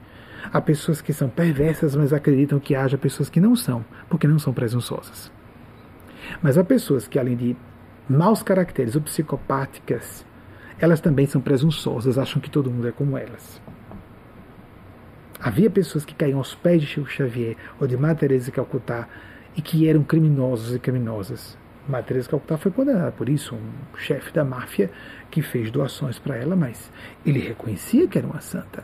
Há 0.53 0.61
pessoas 0.61 1.01
que 1.01 1.11
são 1.11 1.27
perversas, 1.27 1.93
mas 1.93 2.13
acreditam 2.13 2.57
que 2.57 2.73
haja 2.73 2.97
pessoas 2.97 3.29
que 3.29 3.41
não 3.41 3.53
são, 3.53 3.83
porque 4.07 4.29
não 4.29 4.39
são 4.39 4.53
presunçosas. 4.53 5.29
Mas 6.41 6.57
há 6.57 6.63
pessoas 6.63 7.05
que, 7.05 7.19
além 7.19 7.35
de 7.35 7.57
maus 8.07 8.41
caracteres 8.41 8.95
ou 8.95 9.01
psicopáticas, 9.01 10.25
elas 10.79 11.01
também 11.01 11.25
são 11.25 11.41
presunçosas, 11.41 12.17
acham 12.17 12.41
que 12.41 12.49
todo 12.49 12.71
mundo 12.71 12.87
é 12.87 12.93
como 12.93 13.17
elas. 13.17 13.61
Havia 15.41 15.69
pessoas 15.69 16.05
que 16.05 16.13
caíam 16.13 16.37
aos 16.37 16.53
pés 16.53 16.81
de 16.81 16.87
Chico 16.87 17.09
Xavier 17.09 17.55
ou 17.79 17.87
de 17.87 17.97
Madre 17.97 18.19
Teresa 18.19 18.45
de 18.45 18.51
Calcutá 18.51 19.07
e 19.55 19.61
que 19.61 19.87
eram 19.87 20.03
criminosos 20.03 20.75
e 20.75 20.79
criminosas. 20.79 21.57
Madre 21.87 22.07
Teresa 22.07 22.25
de 22.25 22.29
Calcutá 22.29 22.57
foi 22.57 22.71
condenada 22.71 23.11
por 23.11 23.27
isso, 23.27 23.55
um 23.55 23.97
chefe 23.97 24.31
da 24.31 24.45
máfia 24.45 24.91
que 25.31 25.41
fez 25.41 25.71
doações 25.71 26.19
para 26.19 26.37
ela, 26.37 26.55
mas 26.55 26.91
ele 27.25 27.39
reconhecia 27.39 28.07
que 28.07 28.17
era 28.17 28.27
uma 28.27 28.39
santa. 28.39 28.83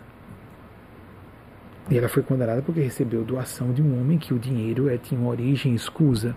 E 1.90 1.98
ela 1.98 2.10
foi 2.10 2.24
condenada 2.24 2.62
porque 2.62 2.82
recebeu 2.82 3.24
doação 3.24 3.72
de 3.72 3.82
um 3.82 4.02
homem 4.02 4.18
que 4.18 4.34
o 4.34 4.40
dinheiro 4.40 4.90
é, 4.90 4.98
tinha 4.98 5.20
uma 5.20 5.30
origem 5.30 5.74
escusa 5.74 6.36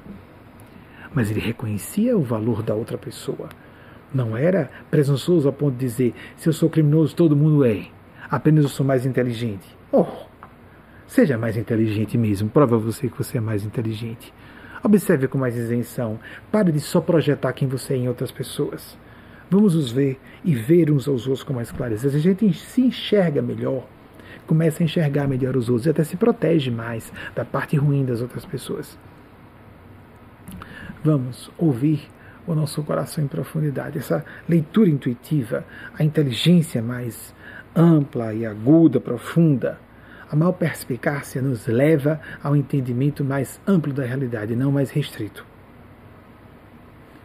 mas 1.14 1.30
ele 1.30 1.40
reconhecia 1.40 2.16
o 2.16 2.22
valor 2.22 2.62
da 2.62 2.74
outra 2.74 2.96
pessoa. 2.96 3.48
Não 4.12 4.36
era 4.36 4.70
presunçoso 4.90 5.48
a 5.48 5.52
ponto 5.52 5.72
de 5.72 5.86
dizer: 5.86 6.14
se 6.36 6.48
eu 6.48 6.52
sou 6.52 6.70
criminoso, 6.70 7.14
todo 7.14 7.36
mundo 7.36 7.64
é. 7.64 7.86
Apenas 8.30 8.64
eu 8.64 8.70
sou 8.70 8.86
mais 8.86 9.04
inteligente. 9.04 9.79
Oh, 9.92 10.06
seja 11.06 11.36
mais 11.36 11.56
inteligente 11.56 12.16
mesmo. 12.16 12.48
Prova 12.48 12.78
você 12.78 13.08
que 13.08 13.18
você 13.18 13.38
é 13.38 13.40
mais 13.40 13.64
inteligente. 13.64 14.32
Observe 14.82 15.26
com 15.26 15.36
mais 15.36 15.56
isenção. 15.56 16.18
Pare 16.50 16.70
de 16.70 16.80
só 16.80 17.00
projetar 17.00 17.52
quem 17.52 17.66
você 17.66 17.94
é 17.94 17.96
em 17.96 18.08
outras 18.08 18.30
pessoas. 18.30 18.96
Vamos 19.50 19.74
nos 19.74 19.90
ver 19.90 20.20
e 20.44 20.54
ver 20.54 20.90
uns 20.92 21.08
aos 21.08 21.26
outros 21.26 21.42
com 21.42 21.52
mais 21.52 21.72
clareza. 21.72 22.06
A 22.06 22.20
gente 22.20 22.52
se 22.54 22.82
enxerga 22.82 23.42
melhor, 23.42 23.84
começa 24.46 24.82
a 24.82 24.84
enxergar 24.84 25.26
melhor 25.26 25.56
os 25.56 25.68
outros 25.68 25.86
e 25.86 25.90
até 25.90 26.04
se 26.04 26.16
protege 26.16 26.70
mais 26.70 27.12
da 27.34 27.44
parte 27.44 27.76
ruim 27.76 28.04
das 28.04 28.20
outras 28.20 28.44
pessoas. 28.44 28.96
Vamos 31.02 31.50
ouvir 31.58 32.08
o 32.46 32.54
nosso 32.54 32.82
coração 32.84 33.24
em 33.24 33.26
profundidade, 33.26 33.98
essa 33.98 34.24
leitura 34.48 34.88
intuitiva, 34.88 35.64
a 35.98 36.04
inteligência 36.04 36.80
mais 36.80 37.34
ampla 37.74 38.34
e 38.34 38.44
aguda, 38.44 39.00
profunda. 39.00 39.78
A 40.30 40.36
maior 40.36 40.52
perspicácia 40.52 41.42
nos 41.42 41.66
leva 41.66 42.20
ao 42.42 42.54
entendimento 42.54 43.24
mais 43.24 43.60
amplo 43.66 43.92
da 43.92 44.04
realidade, 44.04 44.54
não 44.54 44.70
mais 44.70 44.90
restrito. 44.90 45.44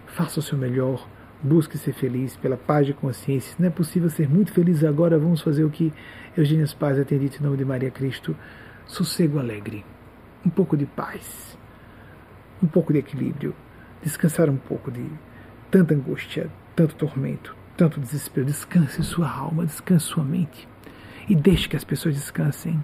Faça 0.08 0.40
o 0.40 0.44
seu 0.44 0.58
melhor, 0.58 1.08
busque 1.44 1.78
ser 1.78 1.94
feliz 1.94 2.36
pela 2.36 2.58
paz 2.58 2.88
de 2.88 2.94
consciência. 2.94 3.56
Não 3.60 3.68
é 3.68 3.72
possível 3.72 4.10
ser 4.10 4.30
muito 4.30 4.52
feliz 4.52 4.84
agora, 4.84 5.20
vamos 5.20 5.42
fazer 5.42 5.64
o 5.64 5.70
que 5.70 5.94
Eugênia 6.36 6.66
Paz 6.80 6.98
dito 7.06 7.40
em 7.40 7.44
nome 7.44 7.58
de 7.58 7.66
Maria 7.66 7.92
Cristo: 7.92 8.36
sossego 8.88 9.38
alegre, 9.38 9.86
um 10.46 10.50
pouco 10.50 10.76
de 10.76 10.86
paz, 10.86 11.58
um 12.64 12.68
pouco 12.68 12.92
de 12.92 13.00
equilíbrio 13.00 13.54
descansar 14.06 14.50
um 14.52 14.58
pouco 14.58 14.92
de 14.92 15.04
tanta 15.72 15.96
angústia, 15.96 16.50
tanto 16.76 16.96
tormento, 16.96 17.56
tanto 17.76 18.00
desespero. 18.00 18.46
Descanse 18.46 19.04
sua 19.04 19.30
alma, 19.30 19.66
descanse 19.66 20.06
sua 20.06 20.24
mente 20.24 20.68
e 21.28 21.36
deixe 21.36 21.68
que 21.68 21.76
as 21.76 21.84
pessoas 21.84 22.16
descansem. 22.16 22.84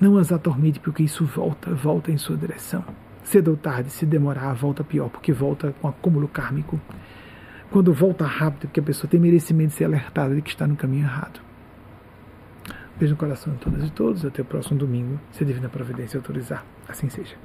Não 0.00 0.16
as 0.16 0.32
atormente, 0.32 0.80
porque 0.80 1.02
isso 1.02 1.24
volta, 1.24 1.74
volta 1.74 2.10
em 2.10 2.16
sua 2.16 2.36
direção. 2.36 2.84
Cedo 3.22 3.50
ou 3.50 3.56
tarde, 3.56 3.90
se 3.90 4.06
demorar, 4.06 4.54
volta 4.54 4.82
pior, 4.82 5.10
porque 5.10 5.32
volta 5.32 5.74
com 5.80 5.88
acúmulo 5.88 6.26
kármico. 6.26 6.80
Quando 7.70 7.92
volta 7.92 8.24
rápido, 8.24 8.62
porque 8.62 8.80
a 8.80 8.82
pessoa 8.82 9.08
tem 9.08 9.20
merecimento 9.20 9.70
de 9.70 9.74
ser 9.76 9.84
alertada 9.84 10.34
de 10.34 10.42
que 10.42 10.50
está 10.50 10.66
no 10.66 10.74
caminho 10.74 11.04
errado. 11.04 11.40
Beijo 12.98 13.14
no 13.14 13.18
coração 13.18 13.54
de 13.54 13.60
todas 13.60 13.84
e 13.84 13.90
todos. 13.90 14.24
Até 14.24 14.42
o 14.42 14.44
próximo 14.44 14.78
domingo, 14.78 15.20
se 15.32 15.44
a 15.44 15.46
Divina 15.46 15.68
Providência 15.68 16.18
autorizar. 16.18 16.64
Assim 16.88 17.08
seja. 17.08 17.36